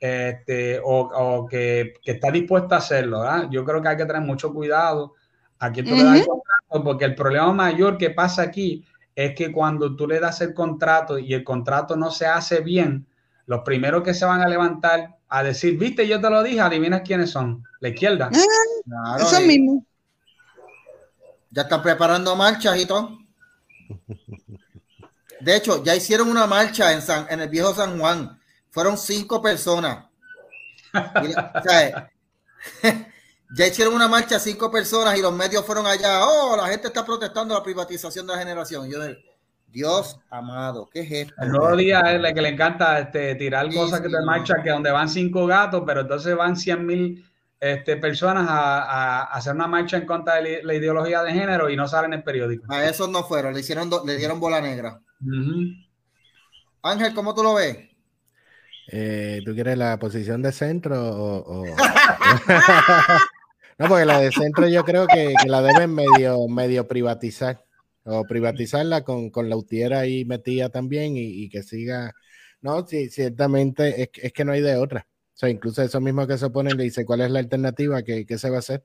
este, 0.00 0.80
o, 0.82 1.00
o 1.00 1.46
que, 1.46 1.92
que 2.02 2.12
está 2.12 2.30
dispuesto 2.30 2.74
a 2.74 2.78
hacerlo. 2.78 3.20
¿verdad? 3.20 3.48
Yo 3.50 3.62
creo 3.62 3.82
que 3.82 3.88
hay 3.88 3.96
que 3.98 4.06
tener 4.06 4.22
mucho 4.22 4.50
cuidado 4.50 5.12
a 5.58 5.70
quién 5.70 5.84
tú 5.84 5.94
le 5.94 6.04
das 6.04 6.20
el 6.20 6.26
contrato, 6.26 6.84
porque 6.84 7.04
el 7.04 7.14
problema 7.14 7.52
mayor 7.52 7.98
que 7.98 8.08
pasa 8.08 8.40
aquí 8.40 8.82
es 9.14 9.34
que 9.34 9.52
cuando 9.52 9.94
tú 9.94 10.08
le 10.08 10.20
das 10.20 10.40
el 10.40 10.54
contrato 10.54 11.18
y 11.18 11.34
el 11.34 11.44
contrato 11.44 11.96
no 11.96 12.10
se 12.10 12.24
hace 12.24 12.60
bien, 12.60 13.06
los 13.44 13.60
primeros 13.60 14.02
que 14.02 14.14
se 14.14 14.24
van 14.24 14.40
a 14.40 14.48
levantar 14.48 15.18
a 15.28 15.42
decir, 15.42 15.78
viste, 15.78 16.08
yo 16.08 16.18
te 16.18 16.30
lo 16.30 16.42
dije, 16.42 16.60
adivinas 16.60 17.02
quiénes 17.02 17.28
son, 17.28 17.62
la 17.80 17.90
izquierda. 17.90 18.30
Claro, 18.30 19.22
Eso 19.22 19.42
y 19.42 19.46
mismo. 19.46 19.84
Ya 21.50 21.62
están 21.62 21.82
preparando 21.82 22.34
marchas 22.36 22.80
y 22.80 22.86
todo. 22.86 23.18
De 25.42 25.56
hecho, 25.56 25.82
ya 25.82 25.96
hicieron 25.96 26.28
una 26.28 26.46
marcha 26.46 26.92
en, 26.92 27.02
San, 27.02 27.26
en 27.28 27.40
el 27.40 27.48
viejo 27.48 27.74
San 27.74 27.98
Juan. 27.98 28.38
Fueron 28.70 28.96
cinco 28.96 29.42
personas. 29.42 30.06
Ya 33.54 33.66
hicieron 33.66 33.92
una 33.92 34.08
marcha 34.08 34.38
cinco 34.38 34.70
personas 34.70 35.14
y 35.18 35.20
los 35.20 35.34
medios 35.34 35.66
fueron 35.66 35.86
allá. 35.86 36.24
Oh, 36.24 36.56
la 36.56 36.68
gente 36.68 36.86
está 36.86 37.04
protestando 37.04 37.54
la 37.54 37.62
privatización 37.62 38.26
de 38.26 38.32
la 38.32 38.38
generación. 38.38 38.88
Yo 38.88 38.98
Dios 39.66 40.18
amado, 40.30 40.88
¿qué 40.90 41.00
es 41.00 41.12
esto? 41.28 41.34
El 41.42 41.50
nuevo 41.50 41.76
día 41.76 42.00
es 42.00 42.20
la 42.20 42.32
que 42.32 42.40
le 42.40 42.48
encanta 42.48 42.98
este, 42.98 43.34
tirar 43.34 43.70
Sí, 43.70 43.76
cosas 43.76 44.00
que 44.00 44.08
sí. 44.08 44.14
te 44.14 44.24
marchan, 44.24 44.62
que 44.62 44.70
donde 44.70 44.90
van 44.90 45.08
cinco 45.08 45.46
gatos, 45.46 45.82
pero 45.84 46.00
entonces 46.00 46.34
van 46.34 46.56
100 46.56 46.86
mil 46.86 47.31
este, 47.62 47.96
personas 47.96 48.48
a, 48.48 48.82
a 48.82 49.22
hacer 49.22 49.54
una 49.54 49.68
marcha 49.68 49.96
en 49.96 50.04
contra 50.04 50.42
de 50.42 50.64
la- 50.64 50.74
ideología 50.74 51.22
de 51.22 51.32
género 51.32 51.70
y 51.70 51.76
no 51.76 51.86
salen 51.86 52.12
en 52.12 52.18
el 52.18 52.24
periódico. 52.24 52.64
A 52.72 52.88
esos 52.88 53.08
no 53.08 53.22
fueron, 53.22 53.54
le 53.54 53.60
hicieron, 53.60 53.88
do- 53.88 54.04
le 54.04 54.16
dieron 54.16 54.40
bola 54.40 54.60
negra. 54.60 55.00
Ángel, 56.82 57.14
¿cómo 57.14 57.32
tú 57.36 57.44
lo 57.44 57.54
ves? 57.54 57.78
Eh, 58.88 59.42
¿Tú 59.44 59.54
quieres 59.54 59.78
la 59.78 59.96
posición 60.00 60.42
de 60.42 60.50
centro 60.50 61.00
o...? 61.00 61.62
o- 61.62 61.64
no, 63.78 63.86
porque 63.86 64.06
la 64.06 64.18
de 64.18 64.32
centro 64.32 64.66
yo 64.66 64.82
creo 64.82 65.06
que, 65.06 65.32
que 65.40 65.48
la 65.48 65.62
deben 65.62 65.94
medio, 65.94 66.48
medio 66.48 66.88
privatizar 66.88 67.64
o 68.02 68.24
privatizarla 68.24 69.04
con, 69.04 69.30
con 69.30 69.48
la 69.48 69.56
utiera 69.56 70.00
ahí 70.00 70.24
metida 70.24 70.68
también 70.68 71.16
y, 71.16 71.44
y 71.44 71.48
que 71.48 71.62
siga... 71.62 72.12
No, 72.60 72.84
sí, 72.84 73.08
ciertamente 73.08 74.02
es, 74.02 74.10
es 74.14 74.32
que 74.32 74.44
no 74.44 74.50
hay 74.50 74.62
de 74.62 74.76
otra. 74.76 75.06
O 75.42 75.46
sea, 75.46 75.50
incluso 75.50 75.82
eso 75.82 76.00
mismo 76.00 76.26
que 76.26 76.38
se 76.38 76.46
oponen 76.46 76.76
le 76.76 76.84
dice 76.84 77.04
cuál 77.04 77.20
es 77.22 77.30
la 77.30 77.40
alternativa, 77.40 78.02
qué, 78.02 78.24
qué 78.26 78.38
se 78.38 78.48
va 78.50 78.56
a 78.56 78.58
hacer, 78.60 78.84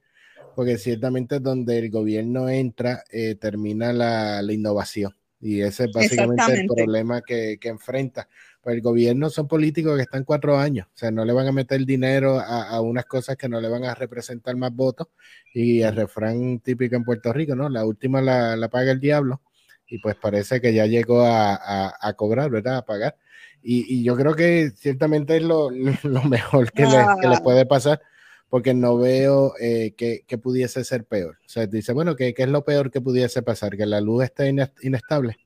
porque 0.54 0.78
ciertamente 0.78 1.40
donde 1.40 1.78
el 1.80 1.92
gobierno 1.92 2.50
entra 2.50 3.04
eh, 3.12 3.36
termina 3.36 3.94
la, 3.94 4.42
la 4.42 4.54
innovación 4.54 5.16
y 5.40 5.62
ese 5.62 5.86
es 5.86 5.92
básicamente 5.92 6.52
el 6.54 6.64
problema 6.64 7.22
que, 7.22 7.60
que 7.62 7.70
enfrenta. 7.70 8.28
Pues 8.62 8.76
el 8.76 8.82
gobierno 8.82 9.30
son 9.30 9.48
políticos 9.48 9.96
que 9.98 10.04
están 10.04 10.24
cuatro 10.24 10.58
años, 10.58 10.88
o 10.88 10.98
sea, 10.98 11.12
no 11.12 11.26
le 11.26 11.34
van 11.34 11.48
a 11.48 11.52
meter 11.52 11.86
dinero 11.86 12.40
a, 12.40 12.70
a 12.70 12.82
unas 12.82 13.06
cosas 13.06 13.38
que 13.38 13.48
no 13.50 13.62
le 13.62 13.70
van 13.70 13.86
a 13.86 13.94
representar 13.96 14.56
más 14.58 14.74
votos. 14.74 15.08
Y 15.54 15.82
el 15.82 15.96
refrán 15.96 16.60
típico 16.60 16.96
en 16.96 17.04
Puerto 17.04 17.34
Rico, 17.34 17.56
¿no? 17.56 17.70
La 17.70 17.86
última 17.86 18.22
la, 18.22 18.56
la 18.56 18.70
paga 18.70 18.92
el 18.92 19.00
diablo, 19.00 19.42
y 19.88 20.00
pues 20.00 20.16
parece 20.16 20.60
que 20.62 20.74
ya 20.74 20.86
llegó 20.86 21.22
a, 21.22 21.56
a- 21.56 21.96
a 22.02 22.14
cobrar, 22.14 22.50
¿verdad? 22.50 22.78
A 22.78 22.86
pagar. 22.86 23.16
Y, 23.62 23.96
y 24.00 24.04
yo 24.04 24.16
creo 24.16 24.36
que 24.36 24.72
ciertamente 24.76 25.38
es 25.38 25.44
lo, 25.44 25.70
lo 26.04 26.24
mejor 26.24 26.72
que, 26.72 26.84
le, 26.84 26.92
que 27.22 27.28
le 27.28 27.36
Ah. 27.36 27.42
puede 27.44 27.66
pasar, 27.66 28.02
porque 28.50 28.74
no 28.74 28.98
veo 28.98 29.54
eh, 29.60 29.94
que, 29.98 30.24
que 30.26 30.38
pudiese 30.38 30.84
ser 30.84 31.04
peor. 31.06 31.38
O 31.46 31.50
sea, 31.50 31.68
dice, 31.68 31.92
bueno, 31.94 32.16
¿qué, 32.16 32.34
qué 32.34 32.44
es 32.44 32.50
lo 32.50 32.64
peor 32.64 32.92
que 32.92 33.02
pudiese 33.02 33.42
pasar? 33.42 33.76
Que 33.76 33.86
la 33.86 34.00
luz 34.00 34.24
esté 34.24 34.50
ine- 34.50 34.72
inestable, 34.84 35.38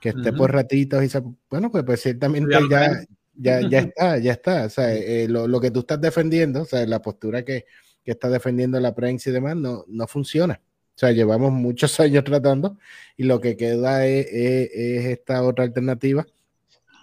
que 0.00 0.10
esté 0.10 0.30
Ujú. 0.30 0.38
por 0.38 0.52
ratitos 0.52 1.02
y 1.04 1.08
se... 1.08 1.22
Bueno, 1.50 1.70
pues, 1.70 1.84
pues 1.84 2.00
ciertamente 2.00 2.56
ya, 2.70 3.04
ya, 3.34 3.60
ya 3.68 3.78
está, 3.80 4.18
ya 4.18 4.32
está. 4.32 4.64
O 4.64 4.70
sea, 4.70 4.94
eh, 4.94 5.28
lo, 5.28 5.46
lo 5.48 5.60
que 5.60 5.70
tú 5.70 5.80
estás 5.80 6.00
defendiendo, 6.00 6.62
o 6.62 6.64
sea, 6.64 6.86
la 6.86 7.02
postura 7.02 7.44
que, 7.44 7.66
que 8.04 8.12
está 8.12 8.30
defendiendo 8.30 8.80
la 8.80 8.94
prensa 8.94 9.28
y 9.28 9.32
demás, 9.34 9.56
no, 9.56 9.84
no 9.88 10.06
funciona. 10.06 10.60
O 10.96 10.98
sea, 10.98 11.10
llevamos 11.12 11.52
muchos 11.52 11.98
años 12.00 12.24
tratando 12.24 12.78
y 13.18 13.24
lo 13.24 13.38
que 13.40 13.56
queda 13.56 14.06
es, 14.06 14.26
es- 14.30 14.70
es 14.72 15.04
esta 15.06 15.42
otra 15.42 15.64
alternativa, 15.64 16.26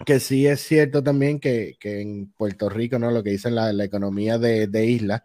que 0.05 0.19
sí 0.19 0.47
es 0.47 0.61
cierto 0.61 1.03
también 1.03 1.39
que, 1.39 1.75
que 1.79 2.01
en 2.01 2.31
Puerto 2.33 2.69
Rico, 2.69 2.99
¿no? 2.99 3.11
Lo 3.11 3.23
que 3.23 3.31
dicen 3.31 3.55
la, 3.55 3.73
la 3.73 3.83
economía 3.85 4.37
de, 4.37 4.67
de 4.67 4.85
isla, 4.85 5.23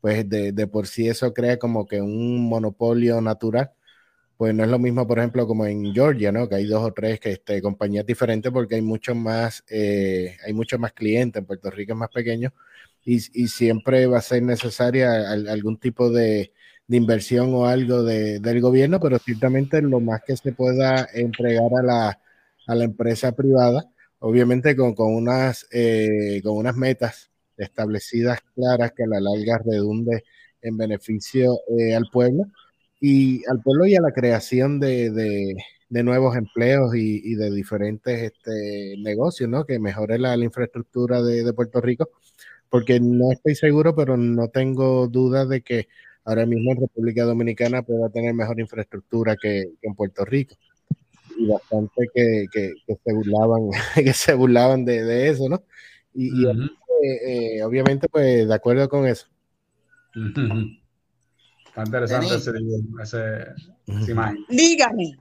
pues 0.00 0.28
de, 0.28 0.52
de 0.52 0.66
por 0.68 0.86
sí 0.86 1.08
eso 1.08 1.32
crea 1.34 1.58
como 1.58 1.86
que 1.86 2.00
un 2.00 2.48
monopolio 2.48 3.20
natural. 3.20 3.70
Pues 4.36 4.54
no 4.54 4.64
es 4.64 4.70
lo 4.70 4.78
mismo, 4.80 5.06
por 5.06 5.18
ejemplo, 5.20 5.46
como 5.46 5.66
en 5.66 5.94
Georgia, 5.94 6.32
¿no? 6.32 6.48
Que 6.48 6.56
hay 6.56 6.66
dos 6.66 6.82
o 6.84 6.92
tres 6.92 7.20
que, 7.20 7.32
este, 7.32 7.62
compañías 7.62 8.06
diferentes 8.06 8.52
porque 8.52 8.76
hay 8.76 8.82
muchos 8.82 9.16
más, 9.16 9.64
eh, 9.70 10.36
hay 10.46 10.52
muchos 10.54 10.80
más 10.80 10.92
clientes. 10.94 11.40
En 11.40 11.46
Puerto 11.46 11.70
Rico 11.70 11.92
es 11.94 11.98
más 11.98 12.10
pequeño 12.10 12.52
y, 13.04 13.16
y 13.16 13.48
siempre 13.48 14.06
va 14.06 14.18
a 14.18 14.22
ser 14.22 14.42
necesaria 14.42 15.30
al- 15.30 15.48
algún 15.48 15.78
tipo 15.78 16.10
de, 16.10 16.52
de 16.86 16.96
inversión 16.96 17.54
o 17.54 17.66
algo 17.66 18.02
de- 18.02 18.40
del 18.40 18.60
gobierno, 18.60 19.00
pero 19.00 19.18
ciertamente 19.18 19.82
lo 19.82 20.00
más 20.00 20.22
que 20.26 20.36
se 20.36 20.52
pueda 20.52 21.08
entregar 21.14 21.70
a 21.78 21.82
la, 21.82 22.20
a 22.66 22.74
la 22.74 22.84
empresa 22.84 23.32
privada, 23.32 23.90
obviamente 24.24 24.74
con, 24.74 24.94
con 24.94 25.14
unas, 25.14 25.66
eh, 25.70 26.40
con 26.42 26.56
unas 26.56 26.74
metas 26.76 27.30
establecidas 27.58 28.40
claras 28.54 28.92
que 28.96 29.04
a 29.04 29.06
la 29.06 29.20
larga 29.20 29.60
redunde 29.64 30.24
en 30.62 30.78
beneficio 30.78 31.58
eh, 31.78 31.94
al 31.94 32.06
pueblo 32.10 32.46
y 33.00 33.44
al 33.46 33.60
pueblo 33.62 33.86
y 33.86 33.96
a 33.96 34.00
la 34.00 34.12
creación 34.12 34.80
de, 34.80 35.10
de- 35.10 35.56
nuevos 36.02 36.36
empleos 36.36 36.92
y, 36.96 37.36
de 37.36 37.52
diferentes 37.52 38.32
este, 38.32 38.96
negocios, 38.98 39.48
¿no? 39.48 39.64
Que 39.64 39.78
mejore 39.78 40.18
la, 40.18 40.36
infraestructura 40.36 41.22
de, 41.22 41.52
Puerto 41.52 41.80
Rico, 41.80 42.08
porque 42.68 42.98
no 42.98 43.30
estoy 43.30 43.54
seguro, 43.54 43.94
pero 43.94 44.16
no 44.16 44.48
tengo 44.48 45.06
duda 45.06 45.46
de 45.46 45.62
que 45.62 45.86
ahora 46.24 46.46
mismo 46.46 46.72
en 46.72 46.80
República 46.80 47.24
Dominicana 47.24 47.82
pueda 47.82 48.08
tener 48.10 48.34
mejor 48.34 48.58
infraestructura 48.58 49.36
que 49.40 49.74
en 49.82 49.94
Puerto 49.94 50.24
Rico. 50.24 50.56
Y 51.36 51.46
bastante 51.46 52.08
que, 52.14 52.46
que- 52.52 52.74
que 52.86 52.94
se 53.04 53.12
burlaban, 53.12 53.68
que 53.94 54.12
se 54.12 54.34
burlaban 54.34 54.84
de, 54.84 55.02
de 55.04 55.28
eso, 55.30 55.48
¿no? 55.48 55.62
Y, 56.14 56.46
eh, 56.46 57.56
eh, 57.58 57.62
obviamente, 57.64 58.08
pues, 58.08 58.46
de 58.46 58.54
acuerdo 58.54 58.88
con 58.88 59.06
eso. 59.06 59.26
Está 61.66 61.82
interesante 61.84 62.34
Denis. 62.34 62.46
ese, 62.46 62.50
ese- 63.02 64.00
esa 64.00 64.10
imagen. 64.10 64.44
Dígame. 64.48 65.16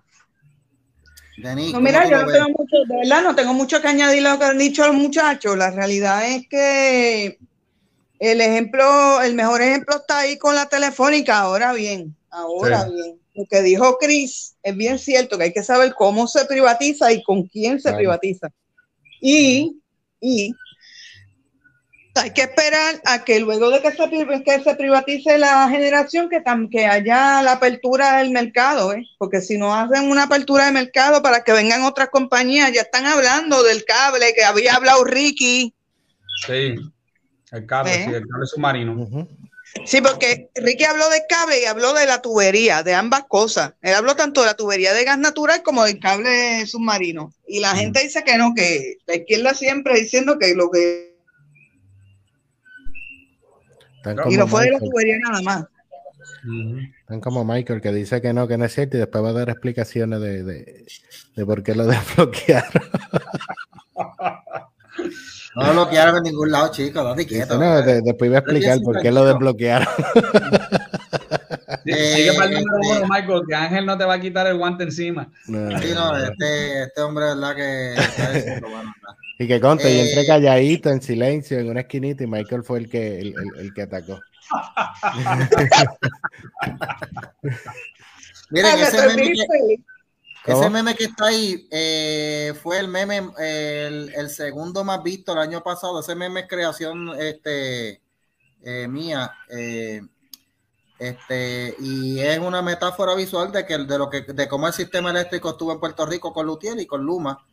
Denis, 1.38 1.68
No, 1.74 1.80
¿cómo 1.80 1.86
mira, 1.86 2.08
yo 2.10 2.18
no 2.22 2.28
ves? 2.28 2.36
tengo 2.36 2.50
mucho, 2.50 2.76
de 2.88 2.96
verdad, 2.98 3.24
no 3.24 3.36
tengo 3.36 3.54
mucho 3.54 3.82
que 3.82 3.88
añadir 3.88 4.26
a 4.28 4.34
lo 4.34 4.40
que 4.40 4.46
han 4.46 4.58
dicho 4.60 4.86
los 4.86 4.96
muchachos. 4.96 5.58
La 5.58 5.72
realidad 5.72 6.30
es 6.30 6.48
que 6.48 7.40
el 8.20 8.40
ejemplo, 8.42 9.20
el 9.24 9.34
mejor 9.34 9.62
ejemplo 9.64 9.96
está 9.96 10.20
ahí 10.20 10.38
con 10.38 10.54
la 10.56 10.70
telefónica. 10.70 11.40
Ahora 11.40 11.74
bien, 11.74 12.16
ahora 12.30 12.86
Sí. 12.86 12.92
bien, 12.94 13.20
lo 13.36 13.46
que 13.50 13.62
dijo 13.62 13.98
Chris 14.00 14.56
es 14.62 14.76
bien 14.76 15.00
cierto 15.00 15.38
que 15.38 15.46
hay 15.46 15.54
que 15.54 15.64
saber 15.64 15.94
cómo 15.96 16.28
se 16.28 16.46
privatiza 16.46 17.12
y 17.12 17.24
con 17.24 17.44
quién 17.48 17.78
se 17.80 17.84
Claro. 17.90 17.98
privatiza. 17.98 18.50
Y, 19.22 19.80
y 20.20 20.54
hay 22.16 22.30
que 22.32 22.42
esperar 22.44 23.02
a 23.06 23.24
que 23.24 23.40
luego 23.40 23.72
de 23.72 23.82
que 23.82 23.92
se, 23.92 24.08
pri- 24.08 24.44
que 24.44 24.64
se 24.64 24.76
privatice 24.76 25.38
la 25.40 25.68
generación, 25.68 26.30
que, 26.30 26.44
tam- 26.44 26.70
que 26.70 26.86
haya 26.86 27.42
la 27.42 27.54
apertura 27.54 28.18
del 28.18 28.30
mercado, 28.30 28.94
¿eh? 28.94 29.04
porque 29.18 29.42
si 29.42 29.58
no 29.58 29.74
hacen 29.74 30.12
una 30.12 30.24
apertura 30.24 30.66
de 30.68 30.72
mercado 30.74 31.24
para 31.24 31.44
que 31.44 31.54
vengan 31.54 31.82
otras 31.84 32.10
compañías, 32.10 32.72
ya 32.72 32.82
están 32.82 33.08
hablando 33.08 33.64
del 33.64 33.84
cable 33.84 34.34
que 34.36 34.44
había 34.44 34.76
hablado 34.76 35.04
Ricky. 35.06 35.74
Sí, 36.46 36.76
el 37.52 37.66
cable, 37.66 37.96
¿Eh? 37.96 38.06
sí, 38.08 38.14
el 38.14 38.28
cable 38.28 38.46
submarino. 38.46 39.28
Sí, 39.86 40.02
porque 40.02 40.50
Ricky 40.56 40.84
habló 40.84 41.10
de 41.10 41.24
cable 41.28 41.62
y 41.62 41.66
habló 41.66 41.94
de 41.94 42.06
la 42.06 42.22
tubería, 42.22 42.84
de 42.84 42.94
ambas 42.94 43.24
cosas. 43.28 43.74
Él 43.82 43.96
habló 43.96 44.16
tanto 44.16 44.42
de 44.42 44.48
la 44.48 44.56
tubería 44.56 44.94
de 44.94 45.04
gas 45.04 45.18
natural 45.18 45.64
como 45.64 45.84
del 45.84 46.00
cable 46.00 46.66
submarino. 46.68 47.34
Y 47.48 47.60
la 47.60 47.76
gente 47.76 48.02
dice 48.02 48.24
que 48.24 48.38
no, 48.38 48.54
que 48.54 48.98
la 49.08 49.16
izquierda 49.16 49.54
siempre 49.54 50.00
diciendo 50.00 50.38
que 50.38 50.54
lo 50.56 50.70
que... 50.70 51.14
Y 54.30 54.38
no 54.38 54.48
fue 54.48 54.66
de 54.66 54.72
la 54.72 54.80
tubería 54.80 55.18
nada 55.20 55.42
más. 55.42 55.66
Están 57.00 57.22
como 57.22 57.46
Michael 57.46 57.82
que 57.82 57.92
dice 57.92 58.22
que 58.22 58.34
no, 58.34 58.48
que 58.48 58.58
no 58.58 58.66
es 58.66 58.74
cierto 58.74 58.98
y 58.98 59.00
después 59.00 59.24
va 59.24 59.30
a 59.30 59.34
dar 59.34 59.50
explicaciones 59.50 60.20
de, 60.20 60.44
de, 60.44 60.86
de 61.36 61.46
por 61.46 61.64
qué 61.64 61.74
lo 61.74 61.86
desbloquearon. 61.88 62.84
No 65.56 65.68
lo 65.68 65.74
bloquearon 65.74 66.18
en 66.18 66.24
ningún 66.24 66.52
lado, 66.52 66.72
chicos. 66.72 67.04
Date 67.04 67.28
quieto. 67.28 67.58
No, 67.58 67.82
después 67.82 68.30
iba 68.30 68.38
a 68.38 68.40
explicar 68.40 68.80
por 68.82 69.02
qué 69.02 69.12
lo 69.12 69.26
desbloquearon. 69.26 69.88
Sigue 71.86 72.34
para 72.34 72.46
el 72.46 72.54
número 72.54 72.78
uno, 72.82 73.02
Michael, 73.08 73.42
que 73.48 73.56
Ángel 73.56 73.86
no 73.86 73.96
te 73.98 74.04
va 74.06 74.16
a 74.16 74.20
quitar 74.20 74.48
el 74.48 74.58
guante 74.58 74.86
encima. 74.86 75.30
No. 75.48 75.80
Sí, 75.80 75.92
no, 75.94 76.18
este, 76.18 76.84
este 76.84 77.02
hombre, 77.02 77.26
verdad 77.26 77.56
que. 77.56 77.96
y 79.40 79.48
que 79.48 79.60
conte, 79.60 79.94
y 79.94 80.00
entré 80.00 80.22
eh, 80.22 80.28
calladito, 80.28 80.90
en 80.90 81.02
silencio, 81.02 81.60
en 81.60 81.70
una 81.70 81.82
esquinita, 81.82 82.24
y 82.24 82.28
Michael 82.28 82.64
fue 82.64 82.80
el 82.80 82.90
que, 82.90 83.20
el, 83.20 83.28
el, 83.28 83.60
el 83.60 83.74
que 83.74 83.82
atacó. 83.84 84.20
Miren, 88.50 88.80
ese 88.80 89.08
meme, 89.08 89.34
que, 89.34 89.46
ese 90.46 90.70
meme 90.70 90.96
que 90.96 91.06
está 91.06 91.28
ahí 91.28 91.68
eh, 91.72 92.54
fue 92.62 92.80
el 92.80 92.90
meme, 92.90 93.32
el, 93.38 94.14
el, 94.14 94.30
segundo 94.30 94.84
más 94.84 95.02
visto 95.02 95.32
el 95.32 95.40
año 95.40 95.64
pasado. 95.64 96.02
Ese 96.02 96.16
meme 96.16 96.42
es 96.42 96.48
creación 96.48 97.10
este, 97.18 98.02
eh, 98.62 98.88
mía. 98.88 99.32
Eh, 99.50 100.02
este, 101.00 101.76
y 101.80 102.20
es 102.20 102.40
una 102.40 102.62
metáfora 102.62 103.16
visual 103.16 103.52
de 103.52 103.66
que 103.66 103.78
de 103.78 103.98
lo 103.98 104.10
que 104.10 104.22
de 104.22 104.48
cómo 104.48 104.68
el 104.68 104.74
sistema 104.74 105.12
eléctrico 105.12 105.52
estuvo 105.52 105.72
en 105.72 105.80
Puerto 105.80 106.06
Rico 106.06 106.34
con 106.34 106.46
Lutiel 106.46 106.80
y 106.80 106.86
con 106.86 107.04
Luma. 107.04 107.46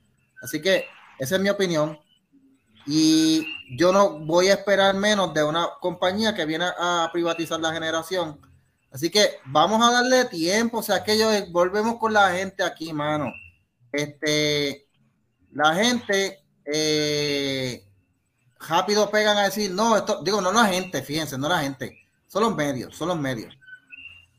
Así 0.43 0.61
que 0.61 0.87
esa 1.19 1.37
es 1.37 1.41
mi 1.41 1.49
opinión. 1.49 1.99
Y 2.87 3.47
yo 3.77 3.93
no 3.93 4.19
voy 4.21 4.49
a 4.49 4.55
esperar 4.55 4.95
menos 4.97 5.33
de 5.33 5.45
una 5.45 5.69
compañía 5.81 6.35
que 6.35 6.45
viene 6.45 6.67
a 6.79 7.09
privatizar 7.12 7.61
la 7.61 7.73
generación 7.73 8.41
Así 8.91 9.11
que 9.11 9.39
vamos 9.47 9.81
a 9.83 9.93
darle 9.93 10.25
tiempo, 10.25 10.79
o 10.79 10.83
sea, 10.83 11.05
que 11.05 11.17
yo 11.17 11.29
volvemos 11.51 11.99
con 11.99 12.12
la 12.12 12.33
gente 12.33 12.62
aquí, 12.65 12.93
mano. 12.93 13.33
Este, 13.93 14.87
la 15.53 15.75
gente 15.75 16.41
eh, 16.65 17.85
rápido 18.69 19.11
pegan 19.11 19.37
a 19.39 19.45
decir, 19.45 19.71
no, 19.71 19.97
esto, 19.97 20.23
digo, 20.25 20.41
no 20.41 20.53
la 20.53 20.67
gente, 20.67 21.03
fíjense, 21.03 21.39
no 21.39 21.49
la 21.49 21.61
gente, 21.61 21.99
son 22.27 22.43
los 22.43 22.57
medios, 22.57 22.97
son 22.97 23.09
los 23.09 23.19
medios. 23.19 23.57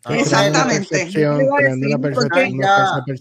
Exactamente. 0.09 1.01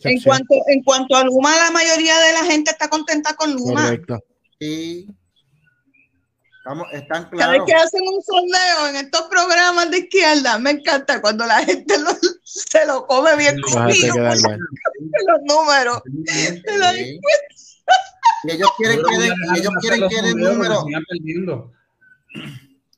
en 0.05 0.23
cuanto, 0.23 0.55
en 0.69 0.83
cuanto 0.83 1.15
a 1.15 1.25
Luma, 1.25 1.55
la 1.57 1.71
mayoría 1.71 2.19
de 2.19 2.33
la 2.33 2.45
gente 2.45 2.71
está 2.71 2.89
contenta 2.89 3.35
con 3.35 3.53
Luma. 3.53 3.85
Correcto. 3.85 4.19
Sí, 4.59 5.07
están 6.93 7.29
claros. 7.31 7.39
Cada 7.39 7.53
vez 7.53 7.63
que 7.67 7.75
hacen 7.75 8.03
un 8.03 8.23
sondeo 8.23 8.89
en 8.89 8.97
estos 8.97 9.23
programas 9.23 9.91
de 9.91 9.99
izquierda, 9.99 10.59
me 10.59 10.71
encanta 10.71 11.21
cuando 11.21 11.47
la 11.47 11.65
gente 11.65 11.95
se 12.45 12.87
lo 12.87 13.07
come 13.07 13.37
bien 13.37 13.61
comido. 13.61 14.15
Los 14.17 15.41
números. 15.45 16.03
Y 18.45 18.51
ellos 18.53 18.71
quieren 18.77 19.03
que 19.03 19.19
den, 19.19 19.33
ellos 19.57 19.73
quieren 19.81 20.09
que 20.09 20.23
den 20.23 20.39
números. 20.39 20.85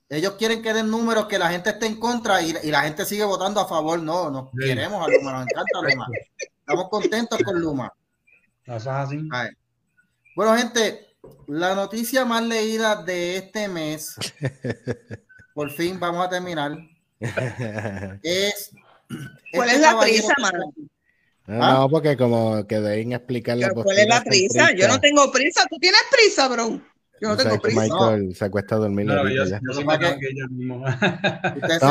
Ellos 0.09 0.35
quieren 0.35 0.63
que 0.63 0.75
den 0.75 0.91
números 0.91 1.27
que 1.27 1.39
la 1.39 1.51
gente 1.51 1.71
esté 1.71 1.87
en 1.87 1.99
contra 1.99 2.43
y, 2.43 2.55
y 2.63 2.71
la 2.71 2.83
gente 2.83 3.07
sigue 3.07 3.25
votando 3.25 3.61
a 3.61 3.67
favor. 3.67 4.01
No, 4.01 4.31
no 4.31 4.51
queremos 4.59 5.07
a 5.07 5.11
Luma, 5.11 5.33
nos 5.33 5.43
encanta 5.43 5.81
Luma. 5.83 6.07
Estamos 6.37 6.89
contentos 6.91 7.39
con 7.43 7.61
Luma. 7.61 7.93
Bueno, 10.37 10.57
gente, 10.57 11.12
la 11.47 11.74
noticia 11.74 12.24
más 12.24 12.43
leída 12.43 13.03
de 13.03 13.36
este 13.36 13.69
mes, 13.69 14.16
por 15.55 15.70
fin 15.70 15.99
vamos 15.99 16.27
a 16.27 16.31
terminar, 16.31 16.77
es... 18.23 18.70
¿Cuál 19.53 19.70
es 19.70 19.81
la 19.81 20.01
prisa, 20.01 20.35
mano? 20.40 20.73
No, 21.47 21.65
¿Ah? 21.65 21.89
porque 21.90 22.16
como 22.16 22.66
que 22.66 22.81
deben 22.81 23.12
explicar 23.12 23.59
la 23.59 23.70
¿Cuál 23.70 23.99
es 23.99 24.09
la 24.09 24.23
prisa? 24.23 24.73
Yo 24.74 24.89
no 24.89 25.01
tengo 25.01 25.31
prisa. 25.32 25.66
¿Tú 25.69 25.77
tienes 25.78 26.01
prisa, 26.11 26.49
bro? 26.49 26.81
Yo 27.23 27.28
no 27.28 27.36
tengo 27.36 27.61
prisa. 27.61 27.82
Michael 27.82 28.35
se 28.35 28.44
acuesta 28.44 28.74
a 28.74 28.78
dormir. 28.78 29.07
No, 29.07 29.28
yo, 29.28 29.44
yo 29.44 29.59
no, 29.61 29.85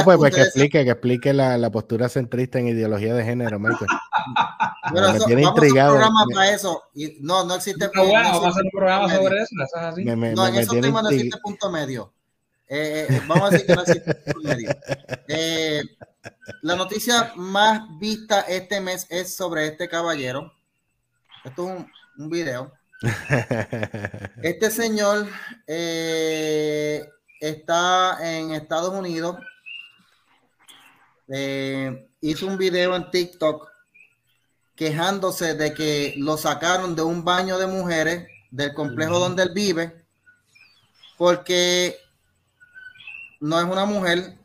pues, 0.04 0.18
pues 0.18 0.36
que 0.36 0.42
explique, 0.42 0.84
que 0.84 0.90
explique 0.90 1.34
la, 1.34 1.58
la, 1.58 1.72
postura 1.72 2.10
centrista 2.10 2.60
en 2.60 2.68
ideología 2.68 3.14
de 3.14 3.24
género, 3.24 3.58
Michael. 3.58 3.90
Pero 4.94 5.10
me 5.10 5.16
eso, 5.16 5.26
tiene 5.28 5.44
vamos 5.44 5.58
intrigado. 5.58 5.92
A 5.92 5.94
un 5.94 6.00
programa 6.00 6.26
para 6.34 6.54
eso. 6.54 6.84
Y 6.94 7.18
no, 7.22 7.46
no 7.46 7.56
existe. 7.56 7.90
No, 7.96 8.06
bueno, 8.08 8.30
vamos 8.30 8.44
a 8.44 8.50
hacer 8.50 8.64
un 8.66 8.72
programa 8.72 9.16
sobre 9.16 9.42
eso. 9.42 9.56
¿eso 9.64 9.78
es 9.78 9.84
así? 9.84 10.04
Me, 10.04 10.18
me, 10.18 10.34
no, 10.34 10.46
en 10.48 10.56
esos 10.56 10.82
temas 10.82 11.04
no 11.04 11.10
existe 11.10 11.38
punto 11.38 11.72
medio. 11.72 12.14
Eh, 12.68 13.08
eh, 13.10 13.22
vamos 13.26 13.48
a 13.48 13.52
decir 13.52 13.68
que 13.68 13.76
no 13.76 13.82
existe 13.84 14.14
punto 14.14 14.50
medio. 14.50 14.70
Eh, 15.30 15.82
la 16.62 16.76
noticia 16.76 17.32
más 17.38 17.84
vista 18.02 18.42
este 18.42 18.82
mes 18.82 19.08
es 19.10 19.34
sobre 19.34 19.68
este 19.68 19.88
caballero. 19.88 20.52
Esto 21.46 21.70
es 21.70 21.78
un, 21.78 21.92
un 22.18 22.30
video 22.30 22.74
este 24.44 24.70
señor 24.70 25.28
eh, 25.66 27.08
está 27.40 28.18
en 28.22 28.52
Estados 28.52 28.94
Unidos. 28.94 29.38
Eh, 31.28 32.10
hizo 32.22 32.48
un 32.48 32.58
video 32.58 32.96
en 32.96 33.10
TikTok 33.10 33.70
quejándose 34.76 35.56
de 35.56 35.74
que 35.74 36.14
lo 36.18 36.38
sacaron 36.38 36.96
de 36.96 37.02
un 37.02 37.24
baño 37.24 37.58
de 37.58 37.68
mujeres 37.68 38.28
del 38.52 38.74
complejo 38.74 39.20
donde 39.20 39.44
él 39.44 39.52
vive 39.54 40.06
porque 41.18 41.98
no 43.40 43.60
es 43.60 43.66
una 43.66 43.86
mujer, 43.86 44.38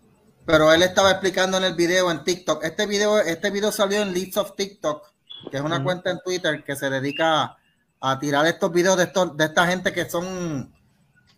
pero 0.45 0.73
él 0.73 0.83
estaba 0.83 1.11
explicando 1.11 1.57
en 1.57 1.65
el 1.65 1.75
video 1.75 2.11
en 2.11 2.23
TikTok. 2.23 2.65
Este 2.65 2.87
video, 2.87 3.19
este 3.19 3.51
video 3.51 3.73
salió 3.73 4.03
en 4.03 4.13
Leads 4.13 4.37
of 4.37 4.55
TikTok, 4.57 5.11
que 5.51 5.57
es 5.57 5.63
una 5.63 5.83
cuenta 5.83 6.11
en 6.11 6.21
Twitter 6.21 6.63
que 6.65 6.77
se 6.77 6.91
dedica 6.91 7.43
a 7.43 7.59
a 8.01 8.19
tirar 8.19 8.47
estos 8.47 8.73
videos 8.73 8.97
de, 8.97 9.05
estos, 9.05 9.37
de 9.37 9.45
esta 9.45 9.67
gente 9.67 9.93
que 9.93 10.09
son, 10.09 10.73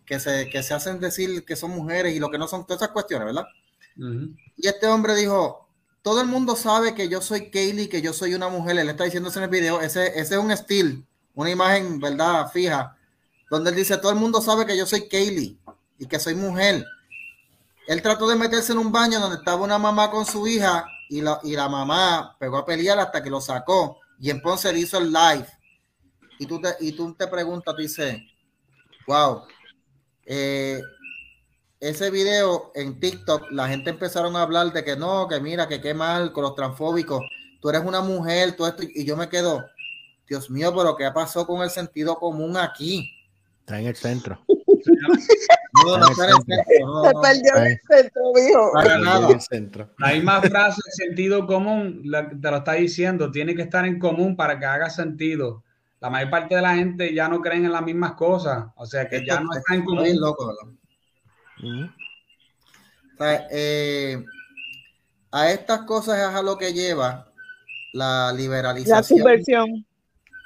que 0.04 0.18
se, 0.18 0.48
que 0.50 0.62
se 0.62 0.74
hacen 0.74 1.00
decir 1.00 1.44
que 1.44 1.56
son 1.56 1.70
mujeres 1.70 2.14
y 2.14 2.18
lo 2.18 2.30
que 2.30 2.38
no 2.38 2.48
son, 2.48 2.66
todas 2.66 2.82
esas 2.82 2.92
cuestiones, 2.92 3.26
¿verdad? 3.26 3.46
Y 4.56 4.68
este 4.68 4.86
hombre 4.86 5.14
dijo, 5.16 5.68
todo 6.02 6.20
el 6.20 6.28
mundo 6.28 6.54
sabe 6.54 6.94
que 6.94 7.08
yo 7.08 7.20
soy 7.20 7.50
Kaylee, 7.50 7.88
que 7.88 8.00
yo 8.00 8.12
soy 8.12 8.34
una 8.34 8.48
mujer, 8.48 8.78
él 8.78 8.88
está 8.88 9.04
diciendo 9.04 9.30
en 9.34 9.42
el 9.42 9.48
video, 9.48 9.80
ese, 9.80 10.18
ese 10.18 10.34
es 10.34 10.40
un 10.40 10.50
estilo, 10.50 11.02
una 11.34 11.50
imagen, 11.50 11.98
¿verdad? 11.98 12.50
Fija, 12.52 12.96
donde 13.50 13.70
él 13.70 13.76
dice, 13.76 13.96
todo 13.98 14.12
el 14.12 14.18
mundo 14.18 14.40
sabe 14.40 14.66
que 14.66 14.76
yo 14.76 14.86
soy 14.86 15.08
Kaylee 15.08 15.58
y 15.98 16.06
que 16.06 16.18
soy 16.18 16.34
mujer. 16.34 16.84
Él 17.88 18.02
trató 18.02 18.28
de 18.28 18.36
meterse 18.36 18.72
en 18.72 18.78
un 18.78 18.92
baño 18.92 19.18
donde 19.18 19.36
estaba 19.36 19.64
una 19.64 19.78
mamá 19.78 20.10
con 20.10 20.26
su 20.26 20.46
hija 20.46 20.86
y 21.08 21.22
la, 21.22 21.40
y 21.42 21.56
la 21.56 21.68
mamá 21.68 22.36
pegó 22.38 22.58
a 22.58 22.66
pelear 22.66 22.98
hasta 22.98 23.22
que 23.22 23.30
lo 23.30 23.40
sacó 23.40 23.98
y 24.20 24.30
entonces 24.30 24.72
le 24.72 24.80
hizo 24.80 24.98
el 24.98 25.12
live 25.12 25.46
y 26.38 26.46
tú 26.46 26.60
te, 26.60 26.68
y 26.80 26.92
tú 26.92 27.14
te 27.14 27.26
preguntas, 27.26 27.74
tú 27.74 27.82
dices, 27.82 28.20
wow, 29.06 29.42
eh, 30.24 30.80
ese 31.80 32.10
video 32.10 32.72
en 32.74 32.98
TikTok, 33.00 33.50
la 33.50 33.68
gente 33.68 33.90
empezaron 33.90 34.36
a 34.36 34.42
hablar 34.42 34.72
de 34.72 34.84
que 34.84 34.96
no, 34.96 35.28
que 35.28 35.40
mira, 35.40 35.68
que 35.68 35.80
qué 35.80 35.94
mal 35.94 36.32
con 36.32 36.42
los 36.42 36.54
transfóbicos, 36.54 37.22
tú 37.60 37.70
eres 37.70 37.82
una 37.84 38.00
mujer, 38.00 38.56
tú 38.56 38.66
esto, 38.66 38.82
y 38.82 39.04
yo 39.04 39.16
me 39.16 39.28
quedo, 39.28 39.64
Dios 40.28 40.50
mío, 40.50 40.72
pero 40.76 40.96
¿qué 40.96 41.10
pasó 41.12 41.46
con 41.46 41.62
el 41.62 41.70
sentido 41.70 42.16
común 42.16 42.56
aquí? 42.56 43.10
Está 43.60 43.80
en 43.80 43.86
el 43.86 43.96
centro. 43.96 44.38
No, 45.84 45.96
no 45.96 46.10
está 46.10 46.24
en 46.24 46.30
el 46.30 46.36
centro. 46.36 47.04
Se 47.04 47.12
perdió 47.22 47.56
en 47.56 47.66
el 47.66 47.80
centro, 47.88 48.22
mijo. 48.34 48.72
Para 48.72 48.98
nada. 48.98 49.28
La 49.98 50.12
misma 50.12 50.42
frase, 50.42 50.80
sentido 50.90 51.46
común, 51.46 52.02
te 52.02 52.50
lo 52.50 52.56
está 52.56 52.72
diciendo, 52.72 53.30
tiene 53.30 53.54
que 53.54 53.62
estar 53.62 53.86
en 53.86 54.00
común 54.00 54.34
para 54.34 54.58
que 54.58 54.66
haga 54.66 54.90
sentido 54.90 55.62
la 56.00 56.10
mayor 56.10 56.30
parte 56.30 56.54
de 56.54 56.62
la 56.62 56.74
gente 56.74 57.12
ya 57.12 57.28
no 57.28 57.40
creen 57.40 57.64
en 57.64 57.72
las 57.72 57.82
mismas 57.82 58.12
cosas, 58.12 58.66
o 58.76 58.86
sea 58.86 59.08
que 59.08 59.24
ya 59.26 59.40
no 59.40 59.48
está 59.52 59.74
en 59.74 59.84
común. 59.84 60.06
Loco, 60.20 60.54
eh, 63.50 64.24
a 65.32 65.50
estas 65.50 65.82
cosas 65.82 66.18
es 66.18 66.36
a 66.36 66.42
lo 66.42 66.56
que 66.56 66.72
lleva 66.72 67.32
la 67.92 68.32
liberalización. 68.32 68.96
La 68.96 69.02
subversión. 69.02 69.86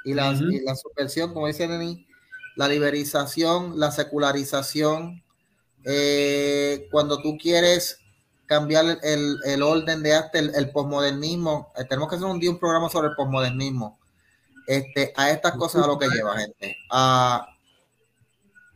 Y 0.05 0.15
la, 0.15 0.33
la 0.33 0.75
subversión, 0.75 1.35
como 1.35 1.47
dice 1.47 1.69
Neni, 1.69 2.07
la 2.57 2.67
liberalización, 2.67 3.79
la 3.79 3.91
secularización. 3.91 5.23
Eh, 5.85 6.89
cuando 6.91 7.21
tú 7.21 7.37
quieres 7.37 7.99
cambiar 8.47 8.99
el, 9.03 9.63
orden 9.63 10.03
de 10.03 10.15
arte, 10.15 10.39
el, 10.39 10.55
el 10.55 10.71
posmodernismo, 10.71 11.73
eh, 11.77 11.85
tenemos 11.85 12.09
que 12.09 12.17
hacer 12.17 12.27
un 12.27 12.41
día 12.41 12.51
un 12.51 12.59
programa 12.59 12.89
sobre 12.89 13.09
el 13.09 13.17
posmodernismo 13.17 14.02
este, 14.67 15.13
a 15.17 15.31
estas 15.31 15.53
cosas 15.57 15.85
a 15.85 15.87
lo 15.87 15.99
que 15.99 16.09
lleva, 16.09 16.37
gente, 16.39 16.77
a, 16.91 17.47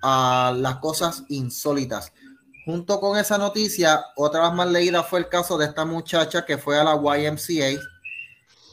a 0.02 0.52
las 0.56 0.76
cosas 0.76 1.24
insólitas. 1.28 2.12
junto 2.64 2.98
con 3.00 3.16
esa 3.18 3.38
noticia, 3.38 4.04
otra 4.16 4.42
vez 4.42 4.52
más 4.52 4.68
leída 4.68 5.02
fue 5.04 5.20
el 5.20 5.28
caso 5.28 5.56
de 5.56 5.66
esta 5.66 5.84
muchacha 5.84 6.44
que 6.44 6.58
fue 6.58 6.78
a 6.78 6.84
la 6.84 6.94
YMCA 6.96 7.80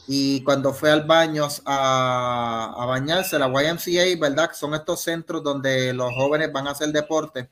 y 0.06 0.42
cuando 0.42 0.74
fue 0.74 0.90
al 0.90 1.04
baño 1.04 1.48
a, 1.64 2.74
a 2.76 2.86
bañarse, 2.86 3.38
la 3.38 3.46
YMCA, 3.46 4.20
¿verdad? 4.20 4.50
Son 4.52 4.74
estos 4.74 5.00
centros 5.00 5.42
donde 5.42 5.92
los 5.94 6.12
jóvenes 6.14 6.52
van 6.52 6.66
a 6.66 6.72
hacer 6.72 6.88
deporte. 6.90 7.48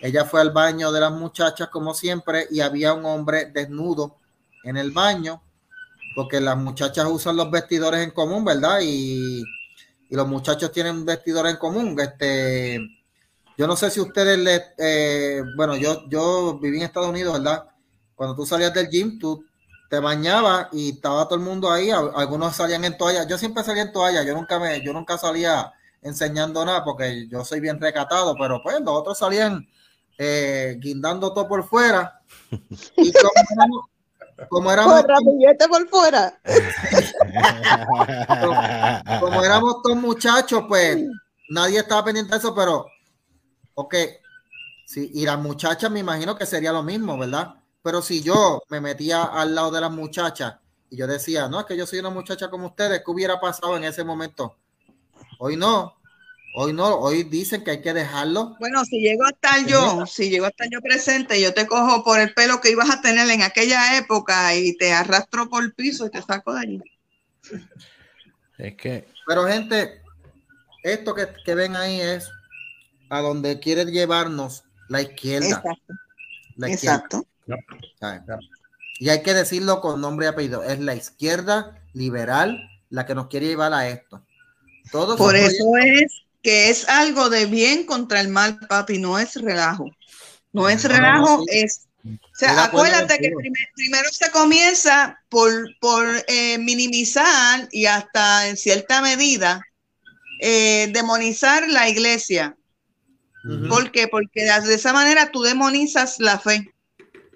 Ella 0.00 0.24
fue 0.24 0.40
al 0.40 0.50
baño 0.50 0.92
de 0.92 1.00
las 1.00 1.12
muchachas 1.12 1.68
como 1.68 1.92
siempre 1.92 2.46
y 2.50 2.60
había 2.60 2.94
un 2.94 3.04
hombre 3.04 3.46
desnudo 3.46 4.16
en 4.62 4.76
el 4.76 4.92
baño 4.92 5.42
porque 6.14 6.40
las 6.40 6.56
muchachas 6.56 7.06
usan 7.10 7.36
los 7.36 7.50
vestidores 7.50 8.02
en 8.04 8.10
común, 8.10 8.44
¿verdad? 8.44 8.80
Y, 8.82 9.42
y 10.08 10.16
los 10.16 10.26
muchachos 10.28 10.72
tienen 10.72 11.04
vestidores 11.04 11.52
en 11.52 11.58
común. 11.58 11.98
Este, 11.98 12.80
yo 13.56 13.66
no 13.66 13.76
sé 13.76 13.90
si 13.90 14.00
ustedes 14.00 14.38
le, 14.38 14.62
eh, 14.78 15.42
bueno, 15.56 15.76
yo, 15.76 16.08
yo 16.08 16.58
viví 16.60 16.78
en 16.78 16.84
Estados 16.84 17.08
Unidos, 17.08 17.34
¿verdad? 17.34 17.64
Cuando 18.14 18.34
tú 18.34 18.46
salías 18.46 18.72
del 18.74 18.88
gym, 18.88 19.18
tú 19.18 19.44
te 19.90 19.98
bañabas 20.00 20.68
y 20.72 20.90
estaba 20.90 21.24
todo 21.26 21.36
el 21.36 21.44
mundo 21.44 21.70
ahí. 21.70 21.90
Algunos 21.90 22.56
salían 22.56 22.84
en 22.84 22.96
toalla. 22.96 23.26
Yo 23.26 23.38
siempre 23.38 23.62
salía 23.64 23.82
en 23.82 23.92
toalla. 23.92 24.22
Yo 24.22 24.34
nunca 24.34 24.58
me, 24.58 24.82
yo 24.82 24.92
nunca 24.92 25.18
salía 25.18 25.72
enseñando 26.02 26.64
nada 26.64 26.84
porque 26.84 27.26
yo 27.28 27.44
soy 27.44 27.60
bien 27.60 27.80
recatado, 27.80 28.36
pero 28.38 28.62
pues 28.62 28.78
los 28.80 28.94
otros 28.94 29.18
salían 29.18 29.66
eh, 30.18 30.76
guindando 30.78 31.32
todo 31.32 31.48
por 31.48 31.64
fuera. 31.64 32.20
Y 32.96 33.12
como, 33.12 33.88
como 34.48 34.70
éramos 34.70 35.04
por 35.68 35.88
fuera. 35.88 36.40
como, 39.20 39.42
éramos 39.42 39.82
todos 39.82 39.96
muchachos, 39.96 40.64
pues 40.68 41.04
nadie 41.50 41.78
estaba 41.78 42.04
pendiente 42.04 42.32
de 42.32 42.38
eso, 42.38 42.54
pero 42.54 42.86
ok, 43.74 43.94
sí, 44.86 45.10
y 45.14 45.24
las 45.24 45.38
muchachas 45.38 45.90
me 45.90 46.00
imagino 46.00 46.36
que 46.36 46.46
sería 46.46 46.72
lo 46.72 46.82
mismo, 46.82 47.18
¿verdad? 47.18 47.54
Pero 47.82 48.02
si 48.02 48.22
yo 48.22 48.62
me 48.68 48.80
metía 48.80 49.24
al 49.24 49.54
lado 49.54 49.70
de 49.70 49.80
las 49.80 49.90
muchachas 49.90 50.56
y 50.90 50.96
yo 50.96 51.06
decía, 51.06 51.48
no, 51.48 51.60
es 51.60 51.66
que 51.66 51.76
yo 51.76 51.86
soy 51.86 51.98
una 51.98 52.10
muchacha 52.10 52.48
como 52.48 52.68
ustedes, 52.68 53.02
¿qué 53.04 53.10
hubiera 53.10 53.40
pasado 53.40 53.76
en 53.76 53.84
ese 53.84 54.04
momento? 54.04 54.56
Hoy 55.38 55.56
no, 55.56 55.96
Hoy 56.56 56.72
no, 56.72 57.00
hoy 57.00 57.24
dicen 57.24 57.64
que 57.64 57.72
hay 57.72 57.80
que 57.80 57.92
dejarlo. 57.92 58.54
Bueno, 58.60 58.84
si 58.84 59.00
llego 59.00 59.24
a 59.24 59.30
estar 59.30 59.66
yo, 59.66 60.06
si 60.06 60.30
llego 60.30 60.46
a 60.46 60.50
estar 60.50 60.68
yo 60.70 60.80
presente, 60.80 61.40
yo 61.40 61.52
te 61.52 61.66
cojo 61.66 62.04
por 62.04 62.20
el 62.20 62.32
pelo 62.32 62.60
que 62.60 62.70
ibas 62.70 62.90
a 62.90 63.00
tener 63.00 63.28
en 63.28 63.42
aquella 63.42 63.98
época 63.98 64.54
y 64.54 64.76
te 64.76 64.92
arrastro 64.92 65.48
por 65.48 65.64
el 65.64 65.74
piso 65.74 66.06
y 66.06 66.10
te 66.10 66.22
saco 66.22 66.54
de 66.54 66.60
allí. 66.60 66.82
Es 68.56 68.76
que. 68.76 69.08
Pero, 69.26 69.48
gente, 69.48 70.00
esto 70.84 71.12
que, 71.16 71.54
ven 71.56 71.74
ahí 71.74 72.00
es 72.00 72.30
a 73.10 73.20
donde 73.20 73.58
quiere 73.58 73.84
llevarnos 73.86 74.62
la 74.88 75.02
izquierda. 75.02 75.60
Exacto. 76.68 77.26
Exacto. 77.48 78.38
Y 79.00 79.08
hay 79.08 79.24
que 79.24 79.34
decirlo 79.34 79.80
con 79.80 80.00
nombre 80.00 80.26
y 80.26 80.28
apellido. 80.28 80.62
Es 80.62 80.78
la 80.78 80.94
izquierda 80.94 81.82
liberal 81.94 82.70
la 82.90 83.06
que 83.06 83.16
nos 83.16 83.26
quiere 83.26 83.46
llevar 83.46 83.72
a 83.72 83.88
esto. 83.88 84.24
Todos 84.92 85.16
por 85.16 85.34
eso 85.34 85.64
es 85.82 86.23
que 86.44 86.68
es 86.68 86.86
algo 86.90 87.30
de 87.30 87.46
bien 87.46 87.84
contra 87.84 88.20
el 88.20 88.28
mal, 88.28 88.58
papi, 88.68 88.98
no 88.98 89.18
es 89.18 89.34
relajo. 89.34 89.90
No 90.52 90.68
es 90.68 90.84
relajo, 90.84 91.42
es... 91.48 91.86
O 92.04 92.36
sea, 92.36 92.64
acuérdate 92.64 93.16
que 93.18 93.32
primero 93.74 94.10
se 94.12 94.30
comienza 94.30 95.18
por, 95.30 95.50
por 95.80 96.06
eh, 96.28 96.58
minimizar 96.58 97.66
y 97.72 97.86
hasta 97.86 98.46
en 98.48 98.58
cierta 98.58 99.00
medida 99.00 99.62
eh, 100.42 100.90
demonizar 100.92 101.66
la 101.66 101.88
iglesia. 101.88 102.54
¿Por 103.68 103.90
qué? 103.90 104.06
Porque 104.06 104.44
de 104.44 104.74
esa 104.74 104.92
manera 104.92 105.30
tú 105.30 105.42
demonizas 105.42 106.18
la 106.18 106.38
fe. 106.38 106.74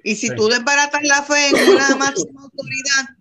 Y 0.04 0.16
si 0.16 0.34
tú 0.34 0.48
desbaratas 0.48 1.02
la 1.02 1.22
fe 1.22 1.48
en 1.48 1.70
una 1.70 1.96
máxima 1.96 2.42
autoridad, 2.42 3.16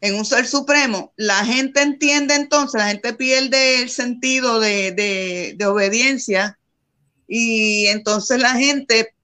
en 0.00 0.14
un 0.14 0.24
ser 0.24 0.46
supremo, 0.46 1.12
la 1.16 1.44
gente 1.44 1.82
entiende 1.82 2.34
entonces, 2.34 2.80
la 2.80 2.88
gente 2.88 3.12
pierde 3.14 3.82
el 3.82 3.90
sentido 3.90 4.58
de, 4.58 5.56
obediencia 5.66 6.58
y 7.28 7.86
entonces 7.86 8.40
la 8.40 8.54
gente 8.54 9.14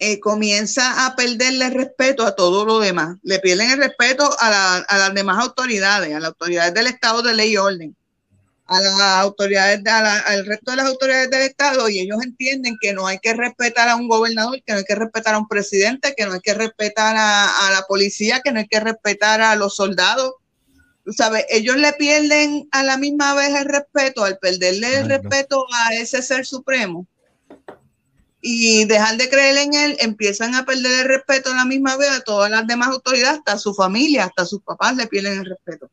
eh, 0.00 0.20
comienza 0.20 1.06
a 1.06 1.16
perderle 1.16 1.70
respeto 1.70 2.26
a 2.26 2.34
todo 2.34 2.64
lo 2.64 2.80
demás. 2.80 3.16
Le 3.22 3.38
pierden 3.38 3.70
el 3.70 3.78
respeto 3.78 4.28
a, 4.40 4.84
las 4.90 5.14
demás 5.14 5.38
autoridades, 5.38 6.14
a 6.14 6.20
las 6.20 6.28
autoridades 6.30 6.74
del 6.74 6.88
Estado 6.88 7.22
de 7.22 7.34
ley 7.34 7.52
y 7.52 7.56
orden 7.56 7.96
a 8.68 8.80
las 8.80 9.00
autoridades, 9.00 9.82
al 9.86 10.44
resto 10.44 10.70
de 10.70 10.76
las 10.76 10.86
autoridades 10.86 11.30
del 11.30 11.42
Estado 11.42 11.88
y 11.88 12.00
ellos 12.00 12.22
entienden 12.22 12.76
que 12.78 12.92
no 12.92 13.06
hay 13.06 13.18
que 13.18 13.32
respetar 13.32 13.88
a 13.88 13.96
un 13.96 14.08
gobernador, 14.08 14.62
que 14.62 14.72
no 14.72 14.78
hay 14.78 14.84
que 14.84 14.94
respetar 14.94 15.34
a 15.34 15.38
un 15.38 15.48
presidente, 15.48 16.14
que 16.14 16.26
no 16.26 16.34
hay 16.34 16.40
que 16.40 16.52
respetar 16.52 17.16
a, 17.18 17.70
la 17.72 17.82
policía, 17.88 18.40
que 18.44 18.52
no 18.52 18.60
hay 18.60 18.68
que 18.68 18.78
respetar 18.78 19.40
a 19.40 19.56
los 19.56 19.74
soldados. 19.74 20.34
Tú 21.02 21.14
sabes, 21.14 21.46
ellos 21.48 21.78
le 21.78 21.94
pierden 21.94 22.68
a 22.70 22.82
la 22.82 22.98
misma 22.98 23.32
vez 23.32 23.54
el 23.54 23.64
respeto, 23.64 24.22
al 24.24 24.38
perderle 24.38 24.98
el 24.98 25.08
respeto 25.08 25.64
a 25.72 25.94
ese 25.94 26.20
ser 26.20 26.44
supremo 26.44 27.06
y 28.42 28.84
dejar 28.84 29.16
de 29.16 29.30
creer 29.30 29.56
en 29.56 29.74
él, 29.74 29.96
empiezan 30.00 30.54
a 30.54 30.66
perder 30.66 31.00
el 31.00 31.08
respeto 31.08 31.50
a 31.50 31.56
la 31.56 31.64
misma 31.64 31.96
vez 31.96 32.10
a 32.10 32.20
todas 32.20 32.50
las 32.50 32.66
demás 32.66 32.88
autoridades, 32.88 33.38
hasta 33.38 33.56
su 33.56 33.74
familia, 33.74 34.26
hasta 34.26 34.44
sus 34.44 34.60
papás 34.62 34.94
le 34.94 35.06
pierden 35.06 35.38
el 35.38 35.46
respeto 35.46 35.90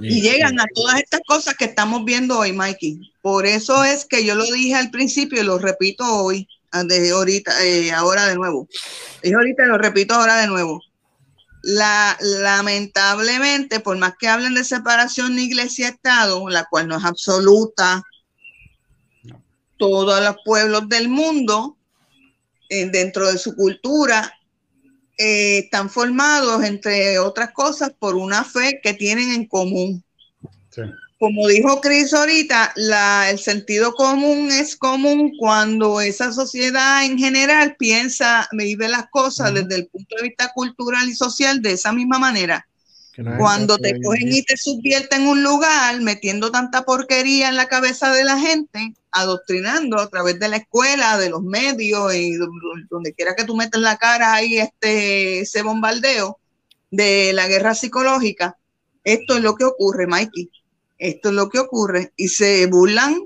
y 0.00 0.22
llegan 0.22 0.58
a 0.60 0.66
todas 0.74 1.00
estas 1.00 1.20
cosas 1.26 1.54
que 1.54 1.66
estamos 1.66 2.04
viendo 2.04 2.38
hoy, 2.38 2.52
Mikey. 2.52 3.12
Por 3.20 3.46
eso 3.46 3.84
es 3.84 4.04
que 4.04 4.24
yo 4.24 4.34
lo 4.34 4.44
dije 4.44 4.74
al 4.74 4.90
principio 4.90 5.40
y 5.40 5.44
lo 5.44 5.58
repito 5.58 6.04
hoy, 6.04 6.48
ah, 6.72 6.84
desde 6.84 7.10
ahorita, 7.10 7.64
eh, 7.64 7.92
ahora 7.92 8.26
de 8.26 8.36
nuevo. 8.36 8.68
Dije 9.22 9.34
ahorita 9.34 9.64
y 9.64 9.68
lo 9.68 9.78
repito 9.78 10.14
ahora 10.14 10.36
de 10.36 10.46
nuevo. 10.46 10.82
La, 11.62 12.16
lamentablemente, 12.20 13.80
por 13.80 13.98
más 13.98 14.14
que 14.18 14.28
hablen 14.28 14.54
de 14.54 14.64
separación 14.64 15.36
de 15.36 15.42
iglesia-estado, 15.42 16.48
la 16.48 16.64
cual 16.64 16.88
no 16.88 16.96
es 16.96 17.04
absoluta, 17.04 18.02
todos 19.76 20.22
los 20.22 20.36
pueblos 20.44 20.88
del 20.88 21.08
mundo, 21.08 21.76
eh, 22.68 22.86
dentro 22.86 23.30
de 23.30 23.38
su 23.38 23.54
cultura, 23.54 24.35
eh, 25.18 25.58
están 25.58 25.90
formados, 25.90 26.64
entre 26.64 27.18
otras 27.18 27.52
cosas, 27.52 27.92
por 27.98 28.16
una 28.16 28.44
fe 28.44 28.80
que 28.82 28.94
tienen 28.94 29.32
en 29.32 29.46
común. 29.46 30.02
Como 31.18 31.48
dijo 31.48 31.80
Chris 31.80 32.12
ahorita, 32.12 32.72
la, 32.76 33.30
el 33.30 33.38
sentido 33.38 33.94
común 33.94 34.50
es 34.50 34.76
común 34.76 35.32
cuando 35.38 36.02
esa 36.02 36.30
sociedad 36.30 37.06
en 37.06 37.16
general 37.18 37.76
piensa, 37.78 38.46
vive 38.52 38.88
las 38.88 39.08
cosas 39.08 39.54
desde 39.54 39.76
el 39.76 39.86
punto 39.86 40.16
de 40.16 40.24
vista 40.24 40.52
cultural 40.54 41.08
y 41.08 41.14
social 41.14 41.62
de 41.62 41.72
esa 41.72 41.92
misma 41.92 42.18
manera. 42.18 42.66
Cuando 43.38 43.78
te 43.78 44.00
cogen 44.00 44.32
y 44.32 44.42
te 44.42 44.56
subvierten 44.56 45.26
un 45.26 45.42
lugar 45.42 46.00
metiendo 46.00 46.50
tanta 46.50 46.84
porquería 46.84 47.48
en 47.48 47.56
la 47.56 47.66
cabeza 47.66 48.12
de 48.12 48.24
la 48.24 48.38
gente, 48.38 48.94
adoctrinando 49.10 49.98
a 49.98 50.08
través 50.08 50.38
de 50.38 50.48
la 50.48 50.56
escuela, 50.56 51.16
de 51.16 51.30
los 51.30 51.42
medios 51.42 52.14
y 52.14 52.34
donde 52.90 53.14
quiera 53.14 53.34
que 53.34 53.44
tú 53.44 53.56
metas 53.56 53.80
la 53.80 53.96
cara 53.96 54.34
ahí 54.34 54.58
este, 54.58 55.40
ese 55.40 55.62
bombardeo 55.62 56.38
de 56.90 57.32
la 57.32 57.48
guerra 57.48 57.74
psicológica. 57.74 58.58
Esto 59.02 59.36
es 59.36 59.42
lo 59.42 59.54
que 59.54 59.64
ocurre, 59.64 60.06
Mikey. 60.06 60.50
Esto 60.98 61.28
es 61.30 61.34
lo 61.34 61.48
que 61.48 61.58
ocurre. 61.58 62.12
Y 62.16 62.28
se 62.28 62.66
burlan, 62.66 63.16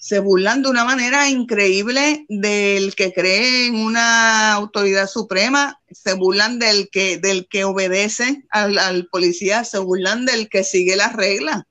se 0.00 0.18
burlan 0.18 0.62
de 0.62 0.70
una 0.70 0.86
manera 0.86 1.28
increíble 1.28 2.24
del 2.30 2.94
que 2.94 3.12
cree 3.12 3.66
en 3.66 3.74
una 3.74 4.54
autoridad 4.54 5.06
suprema, 5.06 5.78
se 5.90 6.14
burlan 6.14 6.58
del 6.58 6.88
que, 6.88 7.18
del 7.18 7.46
que 7.48 7.64
obedece 7.64 8.42
al, 8.48 8.78
al 8.78 9.08
policía, 9.08 9.62
se 9.62 9.78
burlan 9.78 10.24
del 10.24 10.48
que 10.48 10.64
sigue 10.64 10.96
las 10.96 11.12
reglas. 11.12 11.64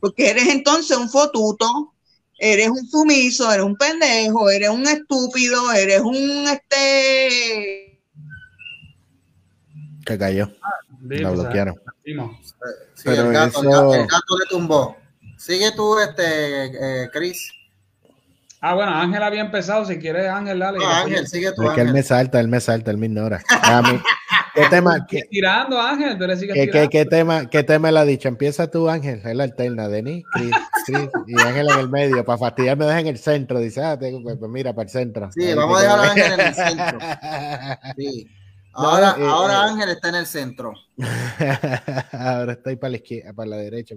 Porque 0.00 0.28
eres 0.28 0.48
entonces 0.48 0.96
un 0.96 1.08
fotuto, 1.08 1.94
eres 2.36 2.68
un 2.68 2.84
sumiso, 2.84 3.50
eres 3.52 3.64
un 3.64 3.76
pendejo, 3.76 4.50
eres 4.50 4.70
un 4.70 4.84
estúpido, 4.88 5.70
eres 5.70 6.00
un 6.00 6.48
este. 6.48 8.02
Que 10.04 10.18
cayó. 10.18 10.50
Lo 11.00 11.32
bloquearon. 11.32 11.76
Sí, 12.04 12.12
el, 13.04 13.32
gato, 13.32 13.62
el, 13.94 14.06
gato, 14.08 14.36
le 14.36 14.46
tumbó. 14.50 14.96
Sigue 15.36 15.70
tú, 15.76 15.96
este, 16.00 17.04
eh, 17.04 17.08
Chris. 17.12 17.52
Ah, 18.60 18.74
bueno, 18.74 18.92
Ángel 18.92 19.22
había 19.22 19.40
empezado. 19.40 19.84
Si 19.84 19.98
quieres, 19.98 20.28
Ángel, 20.28 20.58
dale. 20.58 20.78
No, 20.78 20.88
Ángel, 20.88 21.26
sigue 21.28 21.52
tú. 21.52 21.62
Es 21.62 21.70
que 21.70 21.80
él 21.82 21.92
me 21.92 22.02
salta, 22.02 22.40
él 22.40 22.48
me 22.48 22.60
salta, 22.60 22.90
él 22.90 22.98
me 22.98 23.06
ignora. 23.06 23.40
¿Qué 24.54 24.62
tema? 24.70 25.06
Qué, 25.08 25.22
tirando, 25.30 25.80
Ángel. 25.80 26.18
¿Qué, 26.18 26.88
qué, 26.90 27.04
tema, 27.04 27.48
¿Qué 27.48 27.62
tema 27.62 27.92
le 27.92 28.00
ha 28.00 28.04
dicho? 28.04 28.28
Empieza 28.28 28.68
tú, 28.68 28.88
Ángel. 28.88 29.20
Él 29.24 29.40
alterna, 29.40 29.88
Denis, 29.88 30.24
Chris, 30.32 30.50
Chris 30.86 31.08
y 31.28 31.40
Ángel 31.40 31.68
en 31.70 31.78
el 31.78 31.88
medio. 31.88 32.24
Para 32.24 32.38
fastidiarme, 32.38 32.84
deja 32.86 33.00
en 33.00 33.06
el 33.06 33.18
centro. 33.18 33.60
Dice, 33.60 33.80
ah, 33.82 33.96
tengo, 33.96 34.22
pues, 34.22 34.50
mira, 34.50 34.74
para 34.74 34.84
el 34.84 34.90
centro. 34.90 35.30
Sí, 35.32 35.54
vamos 35.54 35.78
a 35.78 35.82
dejar 35.82 35.98
a 36.00 36.10
Ángel 36.10 36.32
en 36.32 36.40
el 36.40 36.54
centro. 36.54 36.98
Sí. 37.96 38.28
Ahora, 38.74 39.16
eh, 39.18 39.24
ahora 39.24 39.54
eh. 39.54 39.70
Ángel 39.70 39.88
está 39.90 40.08
en 40.08 40.14
el 40.16 40.26
centro. 40.26 40.72
ahora 42.12 42.52
estoy 42.52 42.76
para 42.76 42.90
la 42.92 42.96
izquierda, 42.96 43.32
para 43.32 43.50
la 43.50 43.56
derecha. 43.56 43.94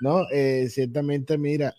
No, 0.00 0.26
eh, 0.30 0.68
ciertamente, 0.68 1.38
mira, 1.38 1.74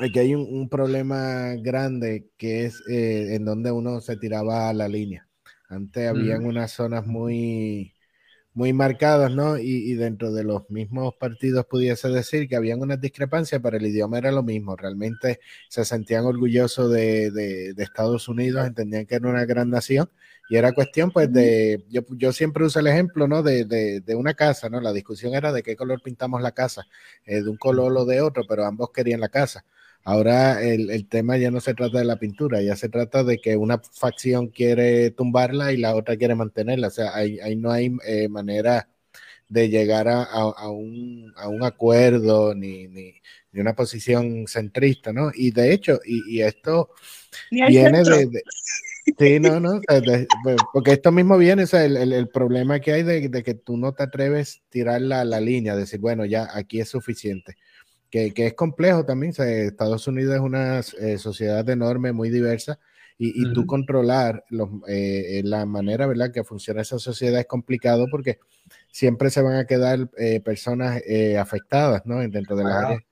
Aquí 0.00 0.18
hay 0.18 0.34
un, 0.34 0.68
problema 0.70 1.54
grande 1.56 2.30
que 2.38 2.64
es 2.64 2.82
eh, 2.88 3.34
en 3.34 3.44
donde 3.44 3.70
uno 3.70 4.00
se 4.00 4.16
tiraba 4.16 4.70
a 4.70 4.72
la 4.72 4.88
línea. 4.88 5.28
Antes 5.68 6.08
habían 6.08 6.46
unas 6.46 6.72
zonas 6.72 7.06
muy, 7.06 7.94
muy 8.54 8.72
marcadas, 8.72 9.30
¿no? 9.32 9.58
Y, 9.58 9.94
dentro 9.94 10.32
de 10.32 10.42
los 10.44 10.70
mismos 10.70 11.14
partidos 11.16 11.66
pudiese 11.66 12.08
decir 12.08 12.48
que 12.48 12.56
habían 12.56 12.80
unas 12.80 13.00
discrepancias, 13.00 13.60
pero 13.62 13.76
el 13.76 13.86
idioma 13.86 14.18
era 14.18 14.32
lo 14.32 14.42
mismo. 14.42 14.74
Realmente 14.74 15.40
se 15.68 15.84
sentían 15.84 16.24
orgullosos 16.24 16.90
de, 16.90 17.30
de, 17.30 17.74
de 17.74 17.82
Estados 17.84 18.26
Unidos, 18.28 18.66
entendían 18.66 19.06
que 19.06 19.16
era 19.16 19.28
una 19.28 19.44
gran 19.44 19.70
nación 19.70 20.10
y 20.48 20.56
era 20.56 20.72
cuestión, 20.72 21.12
pues, 21.12 21.32
de, 21.32 21.84
yo, 21.90 22.02
yo 22.16 22.32
siempre 22.32 22.64
uso 22.64 22.80
el 22.80 22.88
ejemplo, 22.88 23.28
¿no? 23.28 23.42
De, 23.42 23.64
de, 23.66 24.00
de, 24.00 24.14
una 24.16 24.34
casa, 24.34 24.68
¿no? 24.68 24.80
La 24.80 24.92
discusión 24.92 25.34
era 25.34 25.52
de 25.52 25.62
qué 25.62 25.76
color 25.76 26.02
pintamos 26.02 26.42
la 26.42 26.52
casa, 26.52 26.86
eh, 27.24 27.42
de 27.42 27.48
un 27.50 27.56
color 27.56 27.96
o 27.96 28.04
de 28.04 28.20
otro, 28.20 28.44
pero 28.48 28.64
ambos 28.64 28.90
querían 28.92 29.20
la 29.20 29.28
casa. 29.28 29.64
Ahora 30.04 30.62
el, 30.62 30.90
el, 30.90 31.08
tema 31.08 31.36
ya 31.36 31.50
no 31.50 31.60
se 31.60 31.74
trata 31.74 31.98
de 31.98 32.04
la 32.04 32.18
pintura, 32.18 32.62
ya 32.62 32.74
se 32.76 32.88
trata 32.88 33.22
de 33.22 33.38
que 33.38 33.56
una 33.56 33.78
facción 33.78 34.48
quiere 34.48 35.10
tumbarla 35.10 35.72
y 35.72 35.76
la 35.76 35.94
otra 35.94 36.16
quiere 36.16 36.34
mantenerla. 36.34 36.88
O 36.88 36.90
sea, 36.90 37.14
ahí, 37.14 37.38
ahí 37.40 37.56
no 37.56 37.70
hay 37.70 37.94
eh, 38.06 38.28
manera 38.28 38.88
de 39.48 39.68
llegar 39.68 40.08
a, 40.08 40.22
a, 40.22 40.70
un, 40.70 41.32
a, 41.36 41.48
un, 41.48 41.64
acuerdo 41.64 42.54
ni, 42.54 42.86
ni, 42.88 43.14
ni, 43.52 43.60
una 43.60 43.74
posición 43.74 44.46
centrista, 44.46 45.12
¿no? 45.12 45.32
Y 45.34 45.50
de 45.50 45.72
hecho, 45.72 46.00
y, 46.04 46.36
y 46.36 46.42
esto 46.42 46.90
viene 47.50 48.04
de, 48.04 48.42
Sí, 49.18 49.40
no, 49.40 49.60
no, 49.60 49.80
pues, 50.42 50.56
porque 50.72 50.92
esto 50.92 51.10
mismo 51.10 51.36
viene, 51.38 51.64
o 51.64 51.66
sea, 51.66 51.84
el, 51.84 52.12
el, 52.12 52.28
problema 52.28 52.80
que 52.80 52.92
hay 52.92 53.02
de, 53.02 53.28
de, 53.28 53.42
que 53.42 53.54
tú 53.54 53.76
no 53.76 53.92
te 53.92 54.02
atreves 54.02 54.56
a 54.56 54.70
tirar 54.70 55.00
la, 55.00 55.24
la, 55.24 55.40
línea, 55.40 55.74
decir, 55.74 56.00
bueno, 56.00 56.24
ya 56.24 56.48
aquí 56.52 56.80
es 56.80 56.88
suficiente, 56.90 57.56
que, 58.10 58.32
que 58.32 58.48
es 58.48 58.54
complejo 58.54 59.04
también, 59.04 59.32
Estados 59.38 60.06
Unidos 60.08 60.34
es 60.34 60.40
una 60.40 60.80
eh, 60.80 61.18
sociedad 61.18 61.68
enorme, 61.68 62.12
muy 62.12 62.30
diversa, 62.30 62.78
y, 63.18 63.40
y 63.40 63.44
uh 63.44 63.48
-huh. 63.48 63.54
tú 63.54 63.66
controlar 63.66 64.44
los, 64.48 64.68
eh, 64.88 65.42
la 65.44 65.66
manera, 65.66 66.06
¿verdad?, 66.06 66.32
que 66.32 66.42
funciona 66.42 66.80
esa 66.80 66.98
sociedad 66.98 67.38
es 67.38 67.46
complicado 67.46 68.06
porque 68.10 68.38
siempre 68.90 69.30
se 69.30 69.42
van 69.42 69.56
a 69.56 69.66
quedar 69.66 70.10
eh, 70.16 70.40
personas 70.40 71.02
eh, 71.06 71.36
afectadas, 71.38 72.02
¿no?, 72.06 72.18
dentro 72.18 72.56
de 72.56 72.64
la 72.64 72.78
área. 72.80 73.04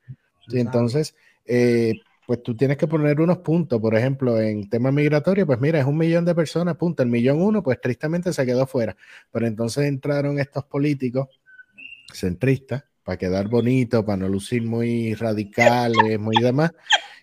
Y 0.49 0.61
entonces, 0.61 1.15
eh, 1.45 1.93
pues 2.27 2.43
tú 2.43 2.57
tienes 2.57 2.77
que 2.79 2.87
poner 2.87 3.21
unos 3.21 3.39
puntos, 3.39 3.81
por 3.81 3.95
ejemplo, 3.95 4.41
en 4.41 4.69
tema 4.69 4.91
migratorio, 4.91 5.47
pues 5.47 5.61
mira, 5.61 5.79
es 5.79 5.87
un 5.87 5.97
millón 5.97 6.25
de 6.25 6.35
personas, 6.35 6.77
punto, 6.77 7.03
el 7.03 7.11
millón 7.11 7.41
uno, 7.41 7.63
pues 7.63 7.81
tristemente 7.81 8.33
se 8.33 8.45
quedó 8.47 8.67
fuera, 8.67 8.97
pero 9.31 9.47
entonces 9.47 9.85
entraron 9.85 10.39
estos 10.39 10.65
políticos 10.65 11.29
centristas 12.13 12.85
para 13.09 13.17
quedar 13.17 13.49
bonito, 13.49 14.05
para 14.05 14.19
no 14.19 14.29
lucir 14.29 14.63
muy 14.65 15.15
radicales, 15.15 16.21
muy 16.21 16.37
demás, 16.43 16.73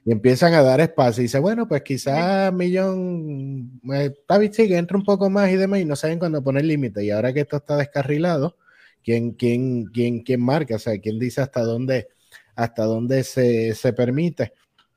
y 0.04 0.14
empiezan 0.14 0.56
a 0.56 0.64
dar 0.64 0.82
espacio 0.82 1.22
y 1.22 1.26
dice, 1.26 1.38
bueno, 1.38 1.68
pues 1.68 1.84
quizás 1.84 2.52
millón, 2.52 3.80
está 3.92 4.40
bien, 4.40 4.52
sí, 4.52 4.68
que 4.68 4.78
entra 4.78 4.98
un 4.98 5.04
poco 5.04 5.30
más 5.30 5.52
y 5.52 5.58
demás, 5.58 5.82
y 5.82 5.86
no 5.86 5.96
saben 5.96 6.18
cuándo 6.18 6.44
poner 6.44 6.66
límite, 6.66 7.06
y 7.06 7.12
ahora 7.12 7.32
que 7.34 7.42
esto 7.42 7.58
está 7.58 7.78
descarrilado, 7.78 8.58
¿quién, 9.04 9.34
quién, 9.34 9.86
quién, 9.94 10.24
quién 10.24 10.42
marca? 10.42 10.78
O 10.78 10.80
sea, 10.80 10.98
¿quién 10.98 11.20
dice 11.20 11.42
hasta 11.42 11.62
dónde, 11.62 12.08
hasta 12.56 12.84
dónde 12.86 13.24
se, 13.24 13.76
se 13.76 13.94
permite? 13.94 14.54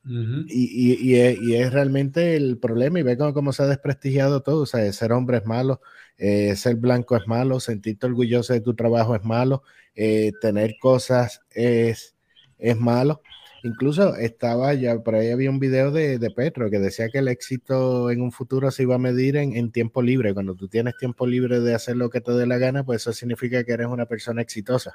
Uh 0.06 0.10
-huh. 0.10 0.47
y, 0.48 0.93
y, 0.94 1.10
y, 1.10 1.16
es, 1.16 1.39
y, 1.39 1.55
es, 1.56 1.70
realmente 1.70 2.35
el 2.35 2.56
problema 2.56 2.98
y 2.98 3.02
ve 3.02 3.19
cómo, 3.19 3.35
cómo, 3.35 3.52
se 3.52 3.65
ha 3.65 3.66
desprestigiado 3.66 4.40
todo, 4.40 4.62
o 4.62 4.66
sea, 4.66 4.90
ser 4.94 5.12
hombre 5.12 5.36
es 5.36 5.44
malo, 5.44 5.82
eh, 6.16 6.56
ser 6.56 6.77
blanco 6.77 7.15
es 7.15 7.27
malo, 7.27 7.60
sentirte 7.60 8.06
orgulloso 8.06 8.55
de 8.55 8.62
tu 8.62 8.74
trabajo 8.74 9.15
es 9.15 9.23
malo, 9.24 9.65
eh, 10.01 10.31
tener 10.41 10.77
cosas 10.79 11.41
es, 11.51 12.15
es 12.57 12.77
malo. 12.77 13.20
Incluso 13.65 14.15
estaba 14.15 14.73
ya, 14.75 15.01
por 15.01 15.16
ahí 15.16 15.33
había 15.33 15.51
un 15.51 15.59
video 15.59 15.91
de, 15.91 16.20
de, 16.20 16.31
Petro 16.31 16.70
que 16.70 16.79
decía 16.79 17.09
que 17.09 17.19
el 17.19 17.27
éxito 17.27 18.09
en 18.12 18.23
un 18.23 18.31
futuro 18.31 18.70
se 18.70 18.85
iba 18.85 18.95
a 18.95 18.99
medir 18.99 19.37
en, 19.37 19.57
en, 19.57 19.73
tiempo 19.73 20.01
libre. 20.01 20.33
Cuando 20.33 20.55
tú 20.55 20.69
tienes 20.69 20.97
tiempo 20.97 21.27
libre 21.27 21.59
de 21.59 21.75
hacer 21.75 21.97
lo 21.97 22.11
que 22.11 22.20
te 22.20 22.31
dé 22.31 22.47
la 22.47 22.59
gana, 22.59 22.85
pues 22.85 23.03
eso 23.03 23.12
significa 23.12 23.65
que 23.65 23.73
eres 23.73 23.89
una 23.89 24.07
persona 24.07 24.41
exitosa. 24.41 24.91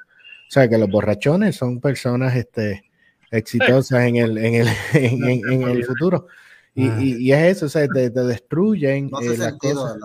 O 0.48 0.50
sea, 0.50 0.70
que 0.70 0.78
los 0.78 0.88
borrachones 0.88 1.54
son 1.54 1.82
personas, 1.82 2.34
este, 2.34 2.84
exitosas 3.30 4.06
en 4.06 4.16
el, 4.16 4.38
en 4.38 4.54
el, 4.54 4.68
en, 4.94 5.52
en, 5.52 5.62
el 5.68 5.84
futuro. 5.84 6.28
Y, 6.74 6.86
y, 6.86 7.16
y, 7.28 7.32
es 7.32 7.58
eso, 7.58 7.66
o 7.66 7.68
sea, 7.68 7.86
te, 7.86 8.08
te 8.08 8.20
destruyen 8.22 9.10
no 9.10 9.20
eh, 9.20 9.36
las 9.36 9.52
cosas, 9.58 9.98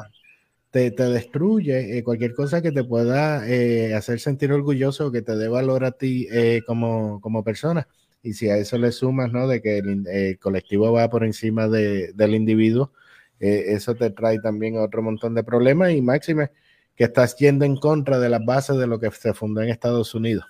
te, 0.72 0.92
te, 0.92 1.04
destruye 1.04 1.98
eh, 1.98 2.04
cualquier 2.04 2.34
cosa 2.34 2.62
que 2.62 2.72
te 2.72 2.84
pueda 2.84 3.48
eh, 3.50 3.94
hacer 3.96 4.20
sentir 4.20 4.52
orgulloso, 4.52 5.12
que 5.12 5.22
te 5.22 5.36
dé 5.36 5.48
valor 5.48 5.84
a 5.84 5.92
ti 5.92 6.28
eh, 6.32 6.62
como, 6.66 7.20
como 7.22 7.44
persona. 7.44 7.88
Y 8.22 8.34
si 8.34 8.50
a 8.50 8.58
eso 8.58 8.78
le 8.78 8.92
sumas, 8.92 9.32
¿no? 9.32 9.48
De 9.48 9.62
que 9.62 9.80
el, 9.80 10.40
colectivo 10.40 10.92
va 10.92 11.10
por 11.10 11.24
encima 11.24 11.68
de, 11.68 12.12
del 12.14 12.36
individuo, 12.36 12.92
eso 13.40 13.96
te 13.96 14.10
trae 14.10 14.40
también 14.40 14.78
otro 14.78 15.02
montón 15.02 15.34
de 15.34 15.46
problemas 15.46 15.94
y 15.94 16.02
máxime 16.02 16.52
que 16.98 17.06
estás 17.06 17.38
yendo 17.38 17.64
en 17.64 17.78
contra 17.78 18.20
de 18.20 18.28
las 18.28 18.44
bases 18.44 18.78
de 18.78 18.86
lo 18.86 19.00
que 19.00 19.10
se 19.12 19.34
fundó 19.34 19.62
en 19.62 19.70
Estados 19.70 20.14
Unidos. 20.14 20.46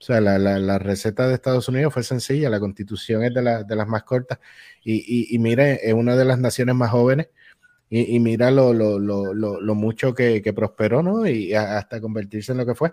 O 0.00 0.04
sea, 0.04 0.22
la, 0.22 0.38
la, 0.38 0.58
la, 0.58 0.78
receta 0.78 1.28
de 1.28 1.34
Estados 1.34 1.68
Unidos 1.68 1.92
fue 1.92 2.02
sencilla, 2.02 2.48
la 2.48 2.60
constitución 2.60 3.22
es 3.22 3.34
de, 3.34 3.42
la, 3.42 3.62
de 3.62 3.76
las 3.76 3.86
más 3.86 4.04
cortas 4.04 4.38
y, 4.82 4.94
y, 4.94 5.34
y, 5.34 5.38
mire, 5.38 5.80
es 5.86 5.92
una 5.92 6.16
de 6.16 6.24
las 6.24 6.38
naciones 6.38 6.74
más 6.74 6.90
jóvenes 6.90 7.28
y, 7.90 8.16
y 8.16 8.20
mira 8.20 8.50
lo, 8.50 8.72
lo, 8.72 8.98
lo, 8.98 9.34
lo, 9.34 9.74
mucho 9.74 10.14
que, 10.14 10.42
que, 10.42 10.52
prosperó, 10.52 11.02
¿no? 11.02 11.26
Y 11.26 11.54
hasta 11.54 12.00
convertirse 12.00 12.52
en 12.52 12.58
lo 12.58 12.66
que 12.66 12.74
fue. 12.74 12.92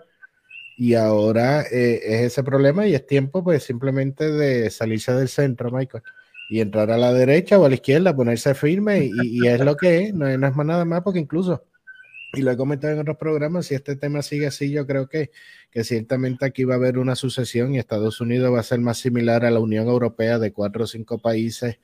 Y 0.76 0.94
ahora 0.94 1.62
eh, 1.62 2.00
es 2.02 2.20
ese 2.22 2.42
problema 2.42 2.86
y 2.86 2.94
es 2.94 3.06
tiempo 3.06 3.44
pues 3.44 3.62
simplemente 3.64 4.30
de 4.30 4.70
salirse 4.70 5.12
del 5.12 5.28
centro, 5.28 5.70
Michael, 5.70 6.02
y 6.50 6.60
entrar 6.60 6.90
a 6.90 6.96
la 6.96 7.12
derecha 7.12 7.58
o 7.58 7.64
a 7.66 7.68
la 7.68 7.74
izquierda, 7.74 8.16
ponerse 8.16 8.54
firme 8.54 9.04
y, 9.04 9.44
y 9.44 9.48
es 9.48 9.60
lo 9.60 9.76
que 9.76 10.04
es, 10.04 10.14
no, 10.14 10.26
no 10.38 10.46
es 10.46 10.56
más 10.56 10.66
nada 10.66 10.84
más 10.84 11.02
porque 11.02 11.20
incluso 11.20 11.64
y 12.34 12.40
lo 12.42 12.50
he 12.50 12.56
comentado 12.56 12.94
en 12.94 13.00
otros 13.00 13.18
programas, 13.18 13.66
si 13.66 13.74
este 13.74 13.94
tema 13.96 14.22
sigue 14.22 14.46
así, 14.46 14.70
yo 14.70 14.86
creo 14.86 15.06
que, 15.06 15.30
que 15.70 15.84
ciertamente 15.84 16.46
aquí 16.46 16.64
va 16.64 16.74
a 16.74 16.76
haber 16.78 16.98
una 16.98 17.14
sucesión 17.14 17.74
y 17.74 17.78
Estados 17.78 18.20
Unidos 18.20 18.52
va 18.54 18.60
a 18.60 18.64
ser 18.64 18.80
más 18.80 18.98
similar 18.98 19.44
a 19.44 19.50
la 19.50 19.60
Unión 19.60 19.86
Europea 19.86 20.38
de 20.38 20.52
cuatro 20.52 20.84
o 20.84 20.86
cinco 20.86 21.18
países 21.18 21.78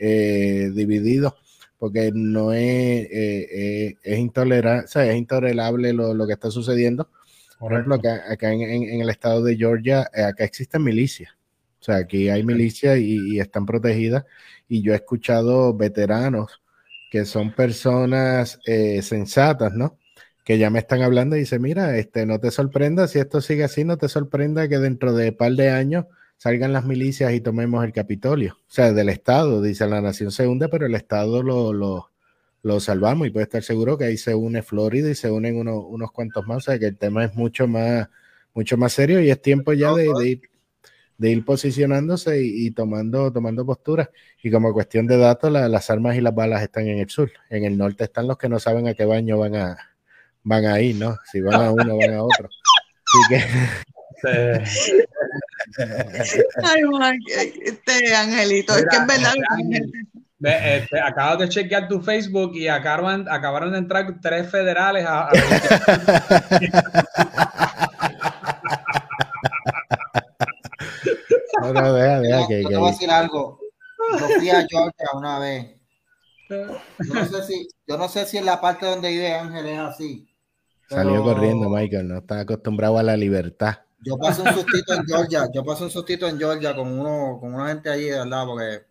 eh, 0.00 0.70
divididos, 0.74 1.34
porque 1.82 2.12
no 2.14 2.52
es, 2.52 2.60
eh, 2.60 3.08
eh, 3.10 3.96
es, 4.04 4.18
intolerable, 4.20 4.84
o 4.84 4.86
sea, 4.86 5.04
es 5.04 5.16
intolerable 5.16 5.92
lo, 5.92 6.14
lo, 6.14 6.28
que 6.28 6.34
está 6.34 6.48
sucediendo. 6.48 7.10
Por 7.58 7.72
ejemplo, 7.72 7.96
acá, 7.96 8.22
acá 8.30 8.52
en, 8.52 8.60
en, 8.60 8.82
en, 8.84 9.00
el 9.00 9.10
estado 9.10 9.42
de 9.42 9.56
Georgia, 9.56 10.08
eh, 10.14 10.22
acá 10.22 10.44
existen 10.44 10.84
milicias. 10.84 11.32
O 11.80 11.82
sea, 11.82 11.96
aquí 11.96 12.28
hay 12.28 12.44
milicias 12.44 12.98
y, 12.98 13.34
y 13.34 13.40
están 13.40 13.66
protegidas. 13.66 14.24
Y 14.68 14.80
yo 14.80 14.92
he 14.92 14.94
escuchado 14.94 15.74
veteranos 15.74 16.62
que 17.10 17.24
son 17.24 17.52
personas 17.52 18.60
eh, 18.64 19.02
sensatas, 19.02 19.72
¿no? 19.74 19.98
Que 20.44 20.58
ya 20.58 20.70
me 20.70 20.78
están 20.78 21.02
hablando 21.02 21.34
y 21.34 21.40
dice, 21.40 21.58
mira, 21.58 21.98
este, 21.98 22.26
no 22.26 22.38
te 22.38 22.52
sorprenda, 22.52 23.08
si 23.08 23.18
esto 23.18 23.40
sigue 23.40 23.64
así, 23.64 23.82
no 23.82 23.96
te 23.96 24.08
sorprenda 24.08 24.68
que 24.68 24.78
dentro 24.78 25.14
de 25.14 25.30
un 25.30 25.36
par 25.36 25.50
de 25.54 25.70
años 25.70 26.04
salgan 26.42 26.72
las 26.72 26.84
milicias 26.84 27.32
y 27.34 27.40
tomemos 27.40 27.84
el 27.84 27.92
Capitolio. 27.92 28.54
O 28.54 28.72
sea, 28.72 28.92
del 28.92 29.10
Estado, 29.10 29.62
dice, 29.62 29.86
la 29.86 30.00
nación 30.00 30.32
se 30.32 30.48
hunde, 30.48 30.68
pero 30.68 30.86
el 30.86 30.96
Estado 30.96 31.40
lo, 31.40 31.72
lo, 31.72 32.10
lo 32.62 32.80
salvamos 32.80 33.28
y 33.28 33.30
puede 33.30 33.44
estar 33.44 33.62
seguro 33.62 33.96
que 33.96 34.06
ahí 34.06 34.16
se 34.16 34.34
une 34.34 34.60
Florida 34.64 35.08
y 35.08 35.14
se 35.14 35.30
unen 35.30 35.56
uno, 35.56 35.78
unos 35.78 36.10
cuantos 36.10 36.44
más, 36.48 36.56
o 36.56 36.60
sea, 36.62 36.80
que 36.80 36.86
el 36.86 36.96
tema 36.96 37.24
es 37.24 37.36
mucho 37.36 37.68
más, 37.68 38.08
mucho 38.54 38.76
más 38.76 38.92
serio 38.92 39.20
y 39.20 39.30
es 39.30 39.40
tiempo 39.40 39.72
ya 39.72 39.94
de, 39.94 40.06
ir 40.26 40.42
de 41.16 41.30
ir 41.30 41.44
posicionándose 41.44 42.42
y, 42.42 42.72
tomando, 42.72 43.32
tomando 43.32 43.64
posturas. 43.64 44.08
Y 44.42 44.50
como 44.50 44.72
cuestión 44.72 45.06
de 45.06 45.18
datos, 45.18 45.52
la, 45.52 45.68
las 45.68 45.90
armas 45.90 46.16
y 46.16 46.20
las 46.20 46.34
balas 46.34 46.60
están 46.60 46.88
en 46.88 46.98
el 46.98 47.08
sur. 47.08 47.30
En 47.50 47.62
el 47.62 47.78
norte 47.78 48.02
están 48.02 48.26
los 48.26 48.36
que 48.36 48.48
no 48.48 48.58
saben 48.58 48.88
a 48.88 48.94
qué 48.94 49.04
baño 49.04 49.38
van 49.38 49.54
a, 49.54 49.78
van 50.42 50.66
a 50.66 50.80
ir, 50.80 50.96
¿no? 50.96 51.16
Si 51.30 51.40
van 51.40 51.62
a 51.62 51.70
uno, 51.70 51.96
van 51.96 52.14
a 52.14 52.24
otro. 52.24 52.48
Así 53.06 53.44
que... 54.24 55.06
Ay, 56.64 56.82
man, 56.82 57.18
este 57.64 58.14
Angelito, 58.14 58.74
Mira, 58.74 58.84
es 58.84 58.90
que 58.90 58.96
en 58.96 59.06
verdad. 59.06 59.32
Este, 60.42 60.76
este, 60.76 61.00
acabo 61.00 61.36
de 61.36 61.48
chequear 61.48 61.86
tu 61.86 62.00
Facebook 62.00 62.52
y 62.54 62.66
acabaron, 62.66 63.28
acabaron 63.30 63.72
de 63.72 63.78
entrar 63.78 64.20
tres 64.20 64.50
federales 64.50 65.06
a. 65.06 65.28
a... 65.28 65.30
No, 71.62 71.72
no, 71.72 71.94
deja, 71.94 72.20
deja, 72.20 72.40
yo, 72.40 72.48
que, 72.48 72.62
yo 72.62 72.68
te 72.70 72.76
voy 72.76 72.88
a 72.88 72.92
decir 72.92 73.10
algo. 73.10 73.60
Yo 74.18 74.26
fui 74.26 74.50
a 74.50 74.66
Georgia 74.68 75.06
una 75.14 75.38
vez. 75.38 75.76
Yo 76.48 77.14
no 77.14 77.24
sé 77.24 77.42
si, 77.44 77.68
yo 77.86 77.96
no 77.96 78.08
sé 78.08 78.26
si 78.26 78.38
en 78.38 78.46
la 78.46 78.60
parte 78.60 78.86
donde 78.86 79.10
vive 79.10 79.32
Ángel 79.32 79.66
es 79.66 79.78
así. 79.78 80.28
Pero... 80.88 81.02
Salió 81.02 81.22
corriendo, 81.22 81.70
Michael, 81.70 82.08
no 82.08 82.18
está 82.18 82.40
acostumbrado 82.40 82.98
a 82.98 83.02
la 83.02 83.16
libertad. 83.16 83.78
Yo 84.04 84.18
pasé 84.18 84.42
un 84.42 84.52
sustito 84.52 84.94
en 84.94 85.06
Georgia, 85.06 85.48
yo 85.52 85.64
pasé 85.64 85.84
un 85.84 85.90
sustito 85.90 86.26
en 86.26 86.38
Georgia 86.38 86.74
con 86.74 86.88
uno, 86.98 87.38
con 87.40 87.54
una 87.54 87.68
gente 87.68 87.88
allí, 87.88 88.10
¿verdad? 88.10 88.44
Porque 88.46 88.84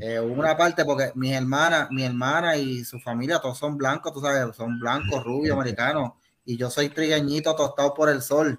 eh, 0.00 0.18
una 0.18 0.56
parte, 0.56 0.84
porque 0.84 1.12
mis 1.14 1.32
hermanas, 1.32 1.88
mi 1.90 2.04
hermana 2.04 2.56
y 2.56 2.84
su 2.84 2.98
familia, 2.98 3.38
todos 3.38 3.58
son 3.58 3.76
blancos, 3.76 4.12
tú 4.12 4.20
sabes, 4.20 4.56
son 4.56 4.78
blancos, 4.78 5.22
rubios, 5.24 5.54
americanos, 5.54 6.12
y 6.44 6.56
yo 6.56 6.70
soy 6.70 6.88
trigueñito 6.88 7.54
tostado 7.54 7.92
por 7.92 8.08
el 8.08 8.22
sol 8.22 8.58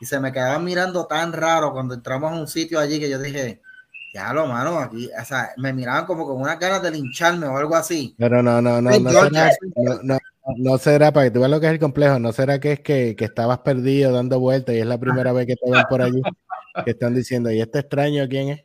y 0.00 0.06
se 0.06 0.20
me 0.20 0.32
quedaban 0.32 0.64
mirando 0.64 1.06
tan 1.06 1.32
raro 1.32 1.72
cuando 1.72 1.94
entramos 1.94 2.32
a 2.32 2.36
un 2.36 2.46
sitio 2.46 2.80
allí 2.80 2.98
que 2.98 3.10
yo 3.10 3.18
dije, 3.18 3.62
Ya 4.12 4.32
lo 4.32 4.46
mano, 4.46 4.78
aquí, 4.78 5.10
o 5.18 5.24
sea, 5.24 5.50
me 5.56 5.72
miraban 5.72 6.06
como 6.06 6.26
con 6.26 6.40
unas 6.40 6.58
ganas 6.58 6.82
de 6.82 6.90
lincharme 6.90 7.46
o 7.46 7.56
algo 7.56 7.74
así. 7.74 8.14
Pero 8.18 8.42
no, 8.42 8.60
no, 8.62 8.80
no, 8.80 8.90
no, 8.90 9.10
no, 9.10 10.02
no, 10.02 10.18
no, 10.56 10.78
será, 10.78 11.12
para 11.12 11.26
que 11.26 11.30
tú 11.30 11.40
veas 11.40 11.50
lo 11.50 11.60
que 11.60 11.66
es 11.66 11.72
el 11.72 11.78
complejo, 11.78 12.18
no 12.18 12.32
será 12.32 12.60
que 12.60 12.72
es 12.72 12.80
que, 12.80 13.16
que 13.16 13.24
estabas 13.24 13.58
perdido 13.60 14.12
dando 14.12 14.38
vueltas 14.40 14.74
y 14.74 14.78
es 14.78 14.86
la 14.86 14.98
primera 14.98 15.32
vez 15.32 15.46
que 15.46 15.56
te 15.56 15.70
ven 15.70 15.84
por 15.88 16.02
allí, 16.02 16.20
que 16.84 16.90
están 16.90 17.14
diciendo, 17.14 17.50
¿y 17.50 17.60
este 17.60 17.80
extraño 17.80 18.28
quién 18.28 18.48
es? 18.50 18.64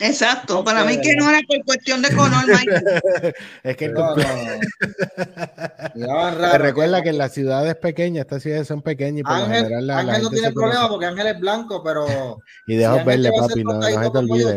Exacto, 0.00 0.62
para 0.62 0.84
mí 0.84 1.00
que 1.00 1.16
no 1.16 1.28
era 1.28 1.40
por 1.46 1.64
cuestión 1.64 2.00
de 2.02 2.14
color, 2.14 2.44
es 3.64 3.76
que 3.76 3.88
no, 3.88 4.14
recuerda 6.58 7.02
que 7.02 7.08
en 7.08 7.18
las 7.18 7.32
ciudades 7.32 7.74
pequeñas, 7.76 8.22
estas 8.22 8.42
ciudades 8.42 8.68
son 8.68 8.80
pequeñas 8.80 9.20
y 9.20 9.22
por 9.24 9.32
Ángel, 9.32 9.48
lo 9.48 9.56
general 9.56 9.86
la, 9.86 9.98
Ángel 9.98 10.22
no 10.22 10.30
tiene 10.30 10.52
problema 10.52 10.88
porque 10.88 11.06
Ángel 11.06 11.26
es 11.26 11.40
blanco, 11.40 11.82
pero 11.82 12.06
y 12.68 12.76
de 12.76 12.86
ojos 12.86 13.04
verdes, 13.04 13.32
papi, 13.38 13.64
no, 13.64 13.74
no 13.74 13.82
se 13.82 14.10
te 14.10 14.18
olvide, 14.18 14.54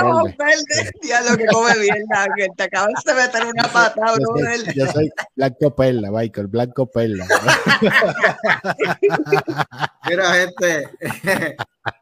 ojos 0.00 0.36
verdes. 0.36 0.92
Ya 1.02 1.22
lo 1.22 1.36
que 1.36 1.46
come 1.46 1.76
bien, 1.80 2.04
Ángel, 2.14 2.50
te 2.56 2.62
acabas 2.62 3.02
de 3.04 3.14
meter 3.14 3.46
una 3.46 3.64
patada, 3.64 4.16
yo, 4.18 4.26
soy, 4.36 4.74
yo 4.74 4.86
soy 4.92 5.10
blanco 5.34 5.74
perla, 5.74 6.12
Michael, 6.12 6.46
blanco 6.46 6.86
perla. 6.86 7.26
Mira, 10.08 10.34
gente. 10.34 10.88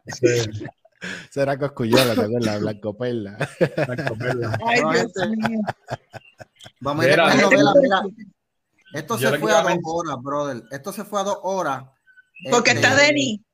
Sí. 0.09 0.67
Será 1.31 1.59
Coscuyola, 1.59 2.15
¿te 2.15 2.23
acuerdas? 2.23 2.61
Blanco 2.61 2.97
Perla. 2.97 3.37
Blanco 3.87 4.17
Perla. 4.17 4.59
Ay, 4.67 4.83
Dios 4.93 5.29
mío. 5.31 5.61
Vamos 6.81 7.05
a 7.05 7.09
ir 7.09 7.21
a 7.21 7.35
novela, 7.35 7.73
mira. 7.81 8.03
Esto 8.93 9.19
se 9.19 9.39
fue 9.39 9.53
a 9.53 9.63
dos 9.63 9.79
horas, 9.85 10.17
brother. 10.23 10.63
Esto 10.71 10.93
se 10.93 11.05
fue 11.05 11.21
a 11.21 11.25
dos 11.25 11.39
horas. 11.43 11.85
Porque 12.51 12.71
este, 12.71 12.83
está 12.83 12.97
Denny. 12.97 13.45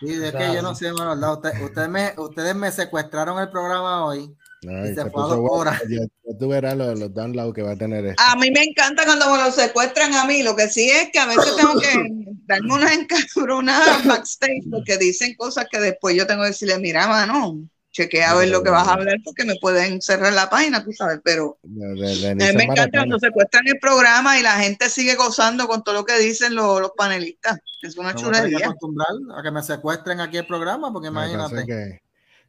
Sí, 0.00 0.16
de 0.16 0.32
que 0.32 0.54
yo 0.54 0.62
no 0.62 0.74
sé, 0.74 0.92
mano, 0.92 1.32
ustedes, 1.32 1.60
ustedes, 1.62 1.88
me, 1.88 2.12
ustedes 2.16 2.54
me 2.54 2.72
secuestraron 2.72 3.38
el 3.38 3.50
programa 3.50 4.04
hoy. 4.04 4.36
Ay, 4.68 4.92
y 4.92 4.94
se, 4.94 5.10
fue 5.10 5.22
a 5.22 5.26
dos 5.26 5.40
horas. 5.50 5.82
Ya, 5.88 6.00
tú 6.38 6.48
verás 6.48 6.76
los, 6.76 6.98
los 6.98 7.12
downloads 7.12 7.54
que 7.54 7.62
va 7.62 7.72
a 7.72 7.76
tener 7.76 8.04
esto. 8.06 8.22
A 8.22 8.36
mí 8.36 8.50
me 8.50 8.62
encanta 8.62 9.04
cuando 9.04 9.30
me 9.30 9.38
lo 9.38 9.50
secuestran 9.50 10.14
a 10.14 10.24
mí. 10.24 10.42
Lo 10.42 10.54
que 10.54 10.68
sí 10.68 10.88
es 10.88 11.10
que 11.12 11.18
a 11.18 11.26
veces 11.26 11.56
tengo 11.56 11.78
que 11.80 11.88
darme 12.46 12.74
unas 12.74 12.92
encabronadas 12.92 14.06
backstage 14.06 14.70
porque 14.70 14.98
dicen 14.98 15.34
cosas 15.34 15.66
que 15.70 15.80
después 15.80 16.16
yo 16.16 16.26
tengo 16.26 16.42
que 16.42 16.48
decirle, 16.48 16.78
mira, 16.78 17.06
mano, 17.06 17.58
chequea 17.92 18.30
a 18.30 18.34
ver 18.34 18.48
lo 18.48 18.62
que 18.62 18.70
vas 18.70 18.88
a 18.88 18.94
hablar 18.94 19.18
porque 19.22 19.44
me 19.44 19.56
pueden 19.60 20.00
cerrar 20.00 20.32
la 20.32 20.48
página, 20.48 20.82
tú 20.82 20.92
sabes, 20.92 21.20
pero 21.22 21.58
a 21.62 21.68
mí 21.68 22.56
me 22.56 22.64
encanta 22.64 22.98
cuando 22.98 23.18
secuestran 23.18 23.68
el 23.68 23.78
programa 23.78 24.38
y 24.38 24.42
la 24.42 24.58
gente 24.58 24.88
sigue 24.88 25.14
gozando 25.14 25.68
con 25.68 25.84
todo 25.84 25.96
lo 25.96 26.04
que 26.04 26.18
dicen 26.18 26.54
los, 26.54 26.80
los 26.80 26.92
panelistas. 26.96 27.58
Es 27.82 27.96
una 27.96 28.14
chulería. 28.14 28.66
a 28.66 28.70
acostumbrar 28.70 29.08
a 29.36 29.42
que 29.42 29.50
me 29.50 29.62
secuestren 29.62 30.20
aquí 30.20 30.38
el 30.38 30.46
programa 30.46 30.92
porque 30.92 31.08
imagínate. 31.08 32.01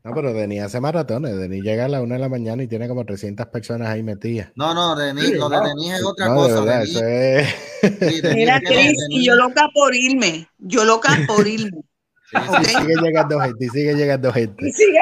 No, 0.04 0.14
pero 0.14 0.34
Denis 0.34 0.62
hace 0.62 0.82
maratones. 0.82 1.38
Denis 1.38 1.64
llega 1.64 1.86
a 1.86 1.88
la 1.88 2.02
una 2.02 2.16
de 2.16 2.22
la 2.22 2.28
mañana 2.28 2.62
y 2.62 2.68
tiene 2.68 2.90
como 2.90 3.06
300 3.06 3.48
personas 3.48 3.88
ahí 3.88 4.04
metidas. 4.04 4.52
No, 4.56 4.74
no, 4.74 4.98
Denis, 4.98 5.38
lo 5.38 5.48
de 5.48 5.62
Denis 5.62 5.94
es 5.94 6.04
otra 6.04 6.28
cosa. 6.28 6.66
Denis, 6.66 6.96
es... 7.02 7.48
Sí, 7.82 8.22
Mira, 8.36 8.60
Cris, 8.60 8.98
y 9.10 9.26
yo 9.26 9.36
loca 9.36 9.70
por 9.74 9.96
irme. 9.96 10.46
Yo 10.58 10.84
loca 10.84 11.18
por 11.26 11.48
irme. 11.48 11.82
Sí, 12.30 12.38
okay. 12.38 12.66
sí, 12.66 12.76
sigue 12.76 12.96
llegando 13.02 13.40
gente, 13.40 13.70
sigue 13.70 13.94
llegando 13.94 14.34
gente. 14.34 14.68
Y 14.68 14.72
sigue. 14.74 15.00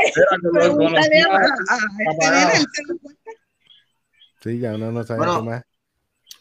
Sí, 4.43 4.59
ya 4.59 4.75
uno 4.75 4.91
no 4.91 5.03
sabe 5.03 5.17
bueno, 5.19 5.43
más. 5.43 5.63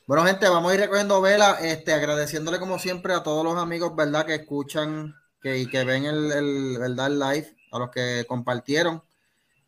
Bueno, 0.06 0.24
gente, 0.24 0.48
vamos 0.48 0.70
a 0.70 0.74
ir 0.74 0.80
recogiendo 0.80 1.22
vela, 1.22 1.58
este, 1.62 1.94
agradeciéndole 1.94 2.58
como 2.58 2.78
siempre 2.78 3.14
a 3.14 3.22
todos 3.22 3.42
los 3.42 3.56
amigos, 3.56 3.96
¿verdad? 3.96 4.26
Que 4.26 4.34
escuchan 4.34 5.14
que, 5.40 5.58
y 5.58 5.66
que 5.66 5.84
ven 5.84 6.04
el, 6.04 6.32
el, 6.32 6.78
¿verdad? 6.78 7.06
el 7.06 7.18
live 7.18 7.59
a 7.70 7.78
los 7.78 7.90
que 7.90 8.24
compartieron. 8.28 9.02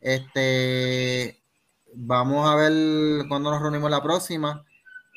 Este, 0.00 1.40
vamos 1.94 2.48
a 2.48 2.56
ver 2.56 3.26
cuándo 3.28 3.50
nos 3.50 3.60
reunimos 3.60 3.90
la 3.90 4.02
próxima. 4.02 4.64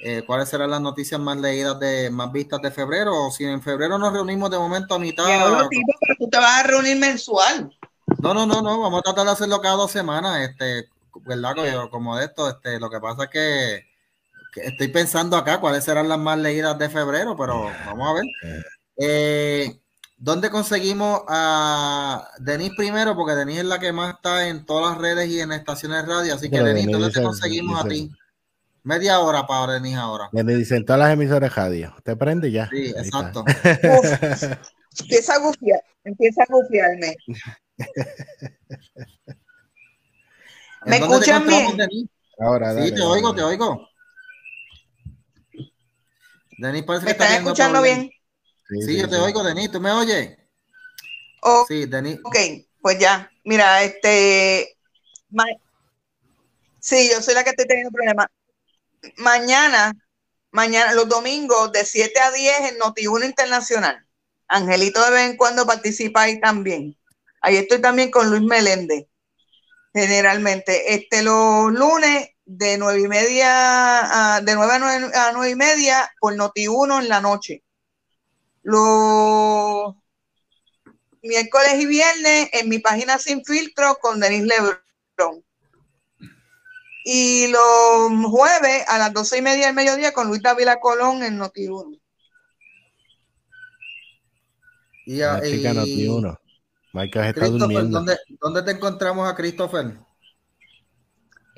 Eh, 0.04 0.24
cuáles 0.28 0.50
serán 0.50 0.72
las 0.72 0.82
noticias 0.82 1.20
más 1.22 1.38
leídas 1.38 1.80
de 1.80 2.10
más 2.10 2.32
vistas 2.32 2.62
de 2.62 2.70
febrero 2.70 3.14
o 3.16 3.32
si 3.32 3.46
en 3.46 3.62
febrero 3.62 3.98
nos 3.98 4.12
reunimos 4.12 4.52
de 4.52 4.58
momento 4.58 4.96
a 4.96 5.00
mitad. 5.00 5.24
Tipo, 5.70 5.94
pero 6.02 6.16
tú 6.20 6.30
te 6.30 6.38
vas 6.38 6.60
a 6.60 6.68
reunir 6.68 6.98
mensual. 6.98 7.74
No 8.20 8.34
no 8.34 8.46
no 8.46 8.62
no 8.62 8.82
vamos 8.82 9.00
a 9.00 9.04
tratar 9.04 9.26
de 9.26 9.32
hacerlo 9.32 9.62
cada 9.62 9.76
dos 9.76 9.92
semanas 9.92 10.42
este 10.42 10.90
verdad 11.26 11.56
como 11.90 12.18
de 12.18 12.26
esto 12.26 12.50
este 12.50 12.80
lo 12.80 12.90
que 12.90 13.00
pasa 13.00 13.24
es 13.24 13.30
que, 13.30 13.86
que, 14.54 14.68
estoy 14.68 14.90
pensando 14.90 15.38
acá 15.38 15.60
cuáles 15.60 15.84
serán 15.84 16.10
las 16.10 16.20
más 16.20 16.38
leídas 16.38 16.78
de 16.78 16.90
febrero 16.90 17.38
pero 17.38 17.72
vamos 17.86 18.10
a 18.10 18.14
ver. 18.14 18.26
Eh, 18.98 19.80
¿Dónde 20.18 20.50
conseguimos 20.50 21.24
a 21.28 22.30
Denis 22.40 22.72
primero? 22.76 23.16
Porque 23.16 23.36
Denis 23.36 23.60
es 23.60 23.66
la 23.66 23.80
que 23.80 23.92
más 23.92 24.16
está 24.16 24.48
en 24.48 24.66
todas 24.66 24.94
las 24.94 25.02
redes 25.02 25.30
y 25.30 25.42
en 25.42 25.52
estaciones 25.52 26.06
de 26.06 26.14
radio. 26.14 26.34
Así 26.36 26.50
que, 26.50 26.62
Denis, 26.62 26.88
¿dónde 26.90 27.12
te 27.12 27.22
conseguimos 27.22 27.84
a 27.84 27.88
ti? 27.88 28.10
Media 28.84 29.20
hora 29.20 29.46
para 29.46 29.74
Denis 29.74 29.98
ahora. 29.98 30.30
Denis 30.32 30.58
dice 30.58 30.78
en 30.78 30.86
todas 30.86 31.00
las 31.00 31.12
emisoras 31.12 31.54
radio. 31.54 31.94
¿Te 32.04 32.16
prende 32.16 32.50
ya? 32.52 32.70
Sí, 32.70 32.94
exacto. 32.96 33.44
empieza 35.00 35.34
a 35.34 35.40
gufiar, 35.40 35.82
empieza 36.04 36.44
a 36.44 36.46
gufiarme. 36.50 37.16
¿Me 40.86 40.98
escuchan 40.98 41.46
bien? 41.46 42.10
Ahora, 42.40 42.74
sí, 42.82 42.94
te 42.94 43.02
oigo, 43.02 43.34
te 43.36 43.44
oigo. 43.44 43.90
Denis 46.58 46.84
parece 46.84 47.06
que 47.06 47.14
¿Me 47.14 47.26
están 47.26 47.34
escuchando 47.42 47.82
bien? 47.82 48.12
Sí, 48.68 48.98
yo 48.98 49.08
te 49.08 49.18
oigo, 49.18 49.44
Denis, 49.44 49.72
¿tú 49.72 49.80
me 49.80 49.92
oyes? 49.92 50.38
Oh, 51.42 51.66
sí, 51.68 51.86
Denis. 51.86 52.20
Ok, 52.24 52.36
pues 52.82 52.98
ya, 52.98 53.30
mira, 53.44 53.84
este... 53.84 54.76
Sí, 56.80 57.10
yo 57.12 57.22
soy 57.22 57.36
la 57.36 57.44
que 57.44 57.52
estoy 57.52 57.68
teniendo 57.68 57.92
problemas. 57.92 58.28
Mañana, 59.18 59.94
mañana, 60.52 60.94
los 60.94 61.08
domingos 61.08 61.72
de 61.72 61.86
7 61.86 62.20
a 62.20 62.32
10 62.32 62.72
en 62.72 62.80
Noti1 62.80 63.26
Internacional. 63.26 64.04
Angelito 64.48 65.04
de 65.04 65.12
vez 65.12 65.30
en 65.30 65.38
cuando 65.38 65.66
participa 65.66 66.24
ahí 66.24 66.40
también. 66.40 66.98
Ahí 67.42 67.58
estoy 67.58 67.82
también 67.82 68.10
con 68.10 68.30
Luis 68.30 68.42
Meléndez, 68.42 69.06
generalmente. 69.94 70.96
Este, 70.96 71.22
los 71.22 71.72
lunes 71.72 72.30
de 72.46 72.78
nueve 72.78 73.02
y 73.02 73.08
media, 73.08 74.40
de 74.44 74.56
9 74.56 74.74
a 74.74 74.80
9, 74.80 75.12
a 75.16 75.32
9 75.34 75.50
y 75.52 75.56
media 75.56 76.12
por 76.20 76.36
Noti1 76.36 77.02
en 77.02 77.10
la 77.10 77.22
noche 77.22 77.65
los 78.66 79.94
miércoles 81.22 81.76
y 81.76 81.86
viernes 81.86 82.50
en 82.52 82.68
mi 82.68 82.80
página 82.80 83.20
Sin 83.20 83.46
Filtro 83.46 83.98
con 84.02 84.20
Denis 84.20 84.44
Lebron. 84.44 85.46
Y 87.04 87.48
los 87.48 88.32
jueves 88.32 88.84
a 88.88 88.98
las 88.98 89.14
doce 89.14 89.38
y 89.38 89.42
media 89.44 89.68
del 89.68 89.76
mediodía 89.76 90.14
con 90.14 90.28
Luis 90.28 90.42
Davila 90.42 90.80
Colón 90.80 91.22
en 91.22 91.40
Noti1. 91.40 92.02
Y, 95.06 95.22
a, 95.22 95.40
chica 95.44 95.72
Noti1. 95.72 96.40
Michael 96.94 97.26
está 97.28 97.48
durmiendo. 97.48 98.00
¿dónde, 98.00 98.18
¿Dónde 98.42 98.64
te 98.64 98.72
encontramos 98.72 99.30
a 99.32 99.36
Christopher? 99.36 100.00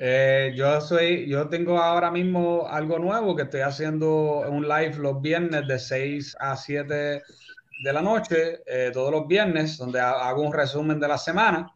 Eh, 0.00 0.52
yo 0.54 0.80
soy, 0.80 1.28
yo 1.28 1.48
tengo 1.48 1.78
ahora 1.78 2.12
mismo 2.12 2.68
algo 2.68 3.00
nuevo 3.00 3.34
que 3.34 3.42
estoy 3.42 3.62
haciendo 3.62 4.48
un 4.48 4.68
live 4.68 4.94
los 4.96 5.20
viernes 5.20 5.66
de 5.66 5.76
6 5.76 6.36
a 6.38 6.56
7 6.56 6.94
de 6.94 7.92
la 7.92 8.00
noche, 8.00 8.62
eh, 8.64 8.90
todos 8.92 9.10
los 9.10 9.26
viernes, 9.26 9.76
donde 9.76 10.00
hago 10.00 10.42
un 10.42 10.52
resumen 10.52 11.00
de 11.00 11.08
la 11.08 11.18
semana. 11.18 11.74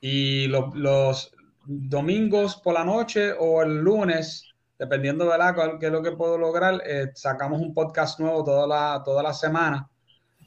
Y 0.00 0.46
los 0.46 1.32
domingos 1.64 2.56
por 2.56 2.74
la 2.74 2.84
noche 2.84 3.32
o 3.32 3.62
el 3.62 3.78
lunes, 3.78 4.44
dependiendo 4.78 5.28
de 5.28 5.36
la 5.36 5.54
qué 5.80 5.86
es 5.86 5.92
lo 5.92 6.02
que 6.02 6.12
puedo 6.12 6.38
lograr, 6.38 6.80
eh, 6.86 7.10
sacamos 7.14 7.60
un 7.60 7.74
podcast 7.74 8.20
nuevo 8.20 8.44
toda 8.44 8.66
la, 8.66 9.02
toda 9.04 9.24
la 9.24 9.34
semana 9.34 9.90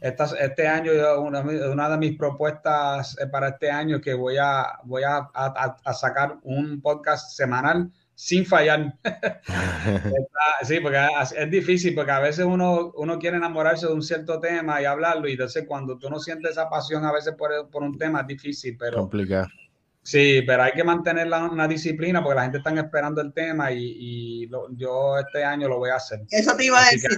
este 0.04 0.68
año, 0.68 0.92
una, 1.22 1.40
una, 1.40 1.90
de 1.90 1.98
mis 1.98 2.18
propuestas 2.18 3.18
eh, 3.20 3.28
para 3.28 3.50
este 3.50 3.72
año 3.72 3.98
es 3.98 4.02
que 4.02 4.14
voy 4.14 4.36
a, 4.38 4.80
voy 4.84 5.04
a, 5.04 5.30
a, 5.34 5.94
sacar 5.94 6.40
un 6.44 6.82
podcast 6.82 7.32
semanal 7.32 7.90
sin 8.14 8.46
fallar. 8.46 8.96
sí, 10.64 10.80
porque 10.82 11.08
es 11.38 11.50
difícil, 11.50 11.96
porque 11.96 12.12
a 12.12 12.20
veces 12.20 12.46
uno, 12.46 12.92
uno 12.98 13.18
quiere 13.18 13.38
enamorarse 13.38 13.88
de 13.88 13.94
un 13.94 14.04
cierto 14.04 14.42
tema 14.42 14.82
y 14.82 14.86
hablarlo, 14.86 15.30
y 15.30 15.34
entonces 15.34 15.64
cuando 15.66 15.98
tú 15.98 16.10
no 16.10 16.20
sientes 16.20 16.52
esa 16.52 16.70
pasión 16.70 17.06
a 17.06 17.14
veces 17.14 17.36
por, 17.38 17.70
por 17.70 17.84
un 17.84 17.98
tema 17.98 18.22
es 18.22 18.28
difícil, 18.28 18.76
pero... 18.78 18.98
Complicado. 18.98 19.48
Sí, 20.02 20.42
pero 20.46 20.64
hay 20.64 20.74
que 20.74 20.84
mantener 20.84 21.28
la, 21.28 21.46
una 21.46 21.66
disciplina 21.66 22.22
porque 22.22 22.36
la 22.36 22.42
gente 22.42 22.58
está 22.58 22.72
esperando 22.72 23.22
el 23.22 23.32
tema 23.32 23.72
y, 23.72 23.96
y 23.98 24.50
yo 24.76 25.18
este 25.18 25.46
año 25.46 25.70
lo 25.70 25.78
voy 25.78 25.92
a 25.92 25.96
hacer. 25.96 26.20
Eso 26.30 26.58
te 26.58 26.66
iba 26.66 26.78
a 26.78 26.92
decir. 26.92 27.10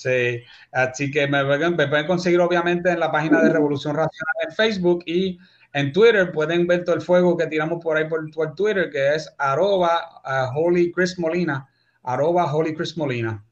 Sí, 0.00 0.42
así 0.72 1.10
que 1.10 1.26
me, 1.26 1.44
pueden 1.44 2.06
conseguir 2.06 2.40
obviamente 2.40 2.90
en 2.90 3.00
la 3.00 3.12
página 3.12 3.42
de 3.42 3.50
Revolución 3.50 3.94
Racional 3.94 4.34
en 4.48 4.56
Facebook 4.56 5.04
y 5.04 5.38
en 5.74 5.92
Twitter 5.92 6.32
pueden 6.32 6.66
ver 6.66 6.84
todo 6.84 6.94
el 6.94 7.02
fuego 7.02 7.36
que 7.36 7.46
tiramos 7.48 7.84
por 7.84 7.98
ahí 7.98 8.08
por, 8.08 8.54
Twitter, 8.54 8.88
que 8.88 9.14
es 9.14 9.30
arroba 9.36 10.22
uh, 10.24 10.58
Holy 10.58 10.90
Chris 10.92 11.18
Molina, 11.18 11.68
arroba 12.02 12.50
Holy 12.50 12.74
Chris 12.74 12.96
Molina. 12.96 13.44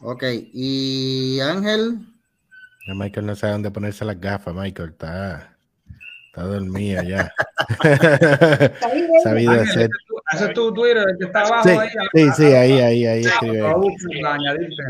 Ok, 0.00 0.22
y 0.52 1.40
Ángel. 1.40 1.98
Michael 2.86 3.26
no 3.26 3.34
sabe 3.34 3.54
dónde 3.54 3.72
ponerse 3.72 4.04
las 4.04 4.20
gafas, 4.20 4.54
Michael, 4.54 4.90
está... 4.90 5.51
Está 6.32 6.44
dormida 6.44 7.02
ya. 7.04 7.30
Sabido 9.22 9.52
hacer. 9.52 9.90
Ese 10.32 10.44
es 10.46 10.54
tu 10.54 10.72
Twitter, 10.72 11.04
el 11.06 11.18
que 11.18 11.26
está 11.26 11.40
abajo 11.42 11.68
sí, 11.68 11.76
ahí. 11.76 11.88
Sí, 12.14 12.30
sí, 12.38 12.44
ahí, 12.54 12.72
ahí, 12.80 13.06
ahí 13.06 13.20
escribe. 13.20 13.60
añadirte. 14.24 14.82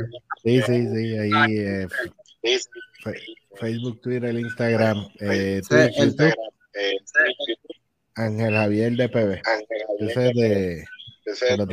Sí, 0.44 0.62
sí, 0.62 0.86
sí, 0.86 1.18
ahí. 1.18 1.58
Eh, 1.58 1.88
Facebook, 3.56 4.00
Twitter, 4.02 4.32
Instagram, 4.36 4.98
eh, 5.18 5.60
Twitch, 5.68 5.98
el- 5.98 6.10
YouTube, 6.10 6.34
Ángel 8.14 8.54
Javier 8.54 8.92
de 8.92 9.08
PB. 9.08 9.42
Ese 9.98 10.28
es 10.28 10.34
de. 10.36 10.84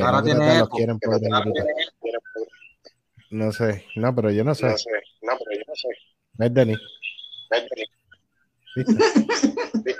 Ahora 0.01 0.23
tiene 0.23 0.59
los 0.59 0.69
quieren 0.69 0.97
poner 0.97 1.21
en 1.23 1.29
grupo. 1.29 1.53
No 3.29 3.51
sé, 3.51 3.85
no, 3.97 4.15
pero 4.15 4.31
yo 4.31 4.43
no 4.43 4.55
sé. 4.55 4.73
No 6.39 6.45
es 6.45 6.53
Denis. 6.55 6.79
¿Viste? 8.75 8.95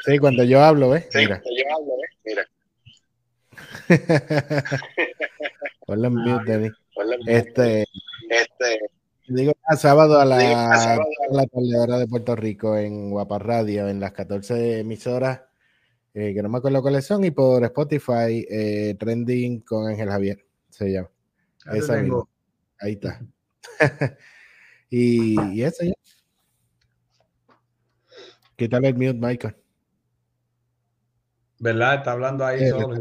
Sí, 0.05 0.17
cuando 0.19 0.43
yo 0.43 0.61
hablo, 0.61 0.89
¿ves? 0.91 1.07
Mira. 1.13 1.41
Ponle 5.85 6.07
en 6.07 6.15
mute, 6.15 6.51
Denis. 6.51 6.71
Este, 7.25 7.85
digo, 9.27 9.53
a 9.65 9.75
sábado 9.75 10.19
a 10.19 10.25
la, 10.25 10.37
a 10.37 10.97
la 11.31 11.45
tarde 11.45 11.77
hora 11.77 11.97
de 11.97 12.07
Puerto 12.07 12.35
Rico 12.35 12.77
en 12.77 13.09
Guapa 13.11 13.39
Radio, 13.39 13.87
en 13.87 13.99
las 13.99 14.11
14 14.11 14.79
emisoras, 14.79 15.41
eh, 16.13 16.33
que 16.33 16.41
no 16.43 16.49
me 16.49 16.57
acuerdo 16.57 16.81
cuáles 16.81 17.05
son, 17.05 17.23
y 17.23 17.31
por 17.31 17.63
Spotify, 17.63 18.45
eh, 18.49 18.95
Trending 18.99 19.61
con 19.61 19.87
Ángel 19.87 20.09
Javier, 20.09 20.45
se 20.69 20.91
llama. 20.91 21.09
Esa. 21.73 22.03
Ahí 22.79 22.93
está. 22.93 23.21
y, 24.89 25.39
y 25.53 25.63
eso 25.63 25.83
ya. 25.83 25.93
Quítale 28.59 28.89
el 28.89 28.95
mute, 28.95 29.13
Michael. 29.13 29.55
¿Verdad? 31.59 31.95
Está 31.95 32.11
hablando 32.11 32.45
ahí 32.45 32.57
Eh, 32.61 32.63
le 32.65 32.69
solo. 32.71 32.95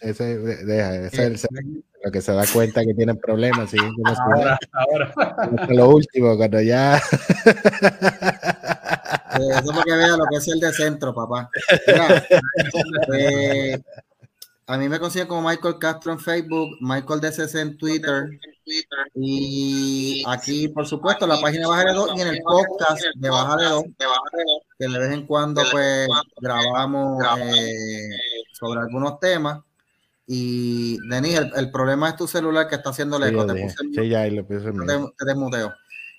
Ese, 0.00 0.38
deja, 0.38 0.94
ese 1.06 1.26
es 1.32 1.46
el- 1.50 1.82
lo 2.04 2.10
que 2.10 2.20
se 2.20 2.32
da 2.32 2.44
cuenta 2.52 2.82
que 2.84 2.92
tienen 2.94 3.16
problemas. 3.16 3.70
Ahora, 4.18 4.58
ahora. 4.72 5.14
hasta 5.16 5.74
lo 5.74 5.88
último, 5.88 6.36
cuando 6.36 6.60
ya. 6.60 6.96
Eh, 6.98 7.00
eso 9.62 9.72
porque 9.74 9.92
vea 9.92 10.16
lo 10.18 10.24
que 10.30 10.36
es 10.36 10.48
el 10.48 10.60
de 10.60 10.72
centro, 10.72 11.14
papá. 11.14 11.48
Mira, 11.86 12.24
eh, 13.18 13.80
a 14.72 14.78
mí 14.78 14.88
me 14.88 14.98
consiguen 15.00 15.28
como 15.28 15.48
Michael 15.48 15.78
Castro 15.78 16.12
en 16.12 16.20
Facebook, 16.20 16.68
Michael 16.80 17.20
DCC 17.20 17.54
en 17.56 17.76
Twitter. 17.78 18.24
Y 19.14 20.22
aquí, 20.26 20.68
por 20.68 20.86
supuesto, 20.86 21.26
la 21.26 21.40
página 21.40 21.62
de 21.62 21.66
Baja 21.68 21.84
de 21.84 21.92
2 21.94 22.10
y 22.16 22.20
en 22.20 22.28
el 22.28 22.40
podcast 22.42 23.02
de 23.16 23.28
Baja 23.30 23.56
de 23.56 23.64
2, 23.64 23.84
que 24.78 24.88
de 24.88 24.98
vez 24.98 25.12
en 25.12 25.26
cuando 25.26 25.62
pues 25.70 26.08
grabamos 26.40 27.22
eh, 27.38 28.08
sobre 28.52 28.80
algunos 28.80 29.18
temas. 29.20 29.60
Y 30.26 30.98
Denis, 31.08 31.38
el, 31.38 31.52
el 31.56 31.70
problema 31.72 32.08
es 32.10 32.16
tu 32.16 32.28
celular 32.28 32.68
que 32.68 32.76
está 32.76 32.90
haciendo 32.90 33.16
el 33.16 33.24
Sí, 33.24 33.28
eco. 33.30 33.40
yo 33.40 33.46
Te 33.48 33.52
dije. 33.54 33.66
puse 33.66 33.84
el 33.84 33.94
Sí, 34.04 34.08
ya 34.08 34.20
ahí 34.20 34.30
lo 34.30 34.46
puse 34.46 34.68
en 34.68 34.86
te, 34.86 34.98
mute. 34.98 35.14
te 35.18 35.24
desmuteo. 35.26 35.74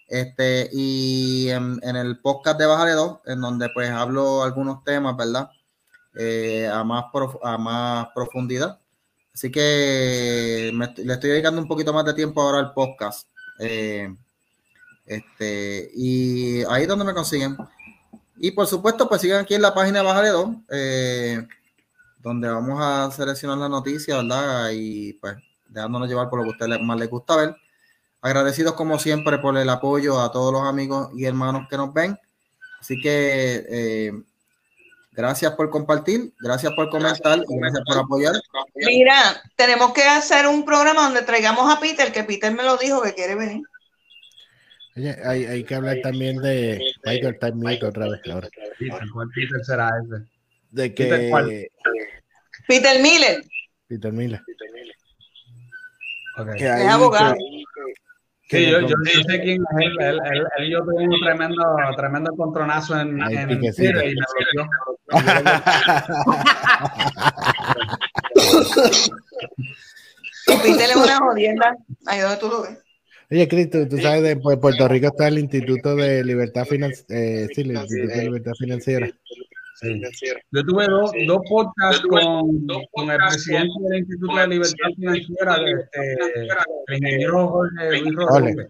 Este, 0.07 0.69
y 0.73 1.48
en, 1.49 1.80
en 1.84 1.95
el 1.95 2.19
podcast 2.19 2.60
de 2.60 2.65
Bájale 2.65 2.91
2, 2.91 3.19
en 3.28 3.40
donde 3.40 3.69
pues 3.73 3.90
hablo 3.90 4.44
algunos 4.44 4.84
temas, 4.84 5.15
¿verdad? 5.15 5.49
Eh, 6.16 6.68
a, 6.68 6.84
más 6.84 7.06
prof- 7.12 7.40
a 7.44 7.58
más 7.58 8.08
profundidad. 8.14 8.80
Así 9.34 9.50
que 9.52 10.72
le 10.74 11.14
estoy 11.14 11.30
dedicando 11.30 11.62
un 11.62 11.68
poquito 11.68 11.94
más 11.94 12.04
de 12.06 12.14
tiempo 12.14 12.42
ahora 12.42 12.60
al 12.60 12.74
podcast. 12.74 13.28
Eh, 13.60 14.14
este, 15.06 15.90
y 15.96 16.64
ahí 16.64 16.84
es 16.84 16.88
donde 16.88 17.06
me 17.06 17.14
consiguen. 17.14 17.58
Y 18.38 18.52
por 18.52 18.68
supuesto, 18.68 19.08
pues 19.08 19.22
sigan 19.22 19.42
aquí 19.42 19.54
en 19.54 19.62
la 19.62 19.74
página 19.74 20.00
de 20.00 20.06
Bájale 20.06 20.30
2, 20.30 20.50
eh, 20.72 21.48
donde 22.20 22.50
vamos 22.50 22.80
a 22.82 23.10
seleccionar 23.12 23.58
la 23.58 23.70
noticia, 23.70 24.18
¿verdad? 24.18 24.70
Y 24.74 25.14
pues 25.14 25.38
dejándonos 25.68 26.10
llevar 26.10 26.30
por 26.30 26.40
lo 26.40 26.44
que 26.44 26.50
a 26.50 26.54
ustedes 26.54 26.82
más 26.82 27.00
les 27.00 27.10
gusta 27.10 27.36
ver. 27.36 27.56
Agradecidos 28.22 28.74
como 28.74 29.00
siempre 29.00 29.38
por 29.40 29.58
el 29.58 29.70
apoyo 29.70 30.20
a 30.20 30.32
todos 30.32 30.52
los 30.54 30.64
amigos 30.64 31.10
y 31.16 31.26
hermanos 31.26 31.68
que 31.70 31.78
nos 31.78 31.94
ven. 31.94 32.18
Así 32.80 33.00
que 33.00 33.66
eh, 33.70 34.12
gracias 35.12 35.54
por 35.54 35.70
compartir, 35.70 36.34
gracias 36.40 36.74
por 36.74 36.90
comentar 36.90 37.40
y 37.48 37.58
gracias 37.60 37.84
por 37.86 37.98
apoyar. 37.98 38.34
Mira, 38.76 39.42
tenemos 39.56 39.94
que 39.94 40.04
hacer 40.04 40.48
un 40.48 40.66
programa 40.66 41.04
donde 41.04 41.22
traigamos 41.22 41.72
a 41.72 41.80
Peter, 41.80 42.12
que 42.12 42.24
Peter 42.24 42.52
me 42.54 42.64
lo 42.64 42.78
dijo 42.78 43.02
que 43.02 43.14
quiere 43.14 43.36
venir. 43.36 43.62
Oye, 44.96 45.16
hay, 45.24 45.46
hay 45.46 45.64
que 45.64 45.76
hablar 45.76 45.98
también 46.04 46.38
de 46.42 46.82
Michael 47.06 47.38
Time 47.40 47.80
otra 47.84 48.10
vez 48.10 48.22
ahora. 48.30 48.50
¿Cuál 49.14 49.30
Peter 49.34 49.64
será 49.64 49.90
ese? 50.04 50.30
De 50.72 50.90
Peter, 50.90 51.30
¿cuál? 51.30 51.50
que 51.50 51.68
Peter 52.68 53.02
Miller, 53.02 53.44
Peter 53.88 54.12
Miller. 54.12 54.42
Que 56.58 56.66
es 56.66 56.88
abogado. 56.88 57.36
que- 57.36 57.61
Sí, 58.52 58.69
yo, 58.69 58.82
yo 58.82 58.88
yo 58.90 59.22
sé 59.30 59.41
quién 59.41 59.61
es 59.61 59.86
él. 59.86 59.91
Él, 60.02 60.19
él, 60.34 60.44
él 60.57 60.65
y 60.65 60.72
yo 60.72 60.84
tuvimos 60.84 61.15
un 61.19 61.26
tremendo, 61.26 61.64
tremendo 61.95 62.32
encontronazo 62.34 62.99
en, 62.99 63.22
Ay, 63.23 63.36
en. 63.38 63.48
Twitter 63.60 64.06
y 64.06 64.15
me 64.15 64.26
bloqueó. 64.53 64.69
y 70.48 70.57
Peter 70.57 70.90
es 70.90 70.95
una 70.95 71.18
jodienda. 71.18 71.76
Ahí 72.06 72.19
donde 72.22 72.38
tú 72.38 72.48
lo 72.49 72.61
ves. 72.64 72.78
Oye, 73.30 73.48
Cristo, 73.48 73.88
tú 73.88 73.98
sabes, 73.98 74.23
de 74.23 74.38
Pu- 74.38 74.60
Puerto 74.60 74.88
Rico 74.90 75.07
está 75.07 75.30
el 75.30 75.40
Instituto 75.40 75.95
de 75.95 76.23
Libertad 76.23 76.65
Financiera. 76.65 77.07
Eh, 77.18 77.48
sí, 77.56 77.61
el 77.61 77.72
Instituto 77.72 78.14
de 78.18 78.23
Libertad 78.23 78.52
Financiera. 78.60 79.10
Sí. 79.82 80.02
Yo 80.52 80.64
tuve 80.64 80.86
dos, 80.86 81.12
dos 81.26 81.40
podcasts 81.49 82.03
con, 82.08 82.68
con 82.91 83.10
el 83.10 83.18
presidente 83.18 83.74
del 83.90 83.99
Instituto 83.99 84.36
de 84.36 84.48
Libertad 84.48 84.90
Financiera, 84.95 85.58
de, 85.58 85.72
este, 85.72 86.14
el 86.88 86.98
ingeniero 86.98 87.48
Jorge 87.48 88.02
Luis 88.02 88.16
Rodríguez. 88.16 88.68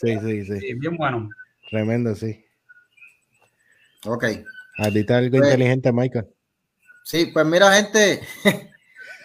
Sí, 0.00 0.18
sí, 0.20 0.44
sí. 0.46 0.60
Sí, 0.60 0.74
bien 0.74 0.96
bueno. 0.96 1.28
Tremendo, 1.70 2.14
sí. 2.14 2.42
Ok. 4.06 4.24
Ahorita 4.78 5.18
algo 5.18 5.36
Pues- 5.38 5.44
inteligente, 5.50 5.92
Michael. 5.92 6.26
Sí, 7.04 7.26
pues 7.26 7.44
mira, 7.44 7.70
gente, 7.74 8.22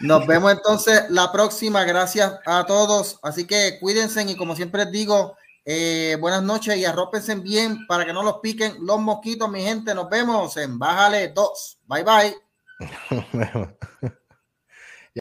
nos 0.01 0.27
vemos 0.27 0.51
entonces 0.51 1.05
la 1.09 1.31
próxima. 1.31 1.85
Gracias 1.85 2.37
a 2.45 2.65
todos. 2.65 3.17
Así 3.23 3.47
que 3.47 3.77
cuídense 3.79 4.21
y 4.29 4.35
como 4.35 4.57
siempre 4.57 4.83
les 4.83 4.91
digo, 4.91 5.37
eh, 5.65 6.17
buenas 6.19 6.43
noches 6.43 6.77
y 6.77 6.85
arrópense 6.85 7.35
bien 7.35 7.85
para 7.87 8.05
que 8.05 8.13
no 8.13 8.23
los 8.23 8.39
piquen 8.39 8.75
los 8.81 8.99
mosquitos, 8.99 9.49
mi 9.49 9.61
gente. 9.61 9.93
Nos 9.93 10.09
vemos 10.09 10.55
en 10.57 10.79
Bájale 10.79 11.29
2. 11.29 11.79
Bye 11.87 12.03
bye. 12.03 12.35